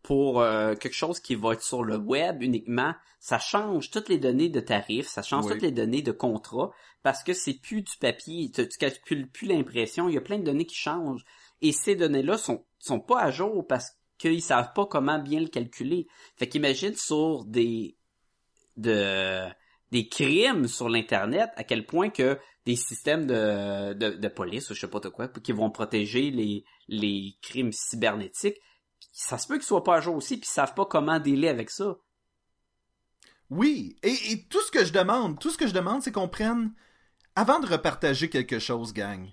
pour 0.03 0.41
euh, 0.41 0.75
quelque 0.75 0.95
chose 0.95 1.21
qui 1.21 1.35
va 1.37 1.53
être 1.53 1.63
sur 1.63 1.85
le 1.85 1.97
web 1.97 2.43
uniquement, 2.43 2.93
ça 3.21 3.39
change 3.39 3.91
toutes 3.91 4.09
les 4.09 4.19
données 4.19 4.49
de 4.49 4.59
tarifs, 4.59 5.07
ça 5.07 5.23
change 5.23 5.47
Oui. 5.47 5.53
toutes 5.53 5.63
les 5.63 5.71
données 5.71 6.03
de 6.03 6.11
contrat, 6.11 6.73
parce 7.05 7.23
que 7.23 7.33
c'est 7.33 7.55
plus 7.55 7.83
du 7.83 7.97
papier, 8.01 8.51
tu, 8.51 8.69
tu 8.69 8.79
calcules 8.79 9.31
plus 9.31 9.47
l'impression, 9.47 10.09
il 10.09 10.15
y 10.17 10.19
a 10.19 10.23
plein 10.23 10.39
de 10.39 10.45
données 10.45 10.67
qui 10.67 10.75
changent. 10.75 11.25
Et 11.63 11.73
ces 11.73 11.97
données-là 11.97 12.37
sont, 12.37 12.65
sont 12.79 13.01
pas 13.01 13.21
à 13.21 13.31
jour 13.31 13.67
parce 13.67 13.93
qu'ils 14.19 14.43
savent 14.43 14.73
pas 14.75 14.87
comment 14.87 15.19
bien 15.19 15.41
le 15.41 15.49
calculer. 15.49 16.07
Fait 16.37 16.49
qu'imagine 16.49 16.95
sur 16.95 17.45
des, 17.45 17.97
de, 18.77 19.49
des 19.91 20.09
crimes 20.09 20.69
sur 20.69 20.89
l'internet, 20.89 21.51
à 21.57 21.65
quel 21.65 21.87
point 21.87 22.11
que 22.11 22.39
des 22.67 22.77
systèmes 22.77 23.27
de, 23.27 23.93
de, 23.95 24.29
police 24.29 24.71
ou 24.71 24.75
je 24.75 24.81
sais 24.81 24.89
pas 24.89 25.01
de 25.01 25.09
quoi, 25.09 25.29
qui 25.29 25.53
vont 25.53 25.71
protéger 25.71 26.31
les, 26.31 26.65
les 26.89 27.37
crimes 27.43 27.73
cybernétiques, 27.73 28.59
ça 29.13 29.39
se 29.39 29.49
peut 29.49 29.55
qu'ils 29.55 29.65
soient 29.65 29.85
pas 29.85 29.97
à 29.97 30.01
jour 30.01 30.15
aussi, 30.15 30.37
puis 30.37 30.49
ils 30.49 30.53
savent 30.53 30.75
pas 30.75 30.87
comment 30.87 31.19
dealer 31.19 31.49
avec 31.49 31.71
ça. 31.71 31.97
Oui, 33.51 33.97
et, 34.03 34.15
et 34.31 34.45
tout 34.49 34.63
ce 34.63 34.71
que 34.71 34.85
je 34.85 34.93
demande, 34.93 35.39
tout 35.39 35.51
ce 35.51 35.59
que 35.59 35.67
je 35.67 35.75
demande, 35.75 36.03
c'est 36.03 36.13
qu'on 36.13 36.29
prenne, 36.29 36.73
avant 37.35 37.61
de 37.61 37.67
repartager 37.67 38.31
quelque 38.31 38.59
chose, 38.59 38.93
gang, 38.93 39.29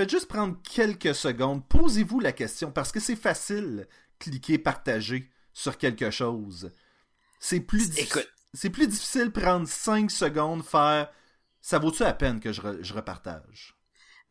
faites 0.00 0.10
juste 0.10 0.28
prendre 0.28 0.56
quelques 0.62 1.14
secondes, 1.14 1.66
posez-vous 1.68 2.20
la 2.20 2.32
question, 2.32 2.72
parce 2.72 2.90
que 2.90 3.00
c'est 3.00 3.16
facile, 3.16 3.86
cliquer 4.18 4.56
partager 4.56 5.28
sur 5.52 5.76
quelque 5.76 6.10
chose. 6.10 6.72
C'est 7.38 7.60
plus, 7.60 7.90
c'est 8.54 8.70
plus 8.70 8.86
difficile 8.86 9.30
prendre 9.30 9.68
5 9.68 10.10
secondes, 10.10 10.64
faire, 10.64 11.10
ça 11.60 11.78
vaut-tu 11.78 12.02
la 12.02 12.14
peine 12.14 12.40
que 12.40 12.50
je, 12.50 12.62
re- 12.62 12.82
je 12.82 12.94
repartage? 12.94 13.76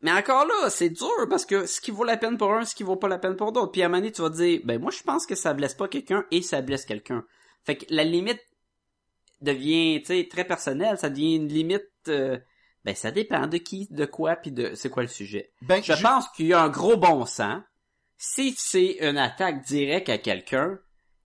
Mais 0.02 0.10
encore 0.10 0.44
là, 0.44 0.70
c'est 0.70 0.90
dur 0.90 1.28
parce 1.28 1.46
que 1.46 1.66
ce 1.66 1.80
qui 1.80 1.92
vaut 1.92 2.02
la 2.02 2.16
peine 2.16 2.36
pour 2.36 2.52
un, 2.52 2.64
ce 2.64 2.74
qui 2.74 2.82
vaut 2.82 2.96
pas 2.96 3.06
la 3.06 3.18
peine 3.18 3.36
pour 3.36 3.52
d'autres. 3.52 3.70
Puis 3.70 3.82
à 3.82 3.86
un 3.86 3.88
moment 3.88 4.00
donné, 4.00 4.10
tu 4.10 4.22
vas 4.22 4.30
te 4.30 4.36
dire, 4.36 4.60
ben 4.64 4.80
moi 4.80 4.90
je 4.90 5.02
pense 5.04 5.24
que 5.24 5.36
ça 5.36 5.54
blesse 5.54 5.74
pas 5.74 5.86
quelqu'un 5.86 6.24
et 6.32 6.42
ça 6.42 6.62
blesse 6.62 6.84
quelqu'un. 6.84 7.24
Fait 7.64 7.76
que 7.76 7.84
la 7.90 8.02
limite 8.02 8.40
devient, 9.40 10.00
tu 10.00 10.06
sais, 10.06 10.28
très 10.28 10.44
personnelle. 10.44 10.98
Ça 10.98 11.10
devient 11.10 11.36
une 11.36 11.48
limite, 11.48 11.86
euh, 12.08 12.38
ben 12.84 12.94
ça 12.94 13.10
dépend 13.10 13.46
de 13.46 13.58
qui, 13.58 13.88
de 13.90 14.06
quoi, 14.06 14.36
puis 14.36 14.52
de 14.52 14.74
c'est 14.74 14.90
quoi 14.90 15.02
le 15.02 15.08
sujet. 15.08 15.52
Ben, 15.62 15.82
Je 15.82 15.92
pense 15.92 16.28
qu'il 16.28 16.46
y 16.46 16.52
a 16.52 16.62
un 16.62 16.68
gros 16.68 16.96
bon 16.96 17.26
sens. 17.26 17.62
Si 18.16 18.54
c'est 18.56 18.98
une 19.00 19.18
attaque 19.18 19.64
directe 19.64 20.08
à 20.08 20.18
quelqu'un, 20.18 20.78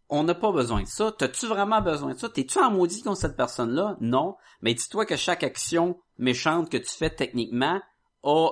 on 0.09 0.23
n'a 0.23 0.35
pas 0.35 0.51
besoin 0.51 0.83
de 0.83 0.87
ça. 0.87 1.13
T'as-tu 1.17 1.47
vraiment 1.47 1.81
besoin 1.81 2.13
de 2.13 2.19
ça? 2.19 2.29
T'es-tu 2.29 2.59
en 2.59 2.71
maudit 2.71 3.01
contre 3.01 3.19
cette 3.19 3.37
personne-là? 3.37 3.97
Non. 3.99 4.35
Mais 4.61 4.73
dis-toi 4.73 5.05
que 5.05 5.15
chaque 5.15 5.43
action 5.43 5.99
méchante 6.17 6.69
que 6.69 6.77
tu 6.77 6.89
fais 6.89 7.09
techniquement 7.09 7.81
a 8.23 8.49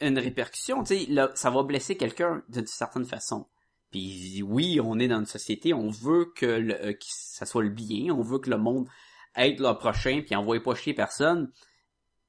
une 0.00 0.18
répercussion. 0.18 0.82
Tu 0.82 0.98
sais, 0.98 1.06
là, 1.10 1.30
ça 1.34 1.50
va 1.50 1.62
blesser 1.62 1.96
quelqu'un 1.96 2.42
d'une 2.48 2.66
certaine 2.66 3.04
façon. 3.04 3.46
Puis 3.90 4.42
oui, 4.42 4.80
on 4.82 4.98
est 4.98 5.08
dans 5.08 5.20
une 5.20 5.26
société, 5.26 5.74
on 5.74 5.90
veut 5.90 6.32
que, 6.34 6.46
le, 6.46 6.74
euh, 6.74 6.92
que 6.94 7.04
ça 7.06 7.44
soit 7.44 7.62
le 7.62 7.68
bien, 7.68 8.12
on 8.12 8.22
veut 8.22 8.38
que 8.38 8.48
le 8.48 8.56
monde 8.56 8.88
aide 9.36 9.60
le 9.60 9.72
prochain, 9.74 10.22
puis 10.24 10.34
envoie 10.34 10.60
pas 10.60 10.74
chier 10.74 10.94
personne. 10.94 11.52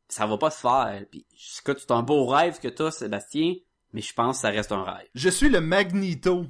Ça 0.09 0.25
va 0.27 0.37
pas 0.37 0.51
se 0.51 0.59
faire. 0.59 1.03
Puis, 1.09 1.25
écoute, 1.59 1.77
c'est 1.79 1.91
un 1.91 2.03
beau 2.03 2.25
rêve 2.25 2.59
que 2.59 2.67
t'as, 2.67 2.91
Sébastien, 2.91 3.55
mais 3.93 4.01
je 4.01 4.13
pense 4.13 4.37
que 4.37 4.41
ça 4.41 4.49
reste 4.49 4.71
un 4.71 4.83
rêve. 4.83 5.07
je 5.15 5.29
suis 5.29 5.49
le 5.49 5.61
Magneto 5.61 6.45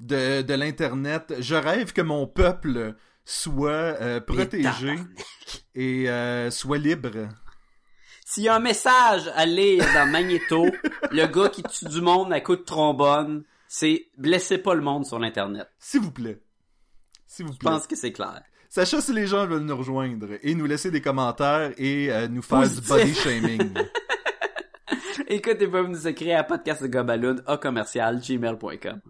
de, 0.00 0.42
de 0.42 0.54
l'Internet. 0.54 1.34
Je 1.40 1.54
rêve 1.54 1.92
que 1.92 2.02
mon 2.02 2.26
peuple 2.26 2.94
soit 3.24 3.70
euh, 3.70 4.20
protégé 4.20 4.94
et 5.74 6.08
euh, 6.08 6.50
soit 6.50 6.78
libre. 6.78 7.28
S'il 8.24 8.44
y 8.44 8.48
a 8.48 8.54
un 8.56 8.60
message 8.60 9.30
à 9.34 9.46
lire 9.46 9.84
dans 9.94 10.06
Magneto, 10.06 10.66
le 11.10 11.26
gars 11.26 11.48
qui 11.48 11.62
tue 11.62 11.86
du 11.86 12.00
monde 12.00 12.32
à 12.32 12.40
coup 12.40 12.56
de 12.56 12.62
trombone, 12.62 13.44
c'est 13.68 14.06
blessez 14.16 14.58
pas 14.58 14.74
le 14.74 14.82
monde 14.82 15.06
sur 15.06 15.18
l'internet. 15.18 15.68
S'il 15.78 16.00
vous 16.00 16.12
plaît. 16.12 16.40
S'il 17.26 17.46
vous 17.46 17.52
Je 17.54 17.58
plaît. 17.58 17.70
pense 17.70 17.86
que 17.86 17.96
c'est 17.96 18.12
clair. 18.12 18.42
Sacha, 18.68 19.00
si 19.00 19.12
les 19.14 19.26
gens 19.26 19.46
veulent 19.46 19.62
nous 19.62 19.76
rejoindre 19.76 20.28
et 20.42 20.54
nous 20.54 20.66
laisser 20.66 20.90
des 20.90 21.00
commentaires 21.00 21.72
et 21.78 22.12
euh, 22.12 22.28
nous 22.28 22.42
faire 22.42 22.58
Positif. 22.60 22.82
du 22.82 22.88
body 22.88 23.14
shaming. 23.14 23.72
Écoute, 25.28 25.56
ils 25.60 25.70
peuvent 25.70 25.88
nous 25.88 26.06
écrire 26.06 26.38
à 26.38 26.42
podcast 26.44 26.82
de 26.82 26.88
Gobaloon, 26.88 27.36
à 27.46 27.56
commercial, 27.56 28.20
gmail.com. 28.20 29.00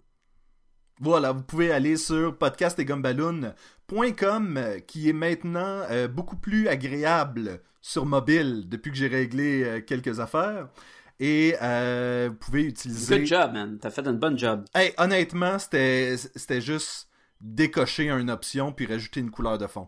voilà, 1.01 1.33
vous 1.33 1.43
pouvez 1.43 1.71
aller 1.73 1.97
sur 1.97 2.37
podcastetgumballoon.com 2.37 4.59
qui 4.87 5.09
est 5.09 5.13
maintenant 5.13 5.81
euh, 5.91 6.07
beaucoup 6.07 6.37
plus 6.37 6.69
agréable 6.69 7.59
sur 7.81 8.05
mobile 8.05 8.63
depuis 8.67 8.91
que 8.91 8.97
j'ai 8.97 9.07
réglé 9.07 9.63
euh, 9.63 9.81
quelques 9.81 10.19
affaires. 10.21 10.69
Et 11.19 11.55
euh, 11.61 12.29
vous 12.31 12.37
pouvez 12.37 12.63
utiliser... 12.63 13.17
Good 13.19 13.27
job, 13.27 13.51
man. 13.51 13.77
T'as 13.79 13.89
fait 13.89 14.07
une 14.07 14.17
bonne 14.19 14.39
job. 14.39 14.63
Hey, 14.73 14.93
honnêtement, 14.97 15.59
c'était 15.59 16.15
juste 16.61 17.08
décocher 17.41 18.09
une 18.09 18.29
option 18.29 18.71
puis 18.73 18.85
rajouter 18.85 19.19
une 19.19 19.31
couleur 19.31 19.57
de 19.57 19.67
fond. 19.67 19.87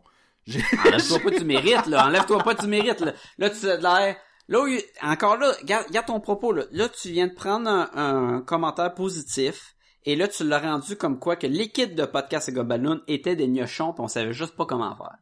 Enlève-toi 0.86 1.20
pas 1.20 1.30
du 1.32 1.46
mérite, 1.46 1.86
là. 1.88 2.06
Enlève-toi 2.08 2.40
pas 2.44 2.54
du 2.56 2.68
mérite, 2.68 3.00
là. 3.02 3.14
Là, 3.38 3.50
tu 3.50 3.70
as 3.70 3.78
l'air... 3.78 4.16
Là, 4.48 4.66
encore 5.04 5.38
là, 5.38 5.54
garde, 5.64 5.90
garde 5.92 6.08
ton 6.08 6.20
propos, 6.20 6.52
là. 6.52 6.64
Là, 6.72 6.90
tu 6.90 7.10
viens 7.10 7.28
de 7.28 7.34
prendre 7.34 7.70
un, 7.70 7.90
un 7.94 8.42
commentaire 8.42 8.94
positif, 8.94 9.76
et 10.04 10.16
là, 10.18 10.28
tu 10.28 10.44
l'as 10.44 10.60
rendu 10.60 10.98
comme 10.98 11.20
quoi 11.20 11.36
que 11.38 11.48
l'équipe 11.48 11.96
de 11.96 12.04
Podcast 12.06 12.50
et 12.50 12.52
Gobaloon 12.52 13.02
était 13.08 13.36
des 13.38 13.48
gnochons, 13.48 13.94
pis 13.94 14.02
on 14.02 14.08
savait 14.10 14.34
juste 14.34 14.56
pas 14.58 14.66
comment 14.66 14.94
faire. 14.98 15.16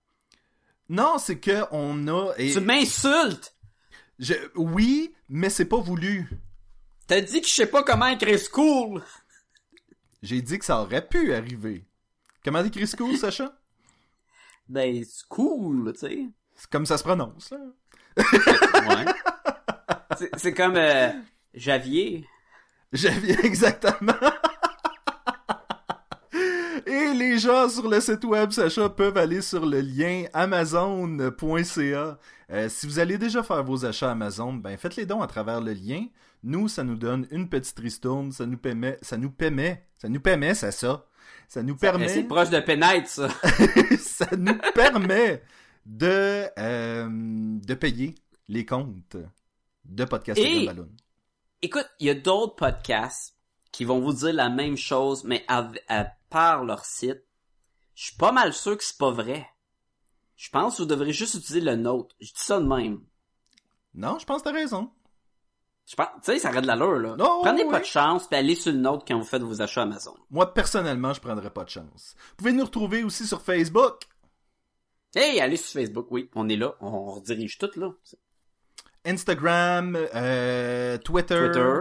Non, 0.87 1.17
c'est 1.19 1.37
que 1.37 1.63
on 1.71 2.07
a. 2.07 2.31
et- 2.37 2.53
Tu 2.53 2.59
m'insultes! 2.61 3.53
je- 4.17 4.33
Oui, 4.55 5.13
mais 5.27 5.49
c'est 5.51 5.65
pas 5.65 5.77
voulu. 5.79 6.27
T'as 7.05 7.21
dit 7.21 7.41
que 7.41 7.47
je 7.47 7.53
sais 7.53 7.67
pas 7.67 7.83
comment 7.83 8.07
écrire 8.07 8.39
school! 8.39 9.03
J'ai 10.23 10.41
dit 10.41 10.57
que 10.57 10.65
ça 10.65 10.81
aurait 10.81 11.07
pu 11.07 11.33
arriver. 11.35 11.85
Comment 12.43 12.63
écrit 12.63 12.87
school, 12.87 13.15
Sacha? 13.17 13.51
Ben, 14.67 15.03
c'est 15.03 15.27
cool, 15.27 15.91
tu 15.93 15.99
sais. 15.99 16.25
C'est 16.55 16.69
comme 16.69 16.85
ça 16.85 16.97
se 16.97 17.03
prononce, 17.03 17.51
là. 17.51 17.57
Ouais. 18.17 19.05
C'est- 20.17 20.31
C'est 20.37 20.53
comme, 20.53 20.75
euh, 20.75 21.09
Javier. 21.53 22.25
J'avais 22.91 23.33
exactement. 23.45 24.13
Et 26.85 27.13
les 27.13 27.37
gens 27.39 27.69
sur 27.69 27.87
le 27.89 27.99
site 27.99 28.23
web, 28.23 28.51
Sacha, 28.51 28.89
peuvent 28.89 29.17
aller 29.17 29.41
sur 29.41 29.65
le 29.65 29.79
lien 29.81 30.25
amazon.ca. 30.33 32.17
Euh, 32.51 32.69
si 32.69 32.87
vous 32.87 32.99
allez 32.99 33.17
déjà 33.17 33.43
faire 33.43 33.63
vos 33.63 33.85
achats 33.85 34.09
Amazon, 34.11 34.53
ben 34.53 34.75
faites 34.77 34.95
les 34.95 35.05
dons 35.05 35.21
à 35.21 35.27
travers 35.27 35.61
le 35.61 35.73
lien. 35.73 36.05
Nous, 36.41 36.67
ça 36.67 36.83
nous 36.83 36.95
donne 36.95 37.27
une 37.31 37.47
petite 37.49 37.77
ristourne, 37.79 38.31
ça 38.31 38.45
nous 38.45 38.57
permet, 38.57 38.97
ça 39.01 39.17
nous 39.17 39.29
permet, 39.29 39.85
ça 39.97 40.09
nous 40.09 40.21
permet, 40.21 40.53
ça, 40.55 40.71
ça. 40.71 41.05
Ça 41.49 41.63
nous 41.63 41.75
permet, 41.75 42.07
C'est 42.07 42.23
proche 42.23 42.49
de 42.51 42.59
pénètre, 42.59 43.09
ça. 43.09 43.27
ça 43.99 44.27
nous 44.37 44.57
permet 44.75 45.43
de, 45.85 46.45
euh, 46.59 47.07
de 47.09 47.73
payer 47.73 48.15
les 48.47 48.65
comptes 48.65 49.17
de 49.85 50.05
Podcast 50.05 50.39
Et- 50.39 50.63
et 50.63 50.65
Ballon. 50.67 50.87
Écoute, 51.61 51.89
il 51.99 52.05
y 52.07 52.09
a 52.11 52.13
d'autres 52.13 52.55
podcasts 52.55 53.35
qui 53.71 53.83
vont 53.83 53.99
vous 53.99 54.13
dire 54.13 54.33
la 54.33 54.49
même 54.49 54.77
chose, 54.77 55.23
mais 55.23 55.43
à, 55.47 55.71
à 55.87 56.05
part 56.29 56.63
leur 56.63 56.85
site. 56.85 57.23
Je 57.95 58.05
suis 58.05 58.15
pas 58.15 58.31
mal 58.31 58.53
sûr 58.53 58.77
que 58.77 58.83
c'est 58.83 58.97
pas 58.97 59.11
vrai. 59.11 59.45
Je 60.37 60.49
pense 60.51 60.77
que 60.77 60.83
vous 60.83 60.87
devrez 60.87 61.11
juste 61.11 61.33
utiliser 61.33 61.59
le 61.61 61.75
nôtre. 61.75 62.15
Je 62.21 62.27
dis 62.27 62.33
ça 62.35 62.59
de 62.61 62.65
même. 62.65 63.01
Non, 63.95 64.17
je 64.19 64.25
pense 64.25 64.41
que 64.43 64.49
t'as 64.49 64.55
raison. 64.55 64.91
Je 65.89 65.95
pense, 65.95 66.07
tu 66.23 66.31
sais, 66.33 66.39
ça 66.39 66.49
aurait 66.49 66.61
de 66.61 66.67
l'allure, 66.67 66.99
là. 66.99 67.15
Oh, 67.19 67.41
Prenez 67.43 67.63
oui. 67.63 67.71
pas 67.71 67.79
de 67.79 67.85
chance, 67.85 68.27
puis 68.27 68.37
allez 68.37 68.53
sur 68.53 68.71
le 68.71 68.77
nôtre 68.77 69.05
quand 69.07 69.17
vous 69.17 69.25
faites 69.25 69.41
vos 69.41 69.59
achats 69.59 69.81
Amazon. 69.81 70.13
Moi, 70.29 70.53
personnellement, 70.53 71.13
je 71.13 71.19
prendrais 71.19 71.49
pas 71.49 71.63
de 71.63 71.69
chance. 71.69 72.15
Vous 72.29 72.35
pouvez 72.37 72.51
nous 72.53 72.65
retrouver 72.65 73.03
aussi 73.03 73.25
sur 73.25 73.41
Facebook, 73.41 74.07
Hey, 75.15 75.39
allez 75.41 75.57
sur 75.57 75.81
Facebook, 75.81 76.05
oui, 76.11 76.29
on 76.35 76.47
est 76.49 76.55
là, 76.55 76.75
on 76.81 77.13
redirige 77.13 77.57
tout, 77.57 77.71
là. 77.77 77.89
Instagram, 79.03 79.97
euh, 80.13 80.99
Twitter. 80.99 81.49
Twitter 81.51 81.79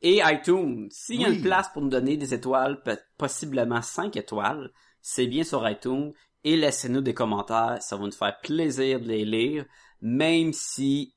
et 0.00 0.22
iTunes. 0.24 0.88
S'il 0.90 1.20
y 1.20 1.24
a 1.26 1.28
une 1.28 1.42
place 1.42 1.68
pour 1.68 1.82
nous 1.82 1.90
donner 1.90 2.16
des 2.16 2.32
étoiles, 2.32 2.82
possiblement 3.18 3.82
5 3.82 4.16
étoiles, 4.16 4.72
c'est 5.02 5.26
bien 5.26 5.44
sur 5.44 5.68
iTunes. 5.68 6.14
Et 6.42 6.56
laissez-nous 6.56 7.02
des 7.02 7.12
commentaires, 7.12 7.76
ça 7.82 7.96
va 7.96 8.06
nous 8.06 8.12
faire 8.12 8.40
plaisir 8.40 9.00
de 9.00 9.06
les 9.06 9.26
lire, 9.26 9.66
même 10.00 10.54
si... 10.54 11.14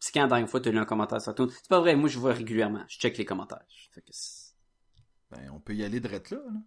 C'est 0.00 0.12
quand 0.12 0.22
la 0.22 0.28
dernière 0.28 0.48
fois 0.48 0.60
tu 0.60 0.70
as 0.70 0.72
lu 0.72 0.78
un 0.78 0.84
commentaire 0.84 1.20
sur 1.20 1.30
iTunes? 1.32 1.50
C'est 1.50 1.68
pas 1.68 1.78
vrai, 1.80 1.94
moi 1.94 2.08
je 2.08 2.18
vois 2.18 2.32
régulièrement, 2.32 2.84
je 2.88 2.98
check 2.98 3.16
les 3.18 3.24
commentaires. 3.24 3.62
Fait 3.92 4.00
que 4.00 4.08
c'est- 4.10 4.54
Ben, 5.30 5.50
on 5.52 5.60
peut 5.60 5.74
y 5.74 5.84
aller 5.84 6.00
direct 6.00 6.30
là, 6.30 6.38
là. 6.38 6.60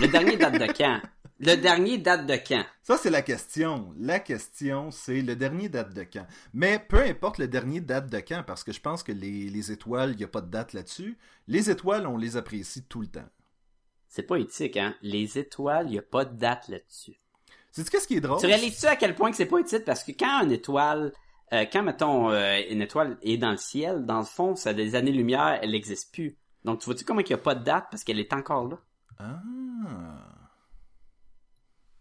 le 0.00 0.08
dernier 0.08 0.36
date 0.36 0.54
de 0.60 0.66
quand? 0.72 1.00
Le 1.38 1.54
dernier 1.54 1.96
date 1.96 2.26
de 2.26 2.34
quand? 2.36 2.66
Ça, 2.82 2.98
c'est 2.98 3.08
la 3.08 3.22
question. 3.22 3.94
La 3.96 4.18
question, 4.20 4.90
c'est 4.90 5.22
le 5.22 5.36
dernier 5.36 5.70
date 5.70 5.94
de 5.94 6.02
quand. 6.02 6.26
Mais 6.52 6.78
peu 6.78 7.00
importe 7.00 7.38
le 7.38 7.48
dernier 7.48 7.80
date 7.80 8.10
de 8.10 8.18
quand, 8.20 8.42
parce 8.46 8.62
que 8.62 8.72
je 8.72 8.80
pense 8.80 9.02
que 9.02 9.12
les, 9.12 9.48
les 9.48 9.72
étoiles, 9.72 10.10
il 10.10 10.16
n'y 10.18 10.24
a 10.24 10.28
pas 10.28 10.42
de 10.42 10.50
date 10.50 10.74
là-dessus. 10.74 11.16
Les 11.46 11.70
étoiles, 11.70 12.06
on 12.06 12.18
les 12.18 12.36
apprécie 12.36 12.82
tout 12.84 13.00
le 13.00 13.06
temps. 13.06 13.28
C'est 14.08 14.24
pas 14.24 14.36
éthique, 14.38 14.76
hein? 14.76 14.94
Les 15.00 15.38
étoiles, 15.38 15.86
il 15.88 15.94
y 15.94 15.98
a 15.98 16.02
pas 16.02 16.26
de 16.26 16.36
date 16.36 16.68
là-dessus. 16.68 17.18
Sais-tu 17.72 17.90
qu'est-ce 17.90 18.08
qui 18.08 18.16
est 18.16 18.20
drôle? 18.20 18.40
Tu 18.40 18.46
réalises-tu 18.46 18.86
à 18.86 18.96
quel 18.96 19.14
point 19.14 19.30
que 19.30 19.36
c'est 19.36 19.46
pas 19.46 19.58
utile? 19.58 19.82
Parce 19.84 20.02
que 20.02 20.12
quand 20.12 20.42
une 20.42 20.52
étoile, 20.52 21.12
euh, 21.52 21.64
quand, 21.72 21.82
mettons, 21.82 22.30
euh, 22.30 22.60
une 22.68 22.82
étoile 22.82 23.18
est 23.22 23.36
dans 23.36 23.50
le 23.50 23.56
ciel, 23.56 24.04
dans 24.06 24.18
le 24.18 24.24
fond, 24.24 24.56
ça 24.56 24.70
a 24.70 24.74
des 24.74 24.94
années-lumière, 24.94 25.58
elle 25.62 25.70
n'existe 25.72 26.12
plus. 26.12 26.36
Donc, 26.64 26.80
tu 26.80 26.86
vois-tu 26.86 27.04
comment 27.04 27.20
il 27.20 27.26
n'y 27.26 27.32
a 27.32 27.38
pas 27.38 27.54
de 27.54 27.64
date? 27.64 27.86
Parce 27.90 28.04
qu'elle 28.04 28.20
est 28.20 28.32
encore 28.32 28.68
là. 28.68 28.78
Ah. 29.18 29.40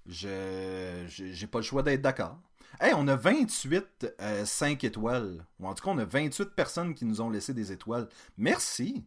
Je 0.05 1.05
j'ai 1.07 1.47
pas 1.47 1.59
le 1.59 1.63
choix 1.63 1.83
d'être 1.83 2.01
d'accord. 2.01 2.39
Hey, 2.79 2.93
on 2.95 3.07
a 3.07 3.15
28 3.15 4.15
euh, 4.21 4.45
5 4.45 4.83
étoiles. 4.83 5.45
Ou 5.59 5.67
en 5.67 5.73
tout 5.73 5.83
cas, 5.83 5.91
on 5.91 5.97
a 5.97 6.05
28 6.05 6.55
personnes 6.55 6.95
qui 6.95 7.05
nous 7.05 7.21
ont 7.21 7.29
laissé 7.29 7.53
des 7.53 7.71
étoiles. 7.71 8.07
Merci. 8.37 9.05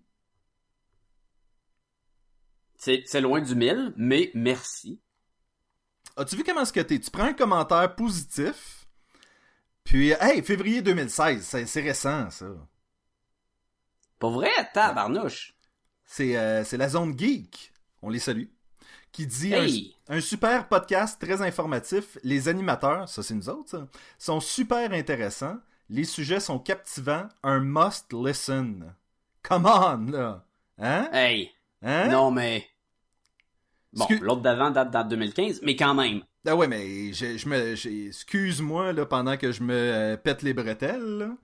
C'est, 2.77 3.03
c'est 3.07 3.21
loin 3.21 3.41
du 3.41 3.55
mille, 3.55 3.93
mais 3.97 4.31
merci. 4.35 5.01
As-tu 6.17 6.37
vu 6.37 6.45
comment 6.45 6.63
est-ce 6.63 6.73
que 6.73 6.81
t'es? 6.81 6.99
Tu 6.99 7.11
prends 7.11 7.25
un 7.25 7.33
commentaire 7.33 7.95
positif, 7.95 8.83
puis, 9.85 10.13
hey, 10.21 10.43
février 10.43 10.83
2016, 10.83 11.65
c'est 11.67 11.81
récent, 11.81 12.31
ça. 12.31 12.47
Pas 14.19 14.31
vrai, 14.31 14.51
tabarnouche. 14.73 15.55
C'est 16.05 16.37
euh, 16.37 16.63
c'est 16.63 16.77
la 16.77 16.89
zone 16.89 17.19
geek, 17.19 17.73
on 18.03 18.11
les 18.11 18.19
salue, 18.19 18.47
qui 19.11 19.27
dit 19.27 19.53
Hey! 19.53 19.97
un, 20.09 20.19
un 20.19 20.21
super 20.21 20.69
podcast 20.69 21.21
très 21.21 21.43
informatif. 21.43 22.19
Les 22.23 22.49
animateurs, 22.49 23.09
ça 23.09 23.23
c'est 23.23 23.35
nous 23.35 23.49
autres, 23.49 23.71
ça, 23.71 23.87
sont 24.19 24.41
super 24.41 24.93
intéressants. 24.93 25.57
Les 25.89 26.05
sujets 26.05 26.41
sont 26.41 26.59
captivants. 26.59 27.29
Un 27.43 27.61
must 27.61 28.13
listen. 28.13 28.95
Come 29.43 29.67
on, 29.67 30.11
là. 30.11 30.45
Hein? 30.79 31.09
Hey! 31.13 31.51
Hein? 31.83 32.09
Non, 32.09 32.31
mais... 32.31 32.67
Bon, 33.95 34.07
l'autre 34.23 34.41
d'avant 34.43 34.71
date 34.71 34.91
date 34.91 35.09
2015, 35.09 35.61
mais 35.63 35.77
quand 35.77 35.95
même. 35.95 36.23
Ah 36.47 36.57
ouais, 36.57 36.67
mais 36.67 37.13
je, 37.13 37.37
je 37.37 37.49
me, 37.49 37.75
j'ai- 37.75 38.07
excuse-moi 38.07 38.93
là 38.93 39.05
pendant 39.07 39.37
que 39.37 39.53
je 39.53 39.63
me 39.63 39.75
euh, 39.75 40.17
pète 40.17 40.43
les 40.43 40.55
bretelles. 40.55 41.19
Là. 41.19 41.37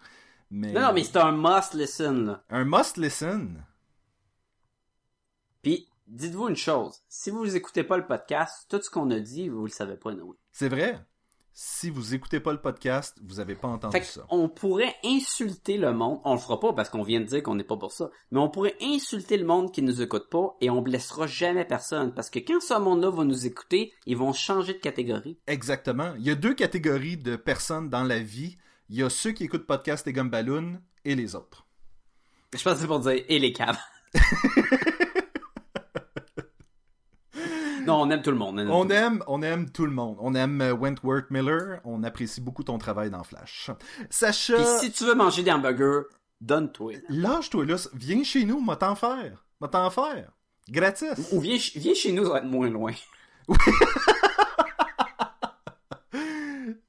Mais, 0.51 0.72
Non, 0.72 0.80
non, 0.80 0.92
mais 0.94 1.05
c'est 1.05 1.18
un 1.18 1.32
must 1.32 1.74
listen, 1.74 2.24
là. 2.26 2.42
un 2.49 2.64
must 2.64 2.96
listen? 2.96 3.62
Puis, 5.62 5.88
dites-vous 6.07 6.49
une 6.49 6.57
chose. 6.57 7.03
Si 7.09 7.30
vous 7.30 7.55
écoutez 7.57 7.84
pas 7.84 7.96
le 7.96 8.07
podcast, 8.07 8.66
tout 8.68 8.80
ce 8.80 8.88
qu'on 8.90 9.11
a 9.11 9.20
dit, 9.20 9.49
vous 9.49 9.64
le 9.66 9.70
savez 9.70 9.96
pas, 9.96 10.12
nous. 10.14 10.36
C'est 10.53 10.68
vrai? 10.68 10.99
Si 11.61 11.90
vous 11.90 12.14
écoutez 12.14 12.38
pas 12.38 12.52
le 12.52 12.61
podcast, 12.61 13.18
vous 13.20 13.40
avez 13.40 13.56
pas 13.56 13.66
entendu 13.66 13.98
Fait 13.98 14.04
ça. 14.04 14.24
on 14.30 14.48
pourrait 14.48 14.94
insulter 15.04 15.76
le 15.76 15.92
monde. 15.92 16.20
On 16.24 16.34
le 16.34 16.38
fera 16.38 16.61
pas 16.61 16.72
parce 16.72 16.88
qu'on 16.88 17.02
vient 17.02 17.18
de 17.18 17.24
dire 17.24 17.42
qu'on 17.42 17.56
n'est 17.56 17.64
pas 17.64 17.76
pour 17.76 17.90
ça. 17.90 18.11
Mais 18.30 18.38
on 18.38 18.48
pourrait 18.48 18.76
insulter 18.80 19.36
le 19.36 19.44
monde 19.44 19.72
qui 19.72 19.82
nous 19.82 20.00
écoute 20.00 20.28
pas 20.30 20.56
et 20.61 20.70
on 20.70 20.82
blessera 20.82 21.26
jamais 21.26 21.64
personne. 21.64 22.14
Parce 22.14 22.30
que 22.30 22.38
quand 22.38 22.61
ce 22.61 22.78
monde-là 22.78 23.11
va 23.11 23.24
nous 23.24 23.44
écouter, 23.44 23.92
ils 24.06 24.16
vont 24.16 24.32
changer 24.32 24.74
de 24.74 24.78
catégorie. 24.78 25.36
Exactement. 25.48 26.14
Il 26.20 26.26
y 26.26 26.30
a 26.30 26.36
deux 26.36 26.54
catégories 26.54 27.16
de 27.16 27.34
personnes 27.34 27.90
dans 27.90 28.04
la 28.04 28.20
vie. 28.20 28.56
Il 28.88 28.94
y 28.94 29.02
a 29.02 29.11
ceux 29.11 29.32
qui 29.32 29.42
écoutent 29.42 29.66
podcast 29.66 30.06
et 30.06 30.12
Gumballoon 30.12 30.80
et 31.04 31.16
les 31.16 31.34
autres. 31.34 31.66
Je 32.56 32.62
pense 32.62 32.74
que 32.74 32.78
c'est 32.82 32.86
pour 32.86 33.00
dire 33.00 33.24
et 33.28 33.38
les 33.40 33.52
caves. 33.52 33.80
non, 37.89 38.02
on 38.02 38.10
aime 38.10 38.20
tout 38.23 38.31
le 38.31 38.36
monde. 38.36 38.60
On 38.70 38.85
tout 38.85 38.93
aime, 38.93 39.23
on 39.27 39.40
aime 39.43 39.70
tout 39.70 39.86
le 39.86 39.93
monde. 39.93 40.16
On 40.20 40.35
aime 40.35 40.60
euh, 40.60 40.74
Wentworth 40.74 41.31
Miller. 41.31 41.81
On 41.85 42.02
apprécie 42.02 42.40
beaucoup 42.43 42.62
ton 42.62 42.77
travail 42.77 43.09
dans 43.09 43.24
Flash. 43.24 43.70
Sacha, 44.10 44.56
Puis 44.56 44.65
si 44.81 44.93
tu 44.93 45.05
veux 45.05 45.15
manger 45.15 45.43
des 45.43 45.51
hamburgers, 45.51 46.02
donne-toi. 46.43 46.94
lâche-toi 47.09 47.65
là. 47.65 47.77
Viens 47.94 48.23
chez 48.24 48.44
nous, 48.44 48.60
m'a 48.60 48.77
t'en 48.77 48.94
faire. 48.94 49.44
M'a 49.60 49.69
t'en 49.69 49.89
faire. 49.89 50.31
Gratis. 50.69 51.32
Ou 51.32 51.40
viens, 51.40 51.56
viens 51.77 51.94
chez 51.94 52.12
nous, 52.12 52.24
ça 52.24 52.32
va 52.32 52.39
être 52.39 52.44
moins 52.44 52.69
loin. 52.69 52.93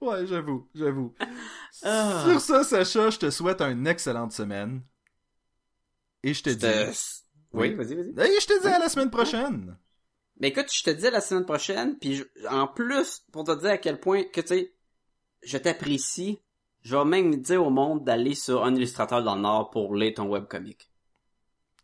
Ouais, 0.01 0.26
j'avoue, 0.26 0.67
j'avoue. 0.73 1.13
Ah. 1.84 2.23
Sur 2.26 2.41
ça, 2.41 2.63
Sacha, 2.63 3.09
je 3.11 3.19
te 3.19 3.30
souhaite 3.30 3.61
une 3.61 3.85
excellente 3.85 4.31
semaine. 4.31 4.81
Et 6.23 6.34
je 6.34 6.41
te 6.41 6.49
dis... 6.49 6.65
Oui, 7.53 7.73
vas-y, 7.76 7.95
vas-y. 7.95 8.09
Et 8.31 8.39
je 8.41 8.47
te 8.47 8.61
dis 8.61 8.67
à 8.67 8.80
la 8.80 8.89
semaine 8.89 9.11
prochaine. 9.11 9.77
Mais 10.39 10.49
écoute, 10.49 10.67
je 10.73 10.83
te 10.83 10.89
dis 10.89 11.09
la 11.09 11.21
semaine 11.21 11.45
prochaine, 11.45 11.97
puis 11.99 12.15
je- 12.15 12.47
en 12.49 12.67
plus, 12.67 13.23
pour 13.31 13.43
te 13.43 13.51
dire 13.59 13.71
à 13.71 13.77
quel 13.77 13.99
point 13.99 14.23
que 14.23 14.41
tu 14.41 14.47
sais, 14.47 14.73
je 15.43 15.57
t'apprécie, 15.57 16.39
je 16.81 16.95
vais 16.95 17.05
même 17.05 17.35
dire 17.35 17.65
au 17.65 17.69
monde 17.69 18.03
d'aller 18.05 18.35
sur 18.35 18.63
un 18.63 18.73
illustrateur 18.75 19.21
dans 19.23 19.35
le 19.35 19.41
Nord 19.41 19.69
pour 19.69 19.95
lire 19.95 20.13
ton 20.15 20.27
webcomic. 20.29 20.89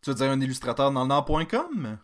Tu 0.02 0.10
veux 0.10 0.16
dire 0.16 0.30
un 0.30 0.40
illustrateur 0.40 0.90
dans 0.90 1.02
le 1.02 1.08
Nord.com? 1.08 1.98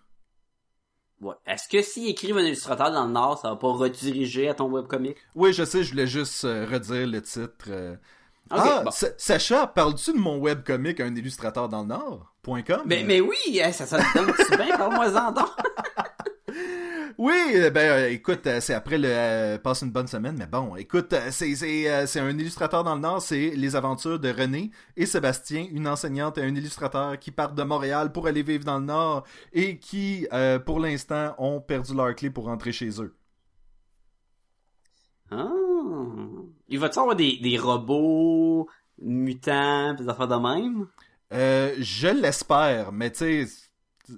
Ouais. 1.21 1.35
Est-ce 1.47 1.69
que 1.69 1.81
s'ils 1.83 2.09
écrivent 2.09 2.37
un 2.37 2.43
illustrateur 2.43 2.91
dans 2.91 3.07
le 3.07 3.13
Nord, 3.13 3.39
ça 3.39 3.51
va 3.51 3.57
pas 3.57 3.69
rediriger 3.73 4.49
à 4.49 4.55
ton 4.55 4.69
webcomic? 4.71 5.17
Oui, 5.35 5.53
je 5.53 5.65
sais, 5.65 5.85
je 5.85 5.93
voulais 5.93 6.07
juste 6.09 6.45
euh, 6.45 6.67
redire 6.67 7.07
le 7.07 7.23
titre. 7.23 7.67
euh. 7.69 7.97
Ah, 8.51 8.83
bon. 8.85 8.91
Sacha, 9.17 9.69
parles-tu 9.69 10.13
de 10.13 10.19
mon 10.19 10.39
webcomic 10.39 10.99
à 11.01 11.05
un 11.05 11.15
illustrateur 11.15 11.69
dans 11.69 11.83
le 11.83 11.87
Nord? 11.89 12.35
Com? 12.45 12.83
Mais, 12.87 13.05
mais 13.05 13.21
oui, 13.21 13.37
hey, 13.47 13.73
ça 13.73 13.87
sonne 13.87 14.03
donc 14.17 14.37
bien, 14.51 14.77
parle-moi-en 14.77 15.31
donc. 15.33 15.49
Oui, 17.19 17.35
euh, 17.55 17.71
ben 17.71 17.91
euh, 17.91 18.11
écoute, 18.11 18.47
euh, 18.47 18.61
c'est 18.61 18.75
après 18.75 18.99
le 18.99 19.57
passe 19.59 19.83
une 19.83 19.91
bonne 19.91 20.07
semaine, 20.07 20.37
mais 20.39 20.47
bon, 20.47 20.77
écoute, 20.77 21.15
c'est 21.31 21.55
c'est 21.55 22.07
c'est 22.07 22.21
un 22.21 22.31
illustrateur 22.31 22.85
dans 22.85 22.95
le 22.95 23.01
Nord, 23.01 23.21
c'est 23.23 23.51
les 23.51 23.77
aventures 23.77 24.19
de 24.19 24.29
René 24.29 24.71
et 24.97 25.07
Sébastien, 25.07 25.67
une 25.71 25.89
enseignante 25.89 26.39
et 26.39 26.43
un 26.43 26.55
illustrateur 26.55 27.19
qui 27.19 27.31
partent 27.31 27.55
de 27.55 27.63
Montréal 27.63 28.13
pour 28.13 28.27
aller 28.27 28.43
vivre 28.43 28.65
dans 28.65 28.79
le 28.79 28.85
Nord 28.85 29.25
et 29.53 29.79
qui, 29.79 30.27
euh, 30.33 30.59
pour 30.59 30.81
l'instant, 30.81 31.35
ont 31.39 31.61
perdu 31.61 31.95
leur 31.95 32.15
clé 32.15 32.31
pour 32.31 32.45
rentrer 32.45 32.73
chez 32.73 32.91
eux. 33.03 33.15
Ah. 35.31 35.49
Il 36.69 36.79
va-tu 36.79 36.99
avoir 36.99 37.17
des, 37.17 37.39
des 37.39 37.59
robots 37.59 38.69
mutants, 39.01 39.95
des 39.95 40.09
affaires 40.09 40.29
de 40.29 40.37
même? 40.37 40.87
Euh, 41.33 41.75
je 41.79 42.09
l'espère, 42.09 42.93
mais 42.93 43.11
tu 43.11 43.47
sais, 43.47 43.69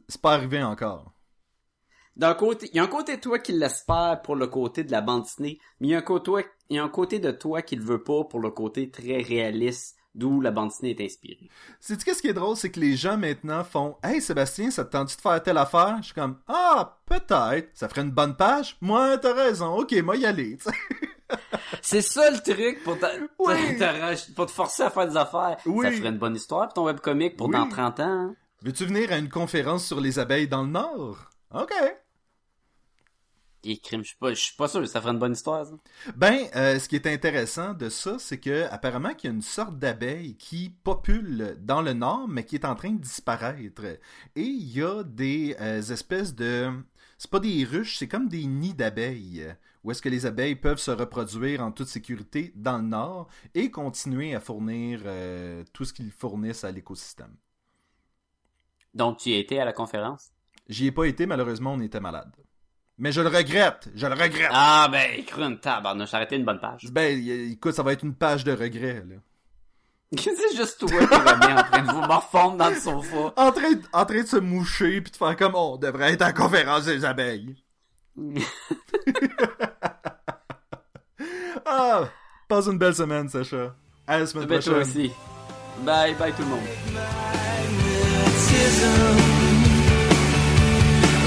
c'est 0.09 0.21
pas 0.21 0.35
arrivé 0.35 0.63
encore. 0.63 1.14
D'un 2.17 2.35
côté, 2.35 2.69
il 2.73 2.77
y 2.77 2.81
a 2.81 2.85
un 2.85 2.89
côté 2.89 3.17
de 3.17 3.21
toi 3.21 3.39
qui 3.41 3.53
l'espère 3.53 4.21
pour 4.23 4.37
le 4.37 4.47
côté 4.47 4.85
de 4.85 4.93
la 4.93 5.01
bande 5.01 5.23
dessinée, 5.23 5.59
mais 5.81 5.89
il 5.89 5.91
y 5.91 5.95
a 5.95 5.99
un 5.99 6.03
côté, 6.03 6.31
il 6.71 6.77
y 6.77 6.79
a 6.79 6.85
un 6.85 6.89
côté 6.89 7.19
de 7.19 7.31
toi 7.33 7.63
qui 7.63 7.75
le 7.77 7.83
veut 7.83 8.03
pas 8.05 8.23
pour 8.25 8.39
le 8.41 8.51
côté 8.51 8.89
très 8.91 9.21
réaliste 9.21 9.97
d'où 10.15 10.41
la 10.41 10.53
bande 10.53 10.69
dessinée 10.69 10.91
est 10.97 11.05
inspirée. 11.05 11.49
Sais-tu 11.81 12.05
qu'est-ce 12.05 12.23
qui 12.23 12.29
est 12.29 12.33
drôle, 12.35 12.57
c'est 12.57 12.71
que 12.71 12.79
les 12.79 12.95
gens 12.95 13.17
maintenant 13.17 13.65
font 13.65 13.97
Hey 14.05 14.21
Sébastien, 14.21 14.71
ça 14.71 14.85
te 14.85 14.93
tente 14.93 15.09
de 15.17 15.21
faire 15.21 15.43
telle 15.43 15.59
affaire? 15.59 15.97
Je 15.99 16.05
suis 16.05 16.15
comme 16.15 16.39
Ah, 16.47 16.99
peut-être, 17.07 17.71
ça 17.75 17.89
ferait 17.89 18.03
une 18.03 18.13
bonne 18.13 18.37
page? 18.37 18.77
Moi, 18.81 19.19
t'as 19.19 19.35
raison, 19.35 19.75
ok, 19.79 19.93
moi 20.05 20.15
y 20.17 20.25
aller. 20.25 20.57
tu. 20.59 20.69
C'est 21.83 22.01
ça 22.03 22.31
le 22.31 22.39
truc 22.39 22.83
pour, 22.85 22.97
ta- 22.99 23.11
Oui. 23.41 23.55
pour 24.37 24.47
te 24.47 24.53
forcer 24.53 24.85
à 24.85 24.91
faire 24.91 25.09
des 25.09 25.17
affaires. 25.17 25.57
Oui. 25.67 25.85
Ça 25.85 25.91
ferait 25.91 26.11
une 26.11 26.19
bonne 26.19 26.37
histoire 26.37 26.67
pour 26.69 26.75
ton 26.75 26.85
webcomic 26.85 27.37
pour 27.37 27.49
Oui. 27.49 27.55
dans 27.57 27.69
30 27.69 27.99
ans. 28.01 28.05
hein. 28.05 28.35
Veux-tu 28.63 28.85
venir 28.87 29.11
à 29.11 29.17
une 29.19 29.29
conférence 29.29 29.85
sur 29.85 30.01
les 30.01 30.21
abeilles 30.21 30.47
dans 30.47 30.63
le 30.63 30.69
Nord? 30.69 31.19
Ok. 31.53 31.73
Et 33.67 33.79
crime, 33.79 34.03
je 34.03 34.09
suis 34.09 34.17
pas, 34.19 34.31
je 34.31 34.41
suis 34.41 34.57
pas 34.57 34.69
sûr, 34.69 34.87
ça 34.87 35.01
ferait 35.01 35.13
une 35.13 35.19
bonne 35.19 35.33
histoire, 35.33 35.65
ça. 35.65 35.73
Ben, 36.17 36.49
euh, 36.55 36.79
ce 36.79 36.87
qui 36.87 36.97
est 36.97 37.07
intéressant 37.07 37.73
de 37.73 37.89
ça, 37.89 38.19
c'est 38.19 38.39
que 38.39 38.65
apparemment 38.71 39.15
qu'il 39.15 39.31
y 39.31 39.33
a 39.33 39.35
une 39.35 39.43
sorte 39.43 39.79
d'abeille 39.79 40.37
qui 40.37 40.69
popule 40.69 41.57
dans 41.61 41.81
le 41.81 41.95
nord, 41.95 42.29
mais 42.29 42.45
qui 42.45 42.57
est 42.57 42.67
en 42.67 42.75
train 42.75 42.91
de 42.91 43.01
disparaître. 43.01 43.85
Et 44.37 44.43
il 44.43 44.69
y 44.69 44.83
a 44.83 45.03
des 45.03 45.57
euh, 45.61 45.81
espèces 45.81 46.35
de, 46.35 46.71
c'est 47.17 47.31
pas 47.31 47.41
des 47.41 47.65
ruches, 47.65 47.97
c'est 47.97 48.09
comme 48.09 48.29
des 48.29 48.45
nids 48.45 48.75
d'abeilles, 48.75 49.55
où 49.83 49.91
est-ce 49.91 50.03
que 50.03 50.11
les 50.11 50.27
abeilles 50.27 50.57
peuvent 50.57 50.79
se 50.79 50.91
reproduire 50.91 51.63
en 51.63 51.73
toute 51.73 51.89
sécurité 51.89 52.53
dans 52.57 52.77
le 52.77 52.85
nord 52.85 53.29
et 53.55 53.71
continuer 53.71 54.35
à 54.35 54.41
fournir 54.41 55.01
euh, 55.07 55.65
tout 55.73 55.87
ce 55.87 55.95
qu'ils 55.95 56.13
fournissent 56.13 56.65
à 56.65 56.71
l'écosystème. 56.71 57.35
Donc, 58.93 59.19
tu 59.19 59.31
y 59.31 59.35
étais 59.35 59.59
à 59.59 59.65
la 59.65 59.73
conférence? 59.73 60.33
J'y 60.69 60.87
ai 60.87 60.93
pas 60.93 61.05
été, 61.05 61.25
malheureusement, 61.25 61.73
on 61.73 61.81
était 61.81 62.01
malade. 62.01 62.33
Mais 62.99 63.11
je 63.13 63.21
le 63.21 63.29
regrette, 63.29 63.89
je 63.95 64.07
le 64.07 64.15
regrette. 64.15 64.51
Ah, 64.53 64.89
ben, 64.91 65.25
cru 65.25 65.43
une 65.43 65.59
tabarnouche, 65.59 66.11
j'ai 66.11 66.17
arrêté 66.17 66.37
une 66.37 66.45
bonne 66.45 66.61
page. 66.61 66.87
Ben, 66.93 67.19
écoute, 67.51 67.75
ça 67.75 67.83
va 67.83 67.93
être 67.93 68.05
une 68.05 68.15
page 68.15 68.45
de 68.45 68.53
regret, 68.53 69.03
là. 69.09 69.17
C'est 70.17 70.57
juste 70.57 70.79
toi 70.79 70.89
qui 71.01 71.07
va 71.07 71.35
bien 71.35 71.59
en 71.59 71.63
train 71.65 71.83
de 71.83 71.91
vous 71.91 72.03
morfondre 72.03 72.57
dans 72.57 72.69
le 72.71 72.77
sofa. 72.77 73.33
en 73.37 73.51
train, 73.51 73.73
de- 73.73 73.83
en 73.93 74.05
train 74.05 74.21
de 74.23 74.27
se 74.27 74.37
moucher 74.37 75.01
puis 75.01 75.11
de 75.11 75.17
faire 75.17 75.37
comme 75.37 75.55
oh, 75.57 75.73
on 75.75 75.77
devrait 75.77 76.13
être 76.13 76.23
à 76.23 76.27
la 76.27 76.33
conférence 76.33 76.85
des 76.85 77.05
abeilles. 77.05 77.57
ah, 81.67 82.05
passe 82.49 82.67
une 82.67 82.79
belle 82.79 82.95
semaine, 82.95 83.29
Sacha. 83.29 83.75
À 84.07 84.21
la 84.21 84.27
semaine 84.27 84.47
Ben, 84.47 84.61
toi 84.61 84.75
prochaine. 84.75 84.89
aussi. 84.91 85.11
Bye, 85.85 86.15
bye 86.15 86.33
tout 86.33 86.43
le 86.43 86.49
monde. 86.49 86.61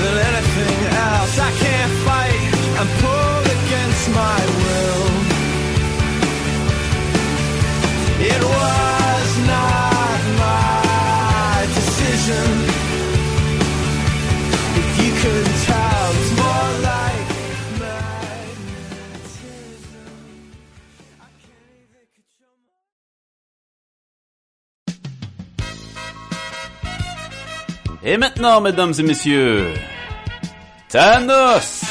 Than 0.08 0.18
anything 0.32 0.80
else. 1.10 1.34
I 1.40 1.52
can't 1.64 1.94
fight. 2.08 2.42
I'm 2.80 2.90
pulled 3.04 3.48
against 3.60 4.04
my 4.22 4.40
will. 4.62 5.06
It 8.34 8.42
was 8.56 9.30
not 9.54 10.20
my 10.46 11.68
decision. 11.78 12.48
If 14.82 14.90
you 15.02 15.12
couldn't 15.22 15.60
tell, 15.70 16.06
it's 16.20 16.34
more 16.42 16.70
like 16.92 17.28
magnetism. 17.82 18.58
Et 28.04 28.18
maintenant, 28.18 28.62
mesdames 28.62 28.94
et 29.00 29.04
messieurs, 29.04 29.74
Thanos 30.90 31.84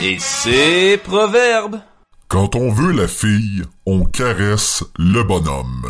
et 0.00 0.18
ses 0.20 0.98
proverbes. 0.98 1.80
Quand 2.28 2.54
on 2.54 2.70
veut 2.70 2.92
la 2.92 3.08
fille, 3.08 3.64
on 3.86 4.04
caresse 4.04 4.84
le 4.96 5.24
bonhomme. 5.24 5.84